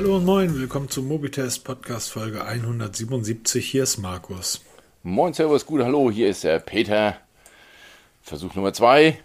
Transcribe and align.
Hallo 0.00 0.16
und 0.16 0.24
moin, 0.24 0.58
willkommen 0.58 0.88
zum 0.88 1.08
Mobitest 1.08 1.62
Podcast 1.62 2.10
Folge 2.10 2.42
177. 2.42 3.68
Hier 3.68 3.82
ist 3.82 3.98
Markus. 3.98 4.62
Moin, 5.02 5.34
Servus, 5.34 5.66
gut, 5.66 5.82
hallo, 5.82 6.10
hier 6.10 6.30
ist 6.30 6.42
der 6.42 6.58
Peter. 6.58 7.18
Versuch 8.22 8.54
Nummer 8.54 8.72
zwei. 8.72 9.18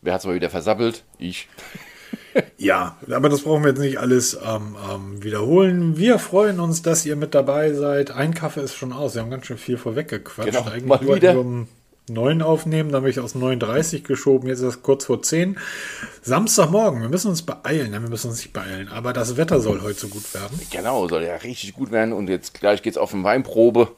Wer 0.00 0.14
hat's 0.14 0.24
mal 0.24 0.36
wieder 0.36 0.50
versappelt? 0.50 1.02
Ich. 1.18 1.48
Ja, 2.56 2.96
aber 3.10 3.28
das 3.28 3.42
brauchen 3.42 3.62
wir 3.64 3.70
jetzt 3.70 3.80
nicht 3.80 3.98
alles 3.98 4.38
ähm, 4.42 4.76
ähm, 4.90 5.22
wiederholen. 5.22 5.98
Wir 5.98 6.18
freuen 6.18 6.60
uns, 6.60 6.80
dass 6.80 7.04
ihr 7.04 7.16
mit 7.16 7.34
dabei 7.34 7.72
seid. 7.74 8.10
Ein 8.10 8.32
Kaffee 8.32 8.60
ist 8.60 8.74
schon 8.74 8.92
aus. 8.92 9.14
Wir 9.14 9.22
haben 9.22 9.30
ganz 9.30 9.46
schön 9.46 9.58
viel 9.58 9.76
vorweggequatscht. 9.76 10.50
Genau, 10.50 10.64
Eigentlich 10.64 10.84
mal 10.84 11.16
wieder. 11.16 11.44
Wir 12.06 12.18
um 12.18 12.24
9 12.24 12.42
aufnehmen, 12.42 12.90
dann 12.90 13.02
habe 13.02 13.10
ich 13.10 13.20
aus 13.20 13.34
9.30 13.34 14.02
geschoben. 14.02 14.48
Jetzt 14.48 14.60
ist 14.60 14.76
es 14.76 14.82
kurz 14.82 15.04
vor 15.04 15.22
10. 15.22 15.58
Samstagmorgen, 16.22 17.00
wir 17.00 17.08
müssen 17.08 17.28
uns 17.28 17.42
beeilen. 17.42 17.92
Nein, 17.92 18.02
wir 18.02 18.10
müssen 18.10 18.30
uns 18.30 18.38
nicht 18.38 18.52
beeilen, 18.52 18.88
aber 18.88 19.12
das 19.12 19.36
Wetter 19.36 19.60
soll 19.60 19.82
heute 19.82 20.00
so 20.00 20.08
gut 20.08 20.34
werden. 20.34 20.58
Genau, 20.70 21.08
soll 21.08 21.22
ja 21.22 21.36
richtig 21.36 21.74
gut 21.74 21.90
werden. 21.90 22.12
Und 22.12 22.28
jetzt 22.28 22.54
gleich 22.54 22.82
geht's 22.82 22.98
auf 22.98 23.14
eine 23.14 23.24
Weinprobe. 23.24 23.88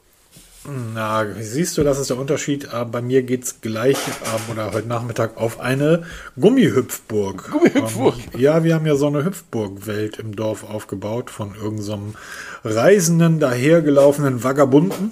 Na, 0.67 1.25
siehst 1.39 1.77
du, 1.77 1.83
das 1.83 1.99
ist 1.99 2.09
der 2.09 2.17
Unterschied. 2.17 2.69
Äh, 2.73 2.85
bei 2.85 3.01
mir 3.01 3.21
geht 3.21 3.43
es 3.43 3.61
gleich 3.61 3.97
ähm, 4.07 4.51
oder 4.51 4.73
heute 4.73 4.87
Nachmittag 4.87 5.37
auf 5.37 5.59
eine 5.59 6.05
Gummihüpfburg. 6.39 7.51
Gummihüpfburg? 7.51 8.15
Ähm, 8.33 8.39
ja, 8.39 8.63
wir 8.63 8.73
haben 8.73 8.85
ja 8.87 8.95
so 8.95 9.05
eine 9.05 9.23
Hüpfburg-Welt 9.23 10.17
im 10.17 10.35
Dorf 10.35 10.63
aufgebaut 10.63 11.29
von 11.29 11.53
irgendeinem 11.53 12.15
so 12.63 12.69
reisenden, 12.69 13.39
dahergelaufenen 13.39 14.43
Vagabunden. 14.43 15.11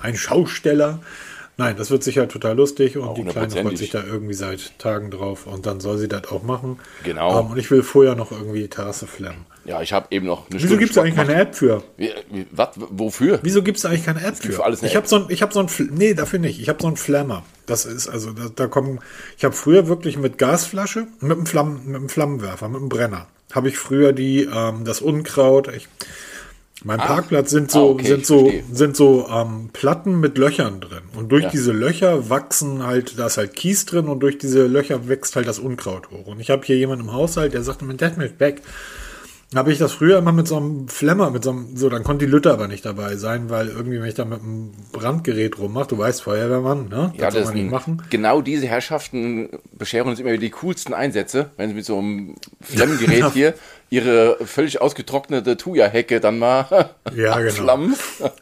Ein 0.00 0.16
Schausteller. 0.16 1.00
Nein, 1.60 1.76
das 1.76 1.90
wird 1.90 2.04
sicher 2.04 2.28
total 2.28 2.56
lustig 2.56 2.96
und 2.96 3.18
die 3.18 3.24
Kleine 3.24 3.50
freut 3.50 3.76
sich 3.76 3.90
da 3.90 4.04
irgendwie 4.04 4.34
seit 4.34 4.78
Tagen 4.78 5.10
drauf 5.10 5.48
und 5.48 5.66
dann 5.66 5.80
soll 5.80 5.98
sie 5.98 6.06
das 6.06 6.28
auch 6.28 6.44
machen. 6.44 6.78
Genau. 7.02 7.40
Ähm, 7.40 7.46
und 7.48 7.58
ich 7.58 7.68
will 7.72 7.82
vorher 7.82 8.14
noch 8.14 8.30
irgendwie 8.30 8.60
die 8.60 8.68
Terrasse 8.68 9.08
flammen. 9.08 9.44
Ja, 9.64 9.82
ich 9.82 9.92
habe 9.92 10.06
eben 10.10 10.24
noch 10.24 10.48
eine 10.48 10.62
Wieso 10.62 10.76
gibt 10.76 10.92
es 10.92 10.98
eigentlich 10.98 11.16
keine. 11.16 11.34
App 11.34 11.56
für? 11.56 11.82
Wie, 11.96 12.12
wie, 12.30 12.46
was? 12.52 12.68
Wofür? 12.76 13.40
Wieso 13.42 13.64
gibt 13.64 13.78
es 13.78 13.84
eigentlich 13.84 14.04
keine 14.04 14.24
App 14.24 14.36
für? 14.36 14.52
für 14.52 14.64
alles 14.64 14.84
ich 14.84 14.94
habe 14.94 15.08
so 15.08 15.16
ein, 15.16 15.24
ich 15.30 15.42
habe 15.42 15.52
so 15.52 15.58
ein, 15.58 15.68
nee, 15.90 16.14
dafür 16.14 16.38
nicht. 16.38 16.60
Ich 16.60 16.68
habe 16.68 16.80
so 16.80 16.86
ein 16.86 16.96
Flammer. 16.96 17.42
Das 17.66 17.84
ist 17.86 18.06
also, 18.06 18.30
da, 18.30 18.50
da 18.54 18.68
kommen, 18.68 19.00
ich 19.36 19.44
habe 19.44 19.54
früher 19.54 19.88
wirklich 19.88 20.16
mit 20.16 20.38
Gasflasche, 20.38 21.08
mit 21.20 21.32
einem 21.32 21.46
Flammen, 21.46 21.86
mit 21.86 21.96
einem 21.96 22.08
Flammenwerfer, 22.08 22.68
mit 22.68 22.78
einem 22.78 22.88
Brenner, 22.88 23.26
habe 23.52 23.68
ich 23.68 23.78
früher 23.78 24.12
die, 24.12 24.44
ähm, 24.44 24.84
das 24.84 25.00
Unkraut. 25.00 25.74
Ich, 25.74 25.88
mein 26.84 26.98
Parkplatz 26.98 27.50
sind 27.50 27.70
so, 27.70 27.88
Ah, 27.88 27.90
okay, 27.92 28.06
sind 28.06 28.26
so, 28.26 28.40
verstehe. 28.40 28.64
sind 28.72 28.96
so 28.96 29.26
ähm, 29.28 29.70
Platten 29.72 30.20
mit 30.20 30.38
Löchern 30.38 30.80
drin. 30.80 31.02
Und 31.16 31.30
durch 31.32 31.44
Ja. 31.44 31.50
diese 31.50 31.72
Löcher 31.72 32.30
wachsen 32.30 32.86
halt, 32.86 33.18
da 33.18 33.26
ist 33.26 33.36
halt 33.36 33.54
Kies 33.54 33.84
drin 33.86 34.06
und 34.06 34.20
durch 34.20 34.38
diese 34.38 34.66
Löcher 34.66 35.08
wächst 35.08 35.34
halt 35.36 35.48
das 35.48 35.58
Unkraut 35.58 36.10
hoch. 36.10 36.26
Und 36.26 36.40
ich 36.40 36.50
habe 36.50 36.64
hier 36.64 36.76
jemanden 36.76 37.06
im 37.06 37.12
Haushalt, 37.12 37.52
der 37.52 37.62
sagte, 37.62 37.84
mein 37.84 37.96
Dad 37.96 38.16
möchte 38.16 38.38
weg. 38.40 38.62
Habe 39.54 39.72
ich 39.72 39.78
das 39.78 39.92
früher 39.92 40.18
immer 40.18 40.32
mit 40.32 40.46
so 40.46 40.58
einem 40.58 40.88
Flemmer, 40.88 41.30
mit 41.30 41.42
so 41.42 41.50
einem, 41.50 41.74
so, 41.74 41.88
dann 41.88 42.04
konnte 42.04 42.26
die 42.26 42.30
Lütte 42.30 42.52
aber 42.52 42.68
nicht 42.68 42.84
dabei 42.84 43.16
sein, 43.16 43.48
weil 43.48 43.68
irgendwie, 43.68 43.98
wenn 43.98 44.06
ich 44.08 44.14
da 44.14 44.26
mit 44.26 44.42
einem 44.42 44.72
Brandgerät 44.92 45.58
rummache, 45.58 45.88
du 45.88 45.96
weißt, 45.98 46.20
Feuerwehrmann, 46.22 46.88
ne? 46.90 47.14
Ja, 47.16 47.30
soll 47.30 47.40
das 47.40 47.48
man 47.50 47.58
nicht 47.58 47.70
machen. 47.70 48.02
genau 48.10 48.42
diese 48.42 48.66
Herrschaften 48.66 49.48
bescheren 49.72 50.08
uns 50.08 50.20
immer 50.20 50.30
wieder 50.32 50.40
die 50.40 50.50
coolsten 50.50 50.92
Einsätze, 50.92 51.50
wenn 51.56 51.70
sie 51.70 51.74
mit 51.74 51.86
so 51.86 51.98
einem 51.98 52.34
Flammengerät 52.60 53.32
hier 53.32 53.54
ihre 53.88 54.36
völlig 54.44 54.82
ausgetrocknete 54.82 55.56
Thuja-Hecke 55.56 56.20
dann 56.20 56.38
mal 56.38 56.90
Ja, 57.16 57.38
genau. 57.38 57.48
abflammen. 57.48 57.96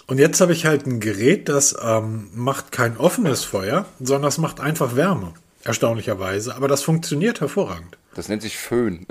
Und 0.08 0.18
jetzt 0.18 0.41
habe 0.41 0.52
ich 0.52 0.66
halt 0.66 0.86
ein 0.86 0.98
Gerät, 0.98 1.48
das 1.48 1.76
ähm, 1.80 2.30
macht 2.34 2.72
kein 2.72 2.96
offenes 2.96 3.44
Feuer, 3.44 3.84
sondern 4.00 4.22
das 4.24 4.38
macht 4.38 4.58
einfach 4.58 4.96
Wärme. 4.96 5.34
Erstaunlicherweise. 5.62 6.56
Aber 6.56 6.66
das 6.66 6.82
funktioniert 6.82 7.41
hervorragend. 7.41 7.96
Das 8.16 8.28
nennt 8.28 8.42
sich 8.42 8.56
Föhn. 8.56 9.06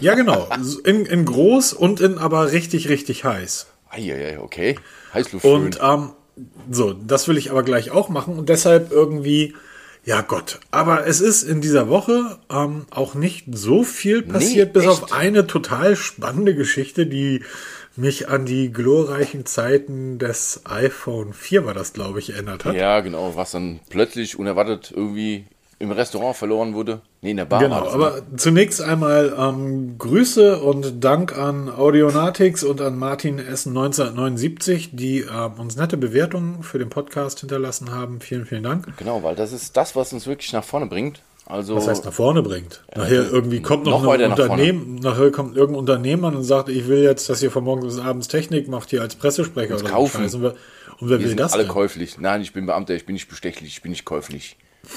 Ja, 0.00 0.14
genau. 0.14 0.48
In, 0.84 1.06
in 1.06 1.24
groß 1.24 1.72
und 1.72 2.00
in 2.00 2.18
aber 2.18 2.52
richtig, 2.52 2.88
richtig 2.88 3.24
heiß. 3.24 3.66
Eieiei, 3.90 4.38
okay. 4.38 4.76
Heißluftföhn. 5.12 5.52
Und 5.52 5.78
ähm, 5.82 6.10
so, 6.70 6.92
das 6.92 7.28
will 7.28 7.36
ich 7.36 7.50
aber 7.50 7.62
gleich 7.62 7.90
auch 7.90 8.08
machen 8.08 8.38
und 8.38 8.48
deshalb 8.48 8.90
irgendwie, 8.90 9.54
ja 10.04 10.22
Gott. 10.22 10.60
Aber 10.70 11.06
es 11.06 11.20
ist 11.20 11.42
in 11.42 11.60
dieser 11.60 11.88
Woche 11.88 12.38
ähm, 12.50 12.86
auch 12.90 13.14
nicht 13.14 13.46
so 13.52 13.82
viel 13.82 14.22
passiert, 14.22 14.72
bis 14.72 14.84
echt? 14.84 14.92
auf 14.92 15.12
eine 15.12 15.46
total 15.46 15.96
spannende 15.96 16.54
Geschichte, 16.54 17.06
die 17.06 17.42
mich 17.94 18.28
an 18.28 18.46
die 18.46 18.72
glorreichen 18.72 19.44
Zeiten 19.44 20.18
des 20.18 20.62
iPhone 20.64 21.34
4 21.34 21.66
war 21.66 21.74
das, 21.74 21.92
glaube 21.92 22.20
ich, 22.20 22.30
erinnert 22.30 22.64
hat. 22.64 22.74
Ja, 22.74 23.00
genau, 23.00 23.36
was 23.36 23.50
dann 23.50 23.80
plötzlich 23.90 24.38
unerwartet 24.38 24.92
irgendwie 24.96 25.44
im 25.82 25.90
Restaurant 25.90 26.36
verloren 26.36 26.74
wurde. 26.74 27.00
Nee, 27.22 27.32
in 27.32 27.38
der 27.38 27.44
Bar 27.44 27.58
Genau, 27.58 27.88
aber 27.88 28.22
zunächst 28.36 28.80
einmal 28.80 29.34
ähm, 29.36 29.98
Grüße 29.98 30.60
und 30.62 31.02
Dank 31.02 31.36
an 31.36 31.68
Audionatics 31.68 32.62
und 32.62 32.80
an 32.80 32.96
Martin 32.96 33.40
Essen 33.40 33.70
1979, 33.70 34.90
die 34.92 35.22
ähm, 35.22 35.54
uns 35.58 35.76
nette 35.76 35.96
Bewertungen 35.96 36.62
für 36.62 36.78
den 36.78 36.88
Podcast 36.88 37.40
hinterlassen 37.40 37.90
haben. 37.90 38.20
Vielen, 38.20 38.46
vielen 38.46 38.62
Dank. 38.62 38.96
Genau, 38.96 39.24
weil 39.24 39.34
das 39.34 39.52
ist 39.52 39.76
das, 39.76 39.96
was 39.96 40.12
uns 40.12 40.28
wirklich 40.28 40.52
nach 40.52 40.62
vorne 40.62 40.86
bringt. 40.86 41.20
Also, 41.46 41.74
Was 41.74 41.88
heißt 41.88 42.04
nach 42.04 42.12
vorne 42.12 42.42
bringt? 42.42 42.84
Nachher 42.94 43.28
irgendwie 43.28 43.60
kommt 43.60 43.84
noch, 43.84 44.04
noch 44.04 44.12
ein 44.12 44.20
nach. 44.20 44.38
Unternehmen, 44.38 44.94
nachher 45.02 45.32
kommt 45.32 45.56
irgendein 45.56 45.80
Unternehmer 45.80 46.28
und 46.28 46.44
sagt, 46.44 46.68
ich 46.68 46.86
will 46.86 47.02
jetzt, 47.02 47.28
dass 47.28 47.42
ihr 47.42 47.50
von 47.50 47.64
morgens 47.64 47.96
bis 47.96 47.98
abends 48.04 48.28
Technik 48.28 48.68
macht 48.68 48.90
hier 48.90 49.02
als 49.02 49.16
Pressesprecher 49.16 49.74
oder 49.74 49.90
kaufen. 49.90 50.24
Und 50.24 50.42
wer, 50.42 50.50
und 50.50 50.56
wer 51.00 51.18
wir 51.18 51.18
will 51.18 51.28
sind 51.30 51.40
das 51.40 51.54
alle 51.54 51.64
denn? 51.64 51.72
käuflich. 51.72 52.18
Nein, 52.20 52.40
ich 52.40 52.52
bin 52.52 52.66
Beamter, 52.66 52.94
ich 52.94 53.04
bin 53.04 53.14
nicht 53.14 53.28
bestechlich, 53.28 53.70
ich 53.72 53.82
bin 53.82 53.90
nicht 53.90 54.04
käuflich. 54.04 54.56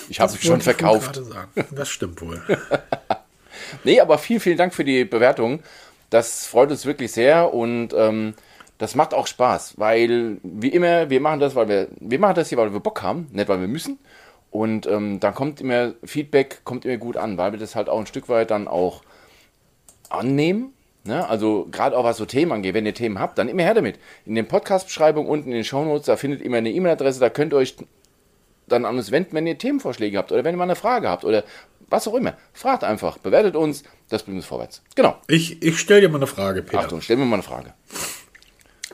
Ich 0.10 0.20
habe 0.20 0.32
Das 0.32 0.42
schon 0.42 0.62
verkauft. 0.62 1.22
Das 1.72 1.90
stimmt 1.90 2.22
wohl. 2.22 2.42
Nee, 3.84 4.00
aber 4.00 4.18
vielen, 4.18 4.40
vielen 4.40 4.58
Dank 4.58 4.74
für 4.74 4.84
die 4.84 5.06
Bewertung. 5.06 5.62
Das 6.10 6.46
freut 6.46 6.72
uns 6.72 6.86
wirklich 6.86 7.12
sehr 7.12 7.54
und 7.54 7.94
ähm, 7.94 8.36
das 8.78 8.96
macht 8.96 9.14
auch 9.14 9.28
Spaß, 9.28 9.76
weil 9.78 10.38
wie 10.44 10.70
immer, 10.70 11.10
wir 11.10 11.22
machen 11.22 11.40
das, 11.40 11.56
weil 11.56 11.70
wir, 11.70 11.88
wir 12.00 12.20
machen 12.20 12.36
das 12.36 12.50
hier, 12.50 12.58
weil 12.58 12.74
wir 12.74 12.80
Bock 12.80 13.02
haben, 13.02 13.28
nicht 13.32 13.48
weil 13.48 13.62
wir 13.62 13.68
müssen. 13.68 14.00
Und 14.52 14.88
ähm, 14.88 15.20
dann 15.20 15.34
kommt 15.34 15.60
immer 15.62 15.94
Feedback, 16.04 16.62
kommt 16.64 16.86
immer 16.86 16.98
gut 16.98 17.18
an, 17.18 17.38
weil 17.38 17.52
wir 17.52 17.60
das 17.60 17.76
halt 17.76 17.90
auch 17.90 18.00
ein 18.00 18.06
Stück 18.06 18.30
weit 18.30 18.52
dann 18.52 18.68
auch 18.68 19.02
annehmen. 20.10 20.74
Ne? 21.04 21.28
Also 21.28 21.68
gerade 21.72 21.98
auch 21.98 22.04
was 22.04 22.18
so 22.18 22.26
Themen 22.26 22.52
angeht, 22.52 22.74
wenn 22.74 22.86
ihr 22.86 22.94
Themen 22.94 23.20
habt, 23.20 23.38
dann 23.38 23.50
immer 23.50 23.64
her 23.64 23.74
damit. 23.74 24.00
In 24.26 24.36
den 24.36 24.48
Podcast-Beschreibungen 24.48 25.30
unten 25.30 25.50
in 25.50 25.56
den 25.56 25.64
Shownotes, 25.64 26.06
da 26.06 26.16
findet 26.16 26.40
ihr 26.40 26.46
immer 26.46 26.58
eine 26.58 26.72
E-Mail-Adresse, 26.72 27.20
da 27.20 27.30
könnt 27.30 27.54
ihr 27.54 27.58
euch 27.58 27.76
dann 28.68 28.86
an 28.86 28.98
uns 28.98 29.12
wenden, 29.12 29.34
wenn 29.34 29.48
ihr 29.48 29.58
Themenvorschläge 29.58 30.18
habt 30.18 30.32
oder 30.32 30.44
wenn 30.44 30.56
ihr 30.56 30.58
mal 30.58 30.64
eine 30.64 30.76
Frage 30.76 31.10
habt 31.10 31.24
oder 31.24 31.44
was 31.88 32.08
auch 32.08 32.16
immer. 32.16 32.36
Fragt 32.54 32.84
einfach, 32.84 33.18
bewertet 33.18 33.56
uns, 33.56 33.84
das 34.10 34.24
bringt 34.24 34.38
uns 34.38 34.46
vorwärts. 34.46 34.82
Genau. 34.96 35.18
Ich, 35.28 35.62
ich 35.62 35.80
stelle 35.80 36.02
dir 36.02 36.10
mal 36.10 36.18
eine 36.18 36.28
Frage, 36.28 36.62
Peter. 36.62 36.80
Achtung, 36.80 37.02
stell 37.02 37.18
mir 37.18 37.26
mal 37.26 37.36
eine 37.36 37.44
Frage. 37.44 37.74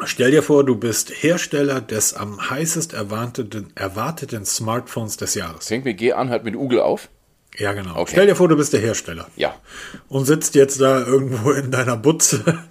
Stell 0.03 0.31
dir 0.31 0.41
vor, 0.41 0.65
du 0.65 0.75
bist 0.75 1.11
Hersteller 1.23 1.79
des 1.79 2.13
am 2.13 2.49
heißest 2.49 2.93
erwarteten, 2.93 3.71
erwarteten 3.75 4.45
Smartphones 4.45 5.17
des 5.17 5.35
Jahres. 5.35 5.67
Fängt 5.67 5.85
mit 5.85 5.97
G 5.97 6.13
an, 6.13 6.29
hört 6.29 6.43
mit 6.43 6.55
Ugel 6.55 6.79
auf. 6.79 7.09
Ja, 7.57 7.73
genau. 7.73 7.97
Okay. 7.97 8.11
Stell 8.13 8.27
dir 8.27 8.35
vor, 8.35 8.47
du 8.47 8.55
bist 8.55 8.73
der 8.73 8.79
Hersteller. 8.79 9.27
Ja. 9.35 9.55
Und 10.07 10.25
sitzt 10.25 10.55
jetzt 10.55 10.79
da 10.79 11.05
irgendwo 11.05 11.51
in 11.51 11.69
deiner 11.69 11.97
Butze 11.97 12.63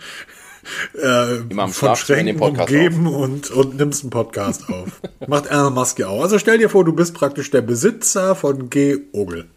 äh, 0.96 1.36
Immer 1.48 1.64
am 1.64 1.72
von 1.72 1.96
Schränken 1.96 2.36
Podcast 2.36 2.70
umgeben 2.70 3.06
und, 3.06 3.50
und 3.50 3.76
nimmst 3.76 4.02
einen 4.02 4.10
Podcast 4.10 4.68
auf. 4.68 5.00
Macht 5.26 5.46
Elon 5.46 5.74
Musk 5.74 5.98
ja 5.98 6.08
auch. 6.08 6.22
Also 6.22 6.38
stell 6.38 6.58
dir 6.58 6.68
vor, 6.68 6.84
du 6.84 6.92
bist 6.92 7.14
praktisch 7.14 7.50
der 7.50 7.62
Besitzer 7.62 8.34
von 8.34 8.70
G. 8.70 8.98
Ogel. 9.12 9.48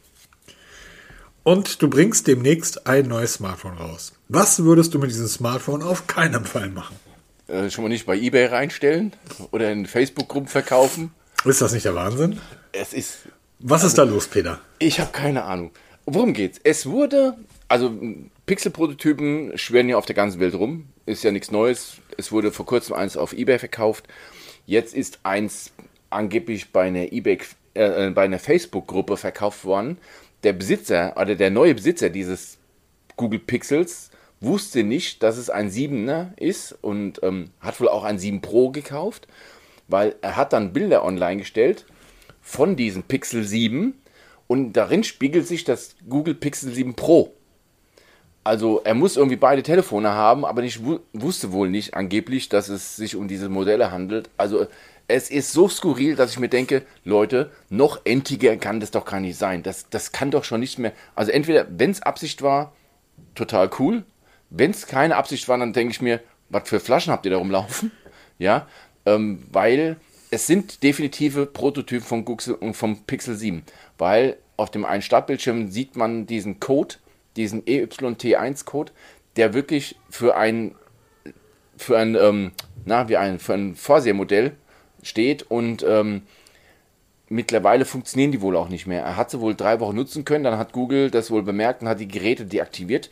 Und 1.44 1.82
du 1.82 1.90
bringst 1.90 2.28
demnächst 2.28 2.88
ein 2.88 3.08
neues 3.08 3.34
Smartphone 3.34 3.78
raus. 3.78 4.14
Was 4.30 4.64
würdest 4.64 4.94
du 4.94 5.00
mit 5.00 5.10
diesem 5.10 5.28
Smartphone 5.28 5.84
auf 5.84 6.08
keinen 6.08 6.46
Fall 6.46 6.70
machen? 6.70 6.96
Äh, 7.48 7.70
schon 7.70 7.84
mal 7.84 7.90
nicht 7.90 8.06
bei 8.06 8.18
Ebay 8.18 8.46
reinstellen 8.46 9.12
oder 9.52 9.70
in 9.72 9.86
Facebook-Gruppen 9.86 10.48
verkaufen. 10.48 11.12
Ist 11.44 11.62
das 11.62 11.74
nicht 11.74 11.84
der 11.86 11.96
Wahnsinn? 11.96 12.40
Es 12.72 12.94
ist, 12.94 13.18
Was 13.60 13.84
ist 13.84 13.98
da 13.98 14.04
los, 14.04 14.28
Peter? 14.28 14.60
ich 14.80 15.00
habe 15.02 15.12
keine 15.12 15.44
Ahnung. 15.44 15.72
Worum 16.06 16.34
geht's? 16.34 16.60
Es 16.64 16.86
wurde, 16.86 17.36
also 17.74 17.92
Pixel-Prototypen 18.46 19.58
schwirren 19.58 19.90
ja 19.90 19.98
auf 19.98 20.06
der 20.06 20.14
ganzen 20.14 20.40
Welt 20.40 20.54
rum. 20.54 20.90
Ist 21.08 21.24
ja 21.24 21.32
nichts 21.32 21.50
Neues. 21.50 21.98
Es 22.20 22.32
wurde 22.32 22.52
vor 22.52 22.68
kurzem 22.68 22.96
eins 22.96 23.18
auf 23.18 23.34
Ebay 23.34 23.58
verkauft. 23.58 24.06
Jetzt 24.68 24.94
ist 24.94 25.22
eins 25.24 25.74
angeblich 26.12 26.72
bei 26.72 26.84
einer 26.84 27.12
eBay, 27.12 27.40
äh, 27.74 28.12
bei 28.12 28.26
einer 28.26 28.38
Facebook-Gruppe 28.38 29.18
verkauft 29.18 29.66
worden. 29.66 29.98
Der 30.44 30.54
Besitzer 30.54 31.16
oder 31.20 31.34
der 31.34 31.50
neue 31.50 31.74
Besitzer 31.74 32.12
dieses 32.12 32.60
Google 33.16 33.40
Pixels 33.40 34.12
wusste 34.40 34.84
nicht, 34.84 35.24
dass 35.24 35.38
es 35.38 35.50
ein 35.50 35.72
7er 35.72 36.38
ist 36.38 36.78
und 36.80 37.24
ähm, 37.24 37.50
hat 37.60 37.82
wohl 37.82 37.90
auch 37.90 38.04
ein 38.04 38.20
7 38.20 38.42
Pro 38.42 38.70
gekauft, 38.70 39.28
weil 39.88 40.14
er 40.22 40.36
hat 40.36 40.54
dann 40.54 40.74
Bilder 40.74 41.04
online 41.04 41.38
gestellt 41.38 41.88
von 42.40 42.76
diesem 42.76 43.02
Pixel 43.02 43.44
7 43.44 44.00
und 44.46 44.74
darin 44.74 45.04
spiegelt 45.04 45.48
sich 45.48 45.64
das 45.64 45.96
Google 46.08 46.36
Pixel 46.36 46.72
7 46.72 46.94
Pro. 46.94 47.34
Also 48.44 48.82
er 48.84 48.94
muss 48.94 49.16
irgendwie 49.16 49.38
beide 49.38 49.64
Telefone 49.64 50.12
haben, 50.12 50.44
aber 50.46 50.64
wu- 50.64 51.00
wusste 51.14 51.52
wohl 51.54 51.70
nicht 51.70 51.94
angeblich, 51.94 52.50
dass 52.50 52.68
es 52.70 52.96
sich 52.98 53.16
um 53.16 53.28
diese 53.28 53.48
Modelle 53.50 53.92
handelt. 53.92 54.30
Also 54.38 54.68
es 55.08 55.30
ist 55.30 55.52
so 55.54 55.70
skurril, 55.70 56.16
dass 56.16 56.32
ich 56.32 56.40
mir 56.40 56.50
denke, 56.50 56.84
Leute, 57.06 57.52
noch 57.70 58.02
entiger 58.06 58.58
kann 58.58 58.80
das 58.80 58.92
doch 58.92 59.06
gar 59.06 59.20
nicht 59.20 59.38
sein. 59.38 59.64
Das, 59.64 59.90
das 59.90 60.12
kann 60.12 60.32
doch 60.32 60.44
schon 60.44 60.60
nicht 60.60 60.78
mehr. 60.80 60.92
Also 61.16 61.32
entweder, 61.32 61.68
wenn 61.70 61.92
es 61.92 62.02
Absicht 62.02 62.42
war, 62.42 62.74
total 63.36 63.70
cool. 63.80 64.04
wenn 64.50 64.72
es 64.72 64.88
keine 64.88 65.16
Absicht 65.16 65.48
war, 65.48 65.58
dann 65.58 65.74
denke 65.74 65.92
ich 65.92 66.02
mir, 66.02 66.20
was 66.50 66.68
für 66.70 66.80
Flaschen 66.80 67.12
habt 67.14 67.26
ihr 67.26 67.32
da 67.32 67.38
rumlaufen? 67.38 67.92
Ja, 68.40 68.68
ähm, 69.06 69.44
weil 69.52 69.98
es 70.32 70.48
sind 70.48 70.82
definitive 70.84 71.46
Prototypen 71.46 72.06
vom, 72.06 72.26
Google 72.26 72.56
und 72.56 72.74
vom 72.74 73.04
Pixel 73.04 73.36
7, 73.36 73.64
weil 74.00 74.38
auf 74.58 74.72
dem 74.72 74.86
einen 74.86 75.04
Startbildschirm 75.04 75.70
sieht 75.70 75.96
man 75.96 76.26
diesen 76.26 76.60
Code, 76.60 76.96
diesen 77.36 77.64
E 77.66 77.84
EYT1-Code, 77.84 78.92
der 79.36 79.54
wirklich 79.54 79.96
für 80.10 80.36
ein, 80.36 80.76
für 81.78 81.98
ein, 81.98 82.16
ähm, 82.16 82.52
na, 82.86 83.10
wie 83.10 83.18
ein, 83.18 83.40
für 83.40 83.54
ein 83.54 83.76
Vorsehermodell 83.76 84.54
steht 85.02 85.44
und 85.44 85.84
ähm, 85.88 86.24
mittlerweile 87.30 87.86
funktionieren 87.86 88.32
die 88.32 88.42
wohl 88.42 88.56
auch 88.56 88.70
nicht 88.70 88.88
mehr. 88.88 89.04
Er 89.04 89.18
hat 89.18 89.32
sie 89.32 89.40
wohl 89.40 89.56
drei 89.56 89.80
Wochen 89.80 89.96
nutzen 89.96 90.26
können, 90.26 90.44
dann 90.44 90.58
hat 90.58 90.72
Google 90.72 91.10
das 91.10 91.32
wohl 91.32 91.44
bemerkt 91.44 91.82
und 91.82 91.90
hat 91.90 92.00
die 92.00 92.08
Geräte 92.08 92.46
deaktiviert. 92.46 93.10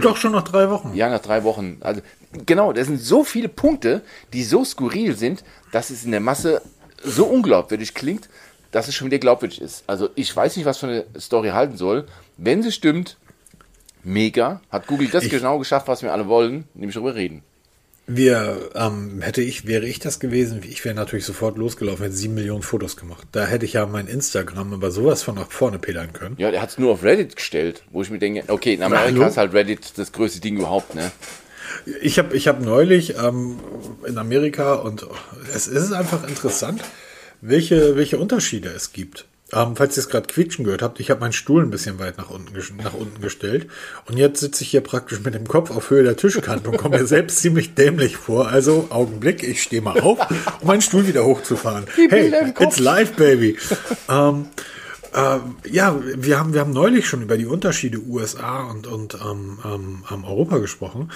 Doch 0.00 0.16
schon 0.16 0.32
nach 0.32 0.44
drei 0.44 0.70
Wochen. 0.70 0.94
Ja, 0.94 1.10
nach 1.10 1.20
drei 1.20 1.44
Wochen. 1.44 1.76
Also 1.80 2.00
genau, 2.46 2.72
das 2.72 2.86
sind 2.86 2.98
so 2.98 3.24
viele 3.24 3.48
Punkte, 3.48 4.02
die 4.32 4.42
so 4.42 4.64
skurril 4.64 5.16
sind, 5.16 5.44
dass 5.70 5.90
es 5.90 6.04
in 6.04 6.12
der 6.12 6.20
Masse 6.20 6.62
so 7.04 7.26
unglaubwürdig 7.26 7.94
klingt, 7.94 8.28
dass 8.70 8.88
es 8.88 8.94
schon 8.94 9.06
wieder 9.08 9.18
glaubwürdig 9.18 9.60
ist. 9.60 9.84
Also 9.86 10.08
ich 10.14 10.34
weiß 10.34 10.56
nicht, 10.56 10.64
was 10.64 10.78
für 10.78 10.86
eine 10.86 11.04
Story 11.20 11.50
halten 11.50 11.76
soll. 11.76 12.06
Wenn 12.38 12.62
sie 12.62 12.72
stimmt, 12.72 13.18
mega. 14.04 14.60
Hat 14.70 14.86
Google 14.86 15.08
das 15.08 15.24
Ich- 15.24 15.30
genau 15.30 15.58
geschafft, 15.58 15.88
was 15.88 16.02
wir 16.02 16.12
alle 16.12 16.26
wollen, 16.28 16.64
nämlich 16.74 16.94
darüber 16.94 17.14
reden. 17.14 17.42
Wir, 18.08 18.70
ähm, 18.74 19.20
hätte 19.22 19.42
ich, 19.42 19.66
wäre 19.66 19.86
ich 19.86 20.00
das 20.00 20.18
gewesen, 20.18 20.60
ich 20.68 20.84
wäre 20.84 20.94
natürlich 20.94 21.24
sofort 21.24 21.56
losgelaufen, 21.56 22.02
hätte 22.02 22.16
sieben 22.16 22.34
Millionen 22.34 22.62
Fotos 22.62 22.96
gemacht. 22.96 23.28
Da 23.30 23.46
hätte 23.46 23.64
ich 23.64 23.74
ja 23.74 23.86
mein 23.86 24.08
Instagram 24.08 24.72
über 24.72 24.90
sowas 24.90 25.22
von 25.22 25.36
nach 25.36 25.50
vorne 25.52 25.78
pedern 25.78 26.12
können. 26.12 26.34
Ja, 26.36 26.50
der 26.50 26.60
hat 26.62 26.70
es 26.70 26.78
nur 26.78 26.90
auf 26.92 27.04
Reddit 27.04 27.36
gestellt, 27.36 27.84
wo 27.92 28.02
ich 28.02 28.10
mir 28.10 28.18
denke, 28.18 28.42
okay, 28.48 28.74
in 28.74 28.82
Amerika 28.82 29.06
hallo? 29.06 29.26
ist 29.26 29.36
halt 29.36 29.52
Reddit 29.54 29.92
das 29.96 30.10
größte 30.10 30.40
Ding 30.40 30.56
überhaupt, 30.56 30.96
ne? 30.96 31.12
Ich 32.02 32.18
habe 32.18 32.36
ich 32.36 32.48
hab 32.48 32.60
neulich 32.60 33.16
ähm, 33.16 33.58
in 34.06 34.18
Amerika 34.18 34.74
und 34.74 35.06
es 35.54 35.68
ist 35.68 35.92
einfach 35.92 36.26
interessant, 36.28 36.82
welche, 37.40 37.96
welche 37.96 38.18
Unterschiede 38.18 38.68
es 38.70 38.92
gibt. 38.92 39.26
Ähm, 39.54 39.76
falls 39.76 39.96
ihr 39.96 40.02
es 40.02 40.08
gerade 40.08 40.26
quietschen 40.26 40.64
gehört 40.64 40.82
habt, 40.82 40.98
ich 40.98 41.10
habe 41.10 41.20
meinen 41.20 41.32
Stuhl 41.32 41.62
ein 41.62 41.70
bisschen 41.70 41.98
weit 41.98 42.16
nach 42.16 42.30
unten, 42.30 42.54
nach 42.82 42.94
unten 42.94 43.20
gestellt 43.20 43.68
und 44.06 44.16
jetzt 44.16 44.40
sitze 44.40 44.64
ich 44.64 44.70
hier 44.70 44.80
praktisch 44.80 45.20
mit 45.20 45.34
dem 45.34 45.46
Kopf 45.46 45.70
auf 45.70 45.90
Höhe 45.90 46.02
der 46.02 46.16
Tischkante 46.16 46.70
und 46.70 46.78
komme 46.78 46.98
mir 46.98 47.06
selbst 47.06 47.38
ziemlich 47.38 47.74
dämlich 47.74 48.16
vor. 48.16 48.48
Also 48.48 48.86
Augenblick, 48.90 49.42
ich 49.42 49.62
stehe 49.62 49.82
mal 49.82 50.00
auf, 50.00 50.18
um 50.60 50.66
meinen 50.66 50.80
Stuhl 50.80 51.06
wieder 51.06 51.24
hochzufahren. 51.24 51.84
Hey, 52.08 52.32
it's 52.60 52.78
live, 52.78 53.12
baby. 53.12 53.58
ähm, 54.08 54.46
ähm, 55.14 55.56
ja, 55.70 56.00
wir 56.16 56.38
haben, 56.38 56.54
wir 56.54 56.60
haben 56.60 56.72
neulich 56.72 57.06
schon 57.06 57.20
über 57.20 57.36
die 57.36 57.46
Unterschiede 57.46 57.98
USA 57.98 58.62
und, 58.70 58.86
und 58.86 59.14
ähm, 59.14 59.58
ähm, 59.64 60.24
Europa 60.24 60.58
gesprochen 60.58 61.10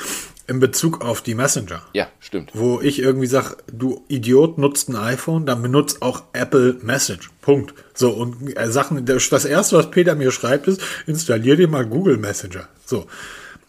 in 0.48 0.60
Bezug 0.60 1.00
auf 1.00 1.22
die 1.22 1.34
Messenger. 1.34 1.82
Ja, 1.92 2.08
stimmt. 2.20 2.50
Wo 2.54 2.80
ich 2.80 3.00
irgendwie 3.00 3.26
sage, 3.26 3.56
du 3.72 4.04
Idiot 4.08 4.58
nutzt 4.58 4.88
ein 4.88 4.96
iPhone, 4.96 5.46
dann 5.46 5.62
benutzt 5.62 6.02
auch 6.02 6.22
Apple 6.32 6.78
Message. 6.82 7.30
Punkt. 7.40 7.74
So, 7.94 8.10
und 8.10 8.56
äh, 8.56 8.70
Sachen, 8.70 9.04
das 9.04 9.28
das 9.28 9.44
erste, 9.44 9.76
was 9.76 9.90
Peter 9.90 10.14
mir 10.14 10.30
schreibt, 10.30 10.68
ist, 10.68 10.80
installier 11.06 11.56
dir 11.56 11.68
mal 11.68 11.86
Google 11.86 12.16
Messenger. 12.16 12.68
So. 12.84 13.06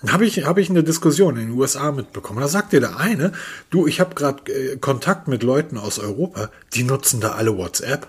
Habe 0.08 0.26
ich, 0.28 0.46
hab 0.46 0.60
ich 0.60 0.70
eine 0.70 0.84
Diskussion 0.84 1.38
in 1.38 1.48
den 1.48 1.58
USA 1.58 1.92
mitbekommen. 1.92 2.40
Da 2.40 2.48
sagt 2.48 2.72
dir 2.72 2.80
der 2.80 2.98
eine, 2.98 3.32
du, 3.72 3.88
ich 3.88 4.00
habe 4.00 4.14
gerade 4.14 4.52
äh, 4.52 4.78
Kontakt 4.78 5.28
mit 5.28 5.42
Leuten 5.42 5.78
aus 5.78 5.98
Europa, 5.98 6.52
die 6.74 6.84
nutzen 6.84 7.20
da 7.20 7.32
alle 7.32 7.58
WhatsApp. 7.58 8.08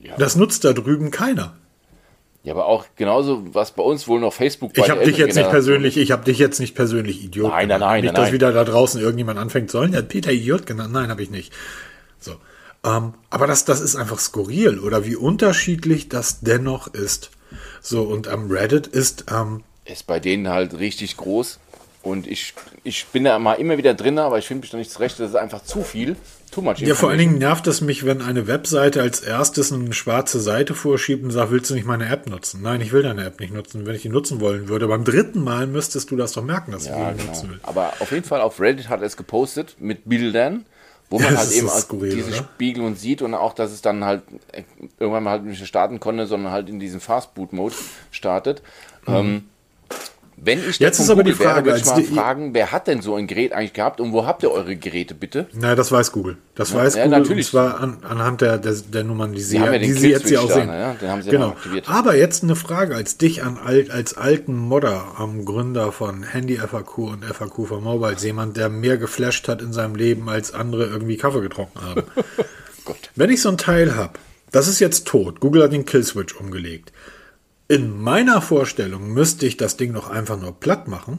Ja. 0.00 0.16
Das 0.18 0.34
nutzt 0.34 0.64
da 0.64 0.72
drüben 0.72 1.12
keiner. 1.12 1.54
Ja, 2.44 2.52
aber 2.52 2.66
auch 2.66 2.84
genauso, 2.94 3.42
was 3.54 3.72
bei 3.72 3.82
uns 3.82 4.06
wohl 4.06 4.20
noch 4.20 4.34
Facebook 4.34 4.72
Ich 4.76 4.90
habe 4.90 5.02
dich 5.02 5.16
jetzt 5.16 5.34
nicht 5.34 5.48
persönlich, 5.48 5.96
ich 5.96 6.12
habe 6.12 6.24
dich 6.24 6.38
jetzt 6.38 6.60
nicht 6.60 6.74
persönlich 6.74 7.24
Idiot. 7.24 7.48
Nein, 7.48 7.68
nein, 7.68 7.78
genannt. 7.78 7.80
nein, 7.80 8.00
Nicht, 8.02 8.06
nein, 8.08 8.14
dass 8.14 8.24
nein. 8.24 8.32
wieder 8.34 8.52
da 8.52 8.64
draußen 8.64 9.00
irgendjemand 9.00 9.38
anfängt, 9.38 9.70
sollen 9.70 9.94
ja 9.94 10.02
Peter 10.02 10.30
Idiot 10.30 10.66
genannt. 10.66 10.92
Nein, 10.92 11.08
habe 11.08 11.22
ich 11.22 11.30
nicht. 11.30 11.54
So. 12.20 12.32
Ähm, 12.84 13.14
aber 13.30 13.46
das, 13.46 13.64
das 13.64 13.80
ist 13.80 13.96
einfach 13.96 14.18
skurril 14.18 14.78
oder 14.78 15.06
wie 15.06 15.16
unterschiedlich 15.16 16.10
das 16.10 16.40
dennoch 16.40 16.88
ist. 16.88 17.30
So, 17.80 18.02
und 18.02 18.28
am 18.28 18.50
Reddit 18.50 18.86
ist, 18.86 19.24
ähm, 19.32 19.62
ist 19.86 20.06
bei 20.06 20.20
denen 20.20 20.48
halt 20.48 20.78
richtig 20.78 21.16
groß. 21.16 21.60
Und 22.04 22.26
ich, 22.26 22.52
ich 22.84 23.06
bin 23.06 23.24
da 23.24 23.38
mal 23.38 23.54
immer 23.54 23.78
wieder 23.78 23.94
drin, 23.94 24.18
aber 24.18 24.38
ich 24.38 24.46
finde 24.46 24.60
mich 24.60 24.70
da 24.70 24.76
nicht 24.76 24.90
zurecht. 24.90 25.18
Das 25.18 25.30
ist 25.30 25.36
einfach 25.36 25.62
zu 25.64 25.82
viel. 25.82 26.16
Too 26.52 26.60
much 26.60 26.78
ja, 26.80 26.94
vor 26.94 27.08
allen. 27.08 27.18
Dingen 27.18 27.38
nervt 27.38 27.66
es 27.66 27.80
mich, 27.80 28.04
wenn 28.04 28.20
eine 28.20 28.46
Webseite 28.46 29.00
als 29.00 29.20
erstes 29.22 29.72
eine 29.72 29.92
schwarze 29.94 30.38
Seite 30.38 30.74
vorschiebt 30.74 31.24
und 31.24 31.30
sagt, 31.30 31.50
willst 31.50 31.70
du 31.70 31.74
nicht 31.74 31.86
meine 31.86 32.06
App 32.08 32.28
nutzen? 32.28 32.60
Nein, 32.62 32.82
ich 32.82 32.92
will 32.92 33.02
deine 33.02 33.24
App 33.24 33.40
nicht 33.40 33.52
nutzen. 33.54 33.86
Wenn 33.86 33.94
ich 33.96 34.02
die 34.02 34.10
nutzen 34.10 34.40
wollen 34.40 34.68
würde, 34.68 34.86
beim 34.86 35.02
dritten 35.04 35.42
Mal 35.42 35.66
müsstest 35.66 36.10
du 36.10 36.16
das 36.16 36.32
doch 36.32 36.44
merken, 36.44 36.72
dass 36.72 36.86
Ja, 36.86 36.92
du 37.10 37.14
die 37.14 37.18
genau. 37.20 37.30
nutzen 37.32 37.50
willst. 37.50 37.64
Aber 37.64 37.94
auf 38.00 38.12
jeden 38.12 38.24
Fall 38.24 38.42
auf 38.42 38.60
Reddit 38.60 38.88
hat 38.90 39.00
er 39.00 39.06
es 39.06 39.16
gepostet 39.16 39.76
mit 39.80 40.06
Bildern, 40.08 40.66
wo 41.10 41.18
man 41.18 41.32
Ja, 41.32 41.38
halt 41.38 41.52
eben 41.52 41.68
skurril, 41.70 42.14
diese 42.14 42.28
oder? 42.28 42.36
Spiegelung 42.36 42.96
sieht 42.96 43.22
und 43.22 43.32
auch, 43.34 43.54
dass 43.54 43.72
es 43.72 43.80
dann 43.80 44.04
halt 44.04 44.22
äh, 44.52 44.62
irgendwann 45.00 45.22
mal 45.24 45.30
halt 45.30 45.44
nicht 45.44 45.66
starten 45.66 45.98
konnte, 46.00 46.26
sondern 46.26 46.52
halt 46.52 46.68
in 46.68 46.78
diesem 46.78 47.00
Fast-Boot-Mode 47.00 47.74
startet. 48.10 48.62
Ähm, 49.06 49.44
wenn 50.36 50.58
ich. 50.68 50.78
Jetzt 50.78 50.98
ist 50.98 51.10
aber 51.10 51.22
die 51.22 51.32
Google 51.32 51.44
wäre, 51.46 51.54
Frage, 51.54 51.66
würde 51.66 51.78
ich 51.80 51.86
mal 51.86 51.96
die- 52.02 52.06
fragen, 52.14 52.54
wer 52.54 52.72
hat 52.72 52.86
denn 52.86 53.00
so 53.02 53.14
ein 53.14 53.26
Gerät 53.26 53.52
eigentlich 53.52 53.72
gehabt 53.72 54.00
und 54.00 54.12
wo 54.12 54.26
habt 54.26 54.42
ihr 54.42 54.50
eure 54.50 54.76
Geräte 54.76 55.14
bitte? 55.14 55.46
Na, 55.52 55.74
das 55.74 55.90
weiß 55.92 56.12
Google. 56.12 56.36
Das 56.54 56.74
weiß 56.74 56.94
ja, 56.96 57.04
Google 57.04 57.18
natürlich. 57.20 57.46
und 57.46 57.50
zwar 57.50 57.80
an, 57.80 57.98
anhand 58.02 58.40
der, 58.40 58.58
der, 58.58 58.72
der 58.74 59.04
Nummern, 59.04 59.32
die 59.32 59.40
sie, 59.42 59.60
haben 59.60 59.72
ja 59.72 59.78
die 59.78 59.92
sie 59.92 60.10
jetzt 60.10 60.28
hier 60.28 60.42
auch 60.42 60.50
sehen. 60.50 60.66
ne? 60.66 60.96
Ja 61.00 61.16
genau. 61.20 61.56
Aber 61.86 62.16
jetzt 62.16 62.42
eine 62.42 62.56
Frage 62.56 62.94
als 62.94 63.16
dich 63.18 63.42
an 63.42 63.58
alt, 63.58 63.90
als 63.90 64.16
alten 64.16 64.56
Modder 64.56 65.04
am 65.16 65.44
Gründer 65.44 65.92
von 65.92 66.22
Handy 66.22 66.56
FAQ 66.56 66.98
und 66.98 67.24
FAQ 67.24 67.66
for 67.66 67.80
Mobile, 67.80 68.16
jemand, 68.18 68.56
der 68.56 68.68
mehr 68.68 68.96
geflasht 68.98 69.48
hat 69.48 69.62
in 69.62 69.72
seinem 69.72 69.94
Leben, 69.94 70.28
als 70.28 70.52
andere 70.54 70.86
irgendwie 70.86 71.16
Kaffee 71.16 71.40
getrunken 71.40 71.80
haben. 71.80 72.02
Gott. 72.84 73.10
Wenn 73.16 73.30
ich 73.30 73.40
so 73.40 73.48
ein 73.48 73.56
Teil 73.58 73.96
habe, 73.96 74.18
das 74.52 74.68
ist 74.68 74.78
jetzt 74.78 75.06
tot. 75.06 75.40
Google 75.40 75.62
hat 75.64 75.72
den 75.72 75.84
Killswitch 75.84 76.34
umgelegt. 76.36 76.92
In 77.74 78.00
meiner 78.00 78.40
Vorstellung 78.40 79.08
müsste 79.08 79.46
ich 79.46 79.56
das 79.56 79.76
Ding 79.76 79.90
noch 79.90 80.08
einfach 80.08 80.38
nur 80.40 80.52
platt 80.52 80.86
machen 80.86 81.18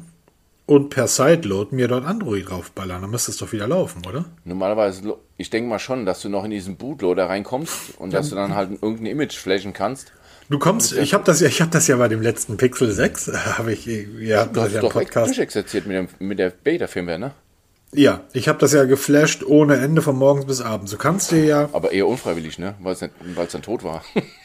und 0.66 0.90
per 0.90 1.10
Sideload 1.10 1.76
mir 1.76 1.90
dort 1.90 2.06
Android 2.06 2.50
draufballern. 2.50 3.02
Dann 3.02 3.12
müsste 3.12 3.32
es 3.32 3.38
doch 3.38 3.52
wieder 3.52 3.68
laufen, 3.68 4.04
oder? 4.08 4.24
Normalerweise, 4.46 5.18
ich 5.36 5.50
denke 5.50 5.70
mal 5.70 5.80
schon, 5.80 6.06
dass 6.06 6.22
du 6.22 6.30
noch 6.30 6.46
in 6.46 6.52
diesen 6.52 6.78
Bootloader 6.78 7.28
reinkommst 7.28 7.98
und 7.98 8.14
dass 8.14 8.30
du 8.30 8.36
dann 8.36 8.56
halt 8.56 8.72
irgendein 8.82 9.08
Image 9.08 9.36
flashen 9.36 9.74
kannst. 9.74 10.14
Du 10.50 10.58
kommst, 10.58 10.94
ich 10.94 11.14
habe 11.14 11.26
das 11.26 11.42
ja, 11.42 11.50
ich 11.50 11.60
habe 11.60 11.72
das 11.72 11.88
ja 11.88 11.98
bei 11.98 12.08
dem 12.08 12.22
letzten 12.22 12.56
Pixel 12.56 12.90
6, 12.90 13.34
habe 13.58 13.74
ich, 13.74 13.84
Du 13.84 14.46
das 14.54 14.72
ja 14.72 14.80
doch 14.80 14.94
Podcast. 14.94 15.28
durchexerziert 15.28 15.86
mit, 15.88 15.98
dem, 15.98 16.08
mit 16.20 16.40
der 16.40 16.52
Beta-Firmware, 16.52 17.20
ne? 17.20 17.32
Ja, 17.92 18.22
ich 18.32 18.48
habe 18.48 18.60
das 18.60 18.72
ja 18.72 18.86
geflasht 18.86 19.44
ohne 19.44 19.76
Ende 19.76 20.02
von 20.02 20.16
morgens 20.16 20.46
bis 20.46 20.62
abends. 20.62 20.92
Du 20.92 20.98
kannst 20.98 21.32
dir 21.32 21.44
ja, 21.44 21.70
Aber 21.74 21.92
eher 21.92 22.08
unfreiwillig, 22.08 22.60
ne? 22.60 22.76
Weil 22.80 22.94
es 22.94 23.00
dann 23.52 23.62
tot 23.62 23.84
war. 23.84 24.06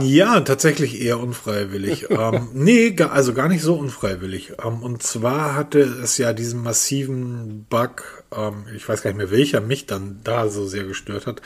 ja, 0.00 0.40
tatsächlich 0.40 1.00
eher 1.00 1.20
unfreiwillig. 1.20 2.06
ähm, 2.10 2.48
nee, 2.52 2.94
also 2.98 3.34
gar 3.34 3.48
nicht 3.48 3.62
so 3.62 3.74
unfreiwillig. 3.74 4.54
Ähm, 4.64 4.82
und 4.82 5.02
zwar 5.02 5.54
hatte 5.54 5.80
es 5.80 6.18
ja 6.18 6.32
diesen 6.32 6.62
massiven 6.62 7.66
Bug, 7.68 8.24
ähm, 8.34 8.64
ich 8.74 8.88
weiß 8.88 9.02
gar 9.02 9.10
nicht 9.10 9.18
mehr 9.18 9.30
welcher 9.30 9.60
mich 9.60 9.86
dann 9.86 10.20
da 10.24 10.48
so 10.48 10.66
sehr 10.66 10.84
gestört 10.84 11.26
hat. 11.26 11.42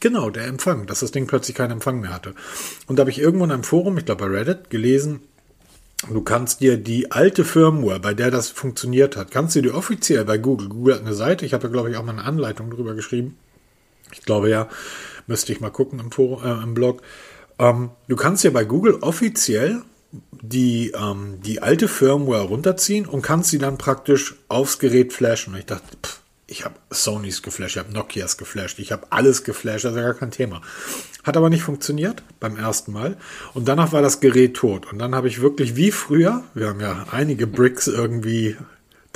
Genau, 0.00 0.30
der 0.30 0.46
Empfang, 0.46 0.86
dass 0.86 1.00
das 1.00 1.12
Ding 1.12 1.26
plötzlich 1.26 1.56
keinen 1.56 1.72
Empfang 1.72 2.00
mehr 2.00 2.12
hatte. 2.12 2.34
Und 2.86 2.98
da 2.98 3.02
habe 3.02 3.10
ich 3.10 3.18
irgendwo 3.18 3.44
in 3.44 3.52
einem 3.52 3.64
Forum, 3.64 3.98
ich 3.98 4.04
glaube 4.04 4.26
bei 4.26 4.30
Reddit, 4.30 4.70
gelesen, 4.70 5.20
Du 6.10 6.20
kannst 6.20 6.60
dir 6.60 6.76
die 6.76 7.12
alte 7.12 7.44
Firmware, 7.44 7.98
bei 7.98 8.12
der 8.12 8.30
das 8.30 8.50
funktioniert 8.50 9.16
hat, 9.16 9.30
kannst 9.30 9.56
du 9.56 9.62
dir 9.62 9.74
offiziell 9.74 10.24
bei 10.26 10.36
Google, 10.36 10.68
Google 10.68 10.94
hat 10.94 11.00
eine 11.00 11.14
Seite, 11.14 11.46
ich 11.46 11.54
habe 11.54 11.62
da 11.62 11.68
glaube 11.68 11.90
ich 11.90 11.96
auch 11.96 12.04
mal 12.04 12.12
eine 12.12 12.24
Anleitung 12.24 12.70
drüber 12.70 12.94
geschrieben. 12.94 13.38
Ich 14.12 14.22
glaube 14.22 14.50
ja, 14.50 14.68
müsste 15.26 15.52
ich 15.52 15.60
mal 15.60 15.70
gucken 15.70 15.98
im, 16.00 16.10
Forum, 16.10 16.44
äh, 16.44 16.62
im 16.62 16.74
Blog. 16.74 17.02
Ähm, 17.58 17.90
du 18.08 18.16
kannst 18.16 18.44
dir 18.44 18.52
bei 18.52 18.64
Google 18.64 18.98
offiziell 19.00 19.82
die, 20.42 20.92
ähm, 20.92 21.40
die 21.44 21.62
alte 21.62 21.88
Firmware 21.88 22.44
runterziehen 22.44 23.06
und 23.06 23.22
kannst 23.22 23.50
sie 23.50 23.58
dann 23.58 23.78
praktisch 23.78 24.36
aufs 24.48 24.78
Gerät 24.78 25.12
flashen. 25.12 25.54
Und 25.54 25.60
ich 25.60 25.66
dachte, 25.66 25.96
pff, 26.02 26.20
ich 26.46 26.64
habe 26.64 26.74
Sonys 26.90 27.42
geflasht, 27.42 27.76
ich 27.76 27.82
habe 27.82 27.92
Nokias 27.92 28.36
geflasht, 28.36 28.78
ich 28.78 28.92
habe 28.92 29.06
alles 29.10 29.44
geflasht, 29.44 29.84
das 29.84 29.92
ist 29.92 29.98
ja 29.98 30.04
gar 30.04 30.14
kein 30.14 30.30
Thema. 30.30 30.60
Hat 31.22 31.36
aber 31.36 31.48
nicht 31.48 31.62
funktioniert 31.62 32.22
beim 32.38 32.56
ersten 32.56 32.92
Mal. 32.92 33.16
Und 33.54 33.66
danach 33.66 33.92
war 33.92 34.02
das 34.02 34.20
Gerät 34.20 34.54
tot. 34.54 34.92
Und 34.92 34.98
dann 34.98 35.14
habe 35.14 35.28
ich 35.28 35.40
wirklich 35.40 35.74
wie 35.74 35.90
früher, 35.90 36.44
wir 36.52 36.68
haben 36.68 36.80
ja 36.80 37.06
einige 37.10 37.46
Bricks 37.46 37.86
irgendwie 37.86 38.56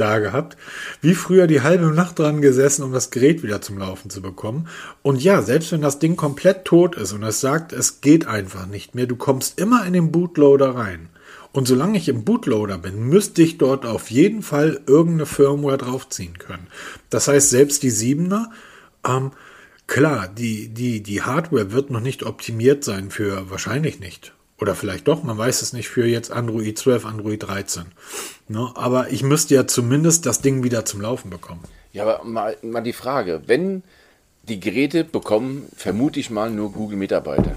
da 0.00 0.18
gehabt, 0.18 0.56
wie 1.00 1.14
früher 1.14 1.46
die 1.46 1.60
halbe 1.60 1.86
Nacht 1.86 2.18
dran 2.18 2.40
gesessen, 2.40 2.82
um 2.82 2.92
das 2.92 3.10
Gerät 3.10 3.42
wieder 3.42 3.60
zum 3.60 3.78
Laufen 3.78 4.10
zu 4.10 4.22
bekommen. 4.22 4.68
Und 5.02 5.22
ja, 5.22 5.42
selbst 5.42 5.72
wenn 5.72 5.82
das 5.82 5.98
Ding 5.98 6.16
komplett 6.16 6.64
tot 6.64 6.96
ist 6.96 7.12
und 7.12 7.22
es 7.22 7.40
sagt, 7.40 7.72
es 7.72 8.00
geht 8.00 8.26
einfach 8.26 8.66
nicht 8.66 8.94
mehr, 8.94 9.06
du 9.06 9.16
kommst 9.16 9.58
immer 9.60 9.84
in 9.86 9.92
den 9.92 10.12
Bootloader 10.12 10.74
rein. 10.74 11.08
Und 11.52 11.66
solange 11.66 11.98
ich 11.98 12.08
im 12.08 12.24
Bootloader 12.24 12.78
bin, 12.78 13.08
müsste 13.08 13.42
ich 13.42 13.58
dort 13.58 13.86
auf 13.86 14.10
jeden 14.10 14.42
Fall 14.42 14.80
irgendeine 14.86 15.26
Firmware 15.26 15.78
draufziehen 15.78 16.38
können. 16.38 16.68
Das 17.10 17.28
heißt, 17.28 17.50
selbst 17.50 17.82
die 17.82 17.90
7er, 17.90 18.46
ähm, 19.06 19.32
klar, 19.86 20.28
die, 20.28 20.68
die, 20.68 21.02
die 21.02 21.22
Hardware 21.22 21.72
wird 21.72 21.90
noch 21.90 22.00
nicht 22.00 22.22
optimiert 22.22 22.84
sein 22.84 23.10
für 23.10 23.50
wahrscheinlich 23.50 23.98
nicht 23.98 24.34
Oder 24.60 24.74
vielleicht 24.74 25.06
doch, 25.06 25.22
man 25.22 25.38
weiß 25.38 25.62
es 25.62 25.72
nicht, 25.72 25.88
für 25.88 26.06
jetzt 26.06 26.32
Android 26.32 26.76
12, 26.76 27.04
Android 27.06 27.42
13. 27.42 27.84
Ne? 28.48 28.70
Aber 28.74 29.10
ich 29.10 29.22
müsste 29.22 29.54
ja 29.54 29.66
zumindest 29.66 30.26
das 30.26 30.40
Ding 30.40 30.64
wieder 30.64 30.84
zum 30.84 31.00
Laufen 31.00 31.30
bekommen. 31.30 31.62
Ja, 31.92 32.02
aber 32.02 32.24
mal, 32.24 32.56
mal 32.62 32.80
die 32.82 32.92
Frage, 32.92 33.42
wenn 33.46 33.82
die 34.42 34.58
Geräte 34.60 35.04
bekommen, 35.04 35.66
vermute 35.76 36.18
ich 36.18 36.30
mal, 36.30 36.50
nur 36.50 36.72
Google-Mitarbeiter 36.72 37.54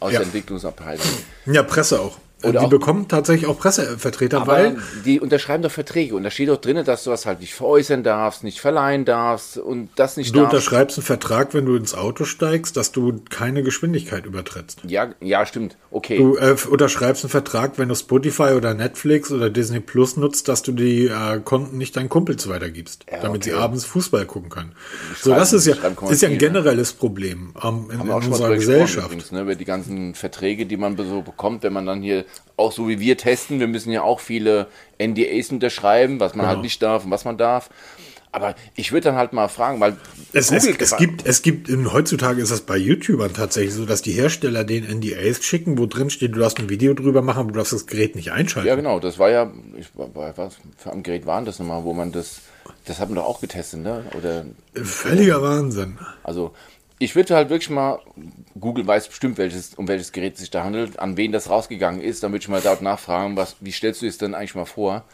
aus 0.00 0.12
Ja. 0.12 0.18
der 0.18 0.26
Entwicklungsabteilung. 0.26 1.04
Ja, 1.46 1.62
Presse 1.62 2.00
auch. 2.00 2.18
Oder 2.42 2.60
die 2.60 2.66
bekommen 2.66 3.08
tatsächlich 3.08 3.48
auch 3.48 3.58
Pressevertreter, 3.58 4.46
weil 4.46 4.76
die 5.06 5.20
unterschreiben 5.20 5.62
doch 5.62 5.70
Verträge 5.70 6.14
und 6.14 6.22
da 6.22 6.30
steht 6.30 6.50
doch 6.50 6.58
drin, 6.58 6.84
dass 6.84 7.02
du 7.04 7.10
das 7.10 7.24
halt 7.24 7.40
nicht 7.40 7.54
veräußern 7.54 8.02
darfst, 8.02 8.44
nicht 8.44 8.60
verleihen 8.60 9.06
darfst 9.06 9.56
und 9.56 9.88
das 9.96 10.18
nicht 10.18 10.34
du 10.34 10.40
darfst. 10.40 10.52
unterschreibst 10.52 10.98
einen 10.98 11.06
Vertrag, 11.06 11.54
wenn 11.54 11.64
du 11.64 11.76
ins 11.76 11.94
Auto 11.94 12.24
steigst, 12.26 12.76
dass 12.76 12.92
du 12.92 13.22
keine 13.30 13.62
Geschwindigkeit 13.62 14.26
übertrittst. 14.26 14.80
Ja, 14.86 15.14
ja, 15.20 15.46
stimmt. 15.46 15.78
Okay. 15.90 16.18
Du 16.18 16.36
äh, 16.36 16.54
unterschreibst 16.68 17.24
einen 17.24 17.30
Vertrag, 17.30 17.78
wenn 17.78 17.88
du 17.88 17.94
Spotify 17.94 18.52
oder 18.54 18.74
Netflix 18.74 19.32
oder 19.32 19.48
Disney 19.48 19.80
Plus 19.80 20.18
nutzt, 20.18 20.48
dass 20.48 20.62
du 20.62 20.72
die 20.72 21.06
äh, 21.06 21.40
Konten 21.42 21.78
nicht 21.78 21.96
deinen 21.96 22.10
Kumpels 22.10 22.46
weitergibst, 22.50 23.06
Ja, 23.10 23.20
damit 23.22 23.44
sie 23.44 23.54
abends 23.54 23.86
Fußball 23.86 24.26
gucken 24.26 24.50
können. 24.50 24.72
So, 25.18 25.30
das 25.30 25.54
ist 25.54 25.66
ja, 25.66 25.72
ist 25.74 25.82
ja 25.82 25.88
ein 25.88 25.96
Kommentare. 25.96 26.36
generelles 26.36 26.92
Problem 26.92 27.54
ähm, 27.64 27.86
in, 27.90 28.00
in 28.02 28.10
unserer 28.10 28.54
Gesellschaft. 28.56 29.06
übrigens, 29.06 29.32
ne, 29.32 29.40
über 29.40 29.54
die 29.54 29.64
ganzen 29.64 30.14
Verträge, 30.14 30.66
die 30.66 30.76
man 30.76 30.98
so 30.98 31.22
bekommt, 31.22 31.62
wenn 31.62 31.72
man 31.72 31.86
dann 31.86 32.02
hier 32.02 32.25
auch 32.56 32.72
so 32.72 32.88
wie 32.88 33.00
wir 33.00 33.16
testen. 33.18 33.60
Wir 33.60 33.66
müssen 33.66 33.92
ja 33.92 34.02
auch 34.02 34.20
viele 34.20 34.66
NDAs 34.98 35.50
unterschreiben, 35.50 36.20
was 36.20 36.34
man 36.34 36.44
Genau. 36.44 36.54
halt 36.54 36.62
nicht 36.62 36.82
darf 36.82 37.04
und 37.04 37.10
was 37.10 37.24
man 37.24 37.36
darf. 37.38 37.70
Aber 38.32 38.54
ich 38.74 38.92
würde 38.92 39.04
dann 39.04 39.14
halt 39.14 39.32
mal 39.32 39.48
fragen, 39.48 39.80
weil 39.80 39.96
Es, 40.34 40.50
es, 40.50 40.66
es 40.66 40.96
gibt, 40.98 41.24
es 41.26 41.40
gibt, 41.40 41.70
in, 41.70 41.90
heutzutage 41.92 42.42
ist 42.42 42.50
das 42.52 42.60
bei 42.62 42.76
YouTubern 42.76 43.32
tatsächlich 43.32 43.72
so, 43.72 43.86
dass 43.86 44.02
die 44.02 44.12
Hersteller 44.12 44.62
den 44.64 44.84
NDAs 44.84 45.42
schicken, 45.42 45.78
wo 45.78 45.86
drin 45.86 46.10
steht, 46.10 46.34
du 46.34 46.40
darfst 46.40 46.58
ein 46.58 46.68
Video 46.68 46.92
drüber 46.92 47.22
machen, 47.22 47.38
aber 47.40 47.52
du 47.52 47.56
darfst 47.58 47.72
das 47.72 47.86
Gerät 47.86 48.14
nicht 48.14 48.32
einschalten. 48.32 48.68
Ja, 48.68 48.74
genau, 48.74 49.00
das 49.00 49.18
war 49.18 49.30
ja, 49.30 49.50
ich, 49.78 49.86
bei 49.92 50.36
was 50.36 50.56
für 50.76 50.92
am 50.92 51.02
Gerät 51.02 51.24
waren 51.24 51.46
das 51.46 51.58
nochmal, 51.60 51.84
wo 51.84 51.94
man 51.94 52.12
das, 52.12 52.40
das 52.84 52.98
hat 53.00 53.08
man 53.08 53.16
doch 53.16 53.24
auch 53.24 53.40
getestet, 53.40 53.80
ne? 53.80 54.04
Oder, 54.18 54.44
Völliger 54.84 55.40
Wahnsinn. 55.40 55.96
also, 56.22 56.52
ich 56.98 57.14
würde 57.14 57.34
halt 57.34 57.50
wirklich 57.50 57.70
mal, 57.70 58.00
Google 58.58 58.86
weiß 58.86 59.08
bestimmt, 59.08 59.38
welches, 59.38 59.74
um 59.74 59.86
welches 59.88 60.12
Gerät 60.12 60.34
es 60.34 60.40
sich 60.40 60.50
da 60.50 60.64
handelt, 60.64 60.98
an 60.98 61.16
wen 61.16 61.32
das 61.32 61.50
rausgegangen 61.50 62.00
ist, 62.00 62.22
dann 62.22 62.32
würde 62.32 62.42
ich 62.42 62.48
mal 62.48 62.62
dort 62.62 62.80
nachfragen, 62.80 63.36
was, 63.36 63.56
wie 63.60 63.72
stellst 63.72 64.02
du 64.02 64.06
es 64.06 64.18
denn 64.18 64.34
eigentlich 64.34 64.54
mal 64.54 64.64
vor, 64.64 65.04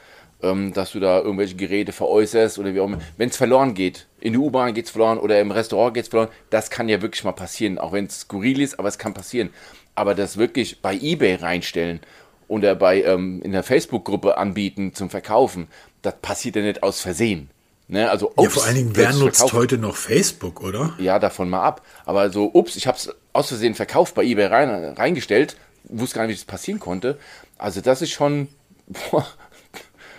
ähm, 0.42 0.72
dass 0.72 0.92
du 0.92 1.00
da 1.00 1.18
irgendwelche 1.18 1.56
Geräte 1.56 1.92
veräußerst 1.92 2.58
oder 2.58 2.74
wie 2.74 2.80
auch 2.80 2.86
immer. 2.86 3.00
Wenn 3.16 3.30
es 3.30 3.36
verloren 3.36 3.74
geht, 3.74 4.06
in 4.20 4.34
der 4.34 4.42
U-Bahn 4.42 4.74
geht 4.74 4.86
es 4.86 4.90
verloren 4.92 5.18
oder 5.18 5.40
im 5.40 5.50
Restaurant 5.50 5.94
geht 5.94 6.04
es 6.04 6.08
verloren, 6.08 6.30
das 6.50 6.70
kann 6.70 6.88
ja 6.88 7.02
wirklich 7.02 7.24
mal 7.24 7.32
passieren, 7.32 7.78
auch 7.78 7.92
wenn 7.92 8.06
es 8.06 8.20
skurril 8.20 8.60
ist, 8.60 8.78
aber 8.78 8.88
es 8.88 8.98
kann 8.98 9.14
passieren. 9.14 9.50
Aber 9.94 10.14
das 10.14 10.36
wirklich 10.36 10.80
bei 10.80 10.96
Ebay 10.96 11.34
reinstellen 11.34 12.00
oder 12.46 12.76
bei 12.76 13.02
ähm, 13.02 13.42
in 13.42 13.52
der 13.52 13.64
Facebook-Gruppe 13.64 14.38
anbieten 14.38 14.94
zum 14.94 15.10
Verkaufen, 15.10 15.66
das 16.02 16.14
passiert 16.22 16.56
ja 16.56 16.62
nicht 16.62 16.82
aus 16.82 17.00
Versehen. 17.00 17.50
Ne? 17.88 18.08
Also, 18.10 18.32
Ja, 18.36 18.44
ups, 18.44 18.54
vor 18.54 18.64
allen 18.64 18.76
Dingen, 18.76 18.90
wer 18.96 19.12
nutzt 19.12 19.38
verkauft. 19.38 19.52
heute 19.54 19.78
noch 19.78 19.96
Facebook, 19.96 20.62
oder? 20.62 20.94
Ja, 20.98 21.18
davon 21.18 21.50
mal 21.50 21.62
ab. 21.62 21.82
Aber 22.06 22.30
so, 22.30 22.50
ups, 22.52 22.76
ich 22.76 22.86
habe 22.86 22.96
es 22.96 23.10
aus 23.32 23.48
Versehen 23.48 23.74
verkauft, 23.74 24.14
bei 24.14 24.24
eBay 24.24 24.46
rein, 24.46 24.70
reingestellt, 24.94 25.56
wusste 25.84 26.16
gar 26.16 26.26
nicht, 26.26 26.34
wie 26.36 26.38
das 26.38 26.44
passieren 26.44 26.80
konnte. 26.80 27.18
Also 27.58 27.80
das 27.80 28.00
ist 28.02 28.10
schon, 28.12 28.48
boah, 28.86 29.26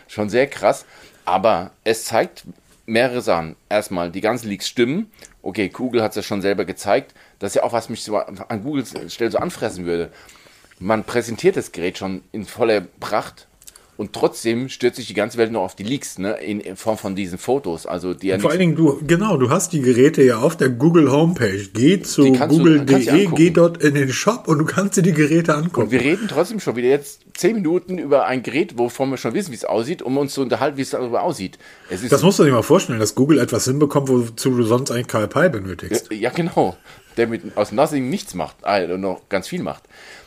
schon 0.08 0.29
sehr 0.29 0.48
krass. 0.48 0.86
Aber 1.25 1.72
es 1.84 2.05
zeigt 2.05 2.43
mehrere 2.86 3.22
Sachen. 3.22 3.55
Erstmal, 3.70 4.12
die 4.12 4.22
ganzen 4.22 4.50
Leaks 4.50 4.67
stimmen. 4.67 5.12
Okay, 5.41 5.70
Google 5.70 6.03
hat 6.03 6.12
es 6.12 6.15
ja 6.17 6.24
schon 6.24 6.41
selber 6.41 6.65
gezeigt. 6.65 7.13
Das 7.39 7.51
ist 7.51 7.55
ja 7.55 7.63
auch, 7.63 7.74
was 7.74 7.89
mich 7.89 8.03
so 8.03 8.17
an 8.17 8.63
Google 8.63 8.86
Stelle 9.10 9.32
so 9.32 9.38
anfressen 9.38 9.86
würde. 9.86 10.12
Man 10.79 11.03
präsentiert 11.05 11.55
das 11.55 11.72
Gerät 11.72 11.98
schon 11.98 12.24
in 12.32 12.46
voller 12.46 12.82
Pracht. 13.00 13.48
Und 14.03 14.12
trotzdem 14.12 14.67
stürzt 14.67 14.98
sich 14.98 15.07
die 15.07 15.13
ganze 15.13 15.38
Welt 15.38 15.53
nur 15.53 15.62
auf 15.62 15.75
die 15.75 15.83
Leaks, 15.83 16.19
ne? 16.19 16.33
In, 16.33 16.60
in 16.60 16.75
Form 16.75 16.98
von 16.98 17.15
diesen 17.15 17.38
Fotos. 17.38 17.86
Also 17.86 18.13
die 18.13 18.27
ja 18.27 18.38
Vor 18.38 18.50
allen 18.51 18.60
Dingen, 18.60 18.75
du, 18.75 19.00
genau, 19.07 19.38
du 19.38 19.50
hast 19.50 19.72
die 19.72 19.79
Geräte 19.79 20.22
ja 20.24 20.39
auf 20.39 20.57
der 20.57 20.67
Google 20.67 21.10
Homepage. 21.10 21.69
Geh 21.74 22.01
zu 22.01 22.33
google.de, 22.33 23.29
geh 23.33 23.50
dort 23.51 23.81
in 23.81 23.93
den 23.93 24.12
Shop 24.12 24.50
und 24.50 24.57
du 24.57 24.65
kannst 24.65 24.98
dir 24.98 25.03
die 25.03 25.13
Geräte 25.13 25.55
angucken. 25.55 25.83
Und 25.83 25.91
wir 25.91 26.01
reden 26.01 26.27
trotzdem 26.27 26.60
schon 26.60 26.75
wieder 26.75 26.89
jetzt 26.89 27.22
zehn 27.33 27.55
Minuten 27.55 27.98
über 27.98 28.25
ein 28.25 28.43
Gerät, 28.43 28.77
wovon 28.77 29.10
wir 29.10 29.15
schon 29.15 29.33
wissen, 29.33 29.51
wie 29.51 29.55
es 29.55 29.63
aussieht, 29.63 30.01
um 30.01 30.17
uns 30.17 30.33
zu 30.33 30.41
unterhalten, 30.41 30.75
wie 30.75 30.81
es 30.81 30.89
darüber 30.89 31.24
aussieht. 31.24 31.57
Es 31.89 32.05
Das 32.05 32.24
musst 32.24 32.39
du 32.39 32.43
dir 32.43 32.51
mal 32.51 32.62
vorstellen, 32.62 33.00
dass 33.00 33.15
Google 33.15 33.39
etwas 33.39 33.63
hinbekommt, 33.63 34.10
wozu 34.10 34.50
du 34.50 34.63
sonst 34.63 34.91
eigentlich 34.91 35.07
Karl 35.07 35.29
Pei 35.29 35.48
benötigst. 35.48 36.12
ja, 36.12 36.29
genau. 36.29 36.75
Der 37.15 37.27
mit 37.27 37.55
aus 37.55 37.72
Nothing 37.72 38.10
nichts 38.10 38.33
macht, 38.33 38.57
äh, 38.65 38.98
noch 38.98 39.29
ganz 39.29 39.48
viel 39.48 39.62
macht. 39.62 39.83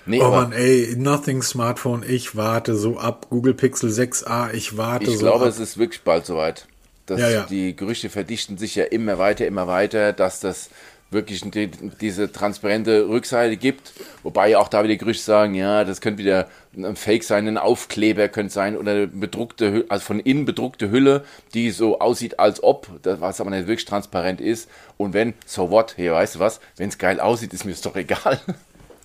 Nee, 0.06 0.20
Oh 0.22 0.30
Mann, 0.30 0.52
ey, 0.52 0.94
Nothing 0.96 1.42
Smartphone, 1.42 2.04
ich 2.06 2.36
warte 2.36 2.76
so 2.76 2.98
ab. 2.98 3.26
Google 3.28 3.54
Pixel 3.54 3.90
6a, 3.90 4.52
ich 4.52 4.76
warte 4.76 5.06
ich 5.06 5.18
so 5.18 5.18
glaube, 5.18 5.44
ab. 5.44 5.50
es 5.50 5.58
ist 5.58 5.78
wirklich 5.78 6.02
bald 6.02 6.26
soweit. 6.26 6.66
Dass 7.06 7.20
Ja, 7.20 7.28
ja. 7.28 7.46
Die 7.48 7.74
Gerüchte 7.74 8.08
verdichten 8.08 8.56
sich 8.56 8.76
ja 8.76 8.84
immer 8.84 9.18
weiter, 9.18 9.46
immer 9.46 9.66
weiter, 9.66 10.12
dass 10.12 10.40
das 10.40 10.70
wirklich 11.10 11.40
die, 11.50 11.68
diese 12.00 12.30
transparente 12.32 13.08
Rückseite 13.08 13.56
gibt. 13.56 13.92
Wobei 14.22 14.50
ja 14.50 14.58
auch 14.58 14.68
da 14.68 14.82
wieder 14.84 14.96
Gerüchte 14.96 15.24
sagen, 15.24 15.54
ja, 15.54 15.84
das 15.84 16.00
könnte 16.00 16.18
wieder 16.18 16.48
ein 16.76 16.96
Fake 16.96 17.24
sein, 17.24 17.46
ein 17.46 17.58
Aufkleber 17.58 18.28
könnte 18.28 18.52
sein 18.52 18.76
oder 18.76 18.92
eine 18.92 19.06
bedruckte, 19.06 19.84
also 19.88 20.04
von 20.04 20.20
innen 20.20 20.44
bedruckte 20.44 20.90
Hülle, 20.90 21.24
die 21.54 21.70
so 21.70 22.00
aussieht, 22.00 22.38
als 22.38 22.62
ob, 22.62 22.88
das, 23.02 23.20
was 23.20 23.40
aber 23.40 23.50
nicht 23.50 23.66
wirklich 23.66 23.84
transparent 23.86 24.40
ist. 24.40 24.68
Und 24.96 25.14
wenn, 25.14 25.34
so 25.46 25.70
what, 25.70 25.96
hey, 25.96 26.10
weißt 26.10 26.36
du 26.36 26.38
was, 26.40 26.60
wenn 26.76 26.88
es 26.88 26.98
geil 26.98 27.20
aussieht, 27.20 27.52
ist 27.54 27.64
mir 27.64 27.72
das 27.72 27.82
doch 27.82 27.96
egal. 27.96 28.40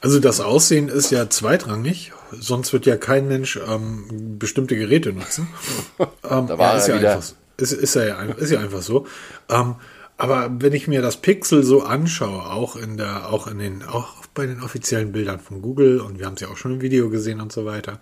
Also 0.01 0.19
das 0.19 0.41
Aussehen 0.41 0.89
ist 0.89 1.11
ja 1.11 1.29
zweitrangig, 1.29 2.11
sonst 2.31 2.73
wird 2.73 2.87
ja 2.87 2.97
kein 2.97 3.27
Mensch 3.27 3.59
ähm, 3.67 4.37
bestimmte 4.39 4.75
Geräte 4.75 5.13
nutzen. 5.13 5.47
ähm, 5.99 6.47
Da 6.47 6.57
war 6.57 6.75
ist, 6.75 6.87
er 6.87 6.95
ja 6.95 7.01
wieder. 7.01 7.11
einfach, 7.15 7.23
so. 7.23 7.35
ist, 7.57 7.71
ist, 7.71 7.95
ja, 7.95 8.21
ist 8.23 8.51
ja 8.51 8.59
einfach 8.59 8.81
so. 8.81 9.05
Ähm, 9.47 9.75
aber 10.17 10.51
wenn 10.59 10.73
ich 10.73 10.87
mir 10.87 11.01
das 11.01 11.17
Pixel 11.17 11.63
so 11.63 11.83
anschaue, 11.83 12.45
auch 12.45 12.75
in 12.75 12.97
der, 12.97 13.29
auch 13.29 13.47
in 13.47 13.59
den, 13.59 13.83
auch 13.83 14.25
bei 14.33 14.45
den 14.45 14.61
offiziellen 14.61 15.11
Bildern 15.11 15.39
von 15.39 15.61
Google 15.61 15.99
und 15.99 16.19
wir 16.19 16.25
haben 16.25 16.35
es 16.35 16.41
ja 16.41 16.47
auch 16.47 16.57
schon 16.57 16.73
im 16.73 16.81
Video 16.81 17.09
gesehen 17.09 17.39
und 17.39 17.51
so 17.51 17.65
weiter, 17.65 17.99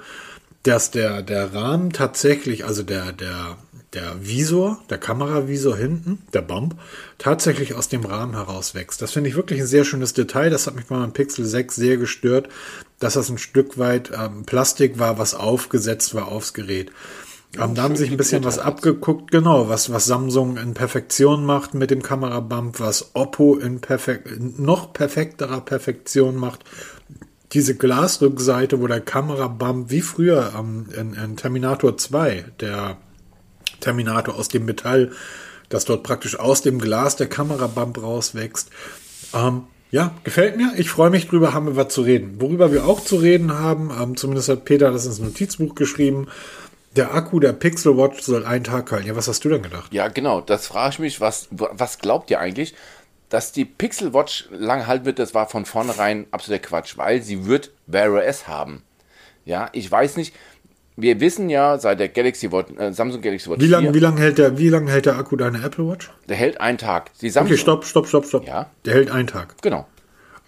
dass 0.63 0.91
der, 0.91 1.21
der 1.21 1.53
Rahmen 1.53 1.91
tatsächlich, 1.91 2.65
also 2.65 2.83
der, 2.83 3.11
der, 3.11 3.57
der 3.93 4.17
Visor, 4.21 4.79
der 4.89 4.97
Kameravisor 4.97 5.75
hinten, 5.75 6.19
der 6.33 6.41
Bump, 6.41 6.75
tatsächlich 7.17 7.73
aus 7.73 7.89
dem 7.89 8.05
Rahmen 8.05 8.35
heraus 8.35 8.75
wächst. 8.75 9.01
Das 9.01 9.11
finde 9.11 9.29
ich 9.29 9.35
wirklich 9.35 9.61
ein 9.61 9.67
sehr 9.67 9.85
schönes 9.85 10.13
Detail. 10.13 10.49
Das 10.49 10.67
hat 10.67 10.75
mich 10.75 10.85
bei 10.85 10.97
meinem 10.97 11.13
Pixel 11.13 11.45
6 11.45 11.75
sehr 11.75 11.97
gestört, 11.97 12.49
dass 12.99 13.15
das 13.15 13.29
ein 13.29 13.37
Stück 13.37 13.77
weit 13.77 14.11
ähm, 14.13 14.45
Plastik 14.45 14.99
war, 14.99 15.17
was 15.17 15.33
aufgesetzt 15.33 16.13
war 16.13 16.27
aufs 16.27 16.53
Gerät. 16.53 16.91
Ähm, 17.59 17.73
da 17.73 17.81
haben 17.81 17.95
sich 17.95 18.11
ein 18.11 18.17
bisschen 18.17 18.43
was 18.43 18.59
abgeguckt, 18.59 19.31
genau, 19.31 19.69
was, 19.69 19.91
was 19.91 20.05
Samsung 20.05 20.57
in 20.57 20.75
Perfektion 20.75 21.43
macht 21.45 21.73
mit 21.73 21.89
dem 21.89 22.03
Kamerabump, 22.03 22.79
was 22.79 23.11
Oppo 23.15 23.55
in 23.55 23.81
perfekt, 23.81 24.31
in 24.31 24.61
noch 24.61 24.93
perfekterer 24.93 25.61
Perfektion 25.61 26.35
macht 26.35 26.63
diese 27.53 27.75
Glasrückseite, 27.75 28.79
wo 28.79 28.85
der 28.85 29.01
Kamerabump 29.01 29.89
wie 29.89 30.01
früher 30.01 30.53
ähm, 30.55 30.85
in, 30.95 31.13
in 31.15 31.35
Terminator 31.35 31.97
2, 31.97 32.45
der 32.59 32.97
Terminator 33.79 34.35
aus 34.35 34.49
dem 34.49 34.65
Metall, 34.65 35.11
dass 35.69 35.85
dort 35.85 36.03
praktisch 36.03 36.37
aus 36.37 36.61
dem 36.61 36.79
Glas 36.79 37.15
der 37.15 37.27
Kamerabump 37.27 38.01
rauswächst. 38.01 38.69
Ähm, 39.33 39.63
ja, 39.91 40.11
gefällt 40.23 40.57
mir. 40.57 40.73
Ich 40.77 40.89
freue 40.89 41.09
mich 41.09 41.27
drüber, 41.27 41.53
haben 41.53 41.65
wir 41.65 41.75
was 41.75 41.93
zu 41.93 42.01
reden. 42.01 42.39
Worüber 42.39 42.71
wir 42.71 42.85
auch 42.85 43.03
zu 43.03 43.15
reden 43.15 43.57
haben, 43.57 43.91
ähm, 43.99 44.17
zumindest 44.17 44.49
hat 44.49 44.65
Peter 44.65 44.91
das 44.91 45.05
ins 45.05 45.19
Notizbuch 45.19 45.73
geschrieben, 45.73 46.27
der 46.95 47.13
Akku 47.13 47.39
der 47.39 47.53
Pixel 47.53 47.97
Watch 47.97 48.21
soll 48.21 48.45
einen 48.45 48.63
Tag 48.63 48.91
halten. 48.91 49.07
Ja, 49.07 49.15
was 49.15 49.27
hast 49.27 49.43
du 49.45 49.49
denn 49.49 49.61
gedacht? 49.61 49.93
Ja, 49.93 50.07
genau. 50.07 50.41
Das 50.41 50.67
frage 50.67 50.93
ich 50.93 50.99
mich, 50.99 51.21
was, 51.21 51.47
was 51.51 51.99
glaubt 51.99 52.31
ihr 52.31 52.39
eigentlich? 52.39 52.75
Dass 53.29 53.51
die 53.51 53.65
Pixel 53.65 54.13
Watch 54.13 54.47
lang 54.51 54.87
halten 54.87 55.05
wird, 55.05 55.19
das 55.19 55.35
war 55.35 55.47
von 55.47 55.65
vornherein 55.65 56.25
absoluter 56.31 56.63
Quatsch, 56.63 56.97
weil 56.97 57.21
sie 57.21 57.45
wird 57.45 57.71
Wear 57.85 58.11
OS 58.11 58.47
haben. 58.47 58.83
Ja, 59.45 59.69
ich 59.71 59.89
weiß 59.89 60.17
nicht. 60.17 60.35
Wir 61.01 61.19
wissen 61.21 61.49
ja 61.49 61.77
seit 61.77 61.99
der 61.99 62.09
Galaxy 62.09 62.51
Watch, 62.51 62.71
äh, 62.77 62.91
Samsung 62.91 63.21
Galaxy 63.21 63.49
Watch 63.49 63.61
Wie 63.61 63.67
lange 63.67 63.87
4, 63.87 63.93
wie 63.93 63.99
lang 63.99 64.17
hält, 64.17 64.37
der, 64.37 64.57
wie 64.57 64.69
lang 64.69 64.87
hält 64.87 65.05
der 65.05 65.17
Akku 65.17 65.35
deiner 65.35 65.63
Apple 65.63 65.87
Watch? 65.87 66.09
der 66.27 66.35
hält 66.37 66.59
einen 66.59 66.77
Tag. 66.77 67.11
Die 67.21 67.29
Samsung, 67.29 67.53
Okay, 67.53 67.61
stopp, 67.61 67.85
stopp, 67.85 68.07
stopp, 68.07 68.25
stopp. 68.25 68.45
Ja. 68.47 68.69
Der 68.85 68.93
hält 68.95 69.09
einen 69.11 69.27
Tag. 69.27 69.55
Genau. 69.61 69.87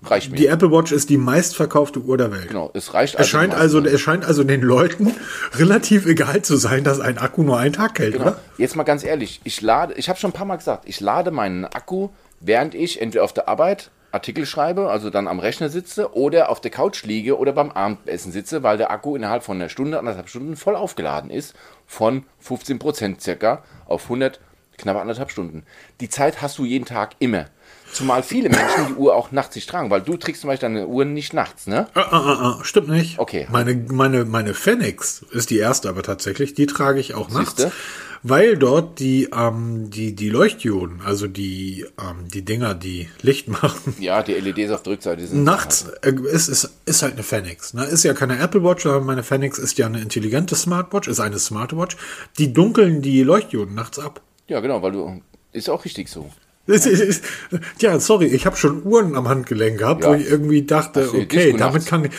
Reicht 0.04 0.32
mir. 0.32 0.38
Die 0.38 0.48
Apple 0.48 0.72
Watch 0.72 0.92
ist 0.92 1.10
die 1.12 1.18
meistverkaufte 1.18 2.00
Uhr 2.00 2.18
der 2.18 2.32
Welt. 2.32 2.48
genau, 2.48 2.72
es 2.74 2.94
reicht 2.96 3.16
Es 3.20 3.30
scheint, 3.30 3.54
also, 3.54 3.80
es 3.86 4.02
scheint 4.02 4.26
also 4.26 4.44
den 4.44 4.62
Leuten 4.62 5.14
relativ 5.54 6.08
egal 6.08 6.42
zu 6.42 6.58
sein, 6.58 6.84
dass 6.84 7.00
ein 7.00 7.20
Akku 7.20 7.44
nur 7.44 7.60
einen 7.60 7.74
Tag 7.74 8.00
hält, 8.00 8.14
Genau. 8.14 8.26
oder? 8.30 8.40
Jetzt 8.58 8.76
mal 8.76 8.82
ganz 8.84 9.04
ehrlich, 9.04 9.42
ich 9.44 9.62
lade, 9.62 9.94
ich 9.96 10.10
habe 10.10 10.18
schon 10.20 10.32
ein 10.32 10.34
paar 10.34 10.48
Mal 10.48 10.56
gesagt, 10.58 10.86
ich 10.88 11.00
lade 11.02 11.30
meinen 11.30 11.66
Akku, 11.66 12.10
während 12.40 12.74
ich 12.74 13.00
entweder 13.00 13.24
auf 13.24 13.34
der 13.34 13.48
Arbeit 13.48 13.92
Artikel 14.12 14.46
schreibe, 14.46 14.90
also 14.90 15.10
dann 15.10 15.28
am 15.28 15.40
Rechner 15.40 15.70
sitze 15.70 16.16
oder 16.16 16.50
auf 16.50 16.62
der 16.62 16.72
Couch 16.72 17.04
liege 17.04 17.38
oder 17.38 17.54
beim 17.54 17.72
Abendessen 17.72 18.32
sitze, 18.32 18.64
weil 18.64 18.78
der 18.78 18.92
Akku 18.92 19.16
innerhalb 19.16 19.44
von 19.44 19.58
einer 19.58 19.70
Stunde, 19.70 19.98
anderthalb 20.00 20.30
Stunden 20.30 20.56
voll 20.56 20.76
aufgeladen 20.76 21.30
ist, 21.30 21.56
von 21.88 22.26
15 22.40 22.80
Prozent 22.80 23.22
circa 23.22 23.64
auf 23.86 24.04
100, 24.04 24.40
knapp 24.78 24.98
anderthalb 24.98 25.32
Stunden. 25.32 25.64
Die 26.00 26.10
Zeit 26.10 26.42
hast 26.42 26.58
du 26.58 26.66
jeden 26.66 26.86
Tag 26.86 27.12
immer. 27.20 27.46
Zumal 27.94 28.24
viele 28.24 28.50
Menschen 28.50 28.88
die 28.88 28.94
Uhr 28.94 29.16
auch 29.16 29.32
nachts 29.32 29.56
nicht 29.56 29.70
tragen, 29.70 29.90
weil 29.90 30.02
du 30.02 30.16
trägst 30.16 30.42
zum 30.42 30.50
Beispiel 30.50 30.70
deine 30.70 30.88
Uhren 30.88 31.14
nicht 31.14 31.34
nachts, 31.34 31.68
ne? 31.68 31.88
Ah, 31.94 32.00
ah, 32.00 32.06
ah, 32.12 32.58
ah, 32.60 32.64
stimmt 32.64 32.88
nicht. 32.90 33.20
Okay. 33.20 33.48
Meine, 33.52 33.76
meine, 33.76 34.24
meine 34.24 34.54
Fenix 34.54 35.26
ist 35.32 35.50
die 35.50 35.58
erste 35.58 35.90
aber 35.90 36.02
tatsächlich, 36.02 36.54
die 36.54 36.68
trage 36.68 37.00
ich 37.00 37.16
auch 37.16 37.30
nachts. 37.30 37.68
Weil 38.24 38.56
dort 38.56 39.00
die, 39.00 39.30
ähm, 39.36 39.90
die, 39.90 40.14
die 40.16 40.30
Leuchtdioden, 40.30 41.02
also 41.04 41.28
die, 41.28 41.86
ähm, 42.00 42.28
die 42.32 42.44
Dinger, 42.44 42.76
die 42.76 43.08
Licht 43.22 43.48
machen, 43.62 43.96
Ja, 44.00 44.22
die 44.22 44.34
LEDs 44.34 44.72
auf 44.72 44.84
der 44.84 44.94
Rückseite 44.94 45.26
sind. 45.26 45.44
nachts 45.44 45.88
äh, 46.04 46.14
ist, 46.32 46.48
ist, 46.48 46.70
ist 46.86 47.02
halt 47.02 47.14
eine 47.14 47.24
Fenix. 47.24 47.74
Ne? 47.74 47.84
Ist 47.86 48.04
ja 48.04 48.14
keine 48.14 48.38
Apple 48.38 48.64
Watch, 48.64 48.84
sondern 48.84 49.06
meine 49.06 49.24
Fenix 49.24 49.58
ist 49.58 49.78
ja 49.80 49.88
eine 49.88 50.02
intelligente 50.02 50.56
Smartwatch, 50.56 51.08
ist 51.08 51.20
eine 51.20 51.40
Smartwatch. 51.40 51.98
Die 52.38 52.54
dunkeln 52.54 53.02
die 53.02 53.24
Leuchtdioden 53.24 53.74
nachts 53.74 53.98
ab. 53.98 54.22
Ja, 54.48 54.60
genau, 54.60 54.82
weil 54.84 54.92
du. 54.92 55.22
Ist 55.54 55.70
auch 55.70 55.84
richtig 55.84 56.08
so. 56.08 56.30
Es 56.68 56.86
ist- 56.86 57.02
es 57.02 57.02
ist- 57.02 57.24
Ja, 57.80 58.00
sorry, 58.00 58.28
ich 58.28 58.46
habe 58.46 58.56
schon 58.56 58.84
Uhren 58.86 59.16
am 59.16 59.28
Handgelenk 59.28 59.80
gehabt, 59.80 60.04
wo 60.06 60.12
Ja. 60.12 60.16
ich 60.18 60.30
irgendwie 60.30 60.62
dachte, 60.62 61.10
okay, 61.14 61.54
damit 61.58 61.86
kann 61.88 62.06
ich, 62.06 62.12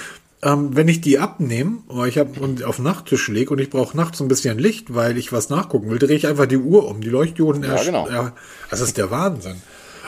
ähm, 0.43 0.75
wenn 0.75 0.89
ich 0.89 1.01
die 1.01 1.19
abnehme, 1.19 1.79
oder 1.89 2.07
ich 2.07 2.19
habe 2.19 2.41
und 2.41 2.65
auf 2.65 2.79
Nachttisch 2.79 3.29
lege 3.29 3.51
und 3.51 3.61
ich 3.61 3.71
brauche 3.71 3.97
nachts 3.97 4.21
ein 4.21 4.29
bisschen 4.29 4.59
Licht, 4.59 4.95
weil 4.95 5.17
ich 5.17 5.33
was 5.33 5.51
nachgucken 5.51 5.91
will, 5.91 5.99
drehe 5.99 6.17
ich 6.17 6.27
einfach 6.27 6.47
die 6.47 6.57
Uhr 6.57 6.89
um. 6.89 7.01
Die 7.01 7.09
Leuchtdioden, 7.09 7.63
Ja, 7.63 7.83
genau. 7.83 8.09
ja, 8.09 8.33
das 8.69 8.81
ist 8.81 8.99
der 8.99 9.11
Wahnsinn. 9.11 9.63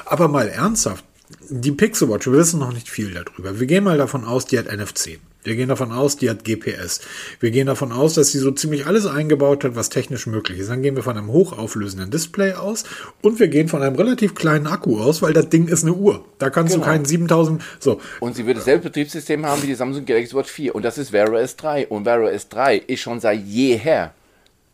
Aber 0.06 0.28
mal 0.28 0.48
ernsthaft, 0.48 1.04
die 1.48 1.72
Pixel 1.72 2.08
Watch, 2.08 2.26
wir 2.26 2.34
wissen 2.34 2.60
noch 2.60 2.72
nicht 2.72 2.88
viel 2.88 3.14
darüber. 3.14 3.58
Wir 3.60 3.66
gehen 3.66 3.84
mal 3.84 3.96
davon 3.96 4.24
aus, 4.24 4.44
die 4.44 4.58
hat 4.58 4.66
NFC. 4.66 5.18
Wir 5.44 5.56
gehen 5.56 5.68
davon 5.68 5.92
aus, 5.92 6.16
die 6.16 6.28
hat 6.30 6.42
GPS. 6.44 7.00
Wir 7.38 7.50
gehen 7.50 7.66
davon 7.66 7.92
aus, 7.92 8.14
dass 8.14 8.32
sie 8.32 8.38
so 8.38 8.50
ziemlich 8.50 8.86
alles 8.86 9.06
eingebaut 9.06 9.62
hat, 9.62 9.76
was 9.76 9.90
technisch 9.90 10.26
möglich 10.26 10.58
ist. 10.58 10.70
Dann 10.70 10.82
gehen 10.82 10.96
wir 10.96 11.02
von 11.02 11.16
einem 11.16 11.28
hochauflösenden 11.28 12.10
Display 12.10 12.54
aus 12.54 12.84
und 13.20 13.38
wir 13.38 13.48
gehen 13.48 13.68
von 13.68 13.82
einem 13.82 13.94
relativ 13.96 14.34
kleinen 14.34 14.66
Akku 14.66 14.98
aus, 14.98 15.20
weil 15.22 15.34
das 15.34 15.50
Ding 15.50 15.68
ist 15.68 15.84
eine 15.84 15.92
Uhr. 15.92 16.24
Da 16.38 16.50
kannst 16.50 16.72
Genau. 16.72 16.84
du 16.86 16.90
keinen 16.90 17.04
7000, 17.04 17.62
so. 17.78 18.00
Und 18.20 18.34
sie 18.36 18.46
wird 18.46 18.56
dasselbe 18.56 18.84
Betriebssystem 18.84 19.44
haben 19.44 19.62
wie 19.62 19.66
die 19.68 19.74
Samsung 19.74 20.04
Galaxy 20.06 20.34
Watch 20.34 20.50
4. 20.50 20.74
Und 20.74 20.82
das 20.82 20.98
ist 20.98 21.12
Wear 21.12 21.30
OS 21.30 21.56
3. 21.56 21.88
Und 21.88 22.06
Wear 22.06 22.22
OS 22.22 22.48
3 22.48 22.78
ist 22.78 23.00
schon 23.00 23.20
seit 23.20 23.44
jeher 23.44 24.14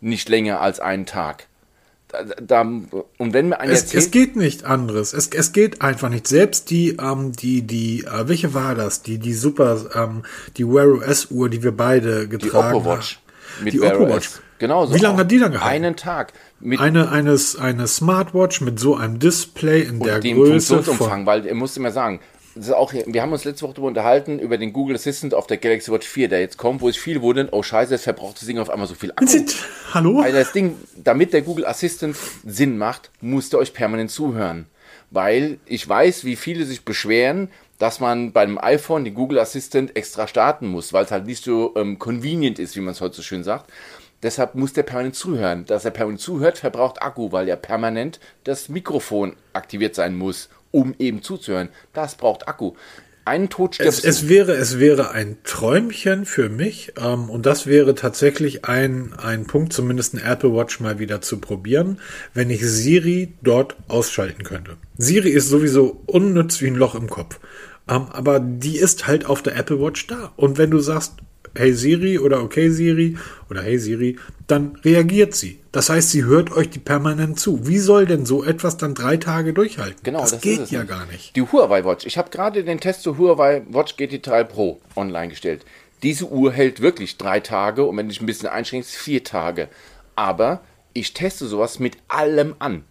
nicht 0.01 0.29
länger 0.29 0.61
als 0.61 0.81
einen 0.81 1.05
Tag. 1.05 1.47
Da, 2.45 2.63
und 2.63 3.33
wenn 3.33 3.49
mir 3.51 3.61
einer 3.61 3.73
Es, 3.73 3.83
erzählt, 3.83 4.03
es 4.03 4.11
geht 4.11 4.37
nicht 4.37 4.65
anderes. 4.65 5.13
Es, 5.13 5.29
es 5.29 5.53
geht 5.53 5.81
einfach 5.81 6.09
nicht. 6.09 6.27
Selbst 6.27 6.71
die, 6.71 6.97
ähm, 7.01 7.33
die, 7.33 7.63
die, 7.63 8.05
äh, 8.05 8.29
welche 8.29 8.53
war 8.53 8.75
das? 8.75 9.03
Die, 9.03 9.19
die 9.19 9.33
super, 9.33 9.79
ähm, 9.95 10.25
die 10.57 10.67
Wear 10.67 10.89
OS 10.89 11.31
Uhr, 11.31 11.49
die 11.49 11.63
wir 11.63 11.73
beide 11.73 12.23
die 12.23 12.39
getragen 12.39 12.77
Oppo 12.77 12.91
Watch 12.91 13.21
Die 13.65 13.81
Oppo 13.81 14.09
Watch. 14.09 14.31
Genauso. 14.59 14.95
Wie 14.95 14.99
lange 14.99 15.19
hat 15.19 15.31
die 15.31 15.39
dann 15.39 15.53
gehalten? 15.53 15.85
Einen 15.85 15.97
Tag. 15.97 16.35
Mit 16.61 16.81
Eine, 16.81 17.11
eines, 17.11 17.57
eine 17.57 17.87
Smartwatch 17.87 18.61
mit 18.61 18.79
so 18.79 18.95
einem 18.95 19.19
Display 19.19 19.83
in 19.83 20.01
der 20.01 20.21
dem 20.21 20.37
Größe 20.37 20.75
Funktionsumfang, 20.75 21.21
von, 21.21 21.27
weil 21.27 21.47
ihr 21.47 21.55
musst 21.55 21.79
immer 21.79 21.93
sagen, 21.93 22.21
das 22.55 22.67
ist 22.67 22.73
auch, 22.73 22.93
wir 22.93 23.23
haben 23.23 23.33
uns 23.33 23.45
letzte 23.45 23.63
Woche 23.63 23.75
darüber 23.75 23.89
unterhalten, 23.89 24.39
über 24.39 24.59
den 24.59 24.73
Google 24.73 24.97
Assistant 24.97 25.35
auf 25.35 25.47
der 25.47 25.57
Galaxy 25.57 25.93
Watch 25.93 26.07
4, 26.07 26.29
der 26.29 26.41
jetzt 26.41 26.57
kommt, 26.57 26.81
wo 26.81 26.91
sich 26.91 27.01
viele 27.01 27.23
wundern, 27.23 27.49
oh 27.53 27.63
scheiße, 27.63 27.93
jetzt 27.93 28.05
verbraucht 28.05 28.41
das 28.41 28.47
Ding 28.47 28.59
auf 28.59 28.71
einmal 28.71 28.89
so 28.89 28.95
viel 28.95 29.13
Akku. 29.13 29.27
Hallo? 29.95 30.21
Also 30.21 30.37
das 30.37 30.53
Ding, 30.53 30.77
damit 30.97 31.33
der 31.33 31.43
Google 31.43 31.67
Assistant 31.67 32.17
Sinn 32.45 32.77
macht, 32.77 33.11
musst 33.21 33.55
ihr 33.55 33.59
euch 33.59 33.73
permanent 33.73 34.11
zuhören. 34.11 34.67
Weil 35.11 35.59
ich 35.67 35.89
weiß, 35.89 36.25
wie 36.25 36.37
viele 36.37 36.65
sich 36.65 36.85
beschweren, 36.85 37.49
dass 37.79 37.99
man 37.99 38.33
beim 38.33 38.59
iPhone 38.59 39.05
den 39.05 39.15
Google 39.15 39.39
Assistant 39.39 39.97
extra 39.97 40.29
starten 40.29 40.67
muss, 40.67 40.93
weil 40.93 41.05
es 41.05 41.11
halt 41.11 41.27
nicht 41.27 41.43
so 41.43 41.75
ähm, 41.77 41.99
convenient 41.99 42.59
ist, 42.59 42.77
wie 42.77 42.81
man 42.81 42.93
es 42.93 43.01
heute 43.01 43.17
so 43.17 43.23
schön 43.23 43.43
sagt. 43.43 43.71
Deshalb 44.23 44.55
muss 44.55 44.75
der 44.75 44.83
permanent 44.83 45.17
zuhören. 45.17 45.65
Dass 45.65 45.85
er 45.85 45.93
permanent 45.93 46.21
zuhört, 46.21 46.59
verbraucht 46.59 47.01
Akku, 47.01 47.33
weil 47.33 47.49
ja 47.49 47.57
permanent 47.57 48.21
das 48.45 48.69
Mikrofon 48.69 49.35
aktiviert 49.55 49.95
sein 49.95 50.15
muss, 50.15 50.51
um 50.71 50.95
eben 50.99 51.23
zuzuhören. 51.23 51.69
Das 51.93 52.15
braucht 52.15 52.49
Akku. 52.49 52.75
Einen 53.25 53.51
Tod 53.51 53.79
Es, 53.79 54.03
es 54.03 54.29
wäre, 54.29 54.55
es 54.55 54.79
wäre 54.79 55.11
ein 55.13 55.37
Träumchen 55.45 56.25
für 56.25 56.49
mich, 56.49 56.95
ähm, 56.99 57.29
und 57.29 57.45
das 57.47 57.67
wäre 57.67 57.95
tatsächlich 57.95 58.65
ein, 58.65 59.13
ein 59.13 59.47
Punkt, 59.47 59.73
zumindest 59.73 60.15
ein 60.15 60.21
Apple 60.21 60.55
Watch 60.55 60.81
mal 60.81 60.99
wieder 60.99 61.21
zu 61.21 61.39
probieren, 61.39 62.01
wenn 62.33 62.51
ich 62.51 62.67
Siri 62.67 63.35
dort 63.43 63.77
ausschalten 63.89 64.43
könnte. 64.43 64.79
Siri 64.97 65.29
ist 65.31 65.49
sowieso 65.49 66.03
unnütz 66.07 66.61
wie 66.61 66.69
ein 66.69 66.75
Loch 66.75 66.95
im 66.95 67.11
Kopf. 67.11 67.39
Ähm, 67.89 68.07
aber 68.11 68.41
die 68.41 68.79
ist 68.79 69.07
halt 69.07 69.27
auf 69.27 69.43
der 69.43 69.57
Apple 69.57 69.81
Watch 69.81 70.07
da. 70.07 70.33
Und 70.37 70.59
wenn 70.59 70.71
du 70.71 70.81
sagst, 70.81 71.15
Hey 71.55 71.73
Siri 71.73 72.19
oder 72.19 72.43
Okay 72.43 72.71
Siri 72.71 73.17
oder 73.51 73.63
Hey 73.63 73.79
Siri, 73.79 74.19
dann 74.47 74.77
reagiert 74.85 75.35
sie. 75.35 75.61
Das 75.73 75.91
heißt, 75.91 76.11
sie 76.11 76.25
hört 76.25 76.53
euch 76.53 76.71
die 76.71 76.79
permanent 76.79 77.39
zu. 77.39 77.67
Wie 77.67 77.79
soll 77.79 78.07
denn 78.07 78.27
so 78.27 78.45
etwas 78.45 78.77
dann 78.77 78.95
drei 78.95 79.17
Tage 79.17 79.53
durchhalten? 79.53 80.01
Genau, 80.03 80.21
das, 80.21 80.33
das 80.33 80.41
geht 80.41 80.71
ja 80.71 80.81
nicht. 80.81 80.89
gar 80.89 81.07
nicht. 81.07 81.37
Die 81.37 81.43
Huawei 81.43 81.85
Watch. 81.85 82.07
Ich 82.07 82.19
habe 82.19 82.31
gerade 82.31 82.65
den 82.65 82.81
Test 82.81 83.03
zur 83.03 83.19
Huawei 83.19 83.63
Watch 83.69 83.95
GT3 83.95 84.45
Pro 84.45 84.81
online 84.97 85.29
gestellt. 85.29 85.65
Diese 86.03 86.27
Uhr 86.27 86.53
hält 86.53 86.81
wirklich 86.81 87.19
drei 87.19 87.41
Tage 87.41 87.85
und 87.85 87.97
wenn 87.97 88.07
du 88.07 88.13
dich 88.13 88.23
ein 88.23 88.27
bisschen 88.27 88.49
einschränkst, 88.49 88.95
vier 88.95 89.23
Tage. 89.23 89.69
Aber 90.17 90.63
ich 90.93 91.13
teste 91.13 91.47
sowas 91.47 91.79
mit 91.79 91.97
allem 92.09 92.55
an. 92.59 92.85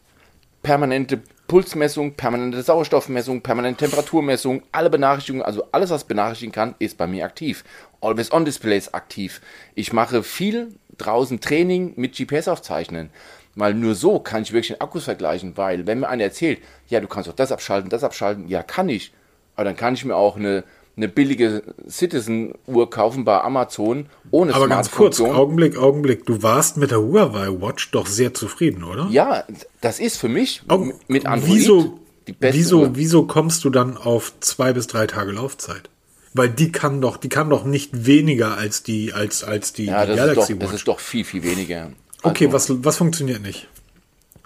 Permanente 0.62 1.22
Pulsmessung, 1.50 2.14
permanente 2.14 2.62
Sauerstoffmessung, 2.62 3.42
permanente 3.42 3.86
Temperaturmessung, 3.86 4.62
alle 4.72 4.92
Benachrichtigungen, 4.92 5.44
also 5.44 5.66
alles, 5.72 5.90
was 5.90 6.04
benachrichtigen 6.04 6.52
kann, 6.52 6.76
ist 6.78 6.96
bei 6.98 7.08
mir 7.08 7.26
aktiv. 7.26 7.64
Always 8.02 8.32
on 8.32 8.46
Display 8.46 8.78
ist 8.78 8.94
aktiv. 8.96 9.42
Ich 9.76 9.92
mache 9.94 10.24
viel 10.24 10.70
draußen 10.98 11.40
Training 11.40 11.94
mit 11.96 12.16
GPS 12.16 12.48
aufzeichnen. 12.48 13.10
Weil 13.56 13.74
nur 13.74 13.96
so 13.96 14.20
kann 14.20 14.44
ich 14.44 14.54
wirklich 14.54 14.70
den 14.70 14.80
Akkus 14.82 15.06
vergleichen, 15.06 15.58
weil 15.58 15.86
wenn 15.88 16.00
mir 16.00 16.08
einer 16.08 16.24
erzählt, 16.24 16.60
ja, 16.88 17.00
du 17.02 17.08
kannst 17.08 17.28
auch 17.30 17.34
das 17.34 17.52
abschalten, 17.52 17.90
das 17.90 18.04
abschalten, 18.04 18.48
ja, 18.48 18.64
kann 18.64 18.88
ich. 18.88 19.12
Aber 19.56 19.66
dann 19.66 19.76
kann 19.76 19.96
ich 19.96 20.06
mir 20.06 20.16
auch 20.16 20.38
eine, 20.38 20.64
eine 20.96 21.08
billige 21.10 21.64
Citizen-Uhr 21.90 22.90
kaufen 22.90 23.26
bei 23.26 23.42
Amazon 23.42 24.06
ohne 24.32 24.54
Aber 24.54 24.68
ganz 24.68 24.92
kurz. 24.92 25.20
Augenblick, 25.20 25.78
Augenblick. 25.78 26.26
Du 26.26 26.42
warst 26.44 26.78
mit 26.78 26.92
der 26.92 27.00
Huawei 27.02 27.48
Watch 27.62 27.92
doch 27.92 28.06
sehr 28.08 28.34
zufrieden, 28.34 28.84
oder? 28.84 29.08
Ja, 29.12 29.44
das 29.82 30.00
ist 30.00 30.18
für 30.18 30.30
mich 30.30 30.62
Augen- 30.68 30.94
mit 31.08 31.26
Android 31.26 31.52
wieso, 31.54 32.00
die 32.28 32.34
beste 32.34 32.58
wieso, 32.58 32.80
Uhr. 32.82 32.90
wieso 32.96 33.26
kommst 33.28 33.64
du 33.66 33.70
dann 33.70 33.98
auf 33.98 34.34
zwei 34.40 34.74
bis 34.74 34.88
drei 34.88 35.08
Tage 35.08 35.32
Laufzeit? 35.32 35.90
Weil 36.34 36.50
die 36.50 36.72
kann 36.72 37.02
doch, 37.02 37.18
die 37.18 37.30
kann 37.30 37.50
doch 37.50 37.66
nicht 37.66 38.06
weniger 38.06 38.56
als 38.58 38.84
die, 38.84 39.14
als, 39.14 39.44
als 39.44 39.74
die, 39.74 39.86
Ja, 39.86 40.06
die 40.06 40.12
das 40.16 40.20
ist, 40.20 40.26
Galaxy 40.36 40.54
doch, 40.54 40.60
das 40.60 40.70
Watch. 40.70 40.76
ist 40.78 40.88
doch 40.88 41.00
viel, 41.00 41.26
viel 41.26 41.44
weniger. 41.44 41.92
okay, 42.24 42.46
Also, 42.52 42.78
was, 42.80 42.86
was 42.86 42.98
funktioniert 42.98 43.42
nicht? 43.42 43.68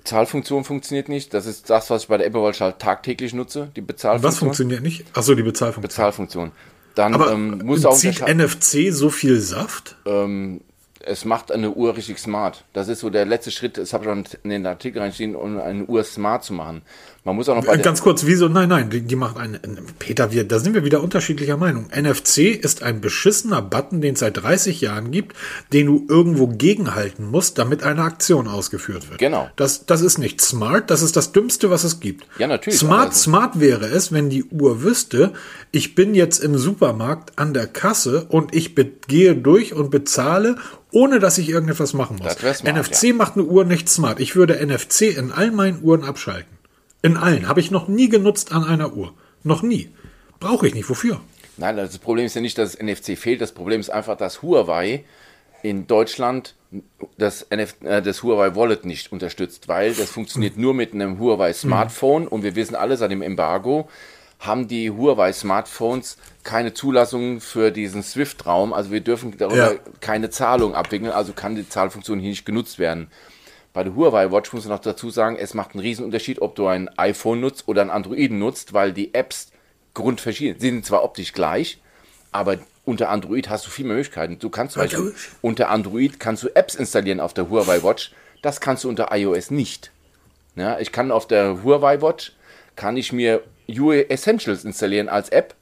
Zahlfunktion 0.03 0.63
funktioniert 0.65 1.07
nicht. 1.09 1.33
Das 1.33 1.45
ist 1.45 1.69
das, 1.69 1.89
was 1.89 2.03
ich 2.03 2.07
bei 2.09 2.17
der 2.17 2.27
Apple 2.27 2.41
Watch 2.43 2.59
halt 2.61 2.79
tagtäglich 2.79 3.33
nutze, 3.33 3.69
die 3.75 3.81
Bezahlfunktion. 3.81 4.31
Was 4.31 4.39
funktioniert 4.39 4.81
nicht? 4.83 5.05
Achso, 5.13 5.33
die 5.35 5.43
Bezahlfunktion. 5.43 5.81
Bezahlfunktion. 5.89 6.51
Dann 6.95 7.13
Aber 7.13 7.31
ähm, 7.31 7.61
musst 7.63 7.85
du 7.85 7.89
auch 7.89 7.97
zieht 7.97 8.21
NFC 8.27 8.91
so 8.93 9.09
viel 9.09 9.39
Saft? 9.39 9.95
ähm, 10.05 10.61
es 11.05 11.25
macht 11.25 11.51
eine 11.51 11.71
Uhr 11.71 11.97
richtig 11.97 12.17
smart. 12.19 12.63
Das 12.71 12.87
ist 12.87 12.99
so 13.01 13.09
der 13.09 13.25
letzte 13.25 13.51
Schritt, 13.51 13.77
das 13.77 13.91
habe 13.93 14.05
ich 14.05 14.09
schon 14.09 14.23
in 14.43 14.49
den 14.51 14.65
Artikel 14.65 15.01
reinstehen, 15.01 15.35
um 15.35 15.59
eine 15.59 15.83
Uhr 15.85 16.03
smart 16.05 16.43
zu 16.45 16.53
machen. 16.53 16.81
Man 17.25 17.38
muss 17.38 17.47
auch 17.47 17.55
noch 17.55 17.65
Äh, 17.71 17.77
Ganz 17.77 18.01
kurz, 18.01 18.25
wieso? 18.25 18.49
Nein, 18.49 18.67
nein, 18.67 18.89
die, 18.89 18.99
die 18.99 19.15
macht 19.15 19.38
eine. 19.38 19.59
Peter, 19.97 20.33
wir, 20.33 20.43
da 20.43 20.59
sind 20.59 20.73
wir 20.73 20.83
wieder 20.83 21.01
unterschiedlicher 21.01 21.55
Meinung. 21.55 21.86
NFC 21.95 22.39
ist 22.39 22.83
ein 22.83 22.99
beschissener 22.99 23.62
Button, 23.62 24.01
den 24.01 24.15
es 24.15 24.19
seit 24.19 24.43
30 24.43 24.81
Jahren 24.81 25.12
gibt, 25.12 25.33
den 25.71 25.86
du 25.88 26.05
irgendwo 26.09 26.47
gegenhalten 26.47 27.25
musst, 27.31 27.57
damit 27.57 27.81
eine 27.83 28.01
Aktion 28.03 28.49
ausgeführt 28.49 29.09
wird. 29.09 29.19
Genau. 29.19 29.49
Das, 29.55 29.86
das 29.86 30.01
ist 30.01 30.17
nicht 30.17 30.41
smart, 30.41 30.89
das 30.91 31.01
ist 31.01 31.15
das 31.15 31.31
Dümmste, 31.31 31.69
was 31.69 31.86
es 31.86 32.01
gibt. 32.01 32.25
Ja, 32.39 32.47
natürlich, 32.47 32.79
Smart, 32.79 33.07
aber- 33.07 33.15
smart 33.15 33.59
wäre 33.62 33.86
es, 33.86 34.12
wenn 34.12 34.29
die 34.29 34.43
Uhr 34.43 34.83
wüsste, 34.83 35.31
ich 35.71 35.95
bin 35.95 36.15
jetzt 36.15 36.39
im 36.43 36.57
Supermarkt 36.57 37.39
an 37.39 37.53
der 37.53 37.67
Kasse 37.67 38.25
und 38.27 38.53
ich 38.53 38.75
gehe 39.07 39.33
durch 39.36 39.73
und 39.73 39.91
bezahle, 39.91 40.57
ohne 40.91 41.19
dass 41.19 41.38
ich 41.38 41.47
irgendetwas 41.49 41.93
machen 41.93 42.17
muss. 42.21 42.33
Smart, 42.33 42.63
NFC 42.77 43.15
macht 43.15 43.36
eine 43.36 43.45
Uhr 43.45 43.63
nicht 43.63 43.88
smart. 43.88 44.19
Ich 44.19 44.36
würde 44.36 44.55
NFC 44.65 45.03
in 45.17 45.31
all 45.31 45.51
meinen 45.51 45.81
Uhren 45.81 46.03
abschalten. 46.03 46.52
In 47.03 47.17
allen. 47.17 47.47
Habe 47.47 47.59
ich 47.59 47.69
noch 47.69 47.87
nie 47.87 48.09
genutzt 48.09 48.51
an 48.51 48.63
einer 48.63 48.93
Uhr. 48.93 49.13
Noch 49.43 49.61
nie. 49.61 49.89
Brauche 50.39 50.67
ich 50.67 50.73
nicht. 50.73 50.89
Wofür? 50.89 51.21
Nein, 51.57 51.77
das 51.77 51.97
Problem 51.99 52.25
ist 52.25 52.33
ja 52.35 52.41
nicht, 52.41 52.57
dass 52.57 52.71
das 52.71 52.81
NFC 52.81 53.17
fehlt. 53.17 53.41
Das 53.41 53.51
Problem 53.51 53.79
ist 53.79 53.89
einfach, 53.91 54.17
dass 54.17 54.41
Huawei 54.41 55.03
in 55.61 55.85
Deutschland 55.85 56.55
das, 57.17 57.43
NF, 57.49 57.75
äh, 57.83 58.01
das 58.01 58.23
Huawei 58.23 58.55
Wallet 58.55 58.85
nicht 58.85 59.11
unterstützt, 59.11 59.67
weil 59.67 59.93
das 59.93 60.09
funktioniert 60.09 60.57
nur 60.57 60.73
mit 60.73 60.93
einem 60.93 61.19
Huawei 61.19 61.53
Smartphone 61.53 62.27
und 62.27 62.41
wir 62.43 62.55
wissen 62.55 62.75
alle, 62.75 62.97
seit 62.97 63.11
dem 63.11 63.21
Embargo 63.21 63.87
haben 64.39 64.67
die 64.67 64.89
Huawei 64.91 65.31
Smartphones 65.31 66.17
keine 66.43 66.73
Zulassung 66.73 67.39
für 67.39 67.71
diesen 67.71 68.01
SWIFT-Raum. 68.03 68.73
Also 68.73 68.91
wir 68.91 68.99
dürfen 69.01 69.37
darüber 69.37 69.73
Ja. 69.73 69.79
keine 70.01 70.29
Zahlung 70.31 70.73
abwickeln, 70.75 71.11
also 71.11 71.31
kann 71.33 71.55
die 71.55 71.67
Zahlfunktion 71.69 72.19
hier 72.19 72.29
nicht 72.31 72.45
genutzt 72.45 72.79
werden. 72.79 73.07
Bei 73.73 73.83
der 73.83 73.95
Huawei 73.95 74.31
Watch 74.31 74.53
muss 74.53 74.65
man 74.65 74.75
noch 74.77 74.83
dazu 74.83 75.09
sagen, 75.09 75.36
es 75.36 75.53
macht 75.55 75.71
einen 75.73 75.79
riesen 75.81 76.05
Unterschied, 76.05 76.41
ob 76.41 76.55
du 76.55 76.67
ein 76.67 76.89
iPhone 76.97 77.41
nutzt 77.41 77.67
oder 77.67 77.81
ein 77.81 77.89
Androiden 77.89 78.38
nutzt, 78.39 78.73
weil 78.73 78.93
die 78.93 79.13
Apps 79.13 79.51
grundverschieden 79.95 80.59
Sie 80.59 80.69
sind 80.69 80.86
zwar 80.86 81.03
optisch 81.03 81.33
gleich, 81.33 81.79
aber 82.31 82.57
unter 82.86 83.09
Android 83.09 83.49
hast 83.49 83.65
du 83.65 83.69
viel 83.71 83.86
mehr 83.86 83.95
Möglichkeiten. 83.95 84.38
Du 84.39 84.49
kannst 84.49 84.73
zum 84.73 84.83
Beispiel, 84.83 85.13
unter 85.41 85.69
Android 85.69 86.19
kannst 86.19 86.43
du 86.43 86.49
Apps 86.55 86.75
installieren 86.75 87.19
auf 87.19 87.33
der 87.33 87.49
Huawei 87.49 87.81
Watch. 87.83 88.12
Das 88.41 88.59
kannst 88.59 88.83
du 88.83 88.89
unter 88.89 89.09
iOS 89.15 89.51
nicht. 89.51 89.91
Ja, 90.55 90.77
ich 90.79 90.91
kann 90.91 91.12
auf 91.12 91.27
der 91.27 91.63
Huawei 91.63 92.01
Watch 92.01 92.33
kann 92.75 92.97
ich 92.97 93.12
mir 93.13 93.41
Huawei 93.69 94.03
Essentials 94.09 94.65
installieren 94.65 95.09
als 95.09 95.29
App, 95.29 95.55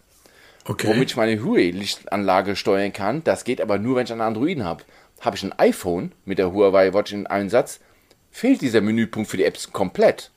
Okay. 0.67 0.87
womit 0.87 1.11
ich 1.11 1.15
meine 1.17 1.43
Huawei-Lichtanlage 1.43 2.55
steuern 2.55 2.93
kann. 2.93 3.23
Das 3.23 3.43
geht 3.43 3.61
aber 3.61 3.77
nur, 3.77 3.95
wenn 3.95 4.05
ich 4.05 4.11
einen 4.11 4.21
Androiden 4.21 4.63
habe. 4.65 4.83
Habe 5.21 5.35
ich 5.35 5.43
ein 5.43 5.53
iPhone 5.57 6.11
mit 6.25 6.39
der 6.39 6.51
Huawei 6.53 6.93
Watch 6.93 7.13
in 7.13 7.27
einem 7.27 7.49
Satz, 7.49 7.79
fehlt 8.31 8.61
dieser 8.61 8.81
Menüpunkt 8.81 9.29
für 9.29 9.37
die 9.37 9.43
Apps 9.43 9.71
komplett. 9.71 10.31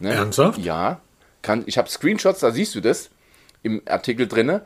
Ne? 0.00 0.12
Ernsthaft? 0.12 0.58
Ja. 0.58 1.00
Kann, 1.42 1.62
ich 1.66 1.78
habe 1.78 1.88
Screenshots, 1.88 2.40
da 2.40 2.50
siehst 2.50 2.74
du 2.74 2.80
das 2.80 3.10
im 3.62 3.82
Artikel 3.86 4.26
drinne. 4.26 4.62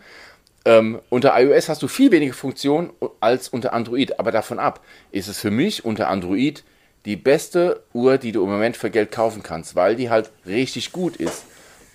Ähm, 0.64 1.00
unter 1.08 1.38
iOS 1.40 1.68
hast 1.68 1.82
du 1.82 1.88
viel 1.88 2.10
weniger 2.12 2.34
Funktionen 2.34 2.90
als 3.20 3.48
unter 3.48 3.72
Android. 3.72 4.18
Aber 4.18 4.32
davon 4.32 4.58
ab 4.58 4.84
ist 5.12 5.28
es 5.28 5.38
für 5.38 5.50
mich 5.50 5.84
unter 5.84 6.08
Android 6.08 6.64
die 7.04 7.16
beste 7.16 7.82
Uhr, 7.92 8.18
die 8.18 8.32
du 8.32 8.42
im 8.42 8.50
Moment 8.50 8.76
für 8.76 8.90
Geld 8.90 9.12
kaufen 9.12 9.42
kannst, 9.42 9.76
weil 9.76 9.96
die 9.96 10.10
halt 10.10 10.30
richtig 10.46 10.92
gut 10.92 11.16
ist. 11.16 11.44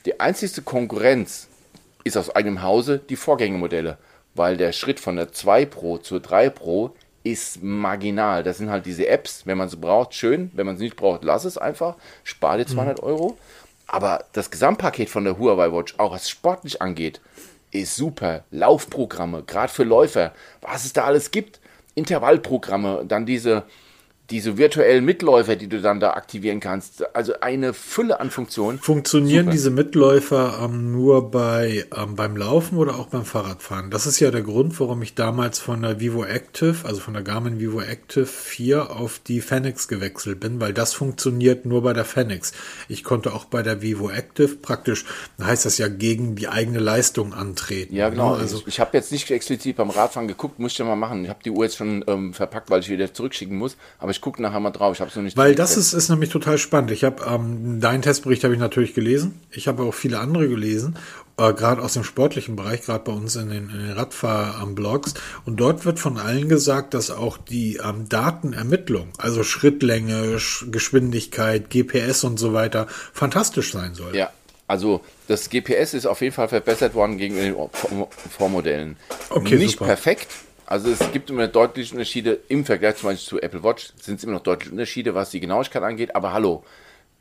Die 0.06 0.20
einzigste 0.20 0.62
Konkurrenz 0.62 1.48
ist 2.04 2.18
aus 2.18 2.36
eigenem 2.36 2.62
Hause 2.62 3.00
die 3.00 3.16
Vorgängermodelle, 3.16 3.98
weil 4.34 4.58
der 4.58 4.72
Schritt 4.72 5.00
von 5.00 5.16
der 5.16 5.32
2 5.32 5.66
Pro 5.66 5.98
zur 5.98 6.20
3 6.20 6.50
Pro 6.50 6.96
ist 7.24 7.64
marginal. 7.64 8.44
Das 8.44 8.58
sind 8.58 8.70
halt 8.70 8.86
diese 8.86 9.08
Apps, 9.08 9.46
wenn 9.46 9.58
man 9.58 9.70
sie 9.70 9.78
braucht, 9.78 10.14
schön, 10.14 10.52
wenn 10.54 10.66
man 10.66 10.78
sie 10.78 10.86
nicht 10.86 10.96
braucht, 10.96 11.24
lass 11.24 11.46
es 11.46 11.58
einfach, 11.58 11.96
spar 12.24 12.58
dir 12.58 12.68
200 12.68 13.02
Euro. 13.02 13.38
Aber 13.88 14.26
das 14.34 14.52
Gesamtpaket 14.52 15.10
von 15.10 15.24
der 15.24 15.38
Huawei 15.38 15.72
Watch, 15.72 15.96
auch 15.98 16.14
was 16.14 16.30
sportlich 16.30 16.82
angeht, 16.82 17.22
ist 17.72 17.96
super. 17.96 18.44
Laufprogramme, 18.52 19.44
gerade 19.44 19.72
für 19.72 19.84
Läufer, 19.84 20.34
was 20.62 20.86
es 20.86 20.94
da 20.94 21.06
alles 21.06 21.32
gibt, 21.32 21.60
Intervallprogramme, 21.96 23.06
dann 23.08 23.26
diese 23.26 23.64
diese 24.30 24.58
virtuellen 24.58 25.06
Mitläufer, 25.06 25.56
die 25.56 25.68
du 25.68 25.82
dann 25.82 26.00
da 26.00 26.12
aktivieren 26.12 26.60
kannst. 26.60 27.16
Also 27.16 27.34
eine 27.40 27.74
Fülle 27.74 28.20
an 28.20 28.30
Funktionen. 28.30 28.80
Funktionieren 28.80 29.46
Super. 29.46 29.52
diese 29.52 29.72
Mitläufer 29.72 30.60
ähm, 30.64 30.92
nur 30.92 31.32
bei, 31.32 31.86
ähm, 31.96 32.16
beim 32.16 32.36
Laufen 32.36 32.78
oder 32.78 32.96
auch 32.96 33.08
beim 33.08 33.26
Fahrradfahren? 33.26 33.90
Das 33.90 34.06
ist 34.06 34.20
ja 34.20 34.32
der 34.32 34.42
Grund, 34.42 34.80
warum 34.80 35.02
ich 35.02 35.16
damals 35.16 35.60
von 35.60 35.82
der 35.82 36.00
Vivo 36.00 36.24
Active, 36.24 36.86
also 36.86 37.00
von 37.00 37.14
der 37.14 37.24
Garmin 37.24 37.60
Vivo 37.60 37.82
Active 37.82 38.26
4 38.26 38.92
auf 38.92 39.20
die 39.20 39.42
Fenix 39.42 39.88
gewechselt 39.88 40.40
bin, 40.40 40.60
weil 40.60 40.74
das 40.74 40.94
funktioniert 40.94 41.66
nur 41.66 41.84
bei 41.84 41.94
der 41.94 42.06
Fenix. 42.06 42.54
Ich 42.88 43.04
konnte 43.04 43.34
auch 43.34 43.46
bei 43.46 43.62
der 43.64 43.82
Vivo 43.82 44.10
Active 44.10 44.56
praktisch, 44.56 45.06
heißt 45.42 45.66
das 45.66 45.78
ja, 45.78 45.88
gegen 45.88 46.36
die 46.36 46.48
eigene 46.48 46.80
Leistung 46.80 47.34
antreten. 47.34 47.96
Ja, 47.96 48.10
genau. 48.10 48.36
Ne? 48.36 48.42
Also, 48.42 48.64
ich 48.66 48.74
ich 48.74 48.80
habe 48.80 48.98
jetzt 48.98 49.12
nicht 49.12 49.30
explizit 49.30 49.76
beim 49.76 49.92
Radfahren 49.92 50.28
geguckt, 50.28 50.58
muss 50.58 50.72
ich 50.72 50.80
ja 50.80 50.86
mal 50.86 50.96
machen. 50.96 51.24
Ich 51.26 51.30
habe 51.30 51.40
die 51.46 51.52
Uhr 51.52 51.64
jetzt 51.64 51.78
schon 51.78 52.04
ähm, 52.08 52.34
verpackt, 52.34 52.72
weil 52.72 52.80
ich 52.80 52.90
wieder 52.90 53.14
zurückschicken 53.14 53.56
muss. 53.56 53.78
Aber 54.00 54.13
ich 54.16 54.22
gucke 54.22 54.42
nachher 54.42 54.60
mal 54.60 54.72
drauf. 54.72 54.94
Ich 54.96 55.02
habe 55.02 55.10
es 55.10 55.16
noch 55.16 55.24
nicht. 55.24 55.36
Weil 55.36 55.56
das 55.56 55.76
ist, 55.78 55.94
ist 55.94 56.10
nämlich 56.10 56.30
total 56.30 56.58
spannend. 56.58 56.92
Ich 56.92 57.04
habe 57.04 57.24
ähm, 57.28 57.82
deinen 57.82 58.02
Testbericht 58.02 58.44
habe 58.44 58.54
ich 58.54 58.60
natürlich 58.60 58.94
gelesen. 58.94 59.40
Ich 59.52 59.68
habe 59.68 59.84
auch 59.84 59.94
viele 59.94 60.20
andere 60.20 60.48
gelesen, 60.48 60.96
äh, 61.38 61.52
gerade 61.54 61.82
aus 61.82 61.94
dem 61.94 62.04
sportlichen 62.04 62.56
Bereich, 62.56 62.82
gerade 62.84 63.04
bei 63.04 63.12
uns 63.12 63.36
in 63.36 63.50
den, 63.50 63.70
in 63.70 63.80
den 63.80 63.92
Radfahr-Blogs. 63.92 65.16
Und 65.46 65.58
dort 65.60 65.86
wird 65.86 66.00
von 66.00 66.18
allen 66.18 66.48
gesagt, 66.50 66.94
dass 66.94 67.12
auch 67.12 67.38
die 67.38 67.78
ähm, 67.84 68.08
Datenermittlung, 68.10 69.10
also 69.18 69.44
Schrittlänge, 69.44 70.40
Sch 70.40 70.66
Geschwindigkeit, 70.72 71.70
GPS 71.70 72.24
und 72.24 72.38
so 72.38 72.54
weiter, 72.54 72.88
fantastisch 73.14 73.72
sein 73.72 73.94
soll. 73.96 74.16
Ja, 74.16 74.30
also 74.68 75.02
das 75.28 75.50
GPS 75.50 75.94
ist 75.94 76.06
auf 76.06 76.22
jeden 76.22 76.34
Fall 76.34 76.48
verbessert 76.48 76.94
worden 76.94 77.18
gegenüber 77.18 77.44
den 77.46 77.70
Vor- 77.72 78.10
Vormodellen. 78.38 78.96
Okay, 79.30 79.56
Nicht 79.58 79.74
super. 79.74 79.86
perfekt. 79.86 80.28
Also 80.74 80.90
es 80.90 81.12
gibt 81.12 81.30
immer 81.30 81.48
deutliche 81.48 81.94
Unterschiede 81.94 82.40
im 82.48 82.66
Vergleich 82.66 82.96
zum 82.96 83.10
Beispiel 83.10 83.28
zu 83.30 83.40
Apple 83.44 83.64
Watch. 83.64 83.94
Sind 84.02 84.16
es 84.18 84.24
immer 84.24 84.34
noch 84.34 84.42
deutliche 84.42 84.72
Unterschiede, 84.72 85.14
was 85.14 85.30
die 85.30 85.40
Genauigkeit 85.40 85.84
angeht. 85.84 86.16
Aber 86.16 86.34
hallo, 86.34 86.64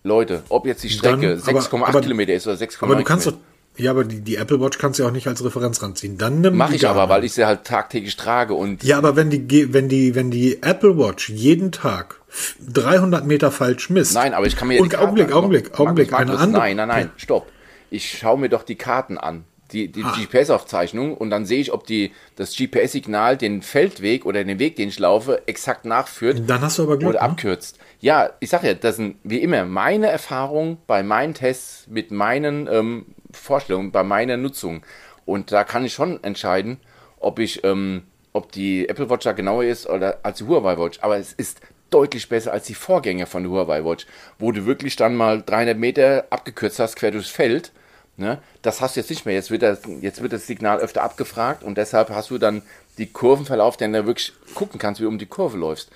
Leute, 0.04 0.42
ob 0.48 0.64
jetzt 0.64 0.82
die 0.82 0.88
Strecke 0.88 1.36
Dann- 1.36 1.40
aber- 1.54 1.60
6,8 1.60 1.88
aber- 1.90 2.00
Kilometer 2.00 2.32
ist 2.32 2.46
oder 2.46 2.56
6,9 2.56 2.92
Aber 2.94 2.94
du 3.02 3.04
kannst 3.04 3.26
doch, 3.26 3.32
Kilometer. 3.32 3.84
ja, 3.84 3.90
aber 3.90 4.04
die, 4.04 4.20
die 4.22 4.36
Apple 4.36 4.58
Watch 4.58 4.78
kannst 4.78 4.98
du 4.98 5.02
ja 5.02 5.10
auch 5.10 5.12
nicht 5.12 5.26
als 5.26 5.44
Referenz 5.44 5.82
ranziehen. 5.82 6.16
Dann 6.16 6.40
nimm 6.40 6.56
Mache 6.56 6.70
die 6.70 6.76
ich 6.76 6.88
aber, 6.88 7.10
weil 7.10 7.24
ich 7.24 7.34
sie 7.34 7.44
halt 7.44 7.64
tagtäglich 7.64 8.16
trage 8.16 8.54
und 8.54 8.84
Ja, 8.84 8.96
aber 8.96 9.16
wenn 9.16 9.28
die, 9.28 9.74
wenn 9.74 9.90
die, 9.90 10.14
wenn 10.14 10.30
die 10.30 10.62
Apple 10.62 10.96
Watch 10.96 11.28
jeden 11.28 11.72
Tag 11.72 12.22
300 12.66 13.26
Meter 13.26 13.50
falsch 13.50 13.90
misst. 13.90 14.14
Nein, 14.14 14.32
aber 14.32 14.46
ich 14.46 14.56
kann 14.56 14.68
mir 14.68 14.76
ja 14.76 14.80
Und 14.80 14.96
Augenblick, 14.96 15.30
Augenblick, 15.30 15.78
Augenblick, 15.78 16.14
eine 16.14 16.38
andere- 16.38 16.58
Nein, 16.62 16.76
nein, 16.76 16.88
nein, 16.88 17.10
stopp. 17.18 17.52
Ich 17.90 18.16
schaue 18.18 18.38
mir 18.38 18.48
doch 18.48 18.62
die 18.62 18.76
Karten 18.76 19.18
an, 19.18 19.44
die, 19.72 19.88
die. 19.90 20.02
GPS-Aufzeichnung 20.02 21.16
und 21.16 21.30
dann 21.30 21.46
sehe 21.46 21.60
ich, 21.60 21.72
ob 21.72 21.86
die, 21.86 22.12
das 22.36 22.54
GPS-Signal 22.56 23.36
den 23.36 23.62
Feldweg 23.62 24.26
oder 24.26 24.44
den 24.44 24.58
Weg, 24.58 24.76
den 24.76 24.88
ich 24.88 24.98
laufe, 24.98 25.42
exakt 25.46 25.84
nachführt 25.84 26.42
Dann 26.48 26.60
hast 26.60 26.78
du 26.78 26.82
aber 26.84 26.98
Glück. 26.98 27.10
oder 27.10 27.20
Ne? 27.22 27.24
abkürzt. 27.30 27.78
Ja, 28.00 28.30
ich 28.40 28.50
sage 28.50 28.68
ja, 28.68 28.74
das 28.74 28.96
sind 28.96 29.16
wie 29.24 29.38
immer 29.38 29.64
meine 29.64 30.08
Erfahrungen 30.08 30.78
bei 30.86 31.02
meinen 31.02 31.34
Tests 31.34 31.86
mit 31.88 32.10
meinen 32.10 32.68
ähm, 32.70 33.06
Vorstellungen, 33.32 33.92
bei 33.92 34.02
meiner 34.02 34.36
Nutzung. 34.36 34.82
Und 35.24 35.52
da 35.52 35.64
kann 35.64 35.84
ich 35.84 35.92
schon 35.94 36.22
entscheiden, 36.24 36.78
ob 37.20 37.38
ich, 37.38 37.62
ähm, 37.64 38.02
ob 38.32 38.50
die 38.52 38.88
Apple 38.88 39.08
Watch 39.08 39.24
da 39.24 39.32
genauer 39.32 39.64
ist 39.64 39.88
oder 39.88 40.18
als 40.22 40.38
die 40.38 40.44
Huawei 40.44 40.76
Watch. 40.78 40.98
Aber 41.00 41.16
es 41.16 41.32
ist 41.32 41.60
deutlich 41.90 42.28
besser 42.28 42.52
als 42.52 42.66
die 42.66 42.74
Vorgänger 42.74 43.26
von 43.26 43.42
der 43.42 43.52
Huawei 43.52 43.84
Watch, 43.84 44.06
wo 44.38 44.50
du 44.50 44.66
wirklich 44.66 44.96
dann 44.96 45.14
mal 45.14 45.42
300 45.42 45.76
Meter 45.78 46.24
abgekürzt 46.30 46.78
hast 46.78 46.96
quer 46.96 47.10
durchs 47.10 47.30
Feld. 47.30 47.70
Ne? 48.16 48.38
Das 48.60 48.80
hast 48.80 48.96
du 48.96 49.00
jetzt 49.00 49.08
nicht 49.10 49.24
mehr. 49.24 49.34
Jetzt 49.34 49.50
wird, 49.50 49.62
das, 49.62 49.80
jetzt 50.00 50.20
wird 50.22 50.32
das 50.32 50.46
Signal 50.46 50.78
öfter 50.80 51.02
abgefragt 51.02 51.62
und 51.62 51.76
deshalb 51.78 52.10
hast 52.10 52.30
du 52.30 52.38
dann 52.38 52.62
die 52.98 53.06
Kurvenverlauf, 53.06 53.76
den 53.76 53.92
du 53.92 54.04
wirklich 54.06 54.32
gucken 54.54 54.78
kannst, 54.78 55.00
wie 55.00 55.04
du 55.04 55.08
um 55.08 55.18
die 55.18 55.26
Kurve 55.26 55.56
läufst. 55.56 55.88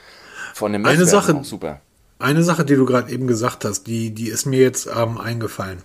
Von 0.55 0.73
dem 0.73 0.85
Eine 0.87 1.05
Sache- 1.07 1.39
super. 1.45 1.81
Eine 2.19 2.43
Sache, 2.43 2.65
die 2.65 2.75
du 2.75 2.87
gerade 2.87 3.13
eben 3.13 3.27
gesagt 3.27 3.67
hast, 3.67 3.85
die, 3.87 4.11
die 4.11 4.29
ist 4.29 4.47
mir 4.47 4.61
jetzt 4.61 4.87
ähm, 4.87 5.19
eingefallen. 5.21 5.83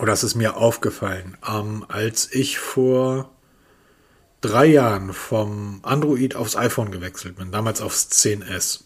Oder 0.00 0.14
es 0.14 0.24
ist 0.24 0.34
mir 0.34 0.56
aufgefallen. 0.56 1.36
Ähm, 1.46 1.84
als 1.88 2.32
ich 2.32 2.58
vor 2.58 3.28
drei 4.40 4.64
Jahren 4.66 5.12
vom 5.12 5.80
Android 5.82 6.34
aufs 6.36 6.56
iPhone 6.56 6.90
gewechselt 6.90 7.36
bin, 7.36 7.50
damals 7.52 7.82
aufs 7.82 8.08
10S. 8.10 8.80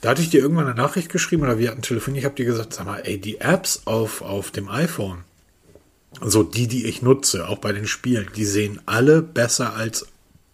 Da 0.00 0.08
hatte 0.10 0.22
ich 0.22 0.30
dir 0.30 0.40
irgendwann 0.40 0.66
eine 0.66 0.74
Nachricht 0.74 1.10
geschrieben 1.10 1.42
oder 1.42 1.58
wir 1.58 1.70
hatten 1.70 1.82
telefoniert. 1.82 2.20
Ich 2.22 2.24
habe 2.24 2.34
dir 2.34 2.46
gesagt, 2.46 2.72
sag 2.72 2.86
mal, 2.86 3.02
ey, 3.04 3.18
die 3.20 3.38
Apps 3.42 3.82
auf, 3.84 4.22
auf 4.22 4.50
dem 4.50 4.68
iPhone, 4.70 5.24
also 6.20 6.42
die, 6.42 6.66
die 6.66 6.86
ich 6.86 7.02
nutze, 7.02 7.48
auch 7.48 7.58
bei 7.58 7.72
den 7.72 7.86
Spielen, 7.86 8.28
die 8.34 8.44
sehen 8.44 8.80
alle 8.86 9.22
besser 9.22 9.74
als 9.74 10.06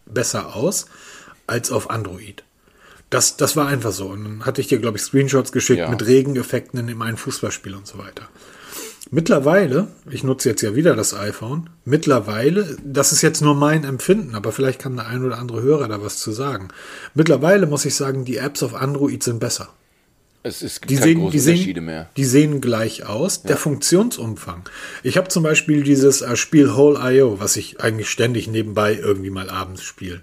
besser 0.04 0.54
aus 0.54 0.86
als 1.46 1.70
auf 1.70 1.90
Android. 1.90 2.44
Das, 3.10 3.36
das 3.36 3.56
war 3.56 3.68
einfach 3.68 3.92
so. 3.92 4.06
Und 4.08 4.24
dann 4.24 4.44
hatte 4.46 4.60
ich 4.60 4.66
dir, 4.68 4.78
glaube 4.78 4.98
ich, 4.98 5.04
Screenshots 5.04 5.52
geschickt 5.52 5.78
Ja. 5.80 5.88
mit 5.90 6.04
Regeneffekten 6.06 6.78
in 6.80 6.86
dem 6.88 7.02
einen 7.02 7.16
Fußballspiel 7.16 7.74
und 7.74 7.86
so 7.86 7.98
weiter. 7.98 8.28
Mittlerweile, 9.10 9.86
ich 10.10 10.24
nutze 10.24 10.48
jetzt 10.48 10.62
ja 10.62 10.74
wieder 10.74 10.96
das 10.96 11.14
iPhone, 11.14 11.70
mittlerweile, 11.84 12.76
das 12.84 13.12
ist 13.12 13.22
jetzt 13.22 13.40
nur 13.40 13.54
mein 13.54 13.84
Empfinden, 13.84 14.34
aber 14.34 14.50
vielleicht 14.50 14.80
kann 14.80 14.96
der 14.96 15.06
ein 15.06 15.24
oder 15.24 15.38
andere 15.38 15.62
Hörer 15.62 15.86
da 15.86 16.02
was 16.02 16.18
zu 16.18 16.32
sagen. 16.32 16.68
Mittlerweile 17.14 17.66
muss 17.68 17.84
ich 17.84 17.94
sagen, 17.94 18.24
die 18.24 18.38
Apps 18.38 18.64
auf 18.64 18.74
Android 18.74 19.22
sind 19.22 19.38
besser. 19.38 19.68
Es, 20.46 20.80
gibt 20.80 20.90
Die 20.90 20.96
sehen, 20.96 21.18
die, 21.18 21.24
Unterschiede 21.24 21.80
sehen, 21.80 21.84
mehr. 21.84 22.10
die 22.16 22.24
sehen 22.24 22.60
gleich 22.60 23.04
aus. 23.04 23.42
Der 23.42 23.56
Funktionsumfang. 23.56 24.68
Ich 25.02 25.16
habe 25.16 25.28
zum 25.28 25.42
Beispiel 25.42 25.82
dieses 25.82 26.22
äh, 26.22 26.36
Spiel 26.36 26.76
Whole.io, 26.76 27.40
was 27.40 27.56
ich 27.56 27.80
eigentlich 27.80 28.08
ständig 28.08 28.46
nebenbei 28.46 28.94
irgendwie 28.94 29.30
mal 29.30 29.50
abends 29.50 29.82
spiele. 29.82 30.20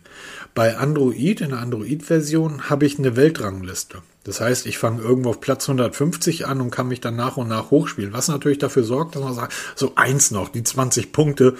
Bei 0.55 0.77
Android, 0.77 1.41
in 1.41 1.49
der 1.49 1.59
Android-Version, 1.59 2.69
habe 2.69 2.85
ich 2.85 2.99
eine 2.99 3.17
Weltrangliste. 3.17 4.01
Das 4.23 4.39
heißt, 4.39 4.65
ich 4.65 4.77
fange 4.77 5.01
irgendwo 5.01 5.31
auf 5.31 5.41
Platz 5.41 5.67
150 5.67 6.47
an 6.47 6.61
und 6.61 6.71
kann 6.71 6.87
mich 6.87 7.01
dann 7.01 7.17
nach 7.17 7.35
und 7.35 7.49
nach 7.49 7.71
hochspielen. 7.71 8.13
Was 8.13 8.29
natürlich 8.29 8.59
dafür 8.59 8.83
sorgt, 8.83 9.15
dass 9.15 9.23
man 9.23 9.33
sagt, 9.33 9.53
so 9.75 9.93
eins 9.95 10.31
noch, 10.31 10.47
die 10.47 10.63
20 10.63 11.11
Punkte, 11.11 11.55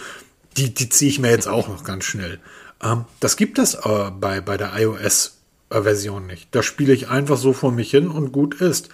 die, 0.56 0.73
die 0.73 0.88
ziehe 0.88 1.10
ich 1.10 1.19
mir 1.19 1.32
jetzt 1.32 1.49
auch 1.49 1.67
noch 1.67 1.84
ganz 1.84 2.06
schnell. 2.06 2.39
Ähm, 2.82 3.04
das 3.19 3.36
gibt 3.36 3.60
es 3.60 3.73
äh, 3.73 4.12
bei, 4.17 4.39
bei 4.39 4.56
der 4.56 4.71
iOS-Version 5.73 6.27
nicht. 6.27 6.49
Da 6.51 6.63
spiele 6.63 6.93
ich 6.93 7.09
einfach 7.09 7.38
so 7.38 7.53
vor 7.53 7.71
mich 7.71 7.91
hin 7.91 8.09
und 8.09 8.31
gut 8.31 8.62
ist. 8.62 8.89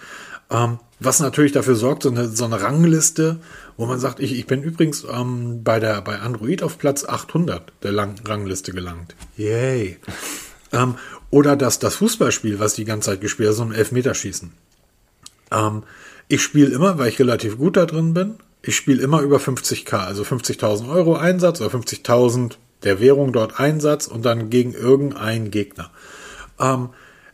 Ähm, 0.50 0.80
was 1.00 1.20
natürlich 1.20 1.52
dafür 1.52 1.76
sorgt, 1.76 2.04
so 2.04 2.10
eine, 2.10 2.28
so 2.28 2.46
eine 2.46 2.62
Rangliste, 2.62 3.40
wo 3.78 3.86
man 3.86 4.00
sagt, 4.00 4.20
ich, 4.20 4.38
ich 4.38 4.48
bin 4.48 4.64
übrigens 4.64 5.06
ähm, 5.10 5.64
bei, 5.64 5.80
der, 5.80 6.02
bei 6.02 6.20
Android 6.20 6.64
auf 6.64 6.78
Platz 6.78 7.06
800 7.06 7.72
der 7.84 7.92
Lang 7.92 8.16
Rangliste 8.26 8.72
gelangt. 8.72 9.16
Yay. 9.38 9.98
ähm, 10.74 10.96
oder 11.30 11.56
das, 11.56 11.80
das 11.80 11.96
Fußballspiel, 11.96 12.60
was 12.60 12.74
die 12.74 12.86
ganze 12.86 13.12
Zeit 13.12 13.22
gespielt 13.22 13.50
hat, 13.50 13.56
so 13.56 13.64
ein 13.64 13.72
Elfmeterschießen. 13.72 14.52
Ähm, 15.52 15.84
ich 16.28 16.42
spiele 16.42 16.74
immer, 16.74 16.98
weil 16.98 17.10
ich 17.10 17.20
relativ 17.20 17.58
gut 17.58 17.78
da 17.78 17.86
drin 17.86 18.14
bin, 18.14 18.36
ich 18.62 18.76
spiele 18.76 19.02
immer 19.02 19.22
über 19.22 19.38
50k, 19.38 19.98
also 19.98 20.24
50.000 20.24 20.90
Euro 20.90 21.16
Einsatz 21.16 21.62
oder 21.62 21.74
50.000 21.74 22.56
der 22.84 23.00
Währung 23.00 23.32
dort 23.32 23.60
Einsatz 23.60 24.08
und 24.08 24.26
dann 24.26 24.50
gegen 24.50 24.74
irgendeinen 24.74 25.52
Gegner. 25.52 25.92
Ähm, 26.60 26.90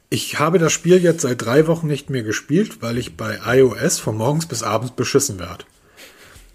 ich 0.10 0.40
habe 0.40 0.60
das 0.60 0.72
Spiel 0.72 0.98
jetzt 1.04 1.22
seit 1.22 1.44
drei 1.44 1.68
Wochen 1.68 1.88
nicht 1.88 2.10
mehr 2.10 2.24
gespielt, 2.24 2.82
weil 2.82 2.98
ich 2.98 3.18
bei 3.18 3.40
iOS 3.46 4.00
von 4.00 4.16
morgens 4.16 4.46
bis 4.46 4.64
abends 4.64 4.96
beschissen 4.96 5.40
werde. 5.40 5.66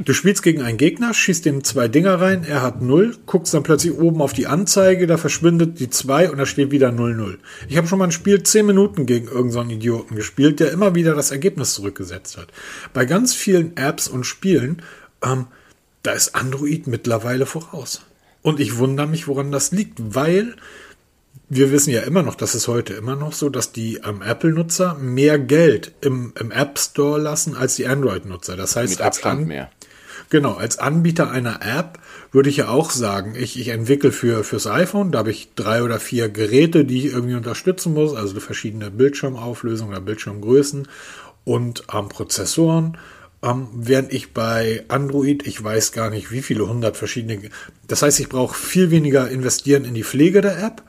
Du 0.02 0.14
spielst 0.14 0.42
gegen 0.42 0.62
einen 0.62 0.78
Gegner, 0.78 1.12
schießt 1.12 1.44
dem 1.44 1.62
zwei 1.62 1.86
Dinger 1.86 2.22
rein, 2.22 2.42
er 2.44 2.62
hat 2.62 2.80
null, 2.80 3.18
guckst 3.26 3.52
dann 3.52 3.64
plötzlich 3.64 3.92
oben 3.92 4.22
auf 4.22 4.32
die 4.32 4.46
Anzeige, 4.46 5.06
da 5.06 5.18
verschwindet 5.18 5.78
die 5.78 5.90
zwei 5.90 6.30
und 6.30 6.38
da 6.38 6.46
steht 6.46 6.70
wieder 6.70 6.88
0-0. 6.88 7.36
Ich 7.68 7.76
habe 7.76 7.86
schon 7.86 7.98
mal 7.98 8.06
ein 8.06 8.12
Spiel 8.12 8.42
zehn 8.42 8.64
Minuten 8.64 9.04
gegen 9.04 9.26
irgendeinen 9.26 9.68
so 9.68 9.74
Idioten 9.74 10.14
gespielt, 10.14 10.58
der 10.58 10.72
immer 10.72 10.94
wieder 10.94 11.14
das 11.14 11.32
Ergebnis 11.32 11.74
zurückgesetzt 11.74 12.38
hat. 12.38 12.48
Bei 12.94 13.04
ganz 13.04 13.34
vielen 13.34 13.76
Apps 13.76 14.08
und 14.08 14.24
Spielen, 14.24 14.80
ähm, 15.22 15.48
da 16.02 16.12
ist 16.12 16.34
Android 16.34 16.86
mittlerweile 16.86 17.44
voraus. 17.44 18.00
Und 18.40 18.58
ich 18.58 18.78
wundere 18.78 19.06
mich, 19.06 19.28
woran 19.28 19.52
das 19.52 19.70
liegt, 19.70 19.98
weil 20.14 20.56
wir 21.52 21.72
wissen 21.72 21.90
ja 21.90 22.02
immer 22.02 22.22
noch, 22.22 22.36
das 22.36 22.54
ist 22.54 22.68
heute 22.68 22.94
immer 22.94 23.16
noch 23.16 23.32
so, 23.32 23.48
dass 23.48 23.72
die 23.72 24.00
ähm, 24.06 24.22
Apple-Nutzer 24.22 24.94
mehr 24.94 25.36
Geld 25.36 25.92
im, 26.00 26.32
im 26.38 26.52
App 26.52 26.78
Store 26.78 27.20
lassen 27.20 27.56
als 27.56 27.74
die 27.74 27.88
Android-Nutzer. 27.88 28.56
Das 28.56 28.76
heißt, 28.76 28.98
Mit 28.98 29.00
Abstand 29.02 29.40
als 29.40 29.48
mehr. 29.48 29.70
Genau, 30.30 30.52
als 30.52 30.78
Anbieter 30.78 31.28
einer 31.32 31.58
App 31.60 31.98
würde 32.30 32.50
ich 32.50 32.58
ja 32.58 32.68
auch 32.68 32.92
sagen, 32.92 33.34
ich, 33.36 33.58
ich 33.58 33.68
entwickle 33.68 34.12
für, 34.12 34.44
fürs 34.44 34.68
iPhone, 34.68 35.10
da 35.10 35.18
habe 35.18 35.32
ich 35.32 35.50
drei 35.56 35.82
oder 35.82 35.98
vier 35.98 36.28
Geräte, 36.28 36.84
die 36.84 36.98
ich 36.98 37.12
irgendwie 37.12 37.34
unterstützen 37.34 37.94
muss, 37.94 38.14
also 38.14 38.38
verschiedene 38.38 38.92
Bildschirmauflösungen 38.92 39.92
oder 39.92 40.00
Bildschirmgrößen 40.00 40.86
und 41.44 41.82
ähm, 41.92 42.08
Prozessoren. 42.08 42.96
Ähm, 43.42 43.66
während 43.74 44.12
ich 44.12 44.32
bei 44.32 44.84
Android, 44.86 45.44
ich 45.48 45.64
weiß 45.64 45.90
gar 45.90 46.10
nicht, 46.10 46.30
wie 46.30 46.42
viele 46.42 46.68
hundert 46.68 46.96
verschiedene. 46.96 47.50
Das 47.88 48.02
heißt, 48.02 48.20
ich 48.20 48.28
brauche 48.28 48.54
viel 48.54 48.92
weniger 48.92 49.28
investieren 49.28 49.84
in 49.84 49.94
die 49.94 50.04
Pflege 50.04 50.42
der 50.42 50.62
App 50.62 50.84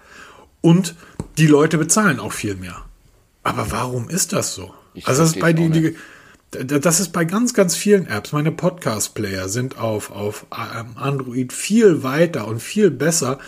und 0.61 0.95
die 1.37 1.47
Leute 1.47 1.77
bezahlen 1.77 2.19
auch 2.19 2.33
viel 2.33 2.55
mehr. 2.55 2.83
Aber 3.43 3.71
warum 3.71 4.09
ist 4.09 4.33
das 4.33 4.53
so? 4.53 4.73
Ich 4.93 5.07
also 5.07 5.21
das 5.23 5.31
ist 5.33 5.39
bei 5.39 5.53
die, 5.53 5.69
die, 5.69 5.95
das 6.51 6.99
ist 6.99 7.09
bei 7.13 7.25
ganz, 7.25 7.53
ganz 7.53 7.75
vielen 7.75 8.07
Apps. 8.07 8.33
Meine 8.33 8.51
Podcast-Player 8.51 9.49
sind 9.49 9.77
auf, 9.77 10.11
auf 10.11 10.45
ähm, 10.51 10.97
Android 10.97 11.53
viel 11.53 12.03
weiter 12.03 12.47
und 12.47 12.61
viel 12.61 12.91
besser 12.91 13.39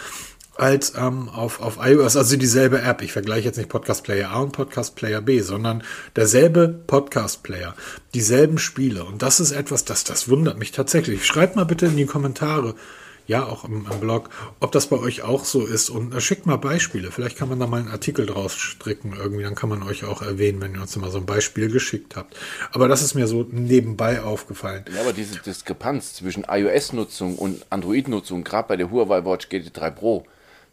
als 0.56 0.93
ähm, 0.95 1.30
auf, 1.30 1.62
auf 1.62 1.80
iOS, 1.82 2.15
also 2.15 2.38
dieselbe 2.38 2.82
App. 2.82 3.02
Ich 3.02 3.12
vergleiche 3.12 3.47
jetzt 3.47 3.58
nicht 3.58 3.69
Podcast 3.69 4.04
Player 4.04 4.32
A 4.32 4.39
und 4.39 4.52
Podcast 4.52 4.95
Player 4.95 5.19
B, 5.21 5.41
sondern 5.41 5.84
derselbe 6.15 6.67
Podcast 6.67 7.43
Player, 7.43 7.76
dieselben 8.13 8.58
Spiele. 8.58 9.04
Und 9.04 9.21
das 9.21 9.39
ist 9.39 9.52
etwas, 9.52 9.84
das, 9.84 10.04
das 10.04 10.30
wundert 10.30 10.58
mich 10.58 10.71
tatsächlich. 10.71 11.26
Schreibt 11.26 11.56
mal 11.56 11.65
bitte 11.65 11.88
in 11.88 11.97
die 11.97 12.06
Kommentare, 12.06 12.76
ja, 13.25 13.45
auch 13.45 13.63
im, 13.63 13.88
im 13.89 13.99
Blog, 13.99 14.29
ob 14.59 14.71
das 14.71 14.88
bei 14.88 14.97
euch 14.97 15.21
auch 15.21 15.45
so 15.45 15.65
ist. 15.65 15.89
Und 15.89 16.13
äh, 16.13 16.21
schickt 16.21 16.45
mal 16.45 16.57
Beispiele. 16.57 17.12
Vielleicht 17.12 17.38
kann 17.38 17.49
man 17.49 17.59
da 17.59 17.67
mal 17.67 17.79
einen 17.79 17.89
Artikel 17.89 18.25
draus 18.25 18.53
stricken 18.53 19.13
irgendwie. 19.17 19.43
Dann 19.43 19.55
kann 19.55 19.69
man 19.69 19.83
euch 19.83 20.03
auch 20.03 20.21
erwähnen, 20.21 20.62
wenn 20.62 20.75
ihr 20.75 20.81
uns 20.81 20.95
mal 20.97 21.12
so 21.12 21.19
ein 21.19 21.25
Beispiel 21.25 21.69
geschickt 21.69 22.15
habt. 22.15 22.36
Aber 22.71 22.88
das 22.88 23.01
ist 23.01 23.13
mir 23.13 23.27
so 23.27 23.45
nebenbei 23.49 24.21
aufgefallen. 24.21 24.86
Ja, 24.93 25.01
aber 25.01 25.13
diese 25.13 25.39
Diskrepanz 25.39 26.15
zwischen 26.15 26.45
iOS-Nutzung 26.47 27.38
und 27.38 27.65
Android-Nutzung, 27.69 28.43
gerade 28.43 28.67
bei 28.67 28.77
der 28.77 28.91
Huawei 28.91 29.23
Watch 29.25 29.47
GT3 29.47 29.91
Pro, 29.91 30.25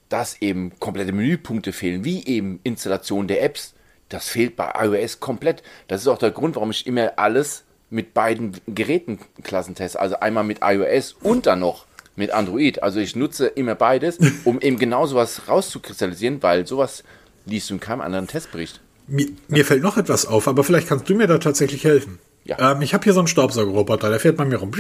dass 0.08 0.42
eben 0.42 0.72
komplette 0.80 1.12
Menüpunkte 1.12 1.72
fehlen, 1.72 2.04
wie 2.04 2.26
eben 2.26 2.58
Installation 2.64 3.28
der 3.28 3.42
Apps, 3.42 3.74
das 4.08 4.28
fehlt 4.28 4.56
bei 4.56 4.72
iOS 4.76 5.20
komplett. 5.20 5.62
Das 5.86 6.00
ist 6.00 6.08
auch 6.08 6.18
der 6.18 6.32
Grund, 6.32 6.56
warum 6.56 6.72
ich 6.72 6.86
immer 6.86 7.12
alles 7.16 7.62
mit 7.90 8.12
beiden 8.12 8.56
Gerätenklassen 8.66 9.74
teste. 9.76 10.00
Also 10.00 10.18
einmal 10.18 10.44
mit 10.44 10.58
iOS 10.62 11.12
und 11.12 11.46
dann 11.46 11.60
noch 11.60 11.86
mit 12.16 12.31
Android. 12.31 12.83
Also 12.83 13.01
ich 13.01 13.16
nutze 13.16 13.46
immer 13.46 13.75
beides, 13.75 14.18
um 14.44 14.61
eben 14.61 14.79
genau 14.79 15.07
sowas 15.07 15.42
rauszukristallisieren, 15.49 16.42
weil 16.42 16.66
sowas 16.66 17.05
liest 17.46 17.70
du 17.70 17.75
in 17.75 17.81
keinem 17.81 18.01
anderen 18.01 18.27
Testbericht. 18.27 18.81
Mir, 19.07 19.29
mir 19.49 19.64
fällt 19.64 19.83
noch 19.83 19.96
etwas 19.96 20.27
auf, 20.27 20.46
aber 20.46 20.62
vielleicht 20.62 20.88
kannst 20.88 21.09
du 21.09 21.14
mir 21.14 21.27
da 21.27 21.38
tatsächlich 21.38 21.85
helfen. 21.85 22.18
Ja. 22.44 22.73
Ähm, 22.73 22.83
ich 22.83 22.94
habe 22.94 23.05
hier 23.05 23.12
so 23.12 23.20
einen 23.20 23.29
Staubsaugerroboter, 23.29 24.09
der 24.09 24.20
fährt 24.20 24.37
bei 24.37 24.44
mir 24.44 24.57
rum. 24.57 24.70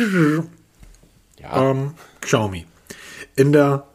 Ja. 1.38 1.70
Ähm, 1.70 1.94
Xiaomi. 2.20 2.66
In 3.34 3.52
der 3.52 3.86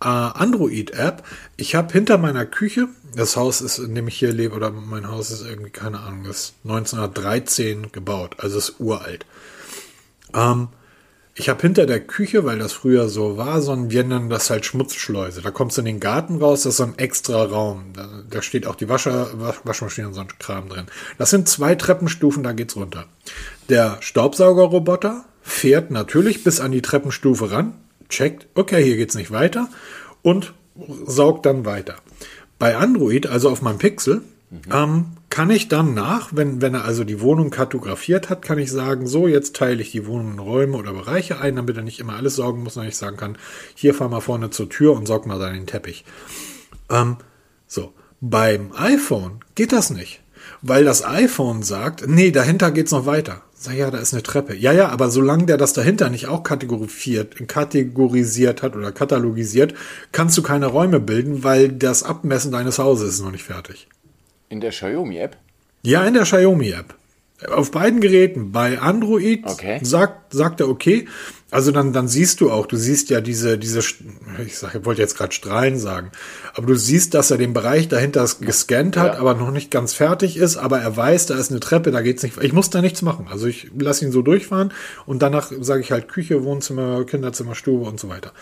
äh, 0.00 0.06
Android-App, 0.06 1.22
ich 1.56 1.74
habe 1.74 1.92
hinter 1.92 2.18
meiner 2.18 2.46
Küche, 2.46 2.88
das 3.14 3.36
Haus 3.36 3.60
ist, 3.60 3.78
in 3.78 3.94
dem 3.94 4.08
ich 4.08 4.18
hier 4.18 4.32
lebe, 4.32 4.54
oder 4.54 4.70
mein 4.70 5.08
Haus 5.08 5.30
ist 5.30 5.44
irgendwie, 5.44 5.70
keine 5.70 6.00
Ahnung, 6.00 6.24
ist 6.24 6.54
1913 6.64 7.92
gebaut, 7.92 8.36
also 8.38 8.58
ist 8.58 8.80
uralt. 8.80 9.26
Ähm, 10.34 10.68
ich 11.34 11.48
habe 11.48 11.62
hinter 11.62 11.86
der 11.86 12.00
Küche, 12.00 12.44
weil 12.44 12.58
das 12.58 12.72
früher 12.72 13.08
so 13.08 13.38
war, 13.38 13.62
so 13.62 13.72
ein, 13.72 13.90
wir 13.90 14.04
nennen 14.04 14.28
das 14.28 14.50
halt 14.50 14.66
Schmutzschleuse. 14.66 15.40
Da 15.40 15.50
kommst 15.50 15.76
du 15.76 15.80
in 15.80 15.86
den 15.86 16.00
Garten 16.00 16.38
raus, 16.38 16.62
das 16.62 16.74
ist 16.74 16.76
so 16.76 16.84
ein 16.84 16.98
extra 16.98 17.44
Raum. 17.44 17.92
Da, 17.94 18.08
da 18.28 18.42
steht 18.42 18.66
auch 18.66 18.74
die 18.74 18.88
Wascher, 18.88 19.30
Wasch, 19.40 19.60
Waschmaschine 19.64 20.08
und 20.08 20.14
so 20.14 20.20
ein 20.20 20.28
Kram 20.38 20.68
drin. 20.68 20.86
Das 21.16 21.30
sind 21.30 21.48
zwei 21.48 21.74
Treppenstufen, 21.74 22.42
da 22.42 22.52
geht's 22.52 22.76
runter. 22.76 23.06
Der 23.70 23.96
Staubsaugerroboter 24.00 25.24
fährt 25.40 25.90
natürlich 25.90 26.44
bis 26.44 26.60
an 26.60 26.70
die 26.70 26.82
Treppenstufe 26.82 27.50
ran, 27.50 27.74
checkt, 28.10 28.46
okay, 28.54 28.84
hier 28.84 28.96
geht's 28.96 29.14
nicht 29.14 29.30
weiter 29.30 29.68
und 30.20 30.52
saugt 31.06 31.46
dann 31.46 31.64
weiter. 31.64 31.96
Bei 32.58 32.76
Android, 32.76 33.26
also 33.26 33.48
auf 33.48 33.62
meinem 33.62 33.78
Pixel, 33.78 34.22
ähm, 34.70 35.06
kann 35.30 35.50
ich 35.50 35.68
dann 35.68 35.94
nach, 35.94 36.28
wenn, 36.32 36.60
wenn 36.60 36.74
er 36.74 36.84
also 36.84 37.04
die 37.04 37.20
Wohnung 37.20 37.50
kartografiert 37.50 38.28
hat, 38.28 38.42
kann 38.42 38.58
ich 38.58 38.70
sagen, 38.70 39.06
so, 39.06 39.26
jetzt 39.26 39.56
teile 39.56 39.80
ich 39.80 39.92
die 39.92 40.06
Wohnung 40.06 40.32
in 40.32 40.38
Räume 40.38 40.76
oder 40.76 40.92
Bereiche 40.92 41.40
ein, 41.40 41.56
damit 41.56 41.76
er 41.76 41.82
nicht 41.82 42.00
immer 42.00 42.16
alles 42.16 42.36
saugen 42.36 42.62
muss, 42.62 42.74
sondern 42.74 42.90
ich 42.90 42.96
sagen 42.96 43.16
kann, 43.16 43.38
hier 43.74 43.94
fahr 43.94 44.10
mal 44.10 44.20
vorne 44.20 44.50
zur 44.50 44.68
Tür 44.68 44.94
und 44.94 45.06
saug 45.06 45.26
mal 45.26 45.38
da 45.38 45.52
Teppich. 45.64 46.04
Ähm, 46.90 47.16
so, 47.66 47.94
beim 48.20 48.72
iPhone 48.76 49.40
geht 49.54 49.72
das 49.72 49.88
nicht, 49.88 50.20
weil 50.60 50.84
das 50.84 51.02
iPhone 51.02 51.62
sagt, 51.62 52.06
nee, 52.06 52.30
dahinter 52.30 52.70
geht's 52.70 52.92
noch 52.92 53.06
weiter. 53.06 53.40
Sag 53.54 53.76
ja, 53.76 53.90
da 53.90 53.98
ist 53.98 54.12
eine 54.12 54.24
Treppe. 54.24 54.54
Ja, 54.54 54.72
ja, 54.72 54.88
aber 54.88 55.08
solange 55.08 55.46
der 55.46 55.56
das 55.56 55.72
dahinter 55.72 56.10
nicht 56.10 56.26
auch 56.26 56.42
kategorisiert, 56.42 57.48
kategorisiert 57.48 58.60
hat 58.60 58.76
oder 58.76 58.92
katalogisiert, 58.92 59.72
kannst 60.10 60.36
du 60.36 60.42
keine 60.42 60.66
Räume 60.66 61.00
bilden, 61.00 61.42
weil 61.42 61.70
das 61.70 62.02
Abmessen 62.02 62.52
deines 62.52 62.78
Hauses 62.78 63.14
ist 63.14 63.22
noch 63.22 63.30
nicht 63.30 63.44
fertig. 63.44 63.88
In 64.52 64.60
der 64.60 64.70
Xiaomi-App? 64.70 65.38
Ja, 65.82 66.04
in 66.04 66.12
der 66.12 66.24
Xiaomi-App. 66.24 66.94
Auf 67.48 67.70
beiden 67.70 68.02
Geräten. 68.02 68.52
Bei 68.52 68.78
Android 68.78 69.46
Okay. 69.46 69.78
sagt, 69.82 70.34
sagt 70.34 70.60
er 70.60 70.68
okay. 70.68 71.08
Also 71.50 71.72
dann, 71.72 71.94
dann 71.94 72.06
siehst 72.06 72.42
du 72.42 72.50
auch, 72.50 72.66
du 72.66 72.76
siehst 72.76 73.08
ja 73.08 73.22
diese, 73.22 73.56
diese, 73.56 73.80
ich 74.46 74.58
sag, 74.58 74.74
ich 74.74 74.84
wollte 74.84 75.00
jetzt 75.00 75.16
gerade 75.16 75.32
Strahlen 75.32 75.78
sagen, 75.78 76.10
aber 76.54 76.66
du 76.66 76.74
siehst, 76.76 77.14
dass 77.14 77.30
er 77.30 77.38
den 77.38 77.54
Bereich 77.54 77.88
dahinter 77.88 78.26
gescannt 78.40 78.98
hat, 78.98 79.14
Ja. 79.14 79.20
aber 79.20 79.32
noch 79.34 79.50
nicht 79.52 79.70
ganz 79.70 79.94
fertig 79.94 80.36
ist, 80.36 80.58
aber 80.58 80.80
er 80.80 80.94
weiß, 80.98 81.24
da 81.26 81.34
ist 81.38 81.50
eine 81.50 81.60
Treppe, 81.60 81.90
da 81.90 82.02
geht's 82.02 82.22
nicht. 82.22 82.36
Ich 82.42 82.52
muss 82.52 82.68
da 82.68 82.82
nichts 82.82 83.00
machen. 83.00 83.28
Also 83.30 83.46
ich 83.46 83.70
lasse 83.78 84.04
ihn 84.04 84.12
so 84.12 84.20
durchfahren 84.20 84.72
und 85.06 85.22
danach 85.22 85.50
sage 85.60 85.80
ich 85.80 85.92
halt 85.92 86.08
Küche, 86.08 86.44
Wohnzimmer, 86.44 87.04
Kinderzimmer, 87.06 87.54
Stube 87.54 87.86
und 87.88 87.98
so 87.98 88.10
weiter. 88.10 88.32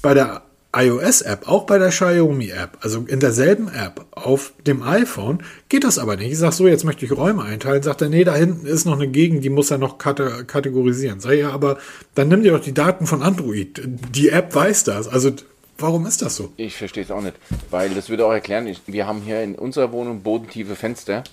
Bei 0.00 0.14
der 0.14 0.42
iOS-App, 0.76 1.48
auch 1.48 1.64
bei 1.64 1.78
der 1.78 1.88
Xiaomi-App, 1.88 2.78
also 2.82 3.04
in 3.06 3.20
derselben 3.20 3.68
App 3.68 4.04
auf 4.12 4.52
dem 4.66 4.82
iPhone, 4.82 5.42
geht 5.68 5.84
das 5.84 5.98
aber 5.98 6.16
nicht. 6.16 6.32
Ich 6.32 6.38
sag 6.38 6.52
so, 6.52 6.66
jetzt 6.66 6.84
möchte 6.84 7.04
ich 7.04 7.16
Räume 7.16 7.42
einteilen. 7.42 7.82
Sagt 7.82 8.02
er, 8.02 8.08
nee, 8.08 8.24
da 8.24 8.34
hinten 8.34 8.66
ist 8.66 8.84
noch 8.84 8.94
eine 8.94 9.08
Gegend, 9.08 9.44
die 9.44 9.50
muss 9.50 9.70
er 9.70 9.78
noch 9.78 9.98
kate 9.98 10.44
kategorisieren. 10.44 11.20
Sag 11.20 11.32
ich, 11.32 11.40
ja, 11.40 11.50
aber 11.50 11.78
dann 12.14 12.28
nimm 12.28 12.42
dir 12.42 12.52
doch 12.52 12.60
die 12.60 12.74
Daten 12.74 13.06
von 13.06 13.22
Android. 13.22 13.80
Die 14.14 14.28
App 14.28 14.54
weiß 14.54 14.84
das. 14.84 15.08
Also, 15.08 15.32
warum 15.78 16.06
ist 16.06 16.22
das 16.22 16.36
so? 16.36 16.52
Ich 16.56 16.76
verstehe 16.76 17.04
es 17.04 17.10
auch 17.10 17.22
nicht, 17.22 17.36
weil 17.70 17.90
das 17.90 18.08
würde 18.08 18.26
auch 18.26 18.32
erklären, 18.32 18.66
ich, 18.66 18.82
wir 18.86 19.06
haben 19.06 19.22
hier 19.22 19.42
in 19.42 19.54
unserer 19.54 19.92
Wohnung 19.92 20.22
bodentiefe 20.22 20.76
Fenster 20.76 21.24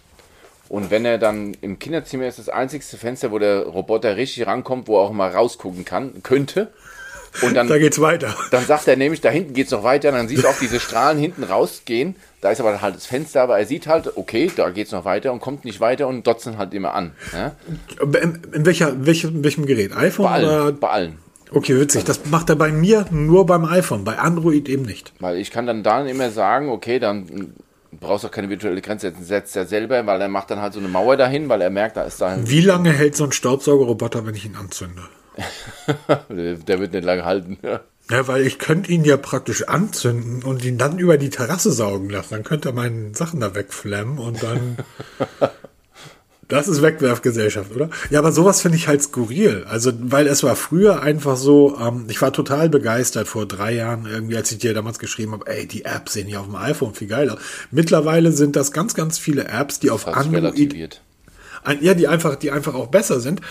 und 0.69 0.89
wenn 0.89 1.05
er 1.05 1.17
dann 1.17 1.55
im 1.61 1.77
Kinderzimmer 1.77 2.25
ist 2.25 2.39
das 2.39 2.49
einzigste 2.49 2.97
Fenster, 2.97 3.31
wo 3.31 3.37
der 3.37 3.63
Roboter 3.65 4.17
richtig 4.17 4.47
rankommt, 4.47 4.87
wo 4.87 4.97
er 4.97 5.01
auch 5.01 5.11
mal 5.11 5.29
rausgucken 5.29 5.85
kann, 5.85 6.23
könnte 6.23 6.71
und 7.41 7.55
dann, 7.55 7.67
Da 7.67 7.77
geht's 7.77 7.99
weiter. 7.99 8.35
dann 8.51 8.65
sagt 8.65 8.87
er 8.87 8.95
nämlich, 8.95 9.21
da 9.21 9.29
hinten 9.29 9.53
geht's 9.53 9.71
noch 9.71 9.83
weiter, 9.83 10.11
dann 10.11 10.27
siehst 10.27 10.43
du 10.43 10.47
auch 10.47 10.59
diese 10.59 10.79
Strahlen 10.79 11.17
hinten 11.17 11.43
rausgehen, 11.43 12.15
da 12.41 12.51
ist 12.51 12.59
aber 12.59 12.81
halt 12.81 12.95
das 12.95 13.05
Fenster, 13.05 13.41
aber 13.41 13.57
er 13.57 13.65
sieht 13.65 13.87
halt, 13.87 14.15
okay, 14.17 14.51
da 14.55 14.69
geht's 14.69 14.91
noch 14.91 15.05
weiter 15.05 15.33
und 15.33 15.39
kommt 15.39 15.65
nicht 15.65 15.79
weiter 15.79 16.07
und 16.07 16.27
dotzen 16.27 16.57
halt 16.57 16.73
immer 16.73 16.93
an. 16.93 17.13
Ja? 17.33 17.53
In, 18.01 18.41
in 18.53 18.65
welcher, 18.65 19.05
welchem, 19.05 19.43
welchem 19.43 19.65
Gerät? 19.65 19.95
iPhone 19.95 20.25
Bei 20.25 20.39
oder? 20.43 20.61
allen, 20.63 20.79
bei 20.79 20.89
allen. 20.89 21.17
Okay, 21.51 21.79
witzig. 21.79 22.03
Das 22.03 22.25
macht 22.25 22.49
er 22.49 22.55
bei 22.55 22.71
mir 22.71 23.05
nur 23.11 23.45
beim 23.45 23.65
iPhone, 23.65 24.03
bei 24.03 24.17
Android 24.17 24.67
eben 24.67 24.83
nicht. 24.83 25.13
Weil 25.19 25.37
ich 25.37 25.51
kann 25.51 25.67
dann 25.67 25.83
dann 25.83 26.07
immer 26.07 26.31
sagen, 26.31 26.69
okay, 26.69 26.99
dann 26.99 27.53
brauchst 27.99 28.23
du 28.23 28.27
auch 28.27 28.31
keine 28.31 28.49
virtuelle 28.49 28.81
Grenze, 28.81 29.07
jetzt 29.07 29.25
setzt 29.27 29.55
er 29.55 29.65
selber, 29.65 30.05
weil 30.05 30.19
er 30.19 30.27
macht 30.29 30.49
dann 30.51 30.61
halt 30.61 30.73
so 30.73 30.79
eine 30.79 30.87
Mauer 30.89 31.15
dahin, 31.15 31.49
weil 31.49 31.61
er 31.61 31.69
merkt, 31.69 31.95
da 31.95 32.03
ist 32.03 32.19
da 32.19 32.37
Wie 32.43 32.61
lange 32.61 32.91
hält 32.91 33.15
so 33.15 33.23
ein 33.25 33.31
Staubsaugerroboter, 33.31 34.25
wenn 34.25 34.33
ich 34.35 34.45
ihn 34.45 34.55
anzünde? 34.55 35.03
der 36.29 36.79
wird 36.79 36.93
nicht 36.93 37.03
lange 37.05 37.25
halten. 37.25 37.57
Ja, 38.09 38.27
weil 38.27 38.45
ich 38.45 38.59
könnte 38.59 38.91
ihn 38.91 39.05
ja 39.05 39.15
praktisch 39.15 39.69
anzünden 39.69 40.43
und 40.43 40.65
ihn 40.65 40.77
dann 40.77 40.99
über 40.99 41.17
die 41.17 41.29
Terrasse 41.29 41.71
saugen 41.71 42.09
lassen. 42.09 42.31
Dann 42.31 42.43
könnte 42.43 42.69
er 42.69 42.73
meine 42.73 43.15
Sachen 43.15 43.39
da 43.39 43.55
wegflammen 43.55 44.17
und 44.17 44.43
dann. 44.43 44.77
Das 46.49 46.67
ist 46.67 46.81
Wegwerfgesellschaft, 46.81 47.73
oder? 47.73 47.89
Ja, 48.09 48.19
aber 48.19 48.31
sowas 48.31 48.61
finde 48.61 48.77
ich 48.77 48.87
halt 48.87 49.01
skurril. 49.01 49.65
Also, 49.67 49.91
weil 49.97 50.27
es 50.27 50.43
war 50.43 50.55
früher 50.55 51.01
einfach 51.01 51.37
so, 51.37 51.79
ähm, 51.79 52.05
ich 52.09 52.21
war 52.21 52.33
total 52.33 52.69
begeistert 52.69 53.27
vor 53.27 53.47
drei 53.47 53.73
Jahren, 53.73 54.05
irgendwie, 54.05 54.35
als 54.35 54.51
ich 54.51 54.59
dir 54.59 54.73
damals 54.73 54.99
geschrieben 54.99 55.31
habe, 55.31 55.47
ey, 55.47 55.65
die 55.65 55.85
Apps 55.85 56.13
sehen 56.13 56.27
ja 56.27 56.41
auf 56.41 56.45
dem 56.45 56.57
iPhone 56.57 56.93
viel 56.93 57.07
geiler. 57.07 57.37
Mittlerweile 57.71 58.33
sind 58.33 58.55
das 58.55 58.73
ganz, 58.73 58.93
ganz 58.93 59.17
viele 59.17 59.47
Apps, 59.47 59.79
die 59.79 59.89
auf 59.89 60.05
Android 60.05 60.43
relativiert. 60.43 61.01
ein, 61.63 61.81
ja, 61.81 61.93
die 61.93 62.07
einfach, 62.07 62.35
die 62.35 62.51
einfach 62.51 62.75
auch 62.75 62.87
besser 62.87 63.21
sind. 63.21 63.41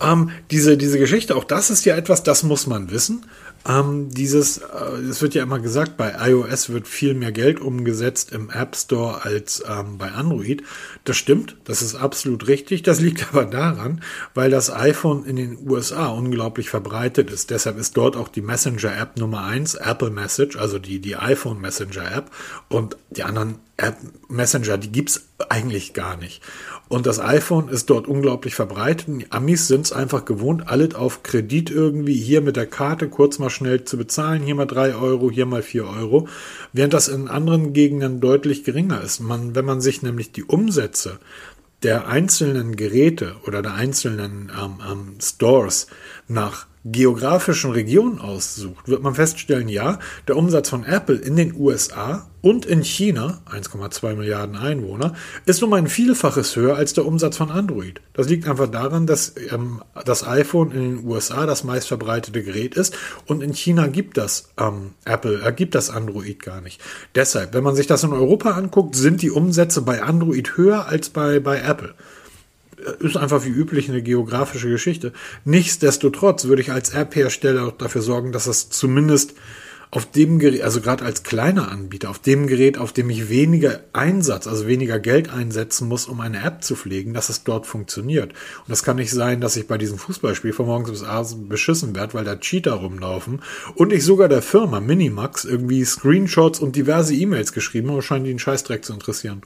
Ähm, 0.00 0.30
diese, 0.50 0.76
diese 0.76 0.98
Geschichte, 0.98 1.36
auch 1.36 1.44
das 1.44 1.70
ist 1.70 1.84
ja 1.84 1.96
etwas, 1.96 2.22
das 2.22 2.42
muss 2.42 2.66
man 2.66 2.90
wissen. 2.90 3.24
Ähm, 3.66 4.10
dieses, 4.10 4.58
äh, 4.58 4.98
es 5.08 5.22
wird 5.22 5.34
ja 5.34 5.42
immer 5.42 5.58
gesagt, 5.58 5.96
bei 5.96 6.14
iOS 6.28 6.68
wird 6.68 6.86
viel 6.86 7.14
mehr 7.14 7.32
Geld 7.32 7.60
umgesetzt 7.60 8.32
im 8.32 8.50
App 8.50 8.76
Store 8.76 9.24
als 9.24 9.64
ähm, 9.66 9.96
bei 9.96 10.10
Android. 10.12 10.62
Das 11.04 11.16
stimmt, 11.16 11.56
das 11.64 11.80
ist 11.80 11.94
absolut 11.94 12.46
richtig. 12.46 12.82
Das 12.82 13.00
liegt 13.00 13.28
aber 13.32 13.46
daran, 13.46 14.02
weil 14.34 14.50
das 14.50 14.70
iPhone 14.70 15.24
in 15.24 15.36
den 15.36 15.58
USA 15.66 16.08
unglaublich 16.08 16.68
verbreitet 16.68 17.30
ist. 17.30 17.50
Deshalb 17.50 17.78
ist 17.78 17.96
dort 17.96 18.16
auch 18.16 18.28
die 18.28 18.42
Messenger-App 18.42 19.16
Nummer 19.16 19.44
eins, 19.44 19.74
Apple 19.74 20.10
Message, 20.10 20.56
also 20.56 20.78
die, 20.78 20.98
die 20.98 21.16
iPhone 21.16 21.60
Messenger-App. 21.60 22.30
Und 22.68 22.98
die 23.10 23.22
anderen 23.22 23.60
App 23.78 23.96
Messenger, 24.28 24.76
die 24.76 24.92
gibt's 24.92 25.28
eigentlich 25.48 25.94
gar 25.94 26.16
nicht. 26.16 26.42
Und 26.88 27.06
das 27.06 27.18
iPhone 27.18 27.68
ist 27.68 27.88
dort 27.90 28.06
unglaublich 28.06 28.54
verbreitet. 28.54 29.06
Die 29.08 29.32
Amis 29.32 29.68
sind 29.68 29.86
es 29.86 29.92
einfach 29.92 30.24
gewohnt, 30.24 30.68
alles 30.68 30.94
auf 30.94 31.22
Kredit 31.22 31.70
irgendwie 31.70 32.14
hier 32.14 32.40
mit 32.40 32.56
der 32.56 32.66
Karte 32.66 33.08
kurz 33.08 33.38
mal 33.38 33.50
schnell 33.50 33.84
zu 33.84 33.96
bezahlen. 33.96 34.42
Hier 34.42 34.54
mal 34.54 34.66
drei 34.66 34.94
Euro, 34.94 35.30
hier 35.30 35.46
mal 35.46 35.62
vier 35.62 35.86
Euro. 35.86 36.28
Während 36.72 36.92
das 36.92 37.08
in 37.08 37.28
anderen 37.28 37.72
Gegenden 37.72 38.20
deutlich 38.20 38.64
geringer 38.64 39.00
ist. 39.00 39.20
Man, 39.20 39.54
wenn 39.54 39.64
man 39.64 39.80
sich 39.80 40.02
nämlich 40.02 40.32
die 40.32 40.44
Umsätze 40.44 41.18
der 41.82 42.08
einzelnen 42.08 42.76
Geräte 42.76 43.36
oder 43.46 43.62
der 43.62 43.74
einzelnen 43.74 44.50
ähm, 44.58 44.78
ähm, 44.90 45.14
Stores 45.20 45.86
nach 46.28 46.66
geografischen 46.84 47.70
Region 47.70 48.20
aussucht, 48.20 48.88
wird 48.88 49.02
man 49.02 49.14
feststellen, 49.14 49.68
ja, 49.68 49.98
der 50.28 50.36
Umsatz 50.36 50.68
von 50.68 50.84
Apple 50.84 51.16
in 51.16 51.34
den 51.34 51.54
USA 51.58 52.28
und 52.42 52.66
in 52.66 52.84
China, 52.84 53.40
1,2 53.50 54.16
Milliarden 54.16 54.54
Einwohner, 54.54 55.14
ist 55.46 55.62
um 55.62 55.72
ein 55.72 55.86
Vielfaches 55.86 56.56
höher 56.56 56.76
als 56.76 56.92
der 56.92 57.06
Umsatz 57.06 57.38
von 57.38 57.50
Android. 57.50 58.02
Das 58.12 58.28
liegt 58.28 58.46
einfach 58.46 58.70
daran, 58.70 59.06
dass 59.06 59.32
ähm, 59.50 59.82
das 60.04 60.26
iPhone 60.26 60.72
in 60.72 60.96
den 60.96 61.06
USA 61.06 61.46
das 61.46 61.64
meistverbreitete 61.64 62.42
Gerät 62.42 62.74
ist 62.74 62.94
und 63.24 63.42
in 63.42 63.54
China 63.54 63.86
gibt 63.86 64.18
das 64.18 64.50
ähm, 64.58 64.90
Apple, 65.06 65.40
äh, 65.42 65.52
gibt 65.52 65.74
das 65.74 65.88
Android 65.88 66.42
gar 66.42 66.60
nicht. 66.60 66.82
Deshalb, 67.14 67.54
wenn 67.54 67.64
man 67.64 67.76
sich 67.76 67.86
das 67.86 68.04
in 68.04 68.12
Europa 68.12 68.50
anguckt, 68.50 68.94
sind 68.94 69.22
die 69.22 69.30
Umsätze 69.30 69.80
bei 69.80 70.02
Android 70.02 70.58
höher 70.58 70.86
als 70.86 71.08
bei, 71.08 71.40
bei 71.40 71.60
Apple 71.60 71.94
ist 73.00 73.16
einfach 73.16 73.44
wie 73.44 73.50
üblich 73.50 73.88
eine 73.88 74.02
geografische 74.02 74.68
Geschichte. 74.68 75.12
Nichtsdestotrotz 75.44 76.44
würde 76.44 76.62
ich 76.62 76.72
als 76.72 76.90
App-Hersteller 76.90 77.72
dafür 77.76 78.02
sorgen, 78.02 78.32
dass 78.32 78.44
das 78.44 78.70
zumindest 78.70 79.34
auf 79.94 80.10
dem 80.10 80.40
Gerät, 80.40 80.62
also 80.62 80.80
gerade 80.80 81.04
als 81.04 81.22
kleiner 81.22 81.70
Anbieter, 81.70 82.10
auf 82.10 82.18
dem 82.18 82.48
Gerät, 82.48 82.78
auf 82.78 82.92
dem 82.92 83.10
ich 83.10 83.28
weniger 83.28 83.80
Einsatz, 83.92 84.48
also 84.48 84.66
weniger 84.66 84.98
Geld 84.98 85.30
einsetzen 85.30 85.86
muss, 85.86 86.06
um 86.06 86.20
eine 86.20 86.42
App 86.42 86.64
zu 86.64 86.74
pflegen, 86.74 87.14
dass 87.14 87.28
es 87.28 87.44
dort 87.44 87.64
funktioniert. 87.64 88.32
Und 88.32 88.68
das 88.68 88.82
kann 88.82 88.96
nicht 88.96 89.12
sein, 89.12 89.40
dass 89.40 89.56
ich 89.56 89.68
bei 89.68 89.78
diesem 89.78 89.98
Fußballspiel 89.98 90.52
von 90.52 90.66
morgens 90.66 90.90
bis 90.90 91.04
abends 91.04 91.36
beschissen 91.48 91.94
werde, 91.94 92.14
weil 92.14 92.24
da 92.24 92.34
Cheater 92.34 92.72
rumlaufen 92.72 93.40
und 93.76 93.92
ich 93.92 94.02
sogar 94.02 94.28
der 94.28 94.42
Firma 94.42 94.80
Minimax 94.80 95.44
irgendwie 95.44 95.84
Screenshots 95.84 96.58
und 96.58 96.74
diverse 96.74 97.14
E-Mails 97.14 97.52
geschrieben 97.52 97.92
habe, 97.92 98.02
scheint 98.02 98.26
die 98.26 98.30
einen 98.30 98.40
Scheißdreck 98.40 98.84
zu 98.84 98.94
interessieren. 98.94 99.42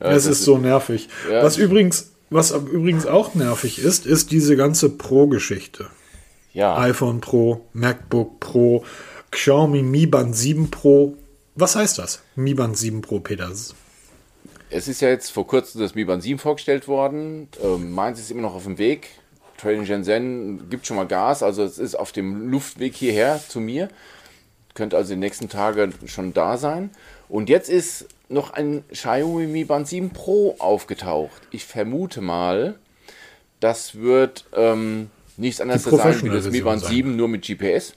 Ja, 0.00 0.12
es 0.12 0.26
ist 0.26 0.44
so 0.44 0.58
nervig. 0.58 1.08
Ja. 1.30 1.42
Was 1.42 1.56
übrigens, 1.56 2.12
was 2.30 2.52
übrigens 2.52 3.06
auch 3.06 3.34
nervig 3.34 3.78
ist, 3.78 4.06
ist 4.06 4.30
diese 4.30 4.56
ganze 4.56 4.90
Pro-Geschichte. 4.90 5.88
Ja. 6.52 6.76
iPhone 6.78 7.20
Pro, 7.20 7.66
MacBook 7.72 8.40
Pro, 8.40 8.84
Xiaomi 9.30 9.82
Mi 9.82 10.06
Band 10.06 10.34
7 10.34 10.70
Pro. 10.70 11.14
Was 11.54 11.76
heißt 11.76 11.98
das? 11.98 12.22
Mi 12.34 12.54
Band 12.54 12.76
7 12.76 13.02
Pro, 13.02 13.20
Peters? 13.20 13.74
Es 14.70 14.88
ist 14.88 15.00
ja 15.00 15.08
jetzt 15.08 15.30
vor 15.30 15.46
kurzem 15.46 15.80
das 15.80 15.94
Mi 15.94 16.04
Band 16.04 16.22
7 16.22 16.38
vorgestellt 16.38 16.88
worden. 16.88 17.48
Ähm, 17.62 17.92
meins 17.92 18.18
ist 18.18 18.30
immer 18.30 18.42
noch 18.42 18.54
auf 18.54 18.64
dem 18.64 18.78
Weg. 18.78 19.08
Trading 19.56 19.86
Shenzhen 19.86 20.70
gibt 20.70 20.86
schon 20.86 20.96
mal 20.96 21.06
Gas, 21.06 21.42
also 21.42 21.64
es 21.64 21.78
ist 21.78 21.96
auf 21.96 22.12
dem 22.12 22.50
Luftweg 22.50 22.94
hierher 22.94 23.40
zu 23.46 23.60
mir. 23.60 23.88
Könnte 24.74 24.96
also 24.96 25.12
in 25.12 25.20
den 25.20 25.26
nächsten 25.26 25.48
Tagen 25.48 25.92
schon 26.06 26.32
da 26.32 26.56
sein. 26.56 26.90
Und 27.28 27.48
jetzt 27.48 27.68
ist 27.68 28.06
noch 28.28 28.52
ein 28.52 28.84
Xiaomi 28.90 29.46
Mi 29.46 29.64
Band 29.64 29.88
7 29.88 30.10
Pro 30.10 30.56
aufgetaucht. 30.58 31.42
Ich 31.50 31.64
vermute 31.64 32.20
mal, 32.20 32.78
das 33.60 33.96
wird 33.96 34.44
ähm, 34.54 35.10
nichts 35.36 35.60
anderes 35.60 35.84
sein 35.84 36.22
wie 36.22 36.28
das 36.28 36.50
Mi 36.50 36.60
Band 36.60 36.84
7 36.84 37.16
nur 37.16 37.28
mit 37.28 37.46
GPS. 37.46 37.94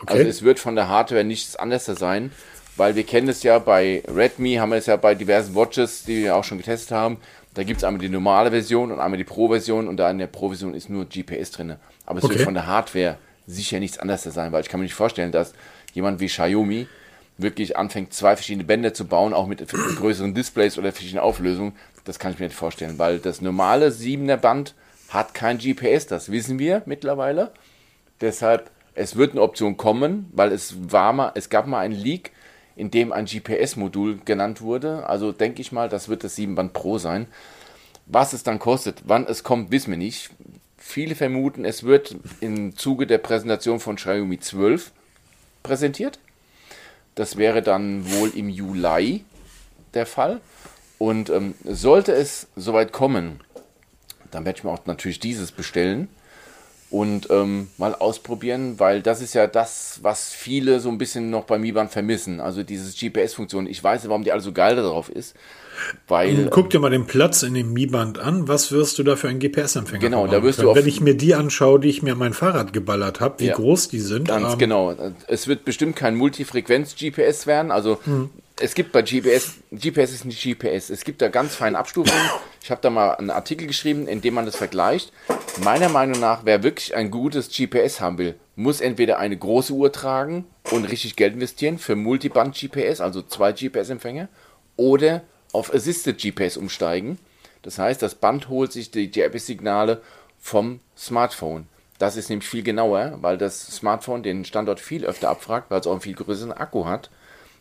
Okay. 0.00 0.14
Also 0.14 0.28
es 0.28 0.42
wird 0.42 0.58
von 0.58 0.74
der 0.74 0.88
Hardware 0.88 1.22
nichts 1.22 1.54
anderes 1.54 1.84
sein, 1.86 2.32
weil 2.76 2.96
wir 2.96 3.04
kennen 3.04 3.28
es 3.28 3.42
ja 3.44 3.58
bei 3.60 4.02
Redmi, 4.08 4.54
haben 4.54 4.70
wir 4.70 4.78
es 4.78 4.86
ja 4.86 4.96
bei 4.96 5.14
diversen 5.14 5.54
Watches, 5.54 6.04
die 6.04 6.24
wir 6.24 6.36
auch 6.36 6.44
schon 6.44 6.58
getestet 6.58 6.90
haben. 6.90 7.18
Da 7.54 7.62
gibt 7.62 7.78
es 7.78 7.84
einmal 7.84 8.00
die 8.00 8.08
normale 8.08 8.50
Version 8.50 8.90
und 8.90 8.98
einmal 8.98 9.18
die 9.18 9.24
Pro-Version 9.24 9.86
und 9.86 9.98
da 9.98 10.10
in 10.10 10.18
der 10.18 10.26
Pro-Version 10.26 10.74
ist 10.74 10.88
nur 10.88 11.04
GPS 11.04 11.50
drin. 11.50 11.76
Aber 12.06 12.18
es 12.18 12.24
okay. 12.24 12.34
wird 12.34 12.44
von 12.44 12.54
der 12.54 12.66
Hardware 12.66 13.18
sicher 13.46 13.78
nichts 13.78 13.98
anderes 13.98 14.22
sein, 14.22 14.52
weil 14.52 14.62
ich 14.62 14.68
kann 14.68 14.80
mir 14.80 14.84
nicht 14.84 14.94
vorstellen, 14.94 15.32
dass 15.32 15.52
jemand 15.92 16.20
wie 16.20 16.26
Xiaomi 16.26 16.88
wirklich 17.42 17.76
anfängt, 17.76 18.12
zwei 18.14 18.36
verschiedene 18.36 18.64
Bänder 18.64 18.94
zu 18.94 19.06
bauen, 19.06 19.34
auch 19.34 19.46
mit 19.46 19.66
größeren 19.96 20.34
Displays 20.34 20.78
oder 20.78 20.92
verschiedenen 20.92 21.22
Auflösungen, 21.22 21.72
das 22.04 22.18
kann 22.18 22.32
ich 22.32 22.38
mir 22.38 22.46
nicht 22.46 22.56
vorstellen, 22.56 22.98
weil 22.98 23.18
das 23.18 23.40
normale 23.40 23.88
7er 23.88 24.36
Band 24.36 24.74
hat 25.08 25.34
kein 25.34 25.58
GPS, 25.58 26.06
das 26.06 26.30
wissen 26.30 26.58
wir 26.58 26.82
mittlerweile. 26.86 27.52
Deshalb, 28.20 28.70
es 28.94 29.16
wird 29.16 29.32
eine 29.32 29.42
Option 29.42 29.76
kommen, 29.76 30.30
weil 30.32 30.52
es 30.52 30.92
war 30.92 31.12
mal, 31.12 31.32
es 31.34 31.50
gab 31.50 31.66
mal 31.66 31.80
einen 31.80 31.94
Leak, 31.94 32.32
in 32.76 32.90
dem 32.90 33.12
ein 33.12 33.26
GPS-Modul 33.26 34.20
genannt 34.24 34.62
wurde. 34.62 35.06
Also 35.08 35.32
denke 35.32 35.60
ich 35.60 35.72
mal, 35.72 35.88
das 35.88 36.08
wird 36.08 36.24
das 36.24 36.36
7 36.36 36.54
Band 36.54 36.72
Pro 36.72 36.98
sein. 36.98 37.26
Was 38.06 38.32
es 38.32 38.42
dann 38.42 38.58
kostet, 38.58 39.02
wann 39.04 39.26
es 39.26 39.44
kommt, 39.44 39.70
wissen 39.70 39.90
wir 39.90 39.98
nicht. 39.98 40.30
Viele 40.78 41.14
vermuten, 41.14 41.64
es 41.64 41.84
wird 41.84 42.16
im 42.40 42.76
Zuge 42.76 43.06
der 43.06 43.18
Präsentation 43.18 43.78
von 43.78 43.96
Xiaomi 43.96 44.40
12 44.40 44.90
präsentiert. 45.62 46.18
Das 47.14 47.36
wäre 47.36 47.62
dann 47.62 48.10
wohl 48.12 48.30
im 48.30 48.48
Juli 48.48 49.24
der 49.94 50.06
Fall. 50.06 50.40
Und 50.98 51.30
ähm, 51.30 51.54
sollte 51.64 52.12
es 52.12 52.46
soweit 52.54 52.92
kommen, 52.92 53.40
dann 54.30 54.44
werde 54.44 54.58
ich 54.58 54.64
mir 54.64 54.70
auch 54.70 54.86
natürlich 54.86 55.18
dieses 55.18 55.52
bestellen 55.52 56.08
und 56.92 57.28
ähm, 57.30 57.68
mal 57.78 57.94
ausprobieren, 57.94 58.78
weil 58.78 59.00
das 59.00 59.22
ist 59.22 59.34
ja 59.34 59.46
das, 59.46 60.00
was 60.02 60.30
viele 60.30 60.78
so 60.78 60.90
ein 60.90 60.98
bisschen 60.98 61.30
noch 61.30 61.44
beim 61.44 61.62
Mi 61.62 61.72
Band 61.72 61.90
vermissen. 61.90 62.38
Also 62.38 62.62
dieses 62.62 62.98
GPS-Funktion. 62.98 63.66
Ich 63.66 63.82
weiß, 63.82 64.06
warum 64.08 64.24
die 64.24 64.30
alle 64.30 64.42
so 64.42 64.52
geil 64.52 64.76
darauf 64.76 65.08
ist. 65.08 65.34
Weil, 66.06 66.48
Guck 66.50 66.68
dir 66.68 66.80
mal 66.80 66.90
den 66.90 67.06
Platz 67.06 67.42
in 67.42 67.54
dem 67.54 67.72
Mi-Band 67.72 68.18
an. 68.18 68.46
Was 68.46 68.72
wirst 68.72 68.98
du 68.98 69.02
da 69.02 69.16
für 69.16 69.28
einen 69.28 69.40
GPS-Empfänger 69.40 70.00
Genau, 70.00 70.26
da 70.26 70.42
wirst 70.42 70.58
können? 70.58 70.74
du 70.74 70.74
Wenn 70.74 70.86
ich 70.86 71.00
mir 71.00 71.14
die 71.14 71.34
anschaue, 71.34 71.80
die 71.80 71.88
ich 71.88 72.02
mir 72.02 72.12
an 72.12 72.18
mein 72.18 72.34
Fahrrad 72.34 72.74
geballert 72.74 73.20
habe, 73.20 73.40
wie 73.40 73.46
ja, 73.46 73.54
groß 73.54 73.88
die 73.88 74.00
sind. 74.00 74.28
Ganz 74.28 74.52
ähm, 74.52 74.58
genau. 74.58 74.94
Es 75.28 75.48
wird 75.48 75.64
bestimmt 75.64 75.96
kein 75.96 76.14
Multifrequenz-GPS 76.16 77.46
werden. 77.46 77.70
Also 77.70 77.98
hm. 78.04 78.28
es 78.60 78.74
gibt 78.74 78.92
bei 78.92 79.00
GPS, 79.00 79.54
GPS 79.72 80.12
ist 80.12 80.24
nicht 80.26 80.42
GPS. 80.42 80.90
Es 80.90 81.04
gibt 81.04 81.22
da 81.22 81.28
ganz 81.28 81.54
feine 81.54 81.78
Abstufungen. 81.78 82.20
Ich 82.62 82.70
habe 82.70 82.80
da 82.80 82.90
mal 82.90 83.14
einen 83.16 83.30
Artikel 83.30 83.66
geschrieben, 83.66 84.06
in 84.06 84.20
dem 84.20 84.34
man 84.34 84.46
das 84.46 84.54
vergleicht. 84.54 85.12
Meiner 85.64 85.88
Meinung 85.88 86.20
nach, 86.20 86.44
wer 86.44 86.62
wirklich 86.62 86.94
ein 86.94 87.10
gutes 87.10 87.48
GPS 87.48 88.00
haben 88.00 88.18
will, 88.18 88.36
muss 88.54 88.80
entweder 88.80 89.18
eine 89.18 89.36
große 89.36 89.72
Uhr 89.72 89.90
tragen 89.90 90.44
und 90.70 90.84
richtig 90.84 91.16
Geld 91.16 91.34
investieren 91.34 91.78
für 91.78 91.96
Multiband-GPS, 91.96 93.00
also 93.00 93.22
zwei 93.22 93.52
GPS-Empfänger, 93.52 94.28
oder 94.76 95.22
auf 95.52 95.74
Assisted 95.74 96.18
GPS 96.18 96.56
umsteigen. 96.56 97.18
Das 97.62 97.78
heißt, 97.78 98.00
das 98.00 98.14
Band 98.14 98.48
holt 98.48 98.72
sich 98.72 98.92
die 98.92 99.10
GPS-Signale 99.10 100.00
vom 100.38 100.78
Smartphone. 100.96 101.66
Das 101.98 102.16
ist 102.16 102.30
nämlich 102.30 102.48
viel 102.48 102.62
genauer, 102.62 103.18
weil 103.20 103.38
das 103.38 103.66
Smartphone 103.66 104.22
den 104.22 104.44
Standort 104.44 104.78
viel 104.78 105.04
öfter 105.04 105.30
abfragt, 105.30 105.70
weil 105.70 105.80
es 105.80 105.86
auch 105.86 105.92
einen 105.92 106.00
viel 106.00 106.14
größeren 106.14 106.52
Akku 106.52 106.84
hat. 106.86 107.10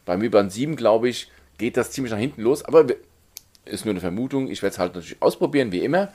Beim 0.06 0.28
Band 0.30 0.52
7, 0.52 0.76
glaube 0.76 1.10
ich, 1.10 1.32
geht 1.58 1.78
das 1.78 1.92
ziemlich 1.92 2.12
nach 2.12 2.20
hinten 2.20 2.42
los, 2.42 2.64
aber 2.64 2.86
ist 3.65 3.86
nur 3.86 3.91
eine 3.93 4.02
Vermutung. 4.02 4.50
Ich 4.50 4.62
werde 4.62 4.74
es 4.74 4.80
halt 4.80 4.95
natürlich 4.95 5.21
ausprobieren, 5.21 5.71
wie 5.71 5.84
immer. 5.84 6.10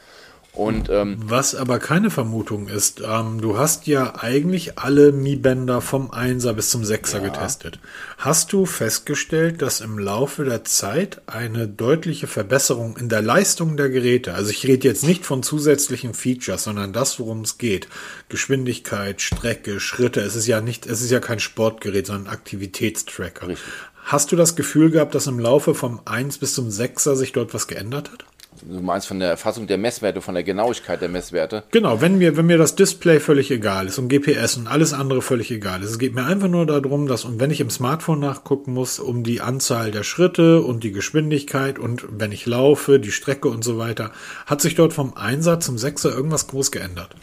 Und, 0.56 0.88
ähm, 0.88 1.18
Was 1.18 1.54
aber 1.54 1.78
keine 1.78 2.09
Vermutung 2.09 2.68
ist, 2.68 3.02
ähm, 3.06 3.42
du 3.42 3.59
hast 3.59 3.87
ja 3.87 4.14
eigentlich 4.22 4.78
alle 4.78 5.12
Mi-Bänder 5.12 5.82
vom 5.82 6.11
1er 6.11 6.54
bis 6.54 6.70
zum 6.70 6.82
6er 6.82 7.16
ja. 7.16 7.18
getestet. 7.18 7.78
Hast 8.16 8.54
du 8.54 8.64
festgestellt, 8.64 9.61
dass 9.61 9.82
im 9.82 9.98
Laufe 9.98 10.46
der 10.46 10.64
Zeit 10.64 11.20
eine 11.26 11.68
deutliche 11.68 12.26
Verbesserung 12.26 12.96
in 12.96 13.11
der 13.11 13.20
Leistung 13.20 13.76
der 13.76 13.90
Geräte, 13.90 14.32
also 14.32 14.50
ich 14.50 14.66
rede 14.66 14.88
jetzt 14.88 15.04
nicht 15.04 15.26
von 15.26 15.42
zusätzlichen 15.42 16.14
Features, 16.14 16.64
sondern 16.64 16.94
das, 16.94 17.21
worum 17.21 17.42
es 17.42 17.58
geht, 17.58 17.88
Geschwindigkeit, 18.31 19.21
Strecke, 19.21 19.79
Schritte, 19.79 20.23
es 20.23 20.37
ist 20.37 20.46
ja 20.46 20.62
nicht, 20.62 20.87
es 20.87 21.02
ist 21.02 21.10
ja 21.10 21.21
kein 21.21 21.38
Sportgerät, 21.38 22.06
sondern 22.06 22.33
Aktivitätstracker. 22.33 23.48
Richtig. 23.48 23.73
Hast 24.09 24.31
du 24.31 24.37
das 24.37 24.54
Gefühl 24.54 24.92
gehabt, 24.92 25.17
dass 25.17 25.27
im 25.27 25.40
Laufe 25.40 25.75
vom 25.75 25.98
1 26.04 26.38
bis 26.38 26.54
zum 26.54 26.69
6er 26.69 27.17
sich 27.17 27.33
dort 27.33 27.52
was 27.54 27.67
geändert 27.67 28.13
hat? 28.13 28.25
Du 28.63 28.81
meinst 28.81 29.09
von 29.09 29.19
der 29.19 29.31
Erfassung 29.31 29.67
der 29.67 29.79
Messwerte, 29.79 30.21
von 30.21 30.35
der 30.35 30.44
Genauigkeit 30.44 31.00
der 31.00 31.09
Messwerte? 31.09 31.65
Genau, 31.73 32.00
wenn 32.00 32.17
mir, 32.17 32.37
wenn 32.37 32.46
mir 32.46 32.57
das 32.57 32.77
Display 32.77 33.19
völlig 33.19 33.50
egal 33.50 33.88
ist 33.88 33.98
und 33.98 34.09
GPS 34.09 34.59
und 34.59 34.69
alles 34.69 34.92
andere 34.92 35.23
völlig 35.23 35.50
egal 35.50 35.83
ist. 35.83 35.90
Es 35.90 35.98
geht 35.98 36.15
mir 36.15 36.25
einfach 36.25 36.46
nur 36.46 36.67
darum, 36.67 37.09
dass, 37.09 37.25
und 37.25 37.40
wenn 37.40 37.50
ich 37.50 37.61
im 37.61 37.69
Smartphone 37.69 38.21
nachgucken 38.21 38.75
muss, 38.75 39.00
um 39.00 39.25
die 39.25 39.40
Anzahl 39.40 39.90
der 39.90 40.04
Schritte 40.04 40.63
und 40.63 40.85
die 40.85 40.92
Geschwindigkeit 40.92 41.81
und 41.81 42.07
wenn 42.09 42.31
ich 42.31 42.46
laufe, 42.46 43.00
die 43.00 43.11
Strecke 43.11 43.48
und 43.48 43.65
so 43.65 43.77
weiter, 43.77 44.13
hat 44.46 44.61
sich 44.61 44.77
dort 44.77 44.92
vom 44.92 45.17
Einsatz 45.17 45.67
zum 45.67 45.79
Sechser 45.79 46.15
irgendwas 46.15 46.46
groß 46.46 46.71
geändert? 46.71 47.17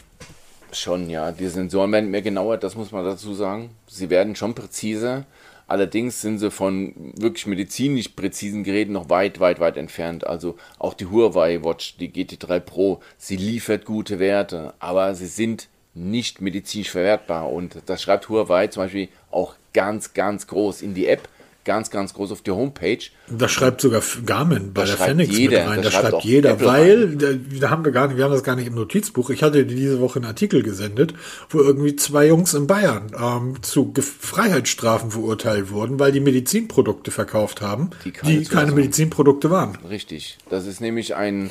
Schon, 0.70 1.08
ja. 1.08 1.32
Die 1.32 1.48
Sensoren 1.48 1.92
werden 1.92 2.10
mehr 2.10 2.20
genauer, 2.20 2.58
das 2.58 2.76
muss 2.76 2.92
man 2.92 3.06
dazu 3.06 3.32
sagen. 3.32 3.70
Sie 3.88 4.10
werden 4.10 4.36
schon 4.36 4.54
präziser. 4.54 5.24
Allerdings 5.66 6.20
sind 6.20 6.38
sie 6.38 6.50
von 6.50 7.12
wirklich 7.16 7.46
medizinisch 7.46 8.08
präzisen 8.08 8.64
Geräten 8.64 8.92
noch 8.92 9.08
weit, 9.08 9.40
weit, 9.40 9.60
weit 9.60 9.76
entfernt. 9.76 10.26
Also 10.26 10.56
auch 10.78 10.94
die 10.94 11.06
Huawei 11.06 11.64
Watch, 11.64 11.96
die 11.96 12.10
GT3 12.10 12.60
Pro, 12.60 13.00
sie 13.16 13.36
liefert 13.36 13.84
gute 13.84 14.18
Werte, 14.18 14.74
aber 14.78 15.14
sie 15.14 15.26
sind 15.26 15.68
nicht 15.94 16.40
medizinisch 16.40 16.90
verwertbar. 16.90 17.50
Und 17.50 17.76
das 17.86 18.02
schreibt 18.02 18.28
Huawei 18.28 18.66
zum 18.66 18.82
Beispiel 18.84 19.08
auch 19.30 19.54
ganz, 19.72 20.12
ganz 20.12 20.46
groß 20.46 20.82
in 20.82 20.94
die 20.94 21.06
App 21.06 21.28
ganz, 21.64 21.90
ganz 21.90 22.14
groß 22.14 22.32
auf 22.32 22.42
die 22.42 22.50
Homepage. 22.50 22.98
Das 23.28 23.50
schreibt 23.50 23.80
sogar 23.80 24.02
Garmin 24.26 24.72
bei 24.72 24.82
Das 24.82 24.96
der 24.96 25.06
Fenix 25.06 25.36
jeder, 25.36 25.60
mit 25.60 25.68
rein. 25.68 25.76
das 25.82 25.84
Das, 25.86 25.94
schreibt 25.94 26.10
schreibt 26.10 26.24
jeder, 26.24 26.50
Apple 26.50 26.66
weil 26.66 27.16
da, 27.16 27.26
da 27.60 27.70
haben 27.70 27.84
wir 27.84 27.92
gar 27.92 28.08
nicht, 28.08 28.16
wir 28.16 28.24
haben 28.24 28.32
das 28.32 28.42
gar 28.42 28.56
nicht 28.56 28.66
im 28.66 28.74
Notizbuch. 28.74 29.30
Ich 29.30 29.42
hatte 29.42 29.64
diese 29.66 30.00
Woche 30.00 30.16
einen 30.18 30.26
Artikel 30.26 30.62
gesendet, 30.62 31.14
wo 31.48 31.60
irgendwie 31.60 31.96
zwei 31.96 32.26
Jungs 32.26 32.54
in 32.54 32.66
Bayern 32.66 33.12
ähm, 33.18 33.62
zu 33.62 33.92
Ge 33.92 34.02
Freiheitsstrafen 34.04 35.10
verurteilt 35.10 35.70
wurden, 35.70 35.98
weil 35.98 36.12
die 36.12 36.20
Medizinprodukte 36.20 37.10
verkauft 37.10 37.60
haben, 37.60 37.90
Die 38.04 38.10
die 38.10 38.12
keine 38.12 38.32
keine, 38.34 38.44
Zulassung- 38.46 38.74
Medizinprodukte 38.76 39.50
waren. 39.50 39.76
Richtig. 39.88 40.38
Das 40.50 40.66
ist 40.66 40.80
nämlich 40.80 41.14
ein. 41.14 41.50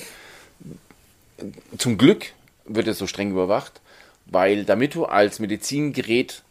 Zum 1.78 1.98
Glück 1.98 2.28
wird 2.66 2.88
es 2.88 2.98
so 2.98 3.08
streng 3.08 3.32
überwacht, 3.32 3.82
weil 4.26 4.64
damit 4.64 4.96
du 4.96 5.06
als 5.06 5.40
Medizingerät 5.40 6.44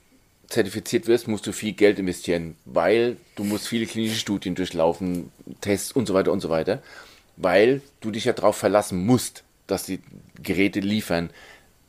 zertifiziert 0.52 1.06
wirst, 1.06 1.28
musst 1.28 1.46
du 1.46 1.52
viel 1.52 1.72
Geld 1.72 1.98
investieren, 1.98 2.56
weil 2.64 3.16
du 3.36 3.44
musst 3.44 3.66
viele 3.66 3.86
klinische 3.86 4.18
Studien 4.18 4.54
durchlaufen, 4.54 5.32
Tests 5.60 5.92
und 5.92 6.06
so 6.06 6.14
weiter 6.14 6.32
und 6.32 6.40
so 6.40 6.50
weiter, 6.50 6.82
weil 7.36 7.80
du 8.00 8.10
dich 8.10 8.26
ja 8.26 8.32
darauf 8.32 8.56
verlassen 8.56 9.04
musst, 9.04 9.44
dass 9.66 9.84
die 9.84 10.00
Geräte 10.42 10.80
liefern. 10.80 11.30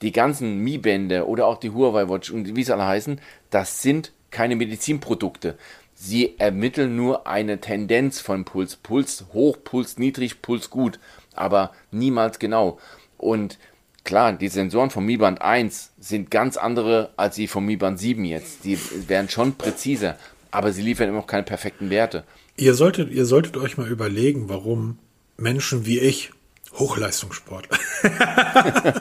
Die 0.01 0.11
ganzen 0.11 0.59
Mi-Bänder 0.59 1.27
oder 1.27 1.45
auch 1.47 1.57
die 1.57 1.71
Huawei 1.71 2.09
Watch 2.09 2.31
und 2.31 2.55
wie 2.55 2.63
sie 2.63 2.73
alle 2.73 2.85
heißen, 2.85 3.19
das 3.49 3.81
sind 3.81 4.11
keine 4.31 4.55
Medizinprodukte. 4.55 5.57
Sie 5.93 6.37
ermitteln 6.39 6.95
nur 6.95 7.27
eine 7.27 7.59
Tendenz 7.59 8.19
von 8.19 8.45
Puls. 8.45 8.75
Puls 8.77 9.25
hoch, 9.33 9.57
Puls 9.63 9.97
niedrig, 9.97 10.41
Puls 10.41 10.69
gut, 10.69 10.99
aber 11.33 11.71
niemals 11.91 12.39
genau. 12.39 12.79
Und 13.17 13.57
klar, 14.03 14.33
die 14.33 14.47
Sensoren 14.47 14.89
vom 14.89 15.05
Mi 15.05 15.17
Band 15.17 15.41
1 15.41 15.91
sind 15.99 16.31
ganz 16.31 16.57
andere 16.57 17.11
als 17.17 17.35
die 17.35 17.47
vom 17.47 17.65
Mi 17.65 17.77
Band 17.77 17.99
7 17.99 18.23
jetzt. 18.25 18.63
Die 18.63 18.77
werden 19.07 19.29
schon 19.29 19.55
präziser, 19.55 20.17
aber 20.51 20.71
sie 20.71 20.81
liefern 20.81 21.09
immer 21.09 21.19
noch 21.19 21.27
keine 21.27 21.43
perfekten 21.43 21.89
Werte. 21.89 22.23
Ihr 22.55 22.75
solltet, 22.75 23.11
ihr 23.11 23.25
solltet 23.25 23.57
euch 23.57 23.77
mal 23.77 23.87
überlegen, 23.87 24.49
warum 24.49 24.99
Menschen 25.37 25.85
wie 25.85 25.99
ich 25.99 26.31
Hochleistungssport. 26.77 27.67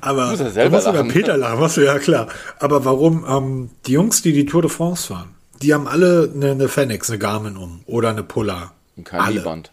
Aber 0.00 0.30
muss 0.30 0.38
ja 0.38 0.46
da 0.46 0.50
selber 0.50 0.76
muss 0.76 0.84
sogar. 0.84 1.04
Peter 1.04 1.36
lachen, 1.36 1.60
was 1.60 1.76
ja 1.76 1.98
klar. 1.98 2.28
Aber 2.58 2.84
warum 2.84 3.24
ähm, 3.26 3.70
die 3.86 3.92
Jungs, 3.92 4.22
die 4.22 4.32
die 4.32 4.46
Tour 4.46 4.62
de 4.62 4.70
France 4.70 5.08
fahren, 5.08 5.34
die 5.62 5.74
haben 5.74 5.88
alle 5.88 6.30
eine, 6.34 6.52
eine 6.52 6.68
Fenix, 6.68 7.10
eine 7.10 7.18
Garmin 7.18 7.56
um 7.56 7.80
oder 7.86 8.10
eine 8.10 8.22
Polar. 8.22 8.74
Alle. 9.10 9.40
Mi-Band. 9.40 9.72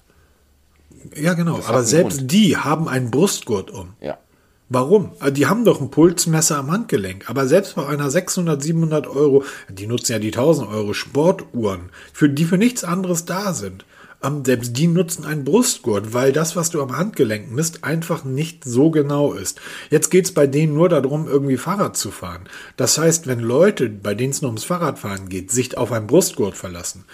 Ja, 1.15 1.33
genau. 1.33 1.57
hat 1.57 1.69
Aber 1.69 1.83
selbst 1.83 2.19
Grund. 2.19 2.31
die 2.31 2.57
haben 2.57 2.87
einen 2.87 3.11
Brustgurt 3.11 3.69
um. 3.69 3.93
Ja. 4.01 4.17
Warum? 4.69 5.11
Also 5.19 5.33
Die 5.33 5.45
haben 5.45 5.63
doch 5.63 5.79
ein 5.79 5.91
Pulsmesser 5.91 6.57
am 6.57 6.71
Handgelenk. 6.71 7.29
Aber 7.29 7.47
selbst 7.47 7.75
bei 7.75 7.85
einer 7.85 8.09
600, 8.09 8.61
700 8.61 9.07
Euro, 9.07 9.43
die 9.69 9.87
nutzen 9.87 10.13
ja 10.13 10.19
die 10.19 10.33
1000 10.33 10.67
Euro 10.69 10.93
Sportuhren, 10.93 11.89
für 12.13 12.29
die 12.29 12.45
für 12.45 12.57
nichts 12.57 12.83
anderes 12.83 13.25
da 13.25 13.53
sind. 13.53 13.85
Ähm, 14.23 14.43
selbst 14.43 14.75
die 14.77 14.87
nutzen 14.87 15.25
einen 15.25 15.43
Brustgurt, 15.43 16.13
weil 16.13 16.31
das, 16.31 16.55
was 16.55 16.69
du 16.71 16.81
am 16.81 16.97
Handgelenk 16.97 17.51
misst, 17.51 17.83
einfach 17.83 18.23
nicht 18.23 18.63
so 18.63 18.89
genau 18.89 19.33
ist. 19.33 19.61
Jetzt 19.91 20.09
geht's 20.09 20.31
bei 20.31 20.47
denen 20.47 20.73
nur 20.73 20.89
darum, 20.89 21.27
irgendwie 21.27 21.57
Fahrrad 21.57 21.95
zu 21.95 22.09
fahren. 22.09 22.45
Das 22.75 22.97
heißt, 22.97 23.27
wenn 23.27 23.39
Leute, 23.39 23.89
bei 23.89 24.15
denen 24.15 24.31
es 24.31 24.41
nur 24.41 24.49
ums 24.49 24.63
Fahrradfahren 24.63 25.29
geht, 25.29 25.51
sich 25.51 25.77
auf 25.77 25.91
einen 25.91 26.07
Brustgurt 26.07 26.55
verlassen, 26.55 27.05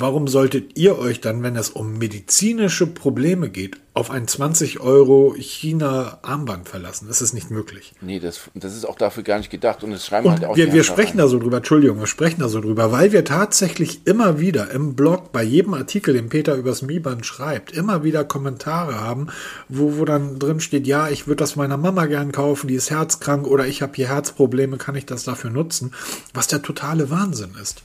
warum 0.00 0.28
solltet 0.28 0.76
ihr 0.76 0.98
euch 0.98 1.20
dann, 1.20 1.42
wenn 1.42 1.56
es 1.56 1.70
um 1.70 1.98
medizinische 1.98 2.86
Probleme 2.86 3.48
geht, 3.48 3.78
auf 3.94 4.10
ein 4.10 4.28
20 4.28 4.80
Euro 4.80 5.34
China-Armband 5.38 6.68
verlassen? 6.68 7.06
Das 7.08 7.22
ist 7.22 7.32
nicht 7.32 7.50
möglich. 7.50 7.94
Nee, 8.00 8.20
das, 8.20 8.42
das 8.54 8.76
ist 8.76 8.84
auch 8.84 8.96
dafür 8.96 9.22
gar 9.22 9.38
nicht 9.38 9.50
gedacht 9.50 9.82
und 9.82 9.92
es 9.92 10.06
schreiben 10.06 10.26
Und 10.26 10.32
halt 10.32 10.44
auch 10.44 10.56
wir, 10.56 10.72
wir 10.72 10.84
sprechen 10.84 11.18
da 11.18 11.28
so 11.28 11.38
drüber, 11.38 11.58
Entschuldigung, 11.58 11.98
wir 11.98 12.06
sprechen 12.06 12.40
da 12.40 12.48
so 12.48 12.60
drüber, 12.60 12.92
weil 12.92 13.12
wir 13.12 13.24
tatsächlich 13.24 14.06
immer 14.06 14.38
wieder 14.38 14.70
im 14.70 14.94
Blog, 14.94 15.32
bei 15.32 15.42
jedem 15.42 15.74
Artikel, 15.74 16.14
den 16.14 16.28
Peter 16.28 16.54
übers 16.54 16.82
Mi-Band 16.82 17.24
schreibt, 17.24 17.72
immer 17.72 18.04
wieder 18.04 18.24
Kommentare 18.24 19.00
haben, 19.00 19.28
wo, 19.68 19.96
wo 19.96 20.04
dann 20.04 20.38
drin 20.38 20.60
steht, 20.60 20.86
ja, 20.86 21.08
ich 21.08 21.26
würde 21.26 21.40
das 21.40 21.56
meiner 21.56 21.76
Mama 21.76 22.06
gern 22.06 22.32
kaufen, 22.32 22.68
die 22.68 22.74
ist 22.74 22.90
herzkrank 22.90 23.46
oder 23.46 23.66
ich 23.66 23.82
habe 23.82 23.92
hier 23.94 24.08
Herzprobleme, 24.08 24.76
kann 24.76 24.94
ich 24.94 25.06
das 25.06 25.24
dafür 25.24 25.50
nutzen? 25.50 25.94
Was 26.34 26.48
der 26.48 26.62
totale 26.62 27.10
Wahnsinn 27.10 27.54
ist. 27.60 27.82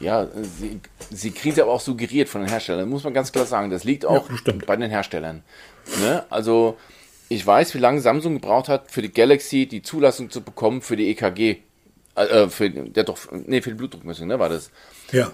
Ja, 0.00 0.26
sie, 0.58 0.80
sie 1.10 1.30
kriegen 1.30 1.54
sie 1.54 1.62
aber 1.62 1.72
auch 1.72 1.80
suggeriert 1.80 2.28
von 2.28 2.40
den 2.40 2.50
Herstellern, 2.50 2.88
muss 2.88 3.04
man 3.04 3.14
ganz 3.14 3.32
klar 3.32 3.46
sagen. 3.46 3.70
Das 3.70 3.84
liegt 3.84 4.04
auch 4.04 4.28
Ja, 4.28 4.52
bei 4.66 4.76
den 4.76 4.90
Herstellern. 4.90 5.42
Ne? 6.00 6.24
Also, 6.30 6.76
ich 7.28 7.46
weiß, 7.46 7.74
wie 7.74 7.78
lange 7.78 8.00
Samsung 8.00 8.34
gebraucht 8.34 8.68
hat, 8.68 8.90
für 8.90 9.02
die 9.02 9.12
Galaxy 9.12 9.66
die 9.66 9.82
Zulassung 9.82 10.30
zu 10.30 10.40
bekommen 10.42 10.82
für 10.82 10.96
die 10.96 11.08
EKG. 11.10 11.58
Äh, 12.16 12.48
für, 12.48 12.70
der 12.70 13.04
doch, 13.04 13.18
nee, 13.32 13.60
für 13.60 13.70
die 13.70 13.76
Blutdruckmessung, 13.76 14.28
ne, 14.28 14.38
war 14.38 14.48
das. 14.48 14.70
Ja. 15.10 15.32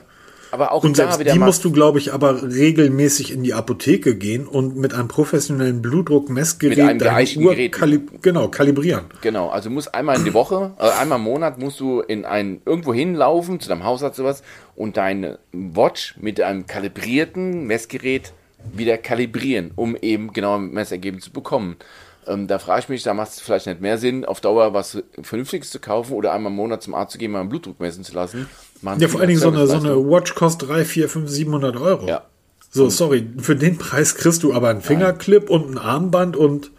Aber 0.53 0.73
auch 0.73 0.83
Und 0.83 0.99
da 0.99 1.05
selbst 1.05 1.21
wieder 1.21 1.33
die 1.33 1.39
mal. 1.39 1.47
musst 1.47 1.65
du, 1.65 1.71
glaube 1.71 1.99
ich, 1.99 2.13
aber 2.13 2.43
regelmäßig 2.43 3.33
in 3.33 3.43
die 3.43 3.55
Apotheke 3.55 4.17
gehen 4.17 4.47
und 4.47 4.77
mit 4.77 4.95
einem 4.95 5.09
professionellen 5.09 5.81
Blutdruckmessgerät 5.83 6.77
Mit 6.79 6.87
einem 6.87 6.99
deine 6.99 7.11
geeichten 7.13 7.45
Uhr 7.45 7.55
Gerät. 7.55 7.73
kalib 7.73 8.23
genau, 8.23 8.49
kalibrieren. 8.49 9.05
Genau, 9.21 9.49
also 9.49 9.69
du 9.69 9.75
musst 9.75 9.95
einmal 9.95 10.17
in 10.17 10.25
die 10.25 10.35
Woche, 10.35 10.73
äh, 10.79 10.91
einmal 11.01 11.19
im 11.19 11.25
Monat 11.25 11.59
musst 11.59 11.79
du 11.81 12.01
in 12.01 12.25
ein 12.25 12.61
irgendwo 12.67 12.93
hinlaufen, 12.93 13.61
zu 13.61 13.69
deinem 13.69 13.85
Hausarzt 13.85 14.17
sowas, 14.17 14.43
und 14.75 14.97
deine 14.97 15.39
Watch 15.53 16.17
mit 16.21 16.41
einem 16.41 16.67
kalibrierten 16.67 17.67
Messgerät 17.67 18.33
wieder 18.73 18.99
kalibrieren, 18.99 19.71
um 19.77 19.97
eben 19.97 20.33
genaue 20.33 20.59
Messergebnisse 20.61 21.27
zu 21.27 21.33
bekommen. 21.33 21.77
Ähm, 22.27 22.47
da 22.47 22.59
frage 22.59 22.81
ich 22.81 22.89
mich, 22.89 23.03
da 23.03 23.15
macht 23.15 23.31
es 23.31 23.41
vielleicht 23.41 23.67
nicht 23.67 23.81
mehr 23.81 23.97
Sinn, 23.99 24.25
auf 24.25 24.41
Dauer 24.41 24.75
was 24.75 25.03
Vernünftiges 25.23 25.71
zu 25.71 25.81
kaufen 25.81 26.13
oder 26.13 26.33
einmal 26.33 26.51
im 26.53 26.57
Monat 26.57 26.83
zum 26.83 26.95
Arzt 26.95 27.13
zu 27.13 27.19
gehen, 27.19 27.31
mal 27.31 27.41
einen 27.41 27.49
Blutdruck 27.49 27.81
messen 27.81 28.05
zu 28.05 28.15
lassen. 28.15 28.49
Machen 28.83 29.01
Ja, 29.01 29.09
vor 29.09 29.21
allen 29.21 29.29
Dingen 29.29 29.41
so 29.41 29.49
eine, 29.49 29.67
so 29.67 29.75
eine. 29.75 29.97
Watch 29.97 30.35
kostet 30.35 30.69
3, 30.69 30.85
4, 30.85 31.09
5, 31.09 31.31
700 31.31 31.77
Euro. 31.77 32.07
Ja. 32.07 32.23
So, 32.73 32.89
sorry, 32.89 33.29
für 33.39 33.57
den 33.57 33.79
Preis 33.79 34.15
kriegst 34.15 34.45
du 34.45 34.55
aber 34.55 34.69
einen 34.69 34.81
Fingerclip 34.81 35.51
und 35.51 35.73
ein 35.73 35.79
Armband 35.79 36.37
und 36.37 36.71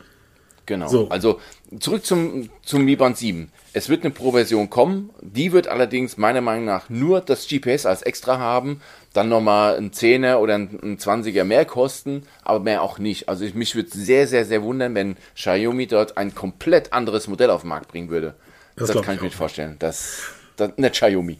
Genau. 0.72 0.88
So. 0.88 1.10
Also 1.10 1.41
zurück 1.80 2.06
zum, 2.06 2.49
zum 2.64 2.86
Mi 2.86 2.95
Band 2.95 3.18
7. 3.18 3.52
Es 3.74 3.89
wird 3.89 4.04
eine 4.04 4.12
Pro-Version 4.12 4.70
kommen. 4.70 5.10
Die 5.22 5.52
wird 5.52 5.68
allerdings 5.68 6.18
meiner 6.18 6.39
Meinung 6.39 6.64
nach 6.64 6.89
nur 6.89 7.20
das 7.20 7.45
GPS 7.47 7.86
als 7.86 8.02
extra 8.04 8.38
haben. 8.38 8.82
Dann 9.12 9.28
nochmal 9.28 9.76
ein 9.76 9.91
10er 9.91 10.38
oder 10.38 10.56
ein, 10.56 10.80
ein 10.82 10.97
20er 10.97 11.43
mehr 11.43 11.66
kosten, 11.66 12.24
aber 12.43 12.62
mehr 12.62 12.84
auch 12.84 12.99
nicht. 12.99 13.28
Also 13.28 13.43
ich, 13.43 13.54
mich 13.54 13.76
würde 13.76 13.89
sehr, 13.89 14.28
sehr, 14.28 14.45
sehr 14.45 14.64
wundern, 14.64 14.95
wenn 14.95 15.18
Xiaomi 15.36 15.88
dort 15.88 16.18
ein 16.18 16.34
komplett 16.34 16.93
anderes 16.93 17.28
Modell 17.28 17.49
auf 17.49 17.62
den 17.62 17.70
Markt 17.70 17.89
bringen 17.89 18.10
würde. 18.10 18.36
Das 18.78 18.91
Das, 18.91 19.02
kann 19.02 19.16
ich 19.16 19.22
mir 19.22 19.28
nicht 19.28 19.36
vorstellen. 19.36 19.76
Das, 19.80 20.22
das 20.56 20.72
nicht 20.78 20.93
Xiaomi. 20.93 21.38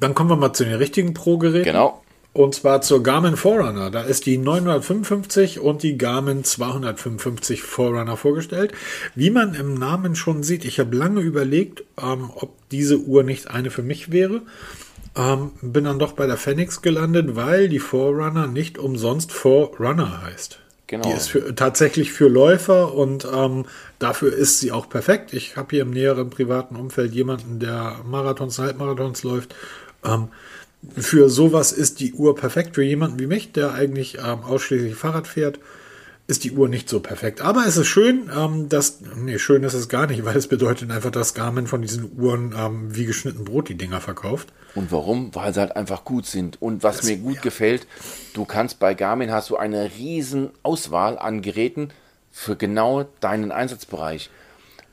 Dann 0.00 0.14
kommen 0.14 0.30
wir 0.30 0.36
mal 0.36 0.52
zu 0.52 0.64
den 0.64 0.74
richtigen 0.74 1.14
Pro-Geräten. 1.14 1.64
genau. 1.64 2.00
Und 2.34 2.56
zwar 2.56 2.80
zur 2.80 3.00
Garmin 3.04 3.36
Forerunner. 3.36 3.92
Da 3.92 4.00
ist 4.00 4.26
die 4.26 4.38
955 4.38 5.60
und 5.60 5.84
die 5.84 5.96
Garmin 5.96 6.42
255 6.42 7.62
Forerunner 7.62 8.16
vorgestellt. 8.16 8.72
Wie 9.14 9.30
man 9.30 9.54
im 9.54 9.74
Namen 9.74 10.16
schon 10.16 10.42
sieht, 10.42 10.64
ich 10.64 10.80
habe 10.80 10.96
lange 10.96 11.20
überlegt, 11.20 11.84
ähm, 11.96 12.30
ob 12.34 12.50
diese 12.70 12.98
Uhr 12.98 13.22
nicht 13.22 13.52
eine 13.52 13.70
für 13.70 13.84
mich 13.84 14.10
wäre. 14.10 14.42
Ähm, 15.16 15.52
bin 15.62 15.84
dann 15.84 16.00
doch 16.00 16.12
bei 16.12 16.26
der 16.26 16.36
Phoenix 16.36 16.82
gelandet, 16.82 17.36
weil 17.36 17.68
die 17.68 17.78
Forerunner 17.78 18.48
nicht 18.48 18.78
umsonst 18.78 19.30
Forerunner 19.30 20.22
heißt. 20.24 20.58
Genau. 20.86 21.08
Die 21.08 21.14
ist 21.14 21.28
für, 21.28 21.54
tatsächlich 21.54 22.12
für 22.12 22.28
Läufer 22.28 22.94
und 22.94 23.26
ähm, 23.32 23.64
dafür 23.98 24.34
ist 24.34 24.60
sie 24.60 24.70
auch 24.70 24.88
perfekt. 24.88 25.32
Ich 25.32 25.56
habe 25.56 25.68
hier 25.70 25.82
im 25.82 25.90
näheren 25.90 26.28
privaten 26.28 26.76
Umfeld 26.76 27.14
jemanden, 27.14 27.58
der 27.58 28.00
Marathons, 28.04 28.58
Halbmarathons 28.58 29.22
läuft. 29.22 29.54
Ähm, 30.04 30.28
für 30.96 31.30
sowas 31.30 31.72
ist 31.72 32.00
die 32.00 32.12
Uhr 32.12 32.34
perfekt 32.34 32.74
für 32.74 32.82
jemanden 32.82 33.18
wie 33.18 33.26
mich, 33.26 33.52
der 33.52 33.72
eigentlich 33.72 34.18
ähm, 34.18 34.44
ausschließlich 34.44 34.94
Fahrrad 34.94 35.26
fährt. 35.26 35.58
ist 36.26 36.44
die 36.44 36.52
Uhr 36.52 36.68
nicht 36.68 36.88
so 36.88 37.00
perfekt. 37.00 37.40
Aber 37.40 37.64
es 37.66 37.78
ist 37.78 37.86
schön, 37.86 38.30
ähm, 38.34 38.68
dass, 38.68 39.00
nee, 39.16 39.38
schön 39.38 39.62
ist 39.62 39.74
es 39.74 39.88
gar 39.88 40.06
nicht, 40.06 40.24
weil 40.26 40.36
es 40.36 40.48
bedeutet 40.48 40.90
einfach, 40.90 41.10
dass 41.10 41.32
Garmin 41.32 41.66
von 41.66 41.80
diesen 41.80 42.10
Uhren 42.18 42.54
ähm, 42.58 42.94
wie 42.94 43.06
geschnitten 43.06 43.44
Brot 43.44 43.70
die 43.70 43.76
Dinger 43.76 44.02
verkauft. 44.02 44.52
Und 44.74 44.90
warum? 44.90 45.34
Weil 45.34 45.54
sie 45.54 45.60
halt 45.60 45.76
einfach 45.76 46.04
gut 46.04 46.26
sind. 46.26 46.60
Und 46.60 46.82
was 46.82 46.98
das, 46.98 47.06
mir 47.06 47.16
gut 47.18 47.36
ja. 47.36 47.40
gefällt, 47.42 47.86
du 48.32 48.44
kannst 48.44 48.78
bei 48.78 48.94
Garmin 48.94 49.30
hast 49.30 49.50
du 49.50 49.56
eine 49.56 49.90
riesen 49.96 50.50
Auswahl 50.62 51.18
an 51.18 51.42
Geräten 51.42 51.90
für 52.32 52.56
genau 52.56 53.04
deinen 53.20 53.52
Einsatzbereich. 53.52 54.30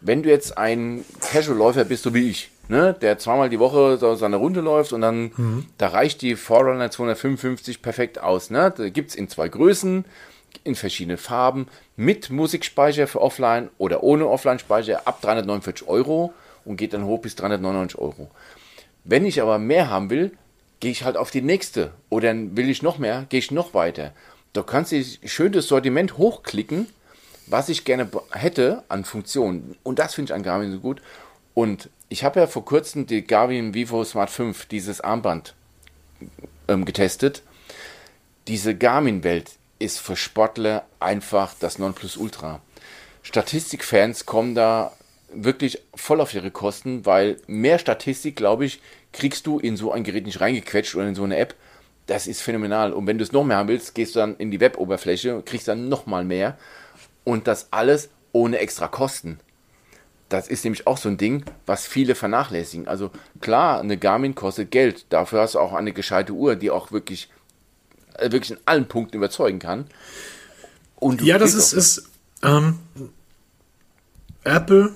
Wenn 0.01 0.23
du 0.23 0.29
jetzt 0.29 0.57
ein 0.57 1.03
Casual-Läufer 1.31 1.85
bist, 1.85 2.03
so 2.03 2.13
wie 2.13 2.29
ich, 2.29 2.51
ne, 2.67 2.95
der 3.01 3.17
zweimal 3.17 3.49
die 3.49 3.59
Woche 3.59 3.97
so 3.97 4.15
seine 4.15 4.37
Runde 4.37 4.61
läuft 4.61 4.93
und 4.93 5.01
dann, 5.01 5.31
mhm. 5.35 5.65
da 5.77 5.89
reicht 5.89 6.21
die 6.21 6.35
Forerunner 6.35 6.89
255 6.89 7.81
perfekt 7.81 8.19
aus. 8.19 8.49
Ne? 8.49 8.73
Da 8.75 8.89
gibt 8.89 9.11
es 9.11 9.15
in 9.15 9.29
zwei 9.29 9.49
Größen, 9.49 10.05
in 10.63 10.75
verschiedenen 10.75 11.17
Farben 11.17 11.67
mit 11.95 12.29
Musikspeicher 12.29 13.07
für 13.07 13.21
Offline 13.21 13.69
oder 13.77 14.03
ohne 14.03 14.27
Offline-Speicher 14.27 15.07
ab 15.07 15.21
349 15.21 15.87
Euro 15.87 16.33
und 16.65 16.77
geht 16.77 16.93
dann 16.93 17.05
hoch 17.05 17.21
bis 17.21 17.35
399 17.35 17.99
Euro. 17.99 18.29
Wenn 19.03 19.25
ich 19.25 19.41
aber 19.41 19.59
mehr 19.59 19.89
haben 19.89 20.09
will, 20.09 20.31
gehe 20.79 20.91
ich 20.91 21.03
halt 21.03 21.17
auf 21.17 21.31
die 21.31 21.41
nächste 21.41 21.93
oder 22.09 22.33
will 22.33 22.69
ich 22.69 22.81
noch 22.81 22.97
mehr, 22.97 23.25
gehe 23.29 23.39
ich 23.39 23.51
noch 23.51 23.73
weiter. 23.73 24.13
Da 24.53 24.63
kannst 24.63 24.91
du 24.91 25.03
schön 25.25 25.51
das 25.51 25.67
Sortiment 25.67 26.17
hochklicken, 26.17 26.87
was 27.47 27.69
ich 27.69 27.85
gerne 27.85 28.09
hätte 28.31 28.83
an 28.89 29.05
Funktionen. 29.05 29.75
Und 29.83 29.99
das 29.99 30.15
finde 30.15 30.31
ich 30.31 30.35
an 30.35 30.43
Garmin 30.43 30.71
so 30.71 30.79
gut. 30.79 31.01
Und 31.53 31.89
ich 32.09 32.23
habe 32.23 32.39
ja 32.39 32.47
vor 32.47 32.65
kurzem 32.65 33.07
die 33.07 33.25
Garmin 33.25 33.73
Vivo 33.73 34.03
Smart 34.03 34.29
5, 34.29 34.65
dieses 34.65 35.01
Armband, 35.01 35.53
ähm, 36.67 36.85
getestet. 36.85 37.43
Diese 38.47 38.75
Garmin-Welt 38.75 39.51
ist 39.79 39.99
für 39.99 40.15
Sportler 40.15 40.85
einfach 40.99 41.53
das 41.59 41.77
Nonplusultra. 41.79 42.61
Statistikfans 43.23 44.25
kommen 44.25 44.55
da 44.55 44.91
wirklich 45.33 45.81
voll 45.95 46.21
auf 46.21 46.33
ihre 46.33 46.51
Kosten, 46.51 47.05
weil 47.05 47.37
mehr 47.47 47.79
Statistik, 47.79 48.35
glaube 48.35 48.65
ich, 48.65 48.81
kriegst 49.13 49.47
du 49.47 49.59
in 49.59 49.77
so 49.77 49.91
ein 49.91 50.03
Gerät 50.03 50.25
nicht 50.25 50.41
reingequetscht 50.41 50.95
oder 50.95 51.07
in 51.07 51.15
so 51.15 51.23
eine 51.23 51.37
App. 51.37 51.55
Das 52.07 52.27
ist 52.27 52.41
phänomenal. 52.41 52.93
Und 52.93 53.07
wenn 53.07 53.17
du 53.17 53.23
es 53.23 53.31
noch 53.31 53.43
mehr 53.43 53.57
haben 53.57 53.69
willst, 53.69 53.95
gehst 53.95 54.15
du 54.15 54.19
dann 54.19 54.35
in 54.37 54.51
die 54.51 54.59
Web-Oberfläche, 54.59 55.41
kriegst 55.45 55.67
dann 55.67 55.89
noch 55.89 56.05
mal 56.05 56.23
mehr. 56.23 56.57
Und 57.23 57.47
das 57.47 57.67
alles 57.71 58.09
ohne 58.31 58.57
extra 58.59 58.87
Kosten. 58.87 59.39
Das 60.29 60.47
ist 60.47 60.63
nämlich 60.63 60.87
auch 60.87 60.97
so 60.97 61.09
ein 61.09 61.17
Ding, 61.17 61.43
was 61.65 61.85
viele 61.85 62.15
vernachlässigen. 62.15 62.87
Also 62.87 63.11
klar, 63.41 63.81
eine 63.81 63.97
Garmin 63.97 64.33
kostet 64.33 64.71
Geld. 64.71 65.05
Dafür 65.09 65.41
hast 65.41 65.55
du 65.55 65.59
auch 65.59 65.73
eine 65.73 65.91
gescheite 65.91 66.31
Uhr, 66.31 66.55
die 66.55 66.71
auch 66.71 66.91
wirklich 66.91 67.29
äh, 68.15 68.31
wirklich 68.31 68.51
in 68.51 68.57
allen 68.65 68.87
Punkten 68.87 69.17
überzeugen 69.17 69.59
kann. 69.59 69.85
Und 70.95 71.21
ja, 71.21 71.37
das 71.37 71.53
ist, 71.53 71.73
ist 71.73 72.09
ähm, 72.43 72.79
Apple. 74.43 74.93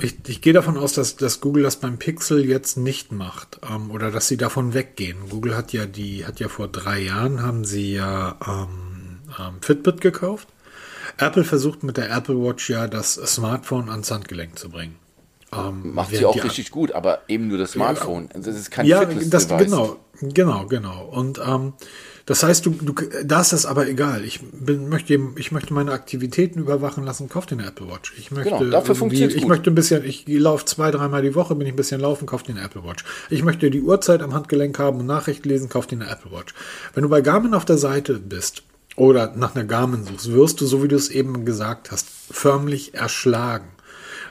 Ich, 0.00 0.16
ich 0.26 0.40
gehe 0.40 0.52
davon 0.52 0.76
aus, 0.76 0.92
dass, 0.92 1.16
dass 1.16 1.40
Google 1.40 1.62
das 1.62 1.76
beim 1.76 1.98
Pixel 1.98 2.44
jetzt 2.44 2.76
nicht 2.76 3.12
macht 3.12 3.60
ähm, 3.70 3.90
oder 3.92 4.10
dass 4.10 4.26
sie 4.26 4.36
davon 4.36 4.74
weggehen. 4.74 5.28
Google 5.30 5.56
hat 5.56 5.72
ja 5.72 5.86
die 5.86 6.26
hat 6.26 6.40
ja 6.40 6.48
vor 6.48 6.66
drei 6.66 7.00
Jahren 7.00 7.42
haben 7.42 7.64
sie 7.64 7.94
ja 7.94 8.36
ähm, 8.46 9.20
ähm 9.38 9.54
Fitbit 9.60 10.00
gekauft. 10.00 10.48
Apple 11.18 11.44
versucht 11.44 11.84
mit 11.84 11.96
der 11.96 12.10
Apple 12.10 12.36
Watch 12.42 12.70
ja 12.70 12.88
das 12.88 13.14
Smartphone 13.14 13.88
ans 13.88 14.10
Handgelenk 14.10 14.58
zu 14.58 14.68
bringen. 14.68 14.96
Ähm, 15.52 15.94
Macht 15.94 16.10
sie 16.10 16.24
auch 16.24 16.42
richtig 16.42 16.70
gut, 16.72 16.92
aber 16.92 17.20
eben 17.28 17.46
nur 17.46 17.58
das 17.58 17.72
Smartphone. 17.72 18.28
Das 18.34 18.46
ist 18.48 18.70
kein 18.70 18.86
ja, 18.86 19.04
das, 19.04 19.46
genau, 19.46 19.98
genau, 20.20 20.66
genau. 20.66 21.04
Und 21.04 21.40
ähm, 21.46 21.74
das 22.26 22.42
heißt, 22.42 22.64
du, 22.64 22.70
du, 22.70 22.94
da 23.24 23.42
ist 23.42 23.52
das 23.52 23.66
aber 23.66 23.86
egal. 23.86 24.24
Ich 24.24 24.40
bin, 24.40 24.88
möchte, 24.88 25.18
ich 25.36 25.52
möchte 25.52 25.74
meine 25.74 25.92
Aktivitäten 25.92 26.58
überwachen 26.58 27.04
lassen, 27.04 27.28
kauf 27.28 27.44
dir 27.44 27.58
eine 27.58 27.66
Apple 27.66 27.86
Watch. 27.88 28.14
Ich 28.16 28.30
möchte, 28.30 28.50
genau, 28.50 28.70
dafür 28.70 28.94
funktioniert 28.94 29.34
Ich 29.34 29.46
möchte 29.46 29.70
ein 29.70 29.74
bisschen, 29.74 30.04
ich 30.04 30.26
laufe 30.26 30.64
zwei, 30.64 30.90
dreimal 30.90 31.20
die 31.20 31.34
Woche, 31.34 31.54
bin 31.54 31.66
ich 31.66 31.74
ein 31.74 31.76
bisschen 31.76 32.00
laufen, 32.00 32.24
kauf 32.24 32.42
dir 32.42 32.52
eine 32.52 32.62
Apple 32.62 32.82
Watch. 32.82 33.04
Ich 33.28 33.42
möchte 33.42 33.70
die 33.70 33.82
Uhrzeit 33.82 34.22
am 34.22 34.32
Handgelenk 34.32 34.78
haben 34.78 35.00
und 35.00 35.06
Nachrichten 35.06 35.48
lesen, 35.48 35.68
kauf 35.68 35.86
dir 35.86 35.96
eine 35.96 36.08
Apple 36.08 36.32
Watch. 36.32 36.54
Wenn 36.94 37.02
du 37.02 37.10
bei 37.10 37.20
Garmin 37.20 37.52
auf 37.52 37.66
der 37.66 37.76
Seite 37.76 38.14
bist 38.14 38.62
oder 38.96 39.34
nach 39.36 39.54
einer 39.54 39.64
Garmin 39.64 40.04
suchst, 40.04 40.32
wirst 40.32 40.60
du, 40.62 40.66
so 40.66 40.82
wie 40.82 40.88
du 40.88 40.96
es 40.96 41.10
eben 41.10 41.44
gesagt 41.44 41.90
hast, 41.90 42.08
förmlich 42.30 42.94
erschlagen. 42.94 43.68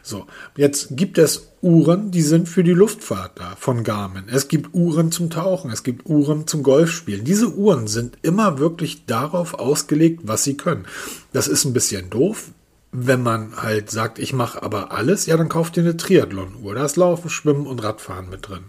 So, 0.01 0.25
jetzt 0.57 0.97
gibt 0.97 1.19
es 1.19 1.52
Uhren, 1.63 2.11
die 2.11 2.21
sind 2.21 2.49
für 2.49 2.63
die 2.63 2.73
Luftfahrt 2.73 3.39
da 3.39 3.55
von 3.57 3.83
Garmin. 3.83 4.25
Es 4.27 4.49
gibt 4.49 4.73
Uhren 4.73 5.11
zum 5.11 5.29
Tauchen, 5.29 5.71
es 5.71 5.83
gibt 5.83 6.05
Uhren 6.07 6.45
zum 6.45 6.61
Golfspielen. 6.61 7.23
Diese 7.23 7.53
Uhren 7.55 7.87
sind 7.87 8.17
immer 8.21 8.59
wirklich 8.59 9.05
darauf 9.05 9.53
ausgelegt, 9.53 10.21
was 10.25 10.43
sie 10.43 10.57
können. 10.57 10.85
Das 11.31 11.47
ist 11.47 11.63
ein 11.63 11.73
bisschen 11.73 12.09
doof, 12.09 12.49
wenn 12.91 13.23
man 13.23 13.55
halt 13.55 13.89
sagt, 13.89 14.19
ich 14.19 14.33
mache 14.33 14.61
aber 14.61 14.91
alles, 14.91 15.25
ja, 15.25 15.37
dann 15.37 15.49
kauft 15.49 15.77
ihr 15.77 15.83
eine 15.83 15.97
Triathlon-Uhr. 15.97 16.75
Da 16.75 16.85
ist 16.85 16.97
Laufen, 16.97 17.29
Schwimmen 17.29 17.65
und 17.65 17.81
Radfahren 17.81 18.29
mit 18.29 18.49
drin. 18.49 18.65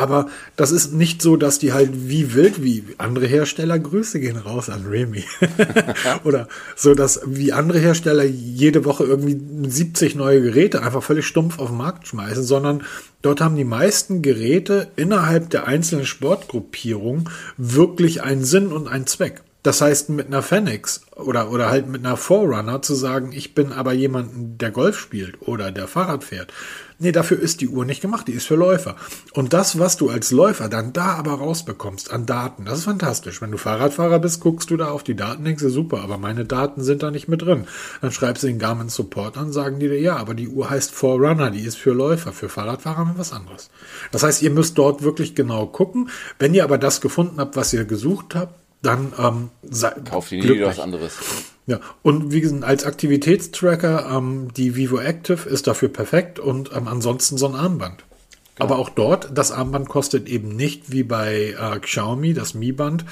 Aber 0.00 0.28
das 0.56 0.72
ist 0.72 0.94
nicht 0.94 1.20
so, 1.20 1.36
dass 1.36 1.58
die 1.58 1.74
halt 1.74 1.90
wie 2.08 2.32
wild, 2.32 2.62
wie 2.64 2.84
andere 2.96 3.26
Hersteller, 3.26 3.78
Grüße 3.78 4.18
gehen 4.18 4.38
raus 4.38 4.70
an 4.70 4.86
Remy. 4.86 5.24
Oder 6.24 6.48
so, 6.74 6.94
dass 6.94 7.20
wie 7.26 7.52
andere 7.52 7.78
Hersteller 7.78 8.24
jede 8.24 8.86
Woche 8.86 9.04
irgendwie 9.04 9.38
70 9.68 10.14
neue 10.14 10.40
Geräte 10.40 10.82
einfach 10.82 11.02
völlig 11.02 11.26
stumpf 11.26 11.58
auf 11.58 11.68
den 11.68 11.76
Markt 11.76 12.08
schmeißen, 12.08 12.42
sondern 12.42 12.82
dort 13.20 13.42
haben 13.42 13.56
die 13.56 13.64
meisten 13.64 14.22
Geräte 14.22 14.88
innerhalb 14.96 15.50
der 15.50 15.66
einzelnen 15.66 16.06
Sportgruppierungen 16.06 17.28
wirklich 17.58 18.22
einen 18.22 18.44
Sinn 18.44 18.68
und 18.68 18.88
einen 18.88 19.06
Zweck. 19.06 19.42
Das 19.62 19.82
heißt, 19.82 20.08
mit 20.08 20.28
einer 20.28 20.42
Fenix 20.42 21.02
oder, 21.16 21.50
oder 21.50 21.68
halt 21.68 21.86
mit 21.86 22.04
einer 22.04 22.16
Forerunner 22.16 22.80
zu 22.80 22.94
sagen, 22.94 23.32
ich 23.32 23.54
bin 23.54 23.72
aber 23.72 23.92
jemand, 23.92 24.60
der 24.60 24.70
Golf 24.70 24.98
spielt 24.98 25.42
oder 25.46 25.70
der 25.70 25.86
Fahrrad 25.86 26.24
fährt. 26.24 26.50
Nee, 27.02 27.12
dafür 27.12 27.38
ist 27.38 27.62
die 27.62 27.68
Uhr 27.68 27.86
nicht 27.86 28.02
gemacht, 28.02 28.28
die 28.28 28.32
ist 28.32 28.46
für 28.46 28.56
Läufer. 28.56 28.96
Und 29.32 29.54
das, 29.54 29.78
was 29.78 29.96
du 29.96 30.10
als 30.10 30.30
Läufer 30.30 30.68
dann 30.68 30.92
da 30.92 31.14
aber 31.14 31.32
rausbekommst 31.32 32.10
an 32.10 32.26
Daten, 32.26 32.66
das 32.66 32.80
ist 32.80 32.84
fantastisch. 32.84 33.40
Wenn 33.40 33.50
du 33.50 33.56
Fahrradfahrer 33.56 34.18
bist, 34.18 34.40
guckst 34.40 34.70
du 34.70 34.76
da 34.76 34.90
auf 34.90 35.02
die 35.02 35.16
Daten, 35.16 35.44
denkst 35.44 35.62
du, 35.62 35.70
super, 35.70 36.02
aber 36.02 36.18
meine 36.18 36.44
Daten 36.44 36.82
sind 36.82 37.02
da 37.02 37.10
nicht 37.10 37.26
mit 37.26 37.40
drin. 37.40 37.66
Dann 38.02 38.12
schreibst 38.12 38.42
du 38.42 38.48
den 38.48 38.58
Garmin 38.58 38.90
Support 38.90 39.38
an, 39.38 39.50
sagen 39.50 39.78
die 39.78 39.88
dir, 39.88 40.00
ja, 40.00 40.16
aber 40.16 40.34
die 40.34 40.48
Uhr 40.48 40.68
heißt 40.68 40.90
Forerunner, 40.90 41.50
die 41.50 41.62
ist 41.62 41.78
für 41.78 41.92
Läufer, 41.92 42.32
für 42.32 42.50
Fahrradfahrer 42.50 43.14
was 43.16 43.32
anderes. 43.32 43.70
Das 44.12 44.22
heißt, 44.22 44.42
ihr 44.42 44.50
müsst 44.50 44.76
dort 44.76 45.02
wirklich 45.02 45.34
genau 45.34 45.66
gucken. 45.66 46.10
Wenn 46.38 46.52
ihr 46.52 46.64
aber 46.64 46.76
das 46.76 47.00
gefunden 47.00 47.40
habt, 47.40 47.56
was 47.56 47.72
ihr 47.72 47.86
gesucht 47.86 48.34
habt, 48.34 48.59
dann 48.82 49.12
ähm, 49.18 49.50
kauft 50.04 50.32
ihr 50.32 50.42
nie 50.42 50.62
was 50.62 50.78
anderes. 50.78 51.18
Ja, 51.66 51.80
und 52.02 52.32
wie 52.32 52.40
gesagt, 52.40 52.64
als 52.64 52.84
Aktivitätstracker, 52.84 54.10
ähm, 54.10 54.48
die 54.56 54.74
Vivo 54.76 54.98
Active 54.98 55.48
ist 55.48 55.66
dafür 55.66 55.88
perfekt 55.88 56.38
und 56.38 56.70
ähm, 56.74 56.88
ansonsten 56.88 57.36
so 57.36 57.46
ein 57.46 57.54
Armband. 57.54 58.04
Genau. 58.56 58.64
Aber 58.66 58.78
auch 58.78 58.88
dort, 58.88 59.30
das 59.36 59.52
Armband 59.52 59.88
kostet 59.88 60.28
eben 60.28 60.48
nicht 60.56 60.90
wie 60.90 61.02
bei 61.02 61.54
äh, 61.58 61.78
Xiaomi, 61.78 62.34
das 62.34 62.54
Mi-Band, 62.54 63.04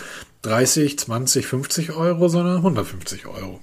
30, 0.43 0.99
20, 0.99 1.47
50 1.47 1.93
Euro, 1.93 2.29
sondern 2.29 2.57
150 2.57 3.27
Euro. 3.27 3.61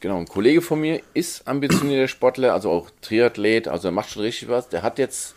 Genau, 0.00 0.18
ein 0.18 0.26
Kollege 0.26 0.62
von 0.62 0.80
mir 0.80 1.00
ist 1.14 1.46
ambitionierter 1.46 2.08
Sportler, 2.08 2.54
also 2.54 2.70
auch 2.70 2.90
Triathlet, 3.02 3.68
also 3.68 3.88
er 3.88 3.92
macht 3.92 4.10
schon 4.10 4.22
richtig 4.22 4.48
was. 4.48 4.68
Der 4.68 4.82
hat 4.82 4.98
jetzt 4.98 5.36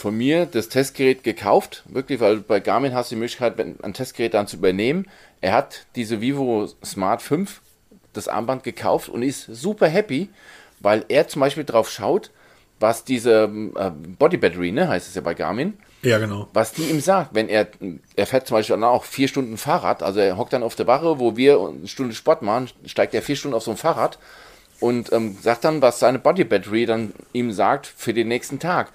von 0.00 0.16
mir 0.16 0.46
das 0.46 0.70
Testgerät 0.70 1.22
gekauft, 1.22 1.82
wirklich, 1.86 2.20
weil 2.20 2.38
bei 2.38 2.58
Garmin 2.58 2.94
hast 2.94 3.10
du 3.10 3.16
die 3.16 3.20
Möglichkeit, 3.20 3.60
ein 3.60 3.92
Testgerät 3.92 4.32
dann 4.32 4.46
zu 4.46 4.56
übernehmen. 4.56 5.06
Er 5.42 5.52
hat 5.52 5.84
diese 5.94 6.22
Vivo 6.22 6.68
Smart 6.82 7.20
5, 7.20 7.60
das 8.14 8.26
Armband 8.26 8.62
gekauft 8.62 9.10
und 9.10 9.22
ist 9.22 9.44
super 9.44 9.88
happy, 9.88 10.30
weil 10.80 11.04
er 11.08 11.28
zum 11.28 11.40
Beispiel 11.40 11.64
drauf 11.64 11.90
schaut, 11.90 12.30
was 12.80 13.04
diese 13.04 13.50
äh, 13.76 13.90
Body 14.18 14.38
Battery, 14.38 14.72
ne, 14.72 14.88
heißt 14.88 15.06
es 15.06 15.14
ja 15.14 15.20
bei 15.20 15.34
Garmin. 15.34 15.74
Ja, 16.00 16.16
genau. 16.16 16.48
Was 16.54 16.72
die 16.72 16.84
ihm 16.84 17.00
sagt, 17.00 17.34
wenn 17.34 17.50
er, 17.50 17.68
er 18.16 18.26
fährt 18.26 18.46
zum 18.46 18.56
Beispiel 18.56 18.76
dann 18.76 18.84
auch 18.84 19.04
vier 19.04 19.28
Stunden 19.28 19.58
Fahrrad, 19.58 20.02
also 20.02 20.18
er 20.18 20.38
hockt 20.38 20.54
dann 20.54 20.62
auf 20.62 20.76
der 20.76 20.86
Wache, 20.86 21.18
wo 21.20 21.36
wir 21.36 21.60
eine 21.60 21.86
Stunde 21.88 22.14
Sport 22.14 22.40
machen, 22.40 22.70
steigt 22.86 23.12
er 23.12 23.20
vier 23.20 23.36
Stunden 23.36 23.54
auf 23.54 23.64
so 23.64 23.72
ein 23.72 23.76
Fahrrad 23.76 24.18
und 24.80 25.12
ähm, 25.12 25.36
sagt 25.42 25.64
dann, 25.64 25.82
was 25.82 25.98
seine 25.98 26.18
Body 26.18 26.44
Battery 26.44 26.86
dann 26.86 27.12
ihm 27.34 27.52
sagt 27.52 27.86
für 27.86 28.14
den 28.14 28.28
nächsten 28.28 28.58
Tag 28.58 28.92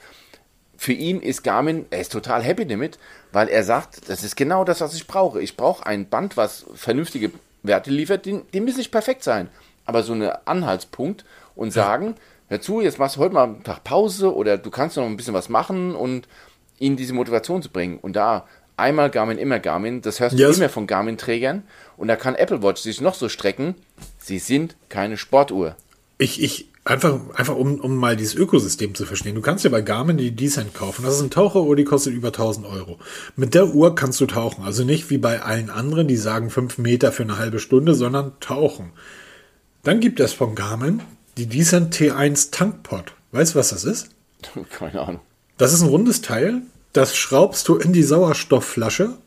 für 0.78 0.94
ihn 0.94 1.22
ist 1.22 1.44
Garmin, 1.44 1.86
er 1.90 2.02
ist 2.02 2.12
total 2.12 2.44
happy 2.44 2.66
damit, 2.66 2.98
weil 3.32 3.48
er 3.48 3.64
sagt, 3.64 4.10
das 4.10 4.24
ist 4.24 4.36
genau 4.36 4.64
das, 4.64 4.82
was 4.82 4.96
ich 4.96 5.08
brauche. 5.08 5.42
Ich 5.42 5.58
brauche 5.58 5.86
ein 5.86 6.08
Band, 6.10 6.38
was 6.38 6.66
vernünftige 6.76 7.32
Werte 7.64 7.92
liefert, 7.92 8.26
die, 8.26 8.42
die 8.54 8.62
müssen 8.62 8.78
nicht 8.78 8.92
perfekt 8.92 9.24
sein. 9.24 9.50
Aber 9.86 10.04
so 10.04 10.14
einen 10.14 10.32
Anhaltspunkt 10.46 11.26
und 11.56 11.72
sagen, 11.72 12.16
hör 12.48 12.62
zu, 12.62 12.82
jetzt 12.82 13.00
machst 13.00 13.16
du 13.16 13.22
heute 13.22 13.34
mal 13.34 13.44
einen 13.44 13.64
Tag 13.64 13.84
Pause 13.84 14.36
oder 14.36 14.58
du 14.58 14.70
kannst 14.70 14.98
noch 14.98 15.06
ein 15.06 15.18
bisschen 15.18 15.34
was 15.34 15.50
machen 15.50 15.96
und 15.96 16.28
ihnen 16.80 16.98
diese 16.98 17.14
Motivation 17.14 17.62
zu 17.62 17.70
bringen. 17.70 17.98
Und 18.00 18.16
da 18.16 18.46
einmal 18.78 19.10
Garmin, 19.10 19.38
immer 19.38 19.60
Garmin, 19.60 20.02
das 20.02 20.20
hörst 20.20 20.38
yes. 20.38 20.58
du 20.58 20.62
immer 20.62 20.70
von 20.70 20.88
Garmin-Trägern. 20.88 21.64
Und 21.98 22.08
da 22.08 22.16
kann 22.16 22.36
Apple 22.36 22.62
Watch 22.62 22.82
sich 22.82 23.02
noch 23.02 23.14
so 23.16 23.30
strecken, 23.30 23.76
sie 24.18 24.40
sind 24.40 24.76
keine 24.90 25.18
Sportuhr. 25.18 25.76
Ich, 26.18 26.42
ich, 26.42 26.70
einfach, 26.86 27.20
einfach 27.34 27.56
um, 27.56 27.80
um 27.80 27.98
mal 27.98 28.16
dieses 28.16 28.36
Ökosystem 28.36 28.96
zu 28.96 29.06
verstehen. 29.06 29.36
Du 29.36 29.42
kannst 29.42 29.64
ja 29.64 29.70
bei 29.70 29.82
Garmin 29.82 30.18
die 30.18 30.36
Decent 30.36 30.74
kaufen. 30.74 31.04
Das 31.04 31.16
ist 31.16 31.22
ein 31.22 31.32
Taucheruhr, 31.32 31.76
die 31.76 31.84
kostet 31.84 32.14
über 32.14 32.30
1000 32.30 32.66
Euro. 32.66 33.00
Mit 33.36 33.54
der 33.56 33.74
Uhr 33.74 33.96
kannst 33.96 34.22
du 34.22 34.28
tauchen. 34.28 34.64
Also 34.64 34.86
nicht 34.86 35.10
wie 35.10 35.18
bei 35.18 35.42
allen 35.42 35.70
anderen, 35.70 36.08
die 36.08 36.16
sagen 36.16 36.50
5 36.50 36.78
Meter 36.78 37.12
für 37.12 37.24
eine 37.24 37.38
halbe 37.38 37.60
Stunde, 37.60 37.96
sondern 37.96 38.34
tauchen. 38.40 38.92
Dann 39.84 40.00
gibt 40.00 40.20
es 40.20 40.34
von 40.34 40.56
Garmin 40.56 41.02
die 41.38 41.48
Decent 41.48 41.94
T1 41.94 42.52
Tankpot. 42.52 43.14
Weißt 43.32 43.56
du, 43.56 43.60
was 43.60 43.70
das 43.70 43.84
ist? 43.84 44.10
Keine 44.70 45.02
Ahnung. 45.02 45.22
Das 45.58 45.74
ist 45.74 45.82
ein 45.82 45.90
rundes 45.90 46.22
Teil. 46.22 46.62
Das 46.94 47.16
schraubst 47.18 47.68
du 47.68 47.76
in 47.76 47.92
die 47.92 48.04
Sauerstoffflasche 48.04 49.18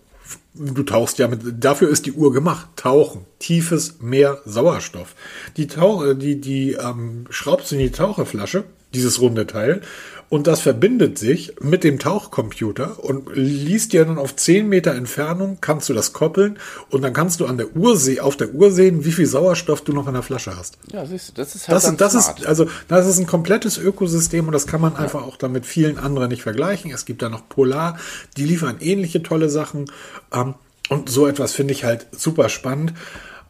du 0.55 0.83
tauchst 0.83 1.18
ja 1.18 1.29
mit, 1.29 1.41
dafür 1.64 1.89
ist 1.89 2.07
die 2.07 2.12
Uhr 2.12 2.33
gemacht. 2.33 2.68
Tauchen, 2.76 3.24
tiefes 3.39 4.01
Meer 4.01 4.41
Sauerstoff. 4.45 5.14
Die, 5.57 5.66
Tauch, 5.66 6.05
äh, 6.05 6.14
die, 6.14 6.41
die 6.41 6.72
ähm, 6.72 7.26
schraubst 7.31 7.72
in 7.72 7.79
die 7.79 7.91
Taucherflasche, 7.91 8.64
dieses 8.95 9.20
runde 9.20 9.47
Teil, 9.47 9.83
und 10.29 10.47
das 10.47 10.61
verbindet 10.61 11.18
sich 11.18 11.55
mit 11.61 11.85
dem 11.85 11.99
Tauchcomputer 11.99 13.03
und 13.03 13.29
liest 13.35 13.93
dir 13.93 14.05
dann 14.05 14.18
auf 14.18 14.37
10 14.37 14.68
Meter 14.68 14.95
Entfernung, 14.95 15.59
kannst 15.61 15.89
du 15.89 15.95
das 15.95 16.12
koppeln 16.12 16.59
und 16.91 17.03
dann 17.03 17.12
kannst 17.12 17.41
du 17.41 17.47
an 17.47 17.57
der 17.57 17.74
Uhr 17.74 17.99
auf 18.20 18.37
der 18.37 18.53
Uhr 18.55 18.70
sehen, 18.70 19.05
wie 19.05 19.12
viel 19.12 19.26
Sauerstoff 19.26 19.83
du 19.83 19.93
noch 19.93 20.07
in 20.07 20.14
der 20.14 20.22
Flasche 20.22 20.57
hast. 20.57 20.79
Ja, 20.93 21.07
siehst 21.07 21.31
du, 21.31 21.33
das 21.35 21.55
ist 21.55 21.68
halt 21.68 21.76
das, 21.76 21.97
das 21.97 22.14
ist 22.14 22.47
also 22.47 22.66
das 22.89 23.07
ist 23.07 23.18
ein 23.18 23.26
komplettes 23.26 23.79
Ökosystem 23.79 24.47
und 24.47 24.53
das 24.53 24.66
kann 24.66 24.81
man 24.81 24.93
ja. 24.93 24.99
einfach 24.99 25.22
auch 25.22 25.37
damit 25.37 25.64
vielen 25.64 25.99
anderen 25.99 26.29
nicht 26.29 26.43
vergleichen. 26.43 26.91
Es 26.93 27.07
gibt 27.07 27.22
da 27.22 27.29
noch 27.29 27.49
Polar, 27.49 27.99
die 28.37 28.45
liefern 28.45 28.76
ähnliche 28.81 29.22
tolle 29.22 29.49
Sachen 29.49 29.91
ähm, 30.33 30.55
und 30.91 31.09
so 31.09 31.26
etwas 31.26 31.53
finde 31.53 31.72
ich 31.72 31.85
halt 31.85 32.07
super 32.12 32.49
spannend. 32.49 32.93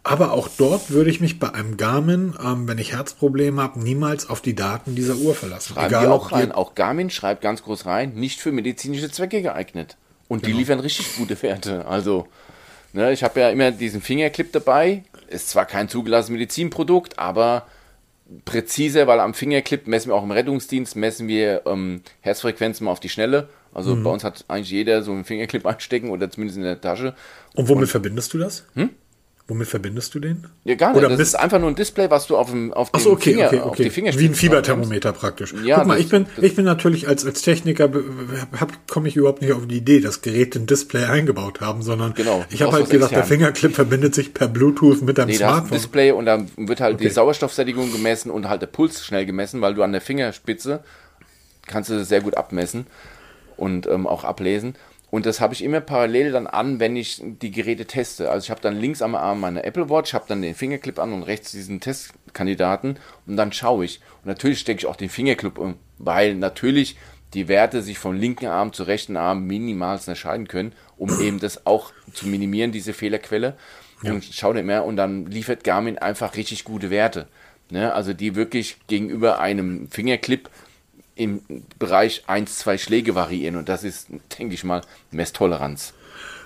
Aber 0.09 0.32
auch 0.32 0.48
dort 0.48 0.90
würde 0.90 1.11
ich 1.11 1.20
mich 1.20 1.38
bei 1.38 1.52
einem 1.52 1.76
Garmin, 1.76 2.34
ähm, 2.42 2.66
wenn 2.66 2.78
ich 2.78 2.92
Herzprobleme 2.92 3.61
habe, 3.61 3.78
niemals 3.78 4.30
auf 4.30 4.40
die 4.40 4.54
Daten 4.54 4.94
dieser 4.94 5.16
Uhr 5.16 5.34
verlassen. 5.34 5.74
Schreiben 5.74 5.88
Egal, 5.88 6.06
auch 6.09 6.32
rein. 6.32 6.50
Auch 6.50 6.74
Garmin 6.74 7.11
schreibt 7.11 7.42
ganz 7.42 7.62
groß 7.62 7.84
rein, 7.84 8.14
nicht 8.14 8.40
für 8.40 8.50
medizinische 8.50 9.11
Zwecke 9.11 9.42
geeignet. 9.42 9.98
Und 10.26 10.42
genau. 10.42 10.54
die 10.54 10.61
liefern 10.61 10.80
richtig 10.80 11.14
gute 11.16 11.40
Werte. 11.42 11.84
Also, 11.86 12.26
ne, 12.94 13.12
ich 13.12 13.22
habe 13.22 13.38
ja 13.38 13.50
immer 13.50 13.70
diesen 13.70 14.00
Fingerclip 14.00 14.50
dabei. 14.52 15.04
Ist 15.28 15.50
zwar 15.50 15.66
kein 15.66 15.90
zugelassenes 15.90 16.30
Medizinprodukt, 16.30 17.18
aber 17.18 17.66
präziser, 18.46 19.06
weil 19.06 19.20
am 19.20 19.34
Fingerclip 19.34 19.86
messen 19.86 20.09
wir 20.09 20.14
auch 20.14 20.22
im 20.22 20.30
Rettungsdienst, 20.30 20.96
messen 20.96 21.28
wir 21.28 21.62
ähm, 21.66 22.00
Herzfrequenzen 22.22 22.86
mal 22.86 22.92
auf 22.92 23.00
die 23.00 23.11
Schnelle. 23.11 23.50
Also 23.74 23.94
mhm. 23.94 24.04
bei 24.04 24.11
uns 24.11 24.24
hat 24.24 24.46
eigentlich 24.48 24.70
jeder 24.70 25.02
so 25.02 25.12
einen 25.12 25.24
Fingerclip 25.24 25.66
einstecken 25.66 26.09
oder 26.09 26.30
zumindest 26.30 26.56
in 26.56 26.64
der 26.64 26.80
Tasche. 26.80 27.14
Und 27.54 27.68
womit 27.68 27.82
Und, 27.82 27.88
verbindest 27.88 28.32
du 28.32 28.38
das? 28.38 28.64
Hm? 28.72 28.88
Womit 29.51 29.66
verbindest 29.66 30.14
du 30.14 30.20
den? 30.20 30.46
Ja, 30.64 30.74
gar 30.74 30.92
nicht. 30.92 30.99
Oder 30.99 31.09
das 31.09 31.20
ist 31.20 31.34
einfach 31.34 31.59
nur 31.59 31.70
ein 31.70 31.74
Display, 31.74 32.11
was 32.11 32.26
du 32.26 32.36
auf 32.36 32.51
dem 32.51 32.70
auf 32.74 32.92
dem 32.92 33.01
so, 33.01 33.12
okay, 33.12 33.32
Finger, 33.32 33.46
okay, 33.46 33.57
okay. 33.57 33.68
auf 33.70 33.76
die 33.76 33.88
Finger 33.88 34.12
Wie 34.18 34.26
ein 34.26 34.34
Fieberthermometer 34.34 35.12
praktisch. 35.14 35.55
Ja, 35.64 35.78
Guck 35.78 35.86
mal, 35.86 35.99
ich 35.99 36.11
bin 36.11 36.26
ich 36.36 36.55
bin 36.55 36.66
natürlich 36.66 37.09
als 37.09 37.24
als 37.24 37.40
Techniker 37.40 37.90
komme 38.88 39.09
ich 39.09 39.16
überhaupt 39.16 39.40
nicht 39.40 39.55
auf 39.55 39.66
die 39.66 39.78
Idee, 39.78 40.01
dass 40.01 40.20
Geräte 40.20 40.59
ein 40.59 40.66
Display 40.66 41.07
eingebaut 41.07 41.62
haben, 41.62 41.80
sondern 41.80 42.12
genau, 42.12 42.44
ich 42.51 42.61
habe 42.61 42.72
halt 42.72 42.90
gedacht, 42.90 43.12
der 43.12 43.24
Fingerclip 43.24 43.74
verbindet 43.74 44.14
sich 44.14 44.34
per 44.34 44.49
Bluetooth 44.49 45.01
mit 45.01 45.16
deinem 45.16 45.28
nee, 45.28 45.36
Smartphone. 45.36 45.68
Ein 45.68 45.80
Display 45.80 46.11
und 46.11 46.26
dann 46.26 46.51
wird 46.59 46.82
halt 46.82 46.96
okay. 46.96 47.05
die 47.05 47.11
Sauerstoffsättigung 47.11 47.90
gemessen 47.90 48.30
und 48.30 48.51
halt 48.51 48.61
der 48.61 48.66
Puls 48.66 49.03
schnell 49.03 49.24
gemessen, 49.24 49.62
weil 49.62 49.72
du 49.72 49.82
an 49.82 49.92
der 49.92 50.03
Fingerspitze 50.03 50.84
kannst 51.66 51.88
du 51.88 52.05
sehr 52.05 52.20
gut 52.20 52.36
abmessen 52.36 52.86
und 53.57 53.86
ähm, 53.86 54.07
auch 54.07 54.24
ablesen. 54.24 54.74
Und 55.11 55.24
das 55.24 55.40
habe 55.40 55.54
ich 55.54 55.64
immer 55.64 55.80
parallel 55.80 56.32
dann 56.32 56.46
an, 56.46 56.80
wenn 56.80 56.94
ich 56.94 57.22
die 57.24 57.50
Geräte 57.50 57.86
teste. 57.86 58.30
Also 58.30 58.44
ich 58.44 58.50
habe 58.50 58.61
dann 58.61 58.76
links 58.76 59.00
am 59.00 59.14
Arm 59.14 59.40
meine 59.40 59.64
Apple 59.64 59.88
Watch, 59.88 60.12
habe 60.12 60.26
dann 60.28 60.42
den 60.42 60.54
Fingerclip 60.54 60.98
an 60.98 61.12
und 61.12 61.22
rechts 61.22 61.50
diesen 61.52 61.80
Testkandidaten 61.80 62.98
und 63.26 63.36
dann 63.36 63.52
schaue 63.52 63.86
ich. 63.86 64.00
Und 64.22 64.26
natürlich 64.26 64.61
stecke 64.61 64.80
ich 64.80 64.86
auch 64.86 64.96
den 64.96 65.09
Fingerclip 65.09 65.56
um, 65.56 65.76
weil 65.96 66.34
natürlich 66.34 66.96
die 67.34 67.48
Werte 67.48 67.82
sich 67.82 67.98
vom 67.98 68.14
linken 68.14 68.46
Arm 68.46 68.72
zu 68.72 68.82
rechten 68.82 69.16
Arm 69.16 69.46
minimal 69.46 69.96
unterscheiden 69.96 70.48
können, 70.48 70.72
um 70.96 71.20
eben 71.20 71.40
das 71.40 71.66
auch 71.66 71.92
zu 72.12 72.26
minimieren, 72.26 72.72
diese 72.72 72.92
Fehlerquelle. 72.92 73.56
Ja. 74.02 74.12
Und 74.12 74.24
schaue 74.24 74.54
nicht 74.54 74.66
mehr 74.66 74.84
und 74.84 74.96
dann 74.96 75.26
liefert 75.26 75.64
Garmin 75.64 75.98
einfach 75.98 76.36
richtig 76.36 76.64
gute 76.64 76.90
Werte. 76.90 77.28
Ne? 77.70 77.92
Also 77.92 78.12
die 78.12 78.36
wirklich 78.36 78.76
gegenüber 78.86 79.40
einem 79.40 79.90
Fingerclip 79.90 80.48
im 81.19 81.43
Bereich 81.79 82.25
1, 82.27 82.59
2 82.59 82.79
Schläge 82.79 83.14
variieren. 83.14 83.57
Und 83.57 83.69
das 83.69 83.85
ist, 83.85 84.09
denke 84.39 84.55
ich 84.55 84.64
mal, 84.64 84.83
Messtoleranz. 85.11 85.93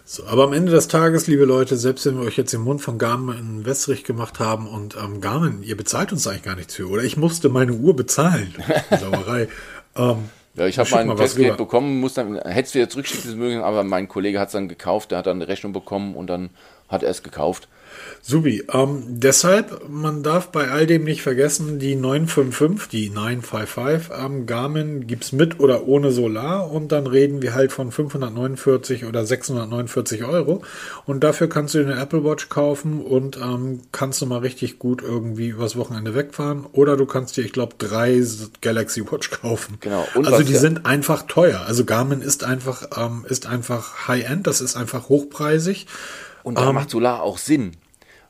So, 0.05 0.27
aber 0.27 0.45
am 0.45 0.53
Ende 0.53 0.73
des 0.73 0.89
Tages, 0.89 1.29
liebe 1.29 1.45
Leute, 1.45 1.77
selbst 1.77 2.07
wenn 2.07 2.19
wir 2.19 2.27
euch 2.27 2.37
jetzt 2.37 2.53
den 2.53 2.63
Mund 2.63 2.81
von 2.81 2.99
Garmin 2.99 3.65
wässrig 3.65 4.03
gemacht 4.03 4.41
haben 4.41 4.67
und 4.67 4.97
ähm, 4.97 5.21
Garmin, 5.21 5.63
ihr 5.63 5.77
bezahlt 5.77 6.11
uns 6.11 6.27
eigentlich 6.27 6.43
gar 6.43 6.57
nichts 6.57 6.75
für, 6.75 6.89
oder 6.89 7.05
ich 7.05 7.17
musste 7.17 7.51
meine 7.51 7.73
Uhr 7.73 7.95
bezahlen. 7.95 8.53
Sauerei. 8.91 9.49
ähm, 9.97 10.29
ja, 10.55 10.67
ich 10.67 10.79
habe 10.79 10.91
mein 10.91 11.17
Testgerät 11.17 11.57
bekommen, 11.57 12.01
muss 12.01 12.15
dann, 12.15 12.37
hätte 12.37 12.69
es 12.69 12.75
wieder 12.75 12.89
zurückschicken 12.89 13.39
mögen, 13.39 13.63
aber 13.63 13.85
mein 13.85 14.09
Kollege 14.09 14.41
hat 14.41 14.49
es 14.49 14.53
dann 14.53 14.69
gekauft, 14.69 15.13
der 15.13 15.19
hat 15.19 15.27
dann 15.27 15.37
eine 15.37 15.49
Rechnung 15.49 15.73
bekommen 15.73 16.15
und 16.15 16.27
dann 16.27 16.51
hat 16.89 17.03
er 17.03 17.11
es 17.11 17.23
gekauft. 17.23 17.69
Subi, 18.25 18.63
ähm, 18.73 19.03
deshalb, 19.09 19.89
man 19.89 20.23
darf 20.23 20.53
bei 20.53 20.71
all 20.71 20.87
dem 20.87 21.03
nicht 21.03 21.23
vergessen, 21.23 21.81
die 21.81 21.97
955, 21.97 22.89
die 22.89 23.11
955 23.11 24.17
ähm, 24.17 24.47
Garmin 24.47 25.09
gibt's 25.09 25.33
mit 25.33 25.59
oder 25.59 25.89
ohne 25.89 26.13
Solar 26.13 26.71
und 26.71 26.93
dann 26.93 27.09
reden 27.09 27.43
wir 27.43 27.53
halt 27.53 27.73
von 27.73 27.91
549 27.91 29.07
oder 29.07 29.27
649 29.27 30.23
Euro 30.23 30.63
und 31.05 31.25
dafür 31.25 31.49
kannst 31.49 31.75
du 31.75 31.81
eine 31.81 32.01
Apple 32.01 32.23
Watch 32.23 32.49
kaufen 32.49 33.01
und 33.01 33.39
ähm, 33.39 33.81
kannst 33.91 34.23
du 34.23 34.27
mal 34.27 34.39
richtig 34.39 34.79
gut 34.79 35.03
irgendwie 35.03 35.49
übers 35.49 35.75
Wochenende 35.75 36.15
wegfahren 36.15 36.65
oder 36.71 36.97
du 36.97 37.07
kannst 37.07 37.37
dir, 37.37 37.45
ich 37.45 37.53
glaube, 37.53 37.75
drei 37.77 38.23
Galaxy 38.61 39.05
Watch 39.11 39.31
kaufen. 39.31 39.79
Genau. 39.81 40.07
Und 40.15 40.29
also 40.29 40.45
die 40.45 40.55
sind 40.55 40.87
einfach 40.87 41.23
teuer. 41.27 41.65
Also 41.67 41.85
Garmin 41.85 42.21
ist 42.21 42.45
einfach, 42.45 42.87
ähm, 42.97 43.27
ist 43.29 43.47
einfach 43.47 44.07
High-End, 44.07 44.47
das 44.47 44.61
ist 44.61 44.77
einfach 44.77 45.09
hochpreisig. 45.09 45.89
Und 46.45 46.59
da 46.59 46.69
ähm, 46.69 46.77
macht 46.77 46.91
Solar 46.91 47.23
auch 47.23 47.39
Sinn. 47.39 47.73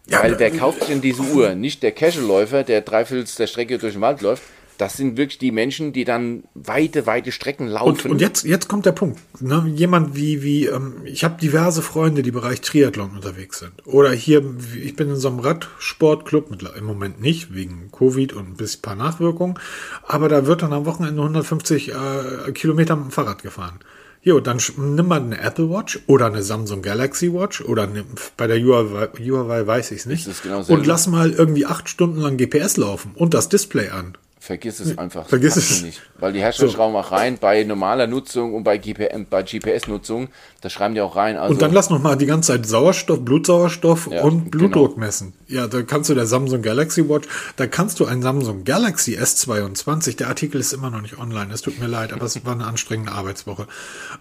Ja, 0.06 0.22
Weil 0.22 0.38
wer 0.38 0.50
kauft 0.50 0.88
denn 0.88 1.00
diese 1.00 1.22
Uhr? 1.22 1.54
Nicht 1.54 1.82
der 1.82 1.92
Casual-Läufer, 1.92 2.64
der 2.64 2.80
dreiviertel 2.80 3.24
der 3.38 3.46
Strecke 3.46 3.78
durch 3.78 3.92
den 3.92 4.02
Wald 4.02 4.20
läuft. 4.20 4.42
Das 4.78 4.96
sind 4.96 5.16
wirklich 5.16 5.38
die 5.38 5.52
Menschen, 5.52 5.92
die 5.92 6.04
dann 6.04 6.42
weite, 6.54 7.06
weite 7.06 7.30
Strecken 7.30 7.68
laufen. 7.68 8.06
Und, 8.06 8.12
und 8.12 8.20
jetzt, 8.20 8.44
jetzt 8.44 8.68
kommt 8.68 8.84
der 8.84 8.92
Punkt. 8.92 9.20
Ne? 9.40 9.70
Jemand 9.76 10.16
wie, 10.16 10.42
wie 10.42 10.66
ähm, 10.66 11.02
ich 11.04 11.22
habe 11.22 11.40
diverse 11.40 11.82
Freunde, 11.82 12.22
die 12.22 12.30
im 12.30 12.34
Bereich 12.34 12.62
Triathlon 12.62 13.10
unterwegs 13.10 13.60
sind. 13.60 13.72
Oder 13.86 14.10
hier, 14.10 14.42
ich 14.82 14.96
bin 14.96 15.10
in 15.10 15.16
so 15.16 15.28
einem 15.28 15.38
Radsportclub, 15.38 16.50
im 16.76 16.84
Moment 16.84 17.20
nicht, 17.20 17.54
wegen 17.54 17.92
Covid 17.92 18.32
und 18.32 18.48
ein 18.48 18.56
bisschen 18.56 18.82
paar 18.82 18.96
Nachwirkungen. 18.96 19.56
Aber 20.02 20.28
da 20.28 20.46
wird 20.46 20.62
dann 20.62 20.72
am 20.72 20.84
Wochenende 20.84 21.22
150 21.22 21.92
äh, 21.92 22.52
Kilometer 22.52 22.96
mit 22.96 23.04
dem 23.04 23.10
Fahrrad 23.12 23.42
gefahren. 23.42 23.78
Jo, 24.24 24.38
dann 24.38 24.60
nimm 24.76 25.08
mal 25.08 25.20
eine 25.20 25.40
Apple 25.40 25.68
Watch 25.68 25.98
oder 26.06 26.26
eine 26.26 26.44
Samsung 26.44 26.80
Galaxy 26.80 27.32
Watch 27.32 27.60
oder 27.60 27.82
eine, 27.82 28.04
bei 28.36 28.46
der 28.46 28.62
Huawei, 28.62 29.08
Huawei 29.18 29.66
weiß 29.66 29.90
ich 29.90 30.00
es 30.00 30.06
nicht. 30.06 30.42
Genau 30.44 30.62
und 30.62 30.86
lass 30.86 31.08
mal 31.08 31.32
irgendwie 31.32 31.66
acht 31.66 31.88
Stunden 31.88 32.20
lang 32.20 32.36
GPS 32.36 32.76
laufen 32.76 33.12
und 33.16 33.34
das 33.34 33.48
Display 33.48 33.88
an. 33.88 34.16
Vergiss 34.42 34.80
es 34.80 34.98
einfach. 34.98 35.28
Vergiss 35.28 35.54
es 35.54 35.82
nicht. 35.82 36.00
Weil 36.18 36.32
die 36.32 36.40
Hersteller 36.40 36.68
so. 36.68 36.76
schreiben 36.76 36.96
auch 36.96 37.12
rein, 37.12 37.38
bei 37.38 37.62
normaler 37.62 38.08
Nutzung 38.08 38.54
und 38.54 38.64
bei, 38.64 38.76
bei 38.76 39.42
GPS-Nutzung, 39.44 40.30
da 40.60 40.68
schreiben 40.68 40.96
die 40.96 41.00
auch 41.00 41.14
rein. 41.14 41.36
Also 41.36 41.54
und 41.54 41.62
dann 41.62 41.72
lass 41.72 41.90
noch 41.90 42.02
mal 42.02 42.16
die 42.16 42.26
ganze 42.26 42.50
Zeit 42.50 42.66
Sauerstoff, 42.66 43.24
Blutsauerstoff 43.24 44.08
ja, 44.10 44.22
und 44.22 44.50
Blutdruck 44.50 44.94
genau. 44.94 45.06
messen. 45.06 45.32
Ja, 45.46 45.68
da 45.68 45.82
kannst 45.82 46.10
du 46.10 46.14
der 46.14 46.26
Samsung 46.26 46.60
Galaxy 46.60 47.08
Watch, 47.08 47.28
da 47.54 47.68
kannst 47.68 48.00
du 48.00 48.06
ein 48.06 48.20
Samsung 48.20 48.64
Galaxy 48.64 49.16
S22, 49.16 50.16
der 50.16 50.26
Artikel 50.26 50.60
ist 50.60 50.72
immer 50.72 50.90
noch 50.90 51.02
nicht 51.02 51.18
online, 51.18 51.54
es 51.54 51.62
tut 51.62 51.78
mir 51.78 51.86
leid, 51.86 52.12
aber 52.12 52.24
es 52.24 52.44
war 52.44 52.54
eine 52.54 52.66
anstrengende 52.66 53.12
Arbeitswoche. 53.12 53.68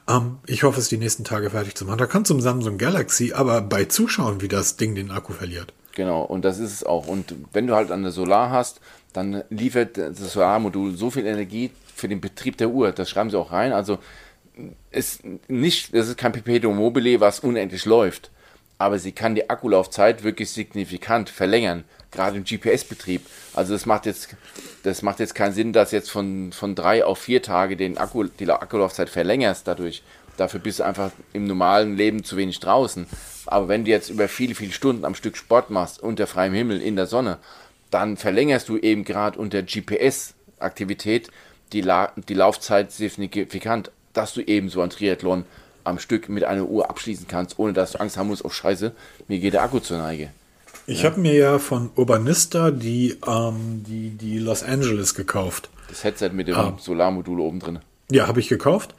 Ähm, 0.08 0.38
ich 0.46 0.62
hoffe, 0.62 0.80
es 0.80 0.88
die 0.88 0.98
nächsten 0.98 1.24
Tage 1.24 1.50
fertig 1.50 1.74
zu 1.74 1.86
machen. 1.86 1.98
Da 1.98 2.06
kannst 2.06 2.30
du 2.30 2.36
im 2.36 2.42
Samsung 2.42 2.78
Galaxy 2.78 3.34
aber 3.34 3.62
bei 3.62 3.86
zuschauen, 3.86 4.40
wie 4.40 4.50
das 4.50 4.78
Ding 4.78 4.94
den 4.94 5.10
Akku 5.10 5.34
verliert. 5.34 5.74
Genau, 5.94 6.22
und 6.22 6.46
das 6.46 6.60
ist 6.60 6.74
es 6.74 6.84
auch. 6.86 7.08
Und 7.08 7.36
wenn 7.54 7.68
du 7.68 7.76
halt 7.76 7.92
eine 7.92 8.12
Solar 8.12 8.50
hast, 8.50 8.80
dann 9.14 9.44
liefert 9.50 9.98
das 9.98 10.34
Solarmodul 10.34 10.96
so 10.96 11.10
viel 11.10 11.26
Energie 11.26 11.72
für 11.96 12.08
den 12.08 12.22
Betrieb 12.22 12.58
der 12.58 12.70
Uhr. 12.70 12.92
Das 12.92 13.10
schreiben 13.10 13.30
sie 13.30 13.38
auch 13.38 13.52
rein. 13.52 13.74
Also 13.74 14.00
ist 14.92 15.22
nicht, 15.48 15.94
das 15.94 16.08
ist 16.08 16.18
kein 16.18 16.32
Perpetuum 16.32 16.78
mobile, 16.78 17.20
was 17.20 17.40
unendlich 17.40 17.86
läuft. 17.86 18.32
Aber 18.78 18.98
sie 18.98 19.12
kann 19.12 19.36
die 19.36 19.50
Akkulaufzeit 19.50 20.24
wirklich 20.24 20.50
signifikant 20.50 21.30
verlängern, 21.30 21.84
gerade 22.10 22.38
im 22.38 22.44
GPS-Betrieb. 22.44 23.22
Also 23.54 23.74
das 23.74 23.86
macht 23.86 24.08
jetzt, 24.08 24.30
das 24.84 25.04
macht 25.04 25.20
jetzt 25.20 25.36
keinen 25.36 25.54
Sinn, 25.54 25.72
dass 25.72 25.92
jetzt 25.92 26.10
von, 26.10 26.52
von 26.52 26.74
drei 26.74 27.06
auf 27.06 27.20
vier 27.20 27.44
Tage 27.44 27.78
den 27.78 28.00
Akku, 28.00 28.24
die 28.24 28.50
Akkulaufzeit 28.50 29.10
verlängerst 29.10 29.68
dadurch. 29.68 30.02
Dafür 30.38 30.60
bist 30.60 30.80
du 30.80 30.84
einfach 30.84 31.12
im 31.34 31.46
normalen 31.46 31.96
Leben 31.96 32.24
zu 32.24 32.38
wenig 32.38 32.60
draußen. 32.60 33.06
Aber 33.46 33.68
wenn 33.68 33.86
du 33.86 33.92
jetzt 33.92 34.10
über 34.10 34.28
viele, 34.28 34.56
viele 34.56 34.72
Stunden 34.72 35.06
am 35.06 35.14
Stück 35.14 35.38
Sport 35.38 35.70
machst, 35.70 36.02
unter 36.02 36.26
freiem 36.26 36.54
Himmel, 36.54 36.82
in 36.82 36.96
der 36.96 37.06
Sonne, 37.06 37.38
dann 37.92 38.18
verlängerst 38.18 38.68
du 38.70 38.78
eben 38.78 39.04
gerade 39.04 39.38
unter 39.38 39.62
GPS-Aktivität 39.62 41.30
die, 41.74 41.82
La 41.82 42.12
die 42.16 42.34
Laufzeit 42.34 42.92
signifikant, 42.92 43.92
dass 44.14 44.34
du 44.34 44.42
eben 44.42 44.70
so 44.70 44.82
ein 44.82 44.90
Triathlon 44.90 45.46
am 45.84 46.00
Stück 46.00 46.30
mit 46.30 46.44
einer 46.44 46.66
Uhr 46.66 46.90
abschließen 46.90 47.28
kannst, 47.28 47.60
ohne 47.60 47.74
dass 47.74 47.94
du 47.94 48.00
Angst 48.00 48.18
haben 48.18 48.28
musst, 48.28 48.46
oh 48.46 48.50
Scheiße, 48.50 48.94
mir 49.28 49.40
geht 49.40 49.54
der 49.54 49.64
Akku 49.64 49.80
zur 49.80 49.98
Neige. 49.98 50.32
Ich 50.88 51.06
habe 51.06 51.20
mir 51.20 51.34
ja 51.34 51.60
von 51.60 51.92
Urbanista 51.96 52.72
die, 52.72 53.18
ähm, 53.26 53.84
die, 53.88 54.10
die 54.10 54.40
Los 54.40 54.64
Angeles 54.64 55.16
gekauft. 55.16 55.70
Das 55.88 56.04
Headset 56.04 56.32
mit 56.34 56.48
dem 56.48 56.56
ah. 56.56 56.78
Solarmodul 56.80 57.40
oben 57.40 57.60
drin. 57.60 57.80
Ja, 58.12 58.28
habe 58.28 58.40
ich 58.40 58.48
gekauft. 58.48 58.96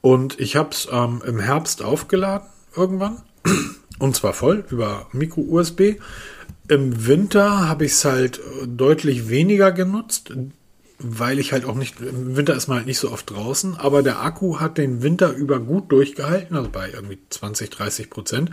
Und 0.00 0.38
ich 0.38 0.56
habe 0.56 0.70
es 0.70 0.88
ähm, 0.90 1.22
im 1.26 1.40
Herbst 1.40 1.82
aufgeladen 1.82 2.48
irgendwann. 2.76 3.22
Und 3.98 4.16
zwar 4.16 4.32
voll 4.32 4.64
über 4.70 5.06
Micro-USB. 5.12 5.98
Im 6.68 7.06
Winter 7.06 7.68
habe 7.68 7.84
ich 7.84 7.92
es 7.92 8.04
halt 8.04 8.40
deutlich 8.66 9.28
weniger 9.28 9.70
genutzt 9.70 10.32
weil 10.98 11.40
ich 11.40 11.52
halt 11.52 11.64
auch 11.64 11.74
nicht, 11.74 12.00
im 12.00 12.36
Winter 12.36 12.54
ist 12.54 12.68
man 12.68 12.78
halt 12.78 12.86
nicht 12.86 12.98
so 12.98 13.10
oft 13.10 13.28
draußen, 13.28 13.76
aber 13.76 14.02
der 14.02 14.22
Akku 14.22 14.60
hat 14.60 14.78
den 14.78 15.02
Winter 15.02 15.32
über 15.32 15.58
gut 15.58 15.90
durchgehalten, 15.90 16.56
also 16.56 16.70
bei 16.70 16.90
irgendwie 16.92 17.18
20, 17.30 17.68
30 17.68 18.10
Prozent. 18.10 18.50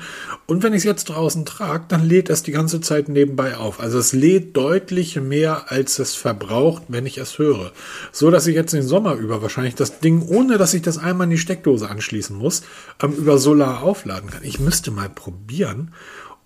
Und 0.48 0.64
wenn 0.64 0.74
ich 0.74 0.80
es 0.80 0.84
jetzt 0.84 1.06
draußen 1.06 1.46
trage, 1.46 1.86
dann 1.88 2.04
lädt 2.04 2.30
es 2.30 2.42
die 2.42 2.52
ganze 2.52 2.82
Zeit 2.82 3.10
nebenbei 3.10 3.58
auf. 3.58 3.80
Also 3.80 4.00
es 4.00 4.12
lädt 4.12 4.58
deutlich 4.58 5.16
mehr, 5.22 5.72
als 5.72 6.00
es 6.00 6.16
verbraucht, 6.16 6.84
wenn 6.88 7.06
ich 7.06 7.20
es 7.20 7.38
höre. 7.38 7.72
So 8.12 8.32
dass 8.32 8.48
ich 8.48 8.56
jetzt 8.56 8.74
den 8.74 8.82
Sommer 8.84 9.14
über 9.14 9.42
wahrscheinlich 9.44 9.76
das 9.76 10.00
Ding, 10.00 10.24
ohne 10.28 10.58
dass 10.58 10.74
ich 10.74 10.82
das 10.82 10.98
einmal 10.98 11.26
in 11.26 11.32
die 11.32 11.38
Steckdose 11.38 11.90
anschließen 11.90 12.36
muss, 12.36 12.64
ähm, 13.04 13.14
über 13.14 13.38
Solar 13.38 13.84
aufladen 13.84 14.32
kann. 14.32 14.44
Ich 14.44 14.60
müsste 14.60 14.90
mal 14.90 15.10
probieren, 15.10 15.94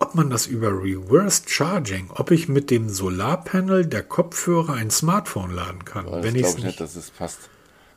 ob 0.06 0.14
man 0.14 0.30
das 0.30 0.46
über 0.46 0.70
Reverse 0.70 1.42
Charging, 1.48 2.12
ob 2.14 2.30
ich 2.30 2.48
mit 2.48 2.70
dem 2.70 2.90
Solarpanel 2.90 3.88
der 3.88 4.04
Kopfhörer 4.04 4.74
ein 4.74 4.92
Smartphone 4.92 5.50
laden 5.50 5.84
kann. 5.84 6.06
Das 6.06 6.24
wenn 6.24 6.36
ich 6.36 6.46
nicht, 6.46 6.64
nicht, 6.64 6.80
dass 6.80 6.96
es 6.96 7.10
passt. 7.10 7.40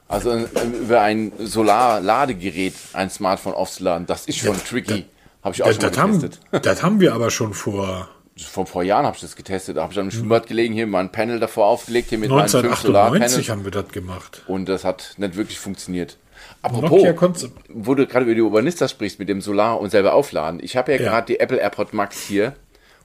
Also 0.08 0.30
äh, 0.30 0.46
über 0.80 1.02
ein 1.02 1.32
Solarladegerät 1.38 2.72
ein 2.94 3.10
Smartphone 3.10 3.52
aufzuladen, 3.52 4.06
das 4.06 4.24
ist 4.24 4.38
schon 4.38 4.54
ja, 4.54 4.60
tricky. 4.66 5.04
Habe 5.42 5.54
ich 5.54 5.62
auch 5.62 5.70
schon 5.70 5.82
mal 5.82 5.90
getestet. 5.90 6.40
Haben, 6.50 6.62
das 6.62 6.82
haben 6.82 7.00
wir 7.00 7.12
aber 7.12 7.30
schon 7.30 7.52
vor 7.52 8.08
vor, 8.36 8.66
vor 8.66 8.82
Jahren 8.84 9.04
habe 9.04 9.16
ich 9.16 9.20
das 9.20 9.36
getestet. 9.36 9.76
Da 9.76 9.82
habe 9.82 9.92
ich 9.92 9.98
am 9.98 10.10
Schwimmbad 10.10 10.46
gelegen, 10.46 10.72
hier 10.72 10.86
mal 10.86 11.00
ein 11.00 11.12
Panel 11.12 11.40
davor 11.40 11.66
aufgelegt, 11.66 12.08
hier 12.10 12.18
mit 12.18 12.30
1998 12.30 13.50
haben 13.50 13.64
wir 13.64 13.72
das 13.72 13.88
gemacht. 13.88 14.44
Und 14.46 14.66
das 14.68 14.84
hat 14.84 15.14
nicht 15.18 15.36
wirklich 15.36 15.58
funktioniert. 15.58 16.16
Apropos, 16.62 17.48
wo 17.68 17.94
du 17.94 18.06
gerade 18.06 18.24
über 18.24 18.34
die 18.34 18.40
Urbanista 18.40 18.88
sprichst, 18.88 19.18
mit 19.18 19.28
dem 19.28 19.40
Solar 19.40 19.80
und 19.80 19.90
selber 19.90 20.14
aufladen. 20.14 20.60
Ich 20.62 20.76
habe 20.76 20.92
ja, 20.92 20.98
ja. 20.98 21.04
gerade 21.04 21.26
die 21.26 21.40
Apple 21.40 21.58
AirPod 21.58 21.92
Max 21.92 22.20
hier 22.20 22.54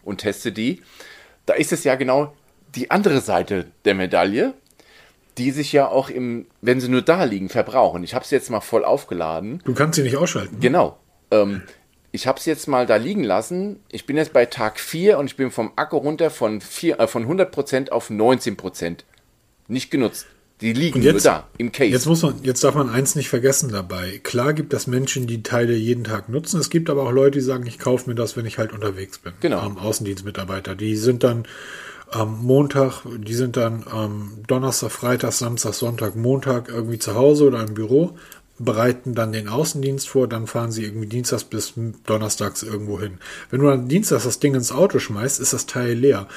und 0.04 0.18
teste 0.18 0.51
die. 0.51 0.82
Da 1.45 1.54
ist 1.54 1.72
es 1.72 1.84
ja 1.84 1.95
genau 1.95 2.34
die 2.76 2.89
andere 2.89 3.22
Seite 3.22 3.68
der 3.86 3.93
Medaille, 3.93 4.54
die 5.38 5.51
sich 5.51 5.72
ja 5.72 5.88
auch 5.88 6.10
im, 6.10 6.47
wenn 6.62 6.80
sie 6.80 6.89
nur 6.89 7.01
da 7.01 7.24
liegen, 7.24 7.49
verbrauchen. 7.49 8.04
Ich 8.04 8.16
habe 8.16 8.26
sie 8.26 8.36
jetzt 8.36 8.49
mal 8.49 8.62
voll 8.62 8.84
aufgeladen. 8.84 9.62
Du 9.66 9.74
kannst 9.74 9.95
sie 9.95 10.04
nicht 10.04 10.18
ausschalten. 10.18 10.60
Genau. 10.60 10.97
Ähm, 11.32 11.64
ich 12.12 12.28
habe 12.28 12.39
es 12.39 12.45
jetzt 12.45 12.68
mal 12.68 12.86
da 12.86 12.95
liegen 12.95 13.24
lassen. 13.24 13.80
Ich 13.89 14.06
bin 14.06 14.18
jetzt 14.18 14.34
bei 14.34 14.45
Tag 14.45 14.80
4 14.80 15.18
und 15.18 15.26
ich 15.26 15.36
bin 15.36 15.51
vom 15.51 15.72
Akku 15.76 15.97
runter 15.97 16.30
von, 16.30 16.62
4, 16.62 16.99
äh, 16.99 17.08
von 17.08 17.28
100% 17.28 17.89
auf 17.89 18.10
19%. 18.10 18.99
Nicht 19.68 19.89
genutzt. 19.89 20.28
Die 20.64 20.72
liegen 20.72 21.01
jetzt, 21.01 21.26
nur 21.26 21.34
da 21.34 21.47
im 21.57 21.74
Case. 21.74 21.91
Jetzt 21.91 22.05
muss 22.05 22.22
man, 22.22 22.36
jetzt 22.41 22.64
darf 22.64 22.74
man 22.74 22.89
eins 22.89 23.16
nicht 23.16 23.28
vergessen 23.28 23.70
dabei. 23.70 24.22
Klar 24.24 24.53
gibt 24.53 24.74
es 24.74 24.88
Menschen, 24.88 25.28
die 25.28 25.43
Teile 25.43 25.74
jeden 25.76 26.05
Tag 26.05 26.30
nutzen. 26.30 26.57
Es 26.57 26.70
gibt 26.70 26.89
aber 26.89 27.03
auch 27.03 27.11
Leute, 27.11 27.39
die 27.39 27.43
sagen, 27.43 27.66
ich 27.68 27.80
kaufe 27.80 28.09
mir 28.09 28.16
das, 28.16 28.38
wenn 28.38 28.45
ich 28.45 28.59
halt 28.59 28.72
unterwegs 28.72 29.18
bin. 29.18 29.34
Genau. 29.41 29.66
Ähm, 29.66 29.78
Außendienstmitarbeiter. 29.78 30.76
Die 30.76 30.95
sind 30.95 31.26
dann 31.26 31.43
am 32.11 32.41
Montag, 32.45 33.01
die 33.18 33.34
sind 33.34 33.57
dann 33.57 33.84
ähm, 33.93 34.32
Donnerstag, 34.47 34.91
Freitag, 34.91 35.34
Samstag, 35.34 35.74
Sonntag, 35.74 36.16
Montag 36.16 36.70
irgendwie 36.70 36.99
zu 36.99 37.14
Hause 37.14 37.47
oder 37.47 37.61
im 37.61 37.74
Büro, 37.74 38.18
bereiten 38.57 39.16
dann 39.16 39.34
den 39.34 39.49
Außendienst 39.49 40.07
vor, 40.07 40.30
dann 40.30 40.47
fahren 40.47 40.72
sie 40.72 40.86
irgendwie 40.86 41.07
Dienstags 41.07 41.43
bis 41.43 41.74
Donnerstags 42.05 42.64
irgendwo 42.64 43.01
hin. 43.01 43.18
Wenn 43.49 43.59
du 43.59 43.68
dann 43.68 43.89
Dienstags 43.89 44.24
das 44.24 44.39
Ding 44.39 44.55
ins 44.55 44.72
Auto 44.72 44.99
schmeißt, 44.99 45.41
ist 45.41 45.51
das 45.51 45.66
Teil 45.66 45.93
leer. 45.93 46.30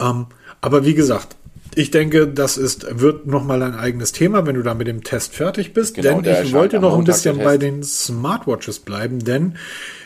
Ähm, 0.00 0.26
aber 0.62 0.86
wie 0.86 0.94
gesagt, 0.94 1.36
ich 1.76 1.90
denke, 1.90 2.28
das 2.28 2.56
ist, 2.56 3.00
wird 3.00 3.26
nochmal 3.26 3.62
ein 3.62 3.74
eigenes 3.74 4.12
Thema, 4.12 4.46
wenn 4.46 4.54
du 4.54 4.62
da 4.62 4.74
mit 4.74 4.86
dem 4.86 5.02
Test 5.02 5.34
fertig 5.34 5.72
bist. 5.72 5.94
Genau, 5.94 6.20
denn 6.20 6.44
ich 6.44 6.52
wollte 6.52 6.80
noch 6.80 6.96
ein 6.96 7.04
bisschen 7.04 7.38
bei 7.38 7.58
den 7.58 7.82
Smartwatches 7.82 8.80
bleiben, 8.80 9.20
denn 9.20 9.56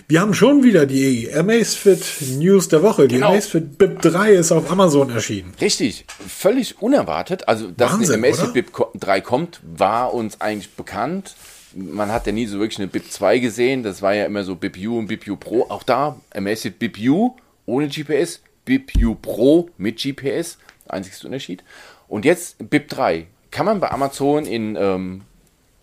wir 0.08 0.20
haben 0.20 0.32
schon 0.32 0.62
wieder 0.62 0.86
die 0.86 1.30
Amazfit 1.32 2.02
News 2.38 2.68
der 2.68 2.82
Woche. 2.82 3.08
Genau. 3.08 3.26
Die 3.26 3.32
Amazfit 3.32 3.76
BIP 3.76 4.00
3 4.00 4.32
ist 4.32 4.52
auf 4.52 4.70
Amazon 4.70 5.10
erschienen. 5.10 5.52
Richtig, 5.60 6.06
völlig 6.08 6.80
unerwartet. 6.80 7.46
Also, 7.46 7.70
dass 7.70 7.92
Wahnsinn, 7.92 8.24
eine 8.24 8.28
Amazfit 8.28 8.54
BIP 8.54 8.72
3 8.94 9.20
kommt, 9.20 9.60
war 9.62 10.14
uns 10.14 10.40
eigentlich 10.40 10.70
bekannt. 10.74 11.36
Man 11.74 12.10
hat 12.10 12.26
ja 12.26 12.32
nie 12.32 12.46
so 12.46 12.58
wirklich 12.58 12.78
eine 12.78 12.88
BIP 12.88 13.12
2 13.12 13.38
gesehen. 13.38 13.82
Das 13.82 14.00
war 14.00 14.14
ja 14.14 14.24
immer 14.24 14.44
so 14.44 14.54
BIP 14.54 14.78
U 14.86 14.98
und 14.98 15.08
BIP 15.08 15.28
U 15.28 15.36
Pro. 15.36 15.66
Auch 15.68 15.82
da 15.82 16.18
Amazfit 16.34 16.78
BIP 16.78 16.98
U 17.06 17.36
ohne 17.66 17.88
GPS, 17.88 18.40
BIP 18.64 18.92
U 19.02 19.14
Pro 19.14 19.68
mit 19.76 20.00
GPS 20.02 20.56
einzigste 20.91 21.26
Unterschied. 21.26 21.64
Und 22.09 22.24
jetzt 22.24 22.70
BIP 22.70 22.89
3. 22.89 23.26
Kann 23.51 23.66
man 23.66 23.80
bei 23.80 23.91
Amazon 23.91 24.45
in 24.45 24.76
ähm, 24.76 25.22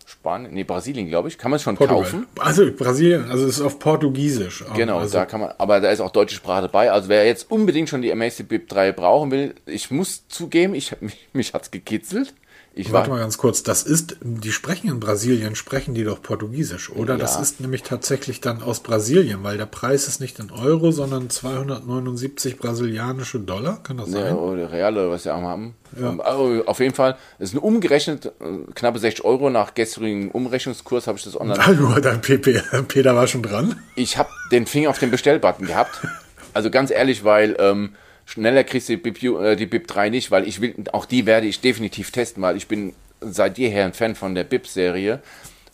Spanien, 0.06 0.54
nee, 0.54 0.62
Brasilien, 0.62 1.08
glaube 1.08 1.26
ich, 1.26 1.36
kann 1.36 1.50
man 1.50 1.56
es 1.56 1.62
schon 1.64 1.76
Portugal. 1.76 2.04
kaufen. 2.04 2.26
Also 2.38 2.70
Brasilien, 2.72 3.28
also 3.28 3.44
es 3.44 3.56
ist 3.56 3.60
auf 3.60 3.80
Portugiesisch. 3.80 4.64
Genau, 4.76 4.98
also. 4.98 5.18
da 5.18 5.26
kann 5.26 5.40
man, 5.40 5.52
aber 5.58 5.80
da 5.80 5.90
ist 5.90 5.98
auch 6.00 6.12
deutsche 6.12 6.36
Sprache 6.36 6.62
dabei. 6.62 6.92
Also 6.92 7.08
wer 7.08 7.26
jetzt 7.26 7.50
unbedingt 7.50 7.88
schon 7.88 8.02
die 8.02 8.12
Amazing 8.12 8.46
BIP 8.46 8.68
3 8.68 8.92
brauchen 8.92 9.32
will, 9.32 9.56
ich 9.66 9.90
muss 9.90 10.28
zugeben, 10.28 10.74
ich, 10.76 10.94
mich, 11.00 11.28
mich 11.32 11.54
hat 11.54 11.62
es 11.62 11.70
gekitzelt. 11.72 12.34
Ich 12.78 12.92
Warte 12.92 13.08
mal 13.08 13.18
ganz 13.18 13.38
kurz, 13.38 13.62
das 13.62 13.84
ist, 13.84 14.18
die 14.20 14.52
sprechen 14.52 14.90
in 14.90 15.00
Brasilien, 15.00 15.54
sprechen 15.54 15.94
die 15.94 16.04
doch 16.04 16.20
Portugiesisch, 16.20 16.90
oder? 16.90 17.14
Ja. 17.14 17.18
Das 17.18 17.40
ist 17.40 17.58
nämlich 17.58 17.82
tatsächlich 17.82 18.42
dann 18.42 18.62
aus 18.62 18.80
Brasilien, 18.80 19.42
weil 19.42 19.56
der 19.56 19.64
Preis 19.64 20.06
ist 20.08 20.20
nicht 20.20 20.38
in 20.38 20.50
Euro, 20.50 20.90
sondern 20.90 21.30
279 21.30 22.58
brasilianische 22.58 23.40
Dollar, 23.40 23.82
kann 23.82 23.96
das 23.96 24.10
sein? 24.10 24.26
Ja, 24.26 24.34
oder 24.34 24.70
Real 24.70 24.92
oder 24.92 25.10
was 25.10 25.22
sie 25.22 25.34
auch 25.34 25.40
haben. 25.40 25.74
Ja. 25.98 26.10
Ähm, 26.10 26.20
also 26.20 26.66
auf 26.66 26.78
jeden 26.80 26.94
Fall, 26.94 27.16
es 27.38 27.54
ist 27.54 27.58
umgerechnet, 27.58 28.26
äh, 28.26 28.30
knappe 28.74 28.98
60 28.98 29.24
Euro 29.24 29.48
nach 29.48 29.72
gestrigem 29.72 30.30
Umrechnungskurs 30.30 31.06
habe 31.06 31.16
ich 31.16 31.24
das 31.24 31.40
online. 31.40 31.64
Hallo, 31.64 31.98
dein 31.98 32.20
PP, 32.20 32.62
Peter 32.88 33.16
war 33.16 33.26
schon 33.26 33.42
dran. 33.42 33.80
Ich 33.94 34.18
habe 34.18 34.28
den 34.52 34.66
Finger 34.66 34.90
auf 34.90 34.98
den 34.98 35.10
Bestellbutton 35.10 35.66
gehabt. 35.66 36.02
Also 36.52 36.70
ganz 36.70 36.90
ehrlich, 36.90 37.22
weil 37.22 37.54
ähm, 37.58 37.90
Schneller 38.26 38.64
kriegst 38.64 38.88
du 38.88 38.96
die 38.96 39.10
BIP, 39.10 39.22
äh, 39.22 39.56
die 39.56 39.66
BIP 39.66 39.86
3 39.86 40.10
nicht, 40.10 40.30
weil 40.30 40.46
ich 40.46 40.60
will, 40.60 40.74
auch 40.92 41.06
die 41.06 41.24
werde 41.24 41.46
ich 41.46 41.60
definitiv 41.60 42.10
testen, 42.10 42.42
weil 42.42 42.56
ich 42.56 42.66
bin 42.66 42.92
seit 43.20 43.56
jeher 43.56 43.84
ein 43.84 43.94
Fan 43.94 44.14
von 44.14 44.34
der 44.34 44.44
BIP-Serie, 44.44 45.20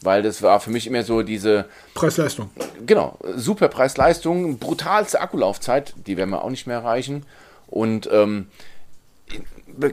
weil 0.02 0.22
das 0.22 0.42
war 0.42 0.60
für 0.60 0.70
mich 0.70 0.86
immer 0.86 1.02
so 1.02 1.22
diese 1.22 1.64
Preis-Leistung. 1.94 2.50
Genau, 2.86 3.18
super 3.36 3.68
Preis-Leistung, 3.68 4.58
brutalste 4.58 5.20
Akkulaufzeit, 5.20 5.94
die 6.06 6.16
werden 6.16 6.30
wir 6.30 6.44
auch 6.44 6.50
nicht 6.50 6.66
mehr 6.66 6.76
erreichen. 6.76 7.24
Und 7.68 8.08
ähm, 8.12 8.48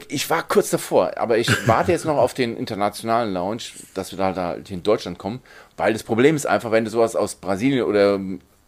ich 0.08 0.28
war 0.28 0.46
kurz 0.46 0.68
davor, 0.68 1.12
aber 1.16 1.38
ich 1.38 1.66
warte 1.66 1.92
jetzt 1.92 2.04
noch 2.04 2.18
auf 2.18 2.34
den 2.34 2.58
internationalen 2.58 3.32
Launch, 3.32 3.72
dass 3.94 4.12
wir 4.12 4.18
da 4.18 4.34
halt 4.34 4.70
in 4.70 4.82
Deutschland 4.82 5.18
kommen, 5.18 5.40
weil 5.78 5.94
das 5.94 6.02
Problem 6.02 6.36
ist 6.36 6.46
einfach, 6.46 6.70
wenn 6.70 6.84
du 6.84 6.90
sowas 6.90 7.16
aus 7.16 7.36
Brasilien 7.36 7.86
oder 7.86 8.20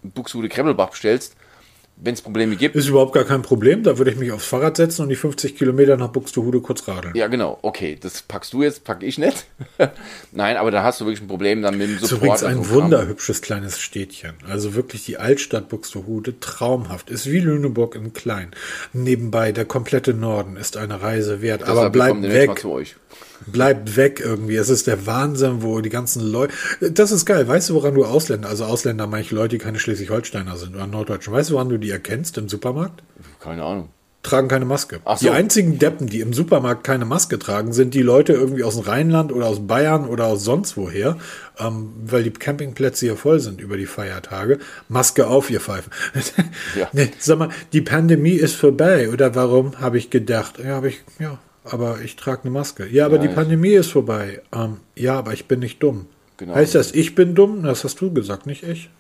Buxtehude 0.03 0.49
Kremmelbach 0.49 0.91
bestellst, 0.91 1.37
wenn 2.05 2.15
es 2.15 2.23
Probleme 2.23 2.57
gibt. 2.57 2.75
Ist 2.75 2.89
überhaupt 2.89 3.13
gar 3.13 3.25
kein 3.25 3.43
Problem. 3.43 3.83
Da 3.83 3.99
würde 3.99 4.11
ich 4.11 4.17
mich 4.17 4.33
aufs 4.33 4.47
Fahrrad 4.47 4.77
setzen 4.77 5.03
und 5.03 5.09
die 5.09 5.17
50 5.17 5.57
Kilometer 5.57 5.97
nach 5.97 6.09
Buxtehude 6.09 6.61
kurz 6.61 6.89
radeln. 6.89 7.15
Ja, 7.15 7.29
genau. 7.29 7.59
Okay, 7.63 7.97
das 8.01 8.23
packst 8.23 8.53
du 8.53 8.63
jetzt, 8.63 8.85
pack 8.85 9.03
ich 9.03 9.19
nicht. 9.19 9.47
Nein, 10.33 10.57
aber 10.57 10.71
da 10.71 10.83
hast 10.83 11.01
du 11.01 11.05
wirklich 11.05 11.23
ein 11.23 11.29
Problem 11.29 11.63
dann 11.63 11.79
mit 11.79 11.89
dem 11.89 11.99
Support. 11.99 12.03
Das 12.03 12.43
ist 12.43 12.49
übrigens 12.49 12.69
ein 12.69 12.75
wunderhübsches 12.75 13.41
kleines 13.41 13.79
Städtchen. 13.79 14.35
Also 14.49 14.75
wirklich 14.75 15.05
die 15.05 15.19
Altstadt 15.19 15.69
Buxtehude, 15.69 16.41
traumhaft. 16.41 17.09
Ist 17.09 17.31
wie 17.31 17.41
Lüneburg 17.41 17.95
in 17.95 18.13
klein. 18.13 18.51
Nebenbei, 18.93 19.53
der 19.53 19.65
komplette 19.65 20.13
Norden 20.13 20.57
ist 20.57 20.77
eine 20.77 21.03
Reise 21.03 21.41
wert. 21.41 21.63
aber 21.65 21.91
bleibt 21.91 22.23
weg. 22.23 22.59
Zu 22.59 22.71
euch 22.71 22.97
bleibt 23.47 23.97
weg 23.97 24.21
irgendwie. 24.25 24.57
Es 24.57 24.69
ist 24.69 24.87
der 24.87 25.07
Wahnsinn, 25.07 25.63
wo 25.63 25.81
die 25.81 25.91
ganzen 25.91 26.23
Leute. 26.23 26.55
Das 26.81 27.13
ist 27.13 27.27
geil. 27.27 27.47
Weißt 27.47 27.71
du, 27.71 27.75
woran 27.75 27.95
du 27.95 28.05
Ausländer, 28.05 28.49
also 28.49 28.65
Ausländer, 28.65 29.07
manche 29.07 29.35
Leute, 29.35 29.57
die 29.57 29.59
keine 29.59 29.79
Schleswig-Holsteiner 29.79 30.57
sind 30.57 30.75
oder 30.75 30.87
Norddeutschen, 30.87 31.33
weißt 31.33 31.51
du, 31.51 31.55
woran 31.55 31.69
du 31.69 31.79
die 31.79 31.91
erkennst 31.91 32.39
im 32.39 32.49
Supermarkt? 32.49 33.03
Keine 33.41 33.65
Ahnung. 33.65 33.89
Tragen 34.23 34.47
keine 34.47 34.65
Maske. 34.65 35.01
Ach 35.05 35.19
so. 35.19 35.27
Die 35.27 35.31
einzigen 35.31 35.81
Deppen, 35.81 36.07
die 36.07 36.21
im 36.21 36.33
Supermarkt 36.33 36.85
keine 36.85 37.05
Maske 37.05 37.41
tragen, 37.41 37.73
sind 37.73 37.93
die 37.93 38.03
Leute 38.03 38.33
irgendwie 38.33 38.63
aus 38.63 38.77
dem 38.77 38.85
Rheinland 38.85 39.33
oder 39.33 39.47
aus 39.47 39.67
Bayern 39.67 40.07
oder 40.07 40.27
aus 40.27 40.45
sonst 40.45 40.77
woher, 40.77 41.17
ähm, 41.59 41.93
weil 42.05 42.23
die 42.23 42.31
Campingplätze 42.31 43.07
hier 43.07 43.17
voll 43.17 43.41
sind 43.41 43.61
über 43.61 43.77
die 43.77 43.87
Feiertage. 43.87 44.61
Maske 44.89 45.27
auf, 45.27 45.51
ihr 45.51 45.61
Pfeifen. 45.61 45.93
ja. 46.79 46.89
nee, 46.93 47.11
sag 47.19 47.39
mal, 47.39 47.49
die 47.73 47.81
Pandemie 47.81 48.35
ist 48.35 48.55
vorbei. 48.55 49.11
Oder 49.11 49.35
warum, 49.35 49.81
habe 49.81 49.99
ich 49.99 50.09
gedacht. 50.09 50.61
Ja, 50.61 50.77
habe 50.77 50.91
ich, 50.91 51.01
ja, 51.19 51.41
aber 51.65 52.01
ich 52.01 52.17
trage 52.17 52.43
eine 52.43 52.51
Maske. 52.51 52.87
Ja, 52.87 53.07
aber 53.07 53.17
ja, 53.17 53.23
die 53.23 53.29
Pandemie 53.29 53.73
ist 53.73 53.91
vorbei. 53.91 54.43
Ähm, 54.53 54.79
ja, 54.95 55.19
aber 55.19 55.33
ich 55.33 55.47
bin 55.47 55.61
nicht 55.61 55.83
dumm. 55.83 56.07
Genau. 56.37 56.55
Heißt 56.55 56.75
das, 56.75 56.93
ich 56.93 57.15
bin 57.15 57.35
dumm? 57.35 57.63
Das 57.63 57.85
hast 57.85 58.01
du 58.01 58.13
gesagt, 58.13 58.47
nicht 58.47 58.63
ich. 58.63 58.91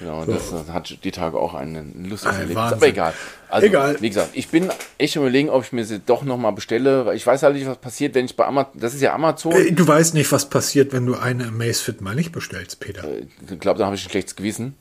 Genau, 0.00 0.24
so. 0.24 0.32
das 0.32 0.52
hat 0.72 1.04
die 1.04 1.10
Tage 1.12 1.38
auch 1.38 1.54
einen 1.54 2.08
lustigen 2.08 2.34
Erlebnis. 2.34 2.56
Aber 2.56 2.86
egal. 2.86 3.14
Also, 3.48 3.66
egal. 3.66 3.96
Wie 4.00 4.08
gesagt, 4.08 4.30
ich 4.32 4.48
bin 4.48 4.68
echt 4.98 5.16
überlegen, 5.16 5.50
ob 5.50 5.62
ich 5.64 5.72
mir 5.72 5.84
sie 5.84 6.00
doch 6.00 6.24
nochmal 6.24 6.52
bestelle, 6.52 7.06
weil 7.06 7.16
ich 7.16 7.26
weiß 7.26 7.44
halt 7.44 7.54
nicht, 7.54 7.66
was 7.66 7.78
passiert, 7.78 8.14
wenn 8.14 8.24
ich 8.24 8.36
bei 8.36 8.44
Amazon, 8.44 8.80
das 8.80 8.94
ist 8.94 9.00
ja 9.00 9.14
Amazon. 9.14 9.52
Äh, 9.52 9.72
du 9.72 9.86
weißt 9.86 10.14
nicht, 10.14 10.30
was 10.32 10.48
passiert, 10.50 10.92
wenn 10.92 11.06
du 11.06 11.14
eine 11.14 11.46
Amazfit 11.46 12.00
mal 12.00 12.14
nicht 12.14 12.32
bestellst, 12.32 12.80
Peter. 12.80 13.04
Äh, 13.04 13.26
ich 13.48 13.60
glaube, 13.60 13.78
da 13.78 13.86
habe 13.86 13.94
ich 13.94 14.04
ein 14.04 14.10
schlechtes 14.10 14.34
Gewissen. 14.34 14.74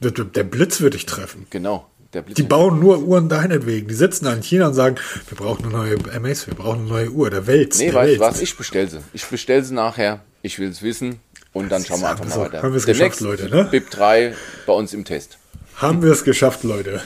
Der, 0.00 0.12
der 0.12 0.44
Blitz 0.44 0.80
würde 0.80 0.96
dich 0.96 1.06
treffen. 1.06 1.46
Genau 1.50 1.86
Die 2.22 2.42
bauen 2.42 2.80
nur 2.80 3.00
Uhren 3.00 3.28
deinetwegen. 3.28 3.88
Die 3.88 3.94
sitzen 3.94 4.24
da 4.26 4.32
in 4.32 4.42
China 4.42 4.68
und 4.68 4.74
sagen, 4.74 4.96
wir 5.28 5.36
brauchen 5.36 5.64
eine 5.64 5.74
neue 5.74 5.94
MS, 6.12 6.46
wir 6.46 6.54
brauchen 6.54 6.80
eine 6.80 6.88
neue 6.88 7.10
Uhr, 7.10 7.30
der 7.30 7.46
Welt. 7.46 7.74
Nee, 7.78 7.92
weißt 7.92 8.16
du 8.16 8.20
was? 8.20 8.40
Ich 8.40 8.56
bestelle 8.56 8.88
sie. 8.88 8.98
Ich 9.12 9.24
bestelle 9.24 9.62
sie 9.62 9.74
nachher. 9.74 10.20
Ich 10.42 10.58
will 10.58 10.68
es 10.68 10.82
wissen. 10.82 11.20
Und 11.52 11.70
dann 11.70 11.84
schauen 11.84 12.00
wir 12.00 12.10
einfach 12.10 12.26
mal 12.26 12.38
weiter. 12.38 12.62
haben 12.62 12.72
wir 12.72 12.76
es 12.78 12.86
geschafft, 12.86 13.20
Leute, 13.20 13.48
ne? 13.48 13.68
BIP 13.70 13.90
3 13.90 14.34
bei 14.66 14.72
uns 14.72 14.92
im 14.92 15.04
Test. 15.04 15.38
Haben 15.76 16.02
wir 16.02 16.12
es 16.12 16.22
geschafft, 16.24 16.64
Leute. 16.64 17.00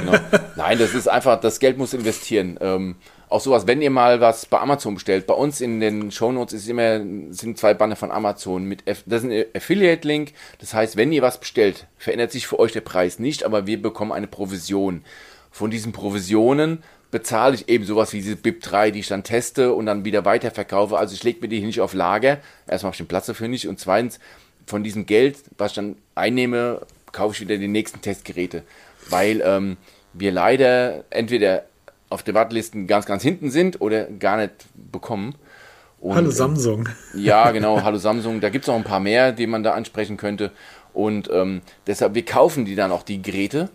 Genau. 0.00 0.18
Nein, 0.56 0.78
das 0.78 0.94
ist 0.94 1.08
einfach, 1.08 1.40
das 1.40 1.60
Geld 1.60 1.78
muss 1.78 1.94
investieren. 1.94 2.58
Ähm, 2.60 2.96
auch 3.28 3.40
sowas, 3.40 3.66
wenn 3.66 3.82
ihr 3.82 3.90
mal 3.90 4.20
was 4.20 4.46
bei 4.46 4.58
Amazon 4.58 4.94
bestellt, 4.94 5.26
bei 5.26 5.34
uns 5.34 5.60
in 5.60 5.80
den 5.80 6.10
Shownotes 6.10 6.54
ist 6.54 6.68
immer, 6.68 7.00
sind 7.30 7.58
zwei 7.58 7.74
Banner 7.74 7.96
von 7.96 8.10
Amazon 8.10 8.64
mit, 8.64 8.84
das 8.86 9.02
ist 9.04 9.24
ein 9.24 9.44
Affiliate-Link. 9.54 10.32
Das 10.60 10.74
heißt, 10.74 10.96
wenn 10.96 11.12
ihr 11.12 11.22
was 11.22 11.38
bestellt, 11.38 11.86
verändert 11.98 12.30
sich 12.30 12.46
für 12.46 12.58
euch 12.58 12.72
der 12.72 12.82
Preis 12.82 13.18
nicht, 13.18 13.44
aber 13.44 13.66
wir 13.66 13.82
bekommen 13.82 14.12
eine 14.12 14.28
Provision. 14.28 15.02
Von 15.50 15.70
diesen 15.70 15.92
Provisionen 15.92 16.82
bezahle 17.10 17.54
ich 17.54 17.68
eben 17.68 17.84
sowas 17.84 18.12
wie 18.12 18.18
diese 18.18 18.36
BIP 18.36 18.60
3, 18.62 18.90
die 18.90 19.00
ich 19.00 19.08
dann 19.08 19.24
teste 19.24 19.72
und 19.72 19.86
dann 19.86 20.04
wieder 20.04 20.24
weiterverkaufe. 20.24 20.98
Also 20.98 21.14
ich 21.14 21.24
lege 21.24 21.40
mir 21.40 21.48
die 21.48 21.60
nicht 21.60 21.80
auf 21.80 21.94
Lager. 21.94 22.38
Erstmal 22.66 22.90
habe 22.90 22.94
ich 22.94 22.98
den 22.98 23.08
Platz 23.08 23.26
dafür 23.26 23.48
nicht. 23.48 23.66
Und 23.66 23.80
zweitens, 23.80 24.18
von 24.66 24.84
diesem 24.84 25.06
Geld, 25.06 25.38
was 25.56 25.72
ich 25.72 25.76
dann 25.76 25.96
einnehme, 26.14 26.82
kaufe 27.12 27.34
ich 27.34 27.40
wieder 27.40 27.56
die 27.56 27.68
nächsten 27.68 28.00
Testgeräte. 28.02 28.64
Weil 29.08 29.42
ähm, 29.44 29.76
wir 30.12 30.32
leider 30.32 31.04
entweder 31.10 31.64
auf 32.08 32.22
der 32.22 32.34
Wartelisten 32.34 32.86
ganz, 32.86 33.06
ganz 33.06 33.22
hinten 33.22 33.50
sind 33.50 33.80
oder 33.80 34.04
gar 34.04 34.36
nicht 34.36 34.52
bekommen. 34.74 35.34
Und, 36.00 36.14
Hallo 36.14 36.28
ähm, 36.28 36.32
Samsung. 36.32 36.88
ja, 37.14 37.50
genau. 37.50 37.82
Hallo 37.82 37.98
Samsung. 37.98 38.40
Da 38.40 38.48
gibt 38.48 38.64
es 38.64 38.68
noch 38.68 38.76
ein 38.76 38.84
paar 38.84 39.00
mehr, 39.00 39.32
die 39.32 39.46
man 39.46 39.62
da 39.62 39.72
ansprechen 39.72 40.16
könnte. 40.16 40.52
Und 40.92 41.28
ähm, 41.32 41.62
deshalb, 41.86 42.14
wir 42.14 42.24
kaufen 42.24 42.64
die 42.64 42.74
dann 42.74 42.90
auch 42.90 43.02
die 43.02 43.20
Geräte, 43.20 43.68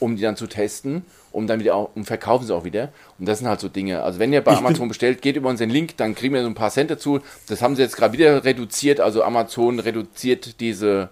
um 0.00 0.16
die 0.16 0.22
dann 0.22 0.36
zu 0.36 0.46
testen, 0.46 1.02
um 1.32 1.46
dann 1.46 1.60
wieder 1.60 1.74
auch, 1.74 1.90
und 1.94 2.04
verkaufen 2.04 2.46
sie 2.46 2.54
auch 2.54 2.64
wieder. 2.64 2.90
Und 3.18 3.26
das 3.26 3.38
sind 3.38 3.48
halt 3.48 3.60
so 3.60 3.68
Dinge. 3.68 4.02
Also 4.02 4.18
wenn 4.18 4.32
ihr 4.32 4.42
bei 4.42 4.52
Ich 4.52 4.58
Amazon 4.58 4.88
bestellt, 4.88 5.22
geht 5.22 5.36
über 5.36 5.48
unseren 5.48 5.70
Link, 5.70 5.96
dann 5.96 6.14
kriegen 6.14 6.34
wir 6.34 6.42
so 6.42 6.48
ein 6.48 6.54
paar 6.54 6.70
Cent 6.70 6.90
dazu. 6.90 7.20
Das 7.48 7.62
haben 7.62 7.74
sie 7.74 7.82
jetzt 7.82 7.96
gerade 7.96 8.12
wieder 8.12 8.44
reduziert. 8.44 9.00
Also 9.00 9.22
Amazon 9.22 9.78
reduziert 9.78 10.60
diese, 10.60 11.08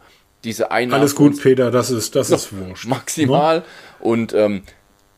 diese 0.46 0.70
Einnahmen. 0.70 1.00
Alles 1.00 1.14
gut, 1.14 1.40
Peter, 1.42 1.70
das 1.70 1.90
ist, 1.90 2.16
das 2.16 2.30
ist 2.30 2.52
wurscht. 2.56 2.86
Maximal. 2.86 3.64
Und 4.00 4.32
ähm, 4.32 4.62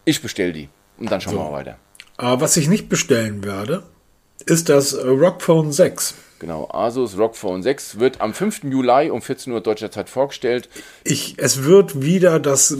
ich 0.04 0.20
bestelle 0.22 0.52
die. 0.52 0.68
Und 0.98 1.12
dann 1.12 1.20
schauen 1.20 1.34
wir 1.34 1.44
mal 1.44 1.52
weiter. 1.52 1.78
Aber 2.16 2.40
was 2.40 2.56
ich 2.56 2.68
nicht 2.68 2.88
bestellen 2.88 3.44
werde, 3.44 3.84
ist 4.46 4.68
das 4.68 4.92
äh, 4.94 5.06
Rockphone 5.06 5.70
6. 5.70 6.14
Genau, 6.38 6.68
Asus 6.70 7.18
ROG 7.18 7.36
Phone 7.36 7.62
6 7.62 7.98
wird 7.98 8.20
am 8.20 8.32
5. 8.32 8.64
Juli 8.64 9.10
um 9.10 9.20
14 9.20 9.52
Uhr 9.52 9.60
deutscher 9.60 9.90
Zeit 9.90 10.08
vorgestellt. 10.08 10.68
Ich, 11.02 11.34
es 11.38 11.64
wird 11.64 12.02
wieder 12.02 12.38
das 12.38 12.76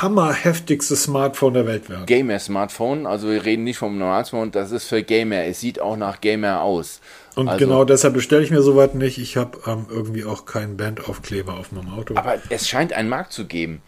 hammerheftigste 0.00 0.96
Smartphone 0.96 1.54
der 1.54 1.66
Welt 1.66 1.90
werden. 1.90 2.06
Gamer-Smartphone, 2.06 3.06
also 3.06 3.28
wir 3.28 3.44
reden 3.44 3.64
nicht 3.64 3.78
vom 3.78 3.98
normalen 3.98 4.24
Smartphone, 4.24 4.50
das 4.52 4.70
ist 4.70 4.88
für 4.88 5.02
Gamer. 5.02 5.44
Es 5.44 5.60
sieht 5.60 5.80
auch 5.80 5.96
nach 5.96 6.20
Gamer 6.20 6.62
aus. 6.62 7.00
Und 7.34 7.48
also, 7.48 7.64
genau 7.64 7.84
deshalb 7.84 8.14
bestelle 8.14 8.42
ich 8.42 8.50
mir 8.50 8.62
sowas 8.62 8.94
nicht. 8.94 9.18
Ich 9.18 9.36
habe 9.36 9.58
ähm, 9.66 9.86
irgendwie 9.90 10.24
auch 10.24 10.44
keinen 10.44 10.76
Bandaufkleber 10.76 11.54
auf 11.54 11.72
meinem 11.72 11.90
Auto. 11.90 12.16
Aber 12.16 12.36
es 12.48 12.68
scheint 12.68 12.92
einen 12.92 13.08
Markt 13.08 13.32
zu 13.32 13.46
geben. 13.46 13.82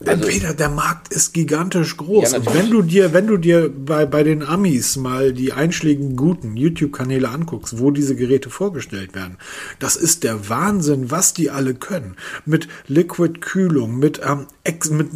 Denn 0.00 0.20
Peter, 0.22 0.54
der 0.54 0.70
Markt 0.70 1.12
ist 1.12 1.34
gigantisch 1.34 1.98
groß. 1.98 2.32
Ja, 2.32 2.38
und 2.38 2.54
wenn 2.54 2.70
du 2.70 2.80
dir, 2.80 3.12
wenn 3.12 3.26
du 3.26 3.36
dir 3.36 3.70
bei, 3.70 4.06
bei 4.06 4.22
den 4.22 4.42
Amis 4.42 4.96
mal 4.96 5.34
die 5.34 5.52
einschlägigen 5.52 6.16
guten 6.16 6.56
YouTube-Kanäle 6.56 7.28
anguckst, 7.28 7.78
wo 7.78 7.90
diese 7.90 8.16
Geräte 8.16 8.48
vorgestellt 8.48 9.14
werden, 9.14 9.36
das 9.78 9.96
ist 9.96 10.24
der 10.24 10.48
Wahnsinn, 10.48 11.10
was 11.10 11.34
die 11.34 11.50
alle 11.50 11.74
können. 11.74 12.16
Mit 12.46 12.66
Liquid-Kühlung, 12.86 13.98
mit, 13.98 14.22
ähm, 14.26 14.46
ex, 14.62 14.90
mit 14.90 15.08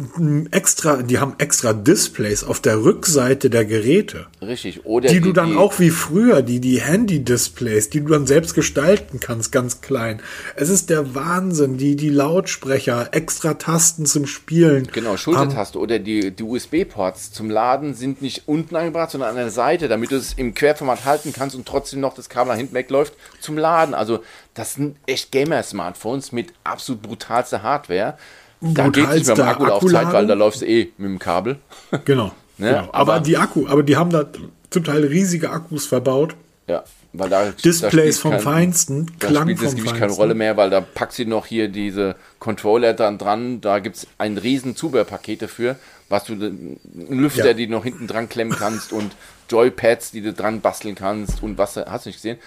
extra, 0.51 1.03
die 1.03 1.19
haben 1.19 1.35
extra 1.37 1.73
Displays 1.73 2.43
auf 2.43 2.59
der 2.59 2.83
Rückseite 2.83 3.49
der 3.49 3.65
Geräte. 3.65 4.25
Richtig. 4.41 4.85
Oder 4.85 5.09
Die 5.09 5.19
du 5.19 5.33
dann 5.33 5.57
auch 5.57 5.79
wie 5.79 5.91
früher, 5.91 6.41
die, 6.41 6.59
die 6.59 6.81
Handy-Displays, 6.81 7.89
die 7.89 8.01
du 8.01 8.07
dann 8.07 8.25
selbst 8.25 8.55
gestalten 8.55 9.19
kannst, 9.19 9.51
ganz 9.51 9.81
klein. 9.81 10.19
Es 10.55 10.69
ist 10.69 10.89
der 10.89 11.13
Wahnsinn, 11.13 11.77
die, 11.77 11.95
die 11.95 12.09
Lautsprecher, 12.09 13.09
extra 13.11 13.53
Tasten 13.53 14.05
zum 14.05 14.25
Spielen. 14.25 14.87
Genau, 14.91 15.15
Schultertaste 15.15 15.77
oder 15.77 15.99
die, 15.99 16.31
die 16.31 16.43
USB-Ports 16.43 17.31
zum 17.31 17.49
Laden 17.49 17.93
sind 17.93 18.21
nicht 18.21 18.47
unten 18.47 18.75
angebracht, 18.75 19.11
sondern 19.11 19.29
an 19.29 19.35
der 19.35 19.51
Seite, 19.51 19.87
damit 19.87 20.11
du 20.11 20.15
es 20.15 20.33
im 20.33 20.55
Querformat 20.55 21.05
halten 21.05 21.33
kannst 21.33 21.55
und 21.55 21.67
trotzdem 21.67 21.99
noch 21.99 22.15
das 22.15 22.29
Kabel 22.29 22.51
nach 22.51 22.57
hinten 22.57 22.73
wegläuft 22.73 23.13
zum 23.39 23.57
Laden. 23.57 23.93
Also 23.93 24.23
das 24.55 24.73
sind 24.73 24.97
echt 25.05 25.31
Gamer-Smartphones 25.31 26.31
mit 26.31 26.53
absolut 26.63 27.03
brutalster 27.03 27.61
Hardware. 27.61 28.17
Da 28.61 28.87
geht 28.89 29.09
nicht 29.09 29.25
mehr 29.27 29.35
um 29.35 29.37
Brutalster 29.37 29.47
Akkulaufzeit, 29.47 30.13
weil 30.13 30.27
da 30.27 30.33
läufst 30.33 30.61
du 30.61 30.65
eh 30.65 30.89
mit 30.97 31.09
dem 31.09 31.19
Kabel. 31.19 31.57
Genau. 32.05 32.31
Ne, 32.57 32.69
genau. 32.69 32.89
Aber, 32.93 33.15
aber- 33.15 33.19
die 33.19 33.37
Akku, 33.37 33.67
aber 33.67 33.83
die 33.83 33.97
haben 33.97 34.09
da 34.11 34.25
zum 34.69 34.83
Teil 34.83 35.03
riesige 35.05 35.49
Akkus 35.49 35.85
verbaut. 35.87 36.35
Ja, 36.67 36.83
weil 37.13 37.29
da 37.29 37.51
Displays 37.51 38.15
da 38.15 38.21
vom 38.21 38.31
kein- 38.31 38.39
Feinsten, 38.41 39.11
Da 39.19 39.27
Klang 39.27 39.43
spielt 39.43 39.61
es 39.61 39.65
vom 39.73 39.75
nämlich 39.75 39.93
keine. 39.99 40.11
Rolle 40.13 40.33
mehr, 40.35 40.57
weil 40.57 40.69
da 40.69 40.81
packst 40.81 41.19
du 41.19 41.25
noch 41.25 41.45
hier 41.45 41.67
diese 41.67 42.15
Controller 42.39 42.93
dann 42.93 43.17
dran. 43.17 43.61
Da 43.61 43.79
gibt 43.79 43.97
es 43.97 44.07
ein 44.17 44.37
riesen 44.37 44.75
Zubehörpaket 44.75 45.41
dafür, 45.43 45.75
was 46.09 46.23
du, 46.25 46.33
einen 46.33 46.79
Lüfter, 47.09 47.47
Ja. 47.47 47.53
die 47.53 47.67
du 47.67 47.73
noch 47.73 47.83
hinten 47.83 48.07
dran 48.07 48.29
klemmen 48.29 48.57
kannst 48.57 48.93
und 48.93 49.11
Joypads, 49.49 50.11
die 50.11 50.21
du 50.21 50.33
dran 50.33 50.61
basteln 50.61 50.95
kannst 50.95 51.43
und 51.43 51.57
was, 51.57 51.75
hast 51.77 52.05
du 52.05 52.09
nicht 52.09 52.17
gesehen? 52.17 52.37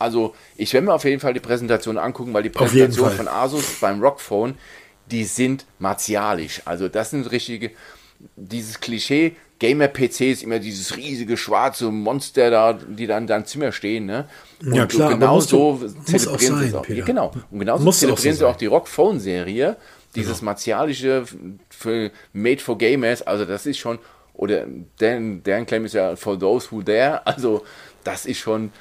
Also, 0.00 0.34
ich 0.56 0.72
werde 0.72 0.86
mir 0.86 0.94
auf 0.94 1.04
jeden 1.04 1.20
Fall 1.20 1.34
die 1.34 1.40
Präsentation 1.40 1.98
angucken, 1.98 2.32
weil 2.32 2.42
die 2.42 2.50
Auf 2.50 2.56
Präsentation 2.56 3.10
von 3.10 3.28
Asus 3.28 3.78
beim 3.80 4.00
Rockphone, 4.00 4.54
die 5.10 5.24
sind 5.24 5.64
martialisch. 5.78 6.62
Also, 6.64 6.88
das 6.88 7.10
sind 7.10 7.30
richtige, 7.30 7.70
dieses 8.36 8.80
Klischee, 8.80 9.36
Gamer-PC 9.58 10.20
ist 10.20 10.42
immer 10.42 10.60
dieses 10.60 10.96
riesige 10.96 11.36
schwarze 11.36 11.90
Monster 11.90 12.50
da, 12.50 12.72
die 12.72 13.06
dann 13.06 13.24
in 13.24 13.26
deinem 13.26 13.44
Zimmer 13.44 13.72
stehen, 13.72 14.06
ne? 14.06 14.28
Und 14.64 14.74
Ja, 14.74 14.86
klar, 14.86 15.14
genau 15.14 15.40
so 15.40 15.72
muss 15.74 16.04
zelebrieren 16.04 16.34
auch 16.34 16.38
sie 16.38 16.46
sein, 16.46 16.68
es 16.68 16.74
auch. 16.74 16.88
Ja, 16.88 17.04
genau. 17.04 17.32
Und 17.50 17.66
Muss 17.66 17.96
auch 17.96 18.00
zelebrieren 18.00 18.36
so 18.36 18.38
sie 18.38 18.48
auch 18.48 18.56
die 18.56 18.66
Rock-Phone-Serie, 18.66 19.76
dieses 20.14 20.42
martialische 20.42 21.24
für 21.70 22.10
Made 22.32 22.60
for 22.60 22.78
Gamers, 22.78 23.22
also 23.22 23.44
das 23.44 23.66
ist 23.66 23.78
schon, 23.78 23.98
oder 24.34 24.64
deren, 25.00 25.42
deren 25.42 25.66
Claim 25.66 25.84
ist 25.84 25.94
ja 25.94 26.14
for 26.14 26.38
those 26.38 26.70
who 26.70 26.82
dare, 26.82 27.26
also 27.26 27.64
das 28.04 28.26
ist 28.26 28.38
schon, 28.38 28.72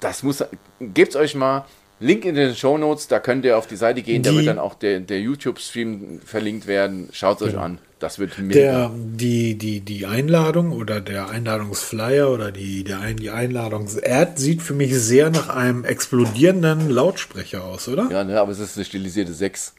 das 0.00 0.22
muss, 0.24 0.44
gebt's 0.80 1.16
euch 1.16 1.34
mal, 1.36 1.64
Link 2.04 2.24
in 2.24 2.34
den 2.34 2.54
Show 2.54 2.76
Notes, 2.78 3.08
da 3.08 3.18
könnt 3.18 3.44
ihr 3.44 3.56
auf 3.56 3.66
die 3.66 3.76
Seite 3.76 4.02
gehen, 4.02 4.22
da 4.22 4.30
Die- 4.30 4.36
wird 4.38 4.46
dann 4.48 4.58
auch 4.58 4.74
der, 4.74 5.00
der 5.00 5.20
YouTube-Stream 5.20 6.20
verlinkt 6.24 6.66
werden, 6.66 7.08
schaut 7.12 7.40
euch 7.42 7.56
an, 7.56 7.78
das 7.98 8.18
wird 8.18 8.38
mega. 8.38 8.54
Der, 8.60 8.90
die, 8.94 9.54
die, 9.56 9.80
die 9.80 10.04
Einladung 10.06 10.72
oder 10.72 11.00
der 11.00 11.28
Einladungsflyer 11.30 12.30
oder 12.30 12.52
die, 12.52 12.84
der, 12.84 13.00
Ein- 13.00 13.16
die 13.16 13.30
Einladungs-Ad 13.30 14.32
sieht 14.36 14.60
für 14.62 14.74
mich 14.74 14.94
sehr 14.94 15.30
nach 15.30 15.48
einem 15.48 15.84
explodierenden 15.84 16.90
Lautsprecher 16.90 17.64
aus, 17.64 17.88
oder? 17.88 18.08
Ja, 18.10 18.24
ne, 18.24 18.40
aber 18.40 18.52
es 18.52 18.58
ist 18.58 18.76
eine 18.76 18.84
stilisierte 18.84 19.32
6. 19.32 19.74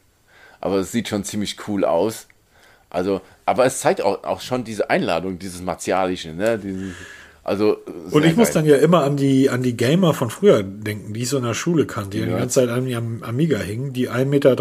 Aber 0.61 0.78
es 0.78 0.91
sieht 0.91 1.07
schon 1.09 1.23
ziemlich 1.23 1.57
cool 1.67 1.86
aus. 1.86 2.28
Also, 2.89 3.21
aber 3.45 3.65
es 3.65 3.82
zeigt 3.82 4.01
auch, 4.01 4.23
auch 4.23 4.41
schon 4.41 4.63
diese 4.63 4.89
Einladung, 4.89 5.38
dieses 5.38 5.61
Martialische, 5.61 6.34
ne? 6.34 6.57
Dieses, 6.57 6.93
also, 7.45 7.77
Und 8.11 8.25
ich 8.25 8.35
muss 8.35 8.47
geil. 8.47 8.53
dann 8.55 8.65
ja 8.65 8.75
immer 8.75 9.03
an 9.03 9.15
die, 9.15 9.49
an 9.49 9.61
die 9.63 9.77
Gamer 9.77 10.13
von 10.13 10.29
früher 10.29 10.61
denken, 10.63 11.13
die 11.13 11.21
ich 11.21 11.29
so 11.29 11.37
in 11.37 11.43
der 11.43 11.53
Schule 11.53 11.85
kannte, 11.85 12.17
die 12.17 12.23
Ja. 12.23 12.25
die 12.25 12.31
ganze 12.39 12.55
Zeit 12.61 12.69
an 12.69 12.85
ihrem 12.87 13.23
Amiga 13.23 13.57
hingen, 13.59 13.93
die 13.93 14.09
1,30 14.09 14.25
Meter 14.25 14.55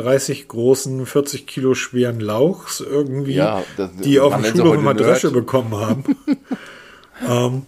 großen, 0.49 1.07
40 1.07 1.47
Kilo 1.47 1.75
schweren 1.75 2.21
Lauchs 2.21 2.81
irgendwie, 2.81 3.35
Ja, 3.35 3.65
das- 3.77 3.91
die 4.05 4.21
auf 4.21 4.35
dem 4.37 4.45
Schulhof 4.45 4.75
immer. 4.77 4.95
Dresche 4.95 5.31
bekommen 5.33 5.75
haben. 5.75 6.05
ähm, 7.29 7.63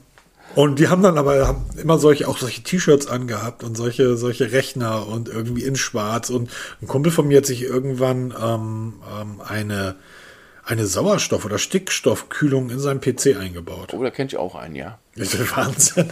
und 0.54 0.78
die 0.78 0.88
haben 0.88 1.02
dann 1.02 1.18
aber 1.18 1.46
haben 1.46 1.64
immer 1.82 1.98
solche, 1.98 2.26
auch 2.28 2.38
solche 2.38 2.62
T-Shirts 2.62 3.06
angehabt 3.08 3.62
und 3.62 3.76
solche, 3.76 4.16
solche 4.16 4.52
Rechner 4.52 5.06
und 5.06 5.28
irgendwie 5.28 5.64
in 5.64 5.76
schwarz. 5.76 6.30
Und 6.30 6.50
ein 6.80 6.86
Kumpel 6.86 7.12
von 7.12 7.28
mir 7.28 7.38
hat 7.38 7.46
sich 7.46 7.62
irgendwann 7.62 8.32
ähm, 8.42 8.94
ähm, 9.20 9.40
eine, 9.46 9.96
eine 10.66 10.86
Sauerstoff- 10.86 11.44
oder 11.44 11.58
Stickstoffkühlung 11.58 12.70
in 12.70 12.80
seinen 12.80 13.00
PC 13.00 13.36
eingebaut. 13.40 13.94
Oh, 13.94 14.02
da 14.02 14.10
kenne 14.10 14.28
ich 14.28 14.36
auch 14.36 14.56
einen, 14.56 14.74
ja. 14.74 14.98
Das 15.14 15.32
ist 15.32 15.56
Wahnsinn. 15.56 16.10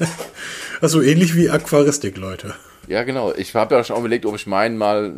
Also 0.81 1.03
ähnlich 1.03 1.35
wie 1.35 1.51
Aquaristik, 1.51 2.17
Leute. 2.17 2.55
Ja, 2.87 3.03
genau. 3.03 3.33
Ich 3.35 3.55
habe 3.55 3.75
ja 3.75 3.85
schon 3.85 3.99
überlegt, 3.99 4.27
ob 4.27 4.35
ich 4.35 4.47
meinen 4.47 4.77
mal 4.77 5.11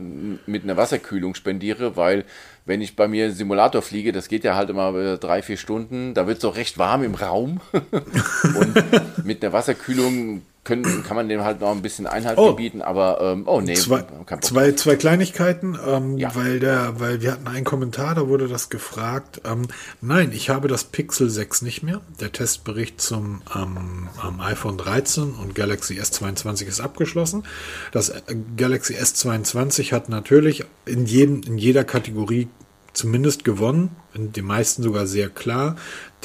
mit 0.47 0.62
einer 0.62 0.76
Wasserkühlung 0.76 1.34
spendiere, 1.34 1.97
weil 1.97 2.24
wenn 2.64 2.80
ich 2.80 2.97
bei 2.97 3.09
mir 3.09 3.30
Simulator 3.32 3.82
fliege, 3.82 4.12
das 4.12 4.28
geht 4.28 4.45
ja 4.45 4.57
halt 4.57 4.70
immer 4.70 4.95
äh, 4.95 5.18
drei, 5.18 5.43
vier 5.43 5.57
Stunden, 5.57 6.14
da 6.14 6.26
wird 6.26 6.39
es 6.39 6.45
auch 6.45 6.57
recht 6.57 6.78
warm 6.78 7.03
im 7.03 7.14
Raum. 7.14 7.61
Und 7.72 9.24
mit 9.24 9.43
einer 9.43 9.53
Wasserkühlung 9.53 10.43
können, 10.67 11.05
kann 11.05 11.17
man 11.17 11.29
dem 11.31 11.43
halt 11.43 11.61
noch 11.62 11.71
ein 11.71 11.81
bisschen 11.81 12.07
Einhalt 12.07 12.37
Oh. 12.37 12.51
gebieten, 12.51 12.83
aber 12.83 13.21
ähm, 13.23 13.45
oh 13.47 13.61
nee, 13.62 13.75
Zwei, 13.75 14.05
zwei, 14.43 14.73
zwei 14.73 14.97
Kleinigkeiten, 14.97 15.79
ähm, 15.87 16.19
Ja. 16.19 16.35
weil 16.35 16.61
der, 16.61 17.01
weil 17.01 17.23
wir 17.23 17.33
hatten 17.33 17.47
einen 17.47 17.64
Kommentar, 17.64 18.14
da 18.14 18.29
wurde 18.29 18.49
das 18.49 18.69
gefragt. 18.69 19.41
Ähm, 19.45 19.62
nein, 20.01 20.33
ich 20.35 20.51
habe 20.51 20.69
das 20.69 20.85
Pixel 20.85 21.31
6 21.31 21.62
nicht 21.62 21.83
mehr. 21.83 22.01
Der 22.21 22.33
Testbericht 22.33 23.01
zum 23.01 23.43
ähm, 23.55 24.09
am 24.21 24.41
iPhone 24.41 24.77
13 24.77 25.33
und 25.35 25.55
Galaxy 25.55 25.95
S22 26.01 26.64
ist 26.67 26.81
abgeschlossen. 26.81 27.45
Das 27.93 28.11
äh, 28.11 28.23
Galaxy 28.57 28.95
S22 28.95 29.93
hat 29.93 30.09
natürlich 30.09 30.64
in 30.85 31.07
jedem, 31.07 31.43
in 31.43 31.57
jeder 31.59 31.85
Kategorie 31.85 32.49
zumindest 32.93 33.45
gewonnen, 33.45 33.91
in 34.14 34.33
den 34.33 34.47
meisten 34.47 34.83
sogar 34.83 35.07
sehr 35.07 35.29
klar. 35.29 35.77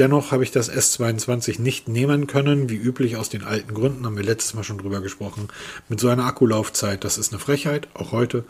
Dennoch 0.01 0.31
habe 0.31 0.41
ich 0.41 0.49
das 0.49 0.71
S22 0.71 1.61
nicht 1.61 1.87
nehmen 1.87 2.25
können, 2.25 2.71
wie 2.71 2.75
üblich 2.75 3.17
aus 3.17 3.29
den 3.29 3.43
alten 3.43 3.75
Gründen, 3.75 4.03
haben 4.03 4.17
wir 4.17 4.23
letztes 4.23 4.55
Mal 4.55 4.63
schon 4.63 4.79
drüber 4.79 4.99
gesprochen. 4.99 5.49
Mit 5.89 5.99
so 5.99 6.09
einer 6.09 6.25
Akkulaufzeit, 6.25 7.03
das 7.03 7.19
ist 7.19 7.31
eine 7.31 7.39
Frechheit, 7.39 7.87
auch 7.93 8.11
heute. 8.11 8.43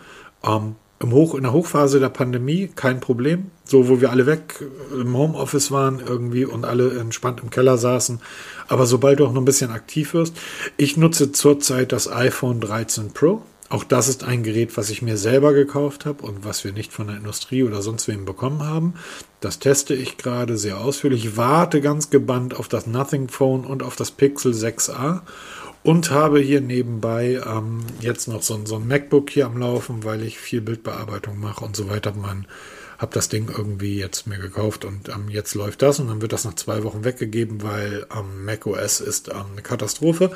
Ähm, 0.45 0.77
im 1.01 1.11
Hoch, 1.11 1.35
in 1.35 1.43
der 1.43 1.51
Hochphase 1.51 1.99
der 1.99 2.07
Pandemie 2.07 2.71
kein 2.73 3.01
Problem. 3.01 3.51
So, 3.65 3.89
wo 3.89 3.99
wir 3.99 4.11
alle 4.11 4.27
weg 4.27 4.63
im 4.97 5.17
Homeoffice 5.17 5.71
waren 5.71 5.99
irgendwie 5.99 6.45
und 6.45 6.63
alle 6.63 6.97
entspannt 6.97 7.41
im 7.43 7.49
Keller 7.49 7.77
saßen. 7.77 8.21
Aber 8.69 8.85
sobald 8.85 9.19
du 9.19 9.25
auch 9.25 9.33
noch 9.33 9.41
ein 9.41 9.45
bisschen 9.45 9.71
aktiv 9.71 10.13
wirst, 10.13 10.37
ich 10.77 10.95
nutze 10.95 11.33
zurzeit 11.33 11.91
das 11.91 12.09
iPhone 12.09 12.61
13 12.61 13.11
Pro. 13.11 13.41
Auch 13.71 13.85
das 13.85 14.09
ist 14.09 14.25
ein 14.25 14.43
Gerät, 14.43 14.75
was 14.75 14.89
ich 14.89 15.01
mir 15.01 15.15
selber 15.15 15.53
gekauft 15.53 16.05
habe 16.05 16.25
und 16.25 16.43
was 16.43 16.65
wir 16.65 16.73
nicht 16.73 16.91
von 16.91 17.07
der 17.07 17.15
Industrie 17.15 17.63
oder 17.63 17.81
sonst 17.81 18.05
wem 18.09 18.25
bekommen 18.25 18.63
haben. 18.63 18.95
Das 19.39 19.59
teste 19.59 19.93
ich 19.93 20.17
gerade 20.17 20.57
sehr 20.57 20.81
ausführlich. 20.81 21.23
Ich 21.23 21.37
warte 21.37 21.79
ganz 21.79 22.09
gebannt 22.09 22.53
auf 22.53 22.67
das 22.67 22.85
Nothing 22.85 23.29
Phone 23.29 23.63
und 23.63 23.81
auf 23.81 23.95
das 23.95 24.11
Pixel 24.11 24.51
6a 24.51 25.21
und 25.83 26.11
habe 26.11 26.41
hier 26.41 26.59
nebenbei 26.59 27.41
ähm, 27.47 27.85
jetzt 28.01 28.27
noch 28.27 28.41
so, 28.41 28.59
so, 28.65 28.75
ein 28.75 28.89
MacBook 28.89 29.29
hier 29.29 29.45
am 29.45 29.57
Laufen, 29.57 30.03
weil 30.03 30.21
ich 30.23 30.37
viel 30.37 30.59
Bildbearbeitung 30.59 31.39
mache 31.39 31.63
und 31.63 31.77
so 31.77 31.89
weiter. 31.89 32.11
Man 32.11 32.47
habe 33.01 33.13
das 33.13 33.29
Ding 33.29 33.49
irgendwie 33.49 33.97
jetzt 33.97 34.27
mir 34.27 34.37
gekauft 34.37 34.85
und 34.85 35.09
ähm, 35.09 35.27
jetzt 35.29 35.55
läuft 35.55 35.81
das 35.81 35.99
und 35.99 36.07
dann 36.07 36.21
wird 36.21 36.33
das 36.33 36.45
nach 36.45 36.53
zwei 36.53 36.83
Wochen 36.83 37.03
weggegeben, 37.03 37.63
weil 37.63 38.05
ähm, 38.15 38.45
macOS 38.45 39.01
ist 39.01 39.29
ähm, 39.29 39.45
eine 39.53 39.63
Katastrophe. 39.63 40.31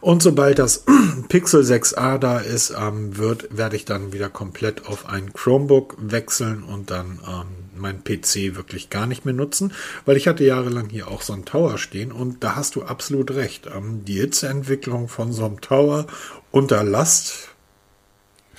Und 0.00 0.22
sobald 0.22 0.58
das 0.58 0.84
Pixel 1.28 1.62
6a 1.62 2.18
da 2.18 2.38
ist, 2.38 2.72
ähm, 2.78 3.18
wird, 3.18 3.54
werde 3.56 3.76
ich 3.76 3.84
dann 3.84 4.12
wieder 4.12 4.30
komplett 4.30 4.86
auf 4.86 5.06
ein 5.06 5.32
Chromebook 5.32 5.96
wechseln 5.98 6.62
und 6.62 6.90
dann 6.90 7.18
ähm, 7.26 7.46
mein 7.76 8.04
PC 8.04 8.54
wirklich 8.56 8.88
gar 8.90 9.06
nicht 9.06 9.24
mehr 9.24 9.34
nutzen, 9.34 9.72
weil 10.06 10.16
ich 10.16 10.28
hatte 10.28 10.44
jahrelang 10.44 10.88
hier 10.88 11.08
auch 11.08 11.22
so 11.22 11.32
einen 11.32 11.44
Tower 11.44 11.76
stehen 11.76 12.12
und 12.12 12.44
da 12.44 12.54
hast 12.54 12.76
du 12.76 12.84
absolut 12.84 13.32
recht. 13.32 13.66
Ähm, 13.66 14.04
die 14.04 14.20
Hitzeentwicklung 14.20 15.08
von 15.08 15.32
so 15.32 15.44
einem 15.44 15.60
Tower 15.60 16.06
unter 16.52 16.84
Last, 16.84 17.49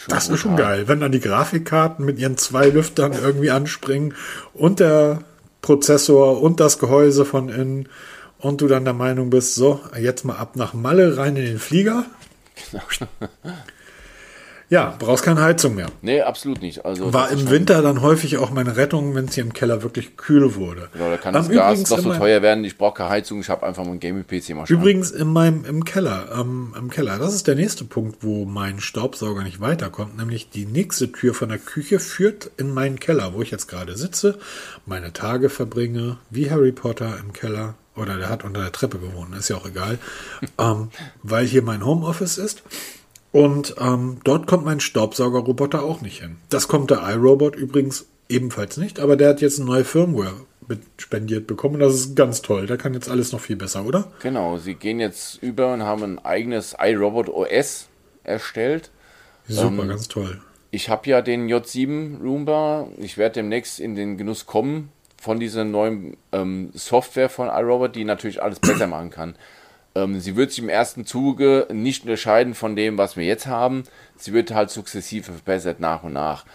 schon 0.01 0.13
das 0.13 0.29
ist 0.29 0.39
schon 0.39 0.55
geil. 0.55 0.87
Wenn 0.87 0.99
dann 0.99 1.11
die 1.11 1.19
Grafikkarten 1.19 2.05
mit 2.05 2.19
ihren 2.19 2.37
zwei 2.37 2.69
Lüftern 2.69 3.13
irgendwie 3.13 3.51
anspringen 3.51 4.13
und 4.53 4.79
der 4.79 5.19
Prozessor 5.61 6.41
und 6.41 6.59
das 6.59 6.79
Gehäuse 6.79 7.25
von 7.25 7.49
innen 7.49 7.87
und 8.39 8.61
du 8.61 8.67
dann 8.67 8.83
der 8.83 8.93
Meinung 8.93 9.29
bist, 9.29 9.55
so, 9.55 9.79
jetzt 9.99 10.25
mal 10.25 10.37
ab 10.37 10.55
nach 10.55 10.73
Malle 10.73 11.17
rein 11.17 11.35
in 11.35 11.45
den 11.45 11.59
Flieger. 11.59 12.05
Ja, 14.71 14.95
brauchst 14.97 15.25
keine 15.25 15.41
Heizung 15.41 15.75
mehr. 15.75 15.87
Nee, 16.01 16.21
absolut 16.21 16.61
nicht. 16.61 16.85
Also 16.85 17.11
War 17.11 17.29
im 17.29 17.49
Winter 17.49 17.81
dann 17.81 18.01
häufig 18.01 18.37
auch 18.37 18.51
meine 18.51 18.77
Rettung, 18.77 19.15
wenn 19.15 19.25
es 19.25 19.35
hier 19.35 19.43
im 19.43 19.51
Keller 19.51 19.83
wirklich 19.83 20.15
kühl 20.15 20.55
wurde. 20.55 20.87
Genau, 20.93 21.09
da 21.09 21.17
kann 21.17 21.33
das 21.33 21.49
um, 21.49 21.55
Gas 21.55 21.83
doch 21.83 21.99
so 21.99 22.13
teuer 22.13 22.41
werden. 22.41 22.63
Ich 22.63 22.77
brauche 22.77 22.93
keine 22.93 23.09
Heizung, 23.09 23.41
ich 23.41 23.49
habe 23.49 23.65
einfach 23.65 23.83
meinen 23.83 23.99
Gaming-PC 23.99 24.55
mal 24.55 24.65
Übrigens 24.69 25.11
in 25.11 25.27
meinem 25.27 25.65
im 25.65 25.83
Keller, 25.83 26.29
ähm, 26.39 26.73
im 26.79 26.89
Keller. 26.89 27.19
Das 27.19 27.35
ist 27.35 27.47
der 27.47 27.55
nächste 27.55 27.83
Punkt, 27.83 28.19
wo 28.21 28.45
mein 28.45 28.79
Staubsauger 28.79 29.43
nicht 29.43 29.59
weiterkommt. 29.59 30.15
Nämlich 30.15 30.49
die 30.51 30.65
nächste 30.65 31.11
Tür 31.11 31.33
von 31.33 31.49
der 31.49 31.59
Küche 31.59 31.99
führt 31.99 32.49
in 32.55 32.73
meinen 32.73 32.97
Keller, 32.97 33.33
wo 33.33 33.41
ich 33.41 33.51
jetzt 33.51 33.67
gerade 33.67 33.97
sitze, 33.97 34.39
meine 34.85 35.11
Tage 35.11 35.49
verbringe, 35.49 36.15
wie 36.29 36.49
Harry 36.49 36.71
Potter 36.71 37.17
im 37.19 37.33
Keller. 37.33 37.73
Oder 37.97 38.17
der 38.17 38.29
hat 38.29 38.45
unter 38.45 38.61
der 38.61 38.71
Treppe 38.71 38.99
gewohnt, 38.99 39.35
ist 39.35 39.49
ja 39.49 39.57
auch 39.57 39.65
egal. 39.65 39.99
ähm, 40.57 40.91
weil 41.23 41.45
hier 41.45 41.61
mein 41.61 41.85
Homeoffice 41.85 42.37
ist. 42.37 42.63
Und 43.31 43.75
ähm, 43.79 44.17
dort 44.23 44.47
kommt 44.47 44.65
mein 44.65 44.79
Staubsaugerroboter 44.79 45.83
auch 45.83 46.01
nicht 46.01 46.21
hin. 46.21 46.37
Das 46.49 46.67
kommt 46.67 46.91
der 46.91 47.01
iRobot 47.07 47.55
übrigens 47.55 48.07
ebenfalls 48.27 48.77
nicht, 48.77 48.99
aber 48.99 49.15
der 49.15 49.29
hat 49.29 49.41
jetzt 49.41 49.59
eine 49.59 49.69
neue 49.69 49.85
Firmware 49.85 50.33
mit 50.67 50.81
spendiert 50.97 51.47
bekommen. 51.47 51.79
Das 51.79 51.93
ist 51.93 52.15
ganz 52.15 52.41
toll. 52.41 52.67
Da 52.67 52.77
kann 52.77 52.93
jetzt 52.93 53.09
alles 53.09 53.31
noch 53.31 53.39
viel 53.39 53.55
besser, 53.55 53.85
oder? 53.85 54.11
Genau, 54.21 54.57
sie 54.57 54.75
gehen 54.75 54.99
jetzt 54.99 55.41
über 55.41 55.73
und 55.73 55.83
haben 55.83 56.03
ein 56.03 56.19
eigenes 56.19 56.75
iRobot 56.79 57.29
OS 57.29 57.87
erstellt. 58.23 58.91
Super, 59.47 59.83
ähm, 59.83 59.89
ganz 59.89 60.07
toll. 60.07 60.41
Ich 60.71 60.89
habe 60.89 61.09
ja 61.09 61.21
den 61.21 61.47
J7 61.47 62.21
Roomba. 62.21 62.87
Ich 62.97 63.17
werde 63.17 63.35
demnächst 63.35 63.79
in 63.79 63.95
den 63.95 64.17
Genuss 64.17 64.45
kommen 64.45 64.89
von 65.21 65.39
dieser 65.39 65.63
neuen 65.63 66.17
ähm, 66.31 66.71
Software 66.73 67.29
von 67.29 67.47
iRobot, 67.47 67.95
die 67.95 68.05
natürlich 68.05 68.41
alles 68.41 68.59
besser 68.59 68.87
machen 68.87 69.09
kann. 69.09 69.35
Ähm, 69.95 70.19
sie 70.19 70.35
wird 70.35 70.51
sich 70.51 70.59
im 70.59 70.69
ersten 70.69 71.05
Zuge 71.05 71.67
nicht 71.71 72.03
unterscheiden 72.03 72.53
von 72.53 72.75
dem, 72.75 72.97
was 72.97 73.17
wir 73.17 73.25
jetzt 73.25 73.47
haben. 73.47 73.83
Sie 74.17 74.33
wird 74.33 74.53
halt 74.53 74.69
sukzessive 74.69 75.31
verbessert 75.31 75.79
nach 75.79 76.03
und 76.03 76.13
nach. 76.13 76.45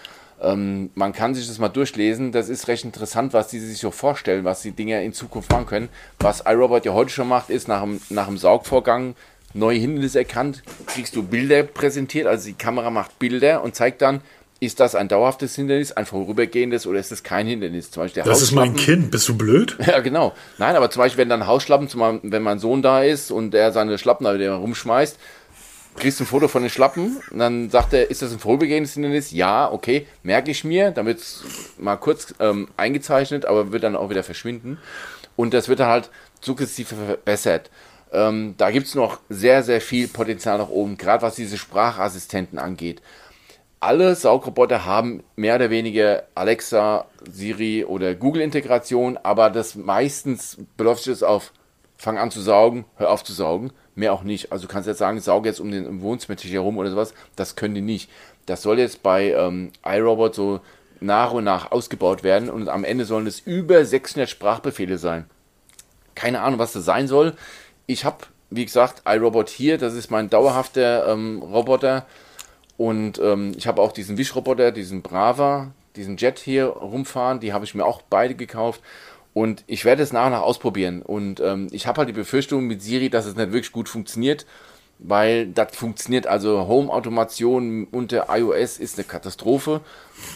Ähm, 0.40 0.90
man 0.94 1.12
kann 1.12 1.34
sich 1.34 1.46
das 1.46 1.58
mal 1.58 1.68
durchlesen. 1.68 2.32
Das 2.32 2.48
ist 2.48 2.68
recht 2.68 2.84
interessant, 2.84 3.32
was 3.32 3.48
die 3.48 3.58
sich 3.58 3.78
so 3.78 3.90
vorstellen, 3.90 4.44
was 4.44 4.62
die 4.62 4.72
Dinge 4.72 5.02
in 5.04 5.12
Zukunft 5.12 5.50
machen 5.50 5.66
können. 5.66 5.88
Was 6.18 6.44
iRobot 6.46 6.84
ja 6.84 6.92
heute 6.92 7.10
schon 7.10 7.28
macht, 7.28 7.50
ist 7.50 7.68
nach 7.68 7.82
dem, 7.82 8.00
nach 8.10 8.26
dem 8.26 8.38
Saugvorgang 8.38 9.14
neue 9.54 9.78
Hindernisse 9.78 10.18
erkannt, 10.18 10.62
kriegst 10.86 11.16
du 11.16 11.22
Bilder 11.22 11.62
präsentiert. 11.62 12.26
Also 12.26 12.48
die 12.48 12.54
Kamera 12.54 12.90
macht 12.90 13.18
Bilder 13.18 13.62
und 13.62 13.74
zeigt 13.74 14.02
dann, 14.02 14.20
ist 14.58 14.80
das 14.80 14.94
ein 14.94 15.08
dauerhaftes 15.08 15.54
Hindernis, 15.54 15.92
ein 15.92 16.06
vorübergehendes 16.06 16.86
oder 16.86 16.98
ist 16.98 17.12
das 17.12 17.22
kein 17.22 17.46
Hindernis? 17.46 17.90
Zum 17.90 18.02
Beispiel 18.02 18.22
der 18.22 18.30
das 18.30 18.40
ist 18.40 18.52
mein 18.52 18.74
Kind, 18.74 19.10
bist 19.10 19.28
du 19.28 19.36
blöd? 19.36 19.76
Ja, 19.86 20.00
genau. 20.00 20.34
Nein, 20.58 20.76
aber 20.76 20.90
zum 20.90 21.00
Beispiel, 21.00 21.22
wenn 21.22 21.28
dann 21.28 21.46
Hausschlappen, 21.46 21.88
wenn 22.22 22.42
mein 22.42 22.58
Sohn 22.58 22.82
da 22.82 23.02
ist 23.02 23.30
und 23.30 23.54
er 23.54 23.72
seine 23.72 23.98
Schlappen 23.98 24.24
da 24.24 24.34
wieder 24.34 24.54
rumschmeißt, 24.54 25.18
kriegst 25.96 26.20
du 26.20 26.24
ein 26.24 26.26
Foto 26.26 26.48
von 26.48 26.62
den 26.62 26.70
Schlappen 26.70 27.18
und 27.30 27.38
dann 27.38 27.70
sagt 27.70 27.92
er, 27.92 28.10
ist 28.10 28.22
das 28.22 28.32
ein 28.32 28.38
vorübergehendes 28.38 28.94
Hindernis? 28.94 29.30
Ja, 29.30 29.70
okay, 29.70 30.06
merke 30.22 30.50
ich 30.50 30.64
mir, 30.64 30.90
dann 30.90 31.06
wird 31.06 31.20
es 31.20 31.44
mal 31.78 31.96
kurz 31.96 32.34
ähm, 32.40 32.68
eingezeichnet, 32.76 33.44
aber 33.44 33.72
wird 33.72 33.82
dann 33.82 33.96
auch 33.96 34.10
wieder 34.10 34.22
verschwinden. 34.22 34.78
Und 35.36 35.52
das 35.52 35.68
wird 35.68 35.80
dann 35.80 35.88
halt 35.88 36.10
sukzessive 36.40 36.94
verbessert. 36.94 37.70
Ähm, 38.12 38.54
da 38.56 38.70
gibt 38.70 38.86
es 38.86 38.94
noch 38.94 39.20
sehr, 39.28 39.62
sehr 39.62 39.80
viel 39.80 40.08
Potenzial 40.08 40.58
nach 40.58 40.68
oben, 40.68 40.96
gerade 40.96 41.22
was 41.22 41.34
diese 41.34 41.58
Sprachassistenten 41.58 42.58
angeht 42.58 43.02
alle 43.80 44.14
Saugroboter 44.14 44.84
haben 44.84 45.22
mehr 45.36 45.56
oder 45.56 45.70
weniger 45.70 46.24
Alexa, 46.34 47.06
Siri 47.30 47.84
oder 47.84 48.14
Google-Integration, 48.14 49.18
aber 49.22 49.50
das 49.50 49.74
meistens 49.74 50.58
beläuft 50.76 51.04
sich 51.04 51.12
das 51.12 51.22
auf 51.22 51.52
fang 51.98 52.18
an 52.18 52.30
zu 52.30 52.40
saugen, 52.40 52.84
hör 52.96 53.10
auf 53.10 53.24
zu 53.24 53.32
saugen, 53.32 53.72
mehr 53.94 54.12
auch 54.12 54.22
nicht. 54.22 54.52
Also 54.52 54.66
du 54.66 54.72
kannst 54.72 54.86
jetzt 54.86 54.98
sagen, 54.98 55.20
sauge 55.20 55.48
jetzt 55.48 55.60
um 55.60 55.70
den 55.70 56.02
Wohnzimmer 56.02 56.38
herum 56.38 56.78
oder 56.78 56.90
sowas, 56.90 57.14
das 57.36 57.56
können 57.56 57.74
die 57.74 57.80
nicht. 57.80 58.10
Das 58.44 58.62
soll 58.62 58.78
jetzt 58.78 59.02
bei 59.02 59.32
ähm, 59.32 59.72
iRobot 59.84 60.34
so 60.34 60.60
nach 61.00 61.32
und 61.32 61.44
nach 61.44 61.72
ausgebaut 61.72 62.22
werden 62.22 62.50
und 62.50 62.68
am 62.68 62.84
Ende 62.84 63.04
sollen 63.04 63.26
es 63.26 63.40
über 63.40 63.84
600 63.84 64.28
Sprachbefehle 64.28 64.98
sein. 64.98 65.24
Keine 66.14 66.40
Ahnung, 66.40 66.58
was 66.58 66.72
das 66.72 66.84
sein 66.84 67.08
soll. 67.08 67.34
Ich 67.86 68.04
habe, 68.04 68.18
wie 68.50 68.64
gesagt, 68.64 69.02
iRobot 69.06 69.48
hier, 69.48 69.78
das 69.78 69.94
ist 69.94 70.10
mein 70.10 70.30
dauerhafter 70.30 71.08
ähm, 71.08 71.42
Roboter 71.42 72.06
und 72.76 73.18
ähm, 73.18 73.52
ich 73.56 73.66
habe 73.66 73.80
auch 73.80 73.92
diesen 73.92 74.18
Wischroboter, 74.18 74.70
diesen 74.70 75.02
Brava, 75.02 75.72
diesen 75.96 76.16
Jet 76.16 76.38
hier 76.38 76.66
rumfahren. 76.66 77.40
Die 77.40 77.52
habe 77.52 77.64
ich 77.64 77.74
mir 77.74 77.84
auch 77.84 78.02
beide 78.02 78.34
gekauft. 78.34 78.82
Und 79.32 79.64
ich 79.66 79.84
werde 79.84 80.02
es 80.02 80.12
nach 80.12 80.26
und 80.26 80.32
nach 80.32 80.42
ausprobieren. 80.42 81.02
Und 81.02 81.40
ähm, 81.40 81.68
ich 81.70 81.86
habe 81.86 81.98
halt 81.98 82.08
die 82.08 82.14
Befürchtung 82.14 82.66
mit 82.66 82.82
Siri, 82.82 83.10
dass 83.10 83.26
es 83.26 83.36
nicht 83.36 83.52
wirklich 83.52 83.72
gut 83.72 83.88
funktioniert, 83.88 84.46
weil 84.98 85.46
das 85.46 85.76
funktioniert. 85.76 86.26
Also 86.26 86.66
Home-Automation 86.66 87.86
unter 87.90 88.28
iOS 88.30 88.78
ist 88.78 88.98
eine 88.98 89.04
Katastrophe. 89.04 89.82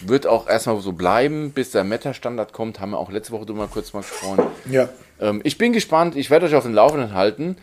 Wird 0.04 0.26
auch 0.26 0.48
erstmal 0.48 0.78
so 0.80 0.92
bleiben, 0.92 1.52
bis 1.52 1.70
der 1.70 1.84
Meta-Standard 1.84 2.52
kommt. 2.52 2.80
Haben 2.80 2.90
wir 2.90 2.98
auch 2.98 3.10
letzte 3.10 3.32
Woche 3.32 3.46
drüber 3.46 3.68
kurz 3.72 3.94
mal 3.94 4.00
gesprochen. 4.00 4.44
Ja. 4.70 4.90
Ähm, 5.18 5.40
ich 5.44 5.56
bin 5.56 5.72
gespannt. 5.72 6.14
Ich 6.14 6.30
werde 6.30 6.46
euch 6.46 6.54
auf 6.54 6.64
den 6.64 6.74
Laufenden 6.74 7.14
halten. 7.14 7.56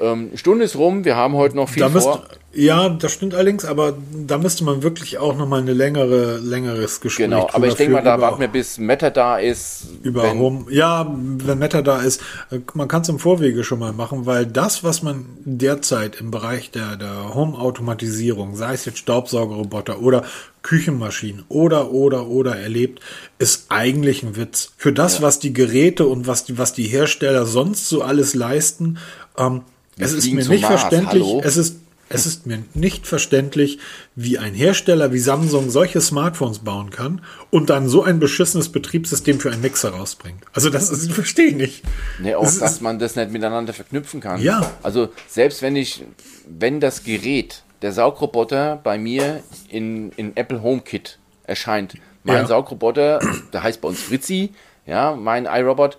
Ähm, 0.00 0.30
Stunde 0.34 0.64
ist 0.64 0.76
rum, 0.76 1.04
wir 1.04 1.16
haben 1.16 1.34
heute 1.34 1.56
noch 1.56 1.68
viel 1.68 1.82
da 1.82 1.88
vor. 1.88 2.24
ja, 2.52 2.88
das 2.88 3.12
stimmt 3.12 3.34
allerdings, 3.34 3.64
aber 3.64 3.94
da 4.26 4.38
müsste 4.38 4.64
man 4.64 4.82
wirklich 4.82 5.18
auch 5.18 5.36
noch 5.36 5.46
mal 5.48 5.60
eine 5.60 5.72
längere, 5.72 6.38
längeres 6.38 7.00
Gespräch 7.00 7.26
Genau, 7.26 7.48
aber 7.52 7.66
ich 7.66 7.74
denke 7.74 7.94
mal, 7.94 8.02
da 8.02 8.20
warten 8.20 8.40
wir 8.40 8.48
bis 8.48 8.78
Meta 8.78 9.10
da 9.10 9.38
ist. 9.38 9.86
Über 10.02 10.22
wenn, 10.24 10.38
Home. 10.38 10.66
Ja, 10.70 11.12
wenn 11.18 11.58
Meta 11.58 11.82
da 11.82 12.00
ist, 12.00 12.20
äh, 12.50 12.60
man 12.74 12.88
kann 12.88 13.02
es 13.02 13.08
im 13.08 13.18
Vorwege 13.18 13.64
schon 13.64 13.78
mal 13.80 13.92
machen, 13.92 14.26
weil 14.26 14.46
das, 14.46 14.84
was 14.84 15.02
man 15.02 15.26
derzeit 15.44 16.20
im 16.20 16.30
Bereich 16.30 16.70
der, 16.70 16.96
der 16.96 17.34
Home-Automatisierung, 17.34 18.54
sei 18.56 18.74
es 18.74 18.84
jetzt 18.84 18.98
Staubsaugerroboter 18.98 20.00
oder 20.00 20.24
Küchenmaschinen 20.62 21.44
oder, 21.48 21.92
oder, 21.92 22.28
oder 22.28 22.56
erlebt, 22.56 23.00
ist 23.38 23.66
eigentlich 23.68 24.22
ein 24.22 24.36
Witz. 24.36 24.72
Für 24.76 24.92
das, 24.92 25.18
ja. 25.18 25.22
was 25.22 25.38
die 25.38 25.52
Geräte 25.52 26.06
und 26.06 26.26
was 26.26 26.44
die, 26.44 26.58
was 26.58 26.72
die 26.72 26.84
Hersteller 26.84 27.46
sonst 27.46 27.88
so 27.88 28.02
alles 28.02 28.34
leisten, 28.34 28.98
ähm, 29.36 29.62
es 29.98 30.12
ist 30.12 30.32
mir 30.32 30.46
nicht 30.48 30.62
Mars. 30.62 30.80
verständlich, 30.80 31.22
Hallo? 31.24 31.40
es 31.44 31.56
ist, 31.56 31.76
es 32.10 32.24
ist 32.26 32.46
mir 32.46 32.62
nicht 32.74 33.06
verständlich, 33.06 33.78
wie 34.14 34.38
ein 34.38 34.54
Hersteller 34.54 35.12
wie 35.12 35.18
Samsung 35.18 35.68
solche 35.70 36.00
Smartphones 36.00 36.60
bauen 36.60 36.90
kann 36.90 37.20
und 37.50 37.68
dann 37.70 37.88
so 37.88 38.02
ein 38.02 38.18
beschissenes 38.18 38.70
Betriebssystem 38.70 39.40
für 39.40 39.50
einen 39.50 39.60
Mixer 39.60 39.90
rausbringt. 39.90 40.42
Also 40.54 40.70
das, 40.70 40.88
das 40.90 41.06
verstehe 41.12 41.48
ich 41.48 41.56
nicht. 41.56 41.82
Nee, 42.18 42.34
auch, 42.34 42.44
das 42.44 42.58
dass 42.60 42.80
man 42.80 42.98
das 42.98 43.16
nicht 43.16 43.30
miteinander 43.30 43.72
verknüpfen 43.74 44.20
kann. 44.20 44.40
Ja. 44.40 44.72
Also 44.82 45.10
selbst 45.28 45.60
wenn 45.62 45.76
ich, 45.76 46.02
wenn 46.48 46.80
das 46.80 47.04
Gerät, 47.04 47.62
der 47.82 47.92
Saugroboter 47.92 48.80
bei 48.82 48.98
mir 48.98 49.42
in, 49.68 50.10
in 50.12 50.36
Apple 50.36 50.62
HomeKit 50.62 51.18
erscheint, 51.44 51.94
Mein 52.24 52.36
Ja. 52.38 52.46
Saugroboter, 52.46 53.20
der 53.52 53.62
heißt 53.62 53.80
bei 53.80 53.88
uns 53.88 54.00
Fritzi, 54.02 54.50
ja, 54.86 55.14
mein 55.14 55.44
iRobot, 55.46 55.96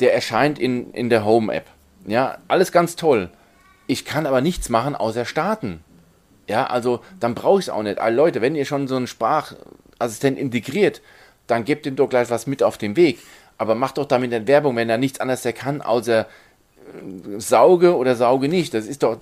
der 0.00 0.14
erscheint 0.14 0.58
in, 0.58 0.92
in 0.92 1.08
der 1.10 1.24
Home-App. 1.24 1.66
Ja, 2.06 2.38
alles 2.48 2.72
ganz 2.72 2.96
toll. 2.96 3.30
Ich 3.86 4.04
kann 4.04 4.26
aber 4.26 4.40
nichts 4.40 4.68
machen, 4.68 4.94
außer 4.94 5.24
starten. 5.24 5.84
Ja, 6.48 6.66
also 6.66 7.00
dann 7.20 7.34
brauche 7.34 7.60
ich 7.60 7.66
es 7.66 7.70
auch 7.70 7.82
nicht. 7.82 7.98
Also 7.98 8.16
Leute, 8.16 8.40
wenn 8.40 8.54
ihr 8.54 8.64
schon 8.64 8.88
so 8.88 8.96
einen 8.96 9.06
Sprachassistent 9.06 10.38
integriert, 10.38 11.00
dann 11.46 11.64
gebt 11.64 11.86
ihm 11.86 11.96
doch 11.96 12.08
gleich 12.08 12.30
was 12.30 12.46
mit 12.46 12.62
auf 12.62 12.78
den 12.78 12.96
Weg. 12.96 13.18
Aber 13.58 13.74
macht 13.74 13.98
doch 13.98 14.06
damit 14.06 14.30
nicht 14.30 14.46
Werbung, 14.46 14.76
wenn 14.76 14.90
er 14.90 14.98
nichts 14.98 15.20
anderes 15.20 15.42
der 15.42 15.52
kann, 15.52 15.82
außer 15.82 16.20
äh, 16.20 17.38
sauge 17.38 17.96
oder 17.96 18.16
sauge 18.16 18.48
nicht. 18.48 18.74
Das 18.74 18.86
ist 18.86 19.02
doch 19.02 19.18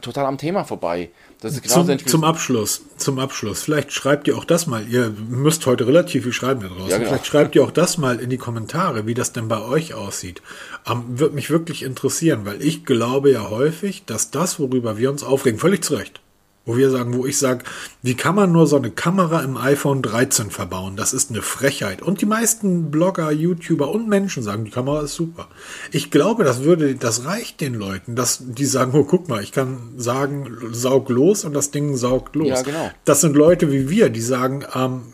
total 0.00 0.26
am 0.26 0.38
Thema 0.38 0.64
vorbei. 0.64 1.10
Das 1.40 1.52
ist 1.54 1.62
genauso 1.62 1.94
Zum, 1.96 2.06
zum 2.06 2.24
Abschluss, 2.24 2.82
zum 2.96 3.18
Abschluss. 3.20 3.62
Vielleicht 3.62 3.92
schreibt 3.92 4.26
ihr 4.26 4.36
auch 4.36 4.44
das 4.44 4.66
mal. 4.66 4.88
Ihr 4.88 5.14
müsst 5.28 5.66
heute 5.66 5.86
relativ 5.86 6.24
viel 6.24 6.32
schreiben 6.32 6.62
da 6.62 6.68
draußen. 6.68 6.90
Ja, 6.90 6.98
genau. 6.98 7.10
Vielleicht 7.10 7.26
schreibt 7.26 7.54
ihr 7.54 7.62
auch 7.62 7.70
das 7.70 7.96
mal 7.96 8.18
in 8.18 8.28
die 8.28 8.38
Kommentare, 8.38 9.06
wie 9.06 9.14
das 9.14 9.32
denn 9.32 9.46
bei 9.46 9.60
euch 9.60 9.94
aussieht. 9.94 10.42
Ähm, 10.84 11.04
Würde 11.06 11.36
mich 11.36 11.50
wirklich 11.50 11.84
interessieren, 11.84 12.40
weil 12.44 12.60
ich 12.60 12.84
glaube 12.84 13.30
ja 13.30 13.50
häufig, 13.50 14.04
dass 14.04 14.32
das, 14.32 14.58
worüber 14.58 14.98
wir 14.98 15.10
uns 15.10 15.22
aufregen, 15.22 15.60
völlig 15.60 15.84
zu 15.84 15.94
Recht. 15.94 16.20
Wo 16.68 16.76
wir 16.76 16.90
sagen, 16.90 17.16
wo 17.16 17.24
ich 17.24 17.38
sage, 17.38 17.64
wie 18.02 18.14
kann 18.14 18.34
man 18.34 18.52
nur 18.52 18.66
so 18.66 18.76
eine 18.76 18.90
Kamera 18.90 19.40
im 19.40 19.56
iPhone 19.56 20.02
13 20.02 20.50
verbauen? 20.50 20.96
Das 20.96 21.14
ist 21.14 21.30
eine 21.30 21.40
Frechheit. 21.40 22.02
Und 22.02 22.20
die 22.20 22.26
meisten 22.26 22.90
Blogger, 22.90 23.32
YouTuber 23.32 23.90
und 23.90 24.06
Menschen 24.06 24.42
sagen, 24.42 24.66
die 24.66 24.70
Kamera 24.70 25.00
ist 25.00 25.14
super. 25.14 25.48
Ich 25.92 26.10
glaube, 26.10 26.44
das 26.44 26.64
würde, 26.64 26.94
das 26.94 27.24
reicht 27.24 27.62
den 27.62 27.72
Leuten, 27.72 28.16
dass 28.16 28.42
die 28.44 28.66
sagen, 28.66 28.92
oh, 28.92 29.04
guck 29.04 29.30
mal, 29.30 29.42
ich 29.42 29.52
kann 29.52 29.94
sagen, 29.96 30.58
saug 30.70 31.08
los 31.08 31.46
und 31.46 31.54
das 31.54 31.70
Ding 31.70 31.96
saugt 31.96 32.36
los. 32.36 32.48
Ja, 32.48 32.60
genau. 32.60 32.90
Das 33.06 33.22
sind 33.22 33.34
Leute 33.34 33.72
wie 33.72 33.88
wir, 33.88 34.10
die 34.10 34.20
sagen, 34.20 34.62
ähm, 34.74 35.04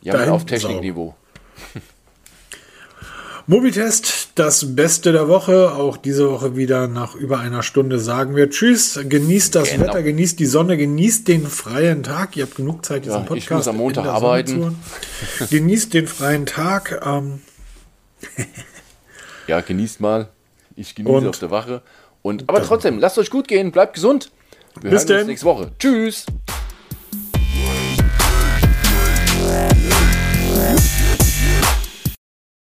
ja, 0.00 0.32
auf 0.32 0.46
Technikniveau. 0.46 1.14
Mobitest, 3.46 4.25
das 4.36 4.76
Beste 4.76 5.12
der 5.12 5.28
Woche. 5.28 5.72
Auch 5.72 5.96
diese 5.96 6.30
Woche 6.30 6.56
wieder 6.56 6.86
nach 6.86 7.14
über 7.14 7.40
einer 7.40 7.62
Stunde 7.62 7.98
sagen 7.98 8.36
wir 8.36 8.50
Tschüss. 8.50 9.00
Genießt 9.02 9.54
das 9.54 9.70
genau. 9.70 9.84
Wetter, 9.84 10.02
genießt 10.02 10.38
die 10.38 10.46
Sonne, 10.46 10.76
genießt 10.76 11.26
den 11.26 11.46
freien 11.46 12.02
Tag. 12.02 12.36
Ihr 12.36 12.44
habt 12.44 12.54
genug 12.54 12.84
Zeit, 12.84 13.04
diesen 13.04 13.20
ja, 13.20 13.24
Podcast 13.24 13.44
ich 13.44 13.50
muss 13.50 13.68
am 13.68 13.76
Montag 13.78 14.06
arbeiten. 14.06 14.76
Genießt 15.50 15.94
den 15.94 16.06
freien 16.06 16.46
Tag. 16.46 17.02
Ähm. 17.04 17.40
ja, 19.46 19.60
genießt 19.60 20.00
mal. 20.00 20.28
Ich 20.76 20.94
genieße 20.94 21.14
Und 21.14 21.26
auf 21.26 21.38
der 21.38 21.50
Wache. 21.50 21.82
Und, 22.22 22.44
aber 22.48 22.62
trotzdem, 22.62 22.98
lasst 22.98 23.18
euch 23.18 23.30
gut 23.30 23.48
gehen, 23.48 23.72
bleibt 23.72 23.94
gesund. 23.94 24.30
Wir 24.80 24.90
Bis 24.90 25.02
hören 25.02 25.08
denn. 25.08 25.18
uns 25.18 25.26
nächste 25.28 25.46
Woche. 25.46 25.70
Tschüss. 25.78 26.26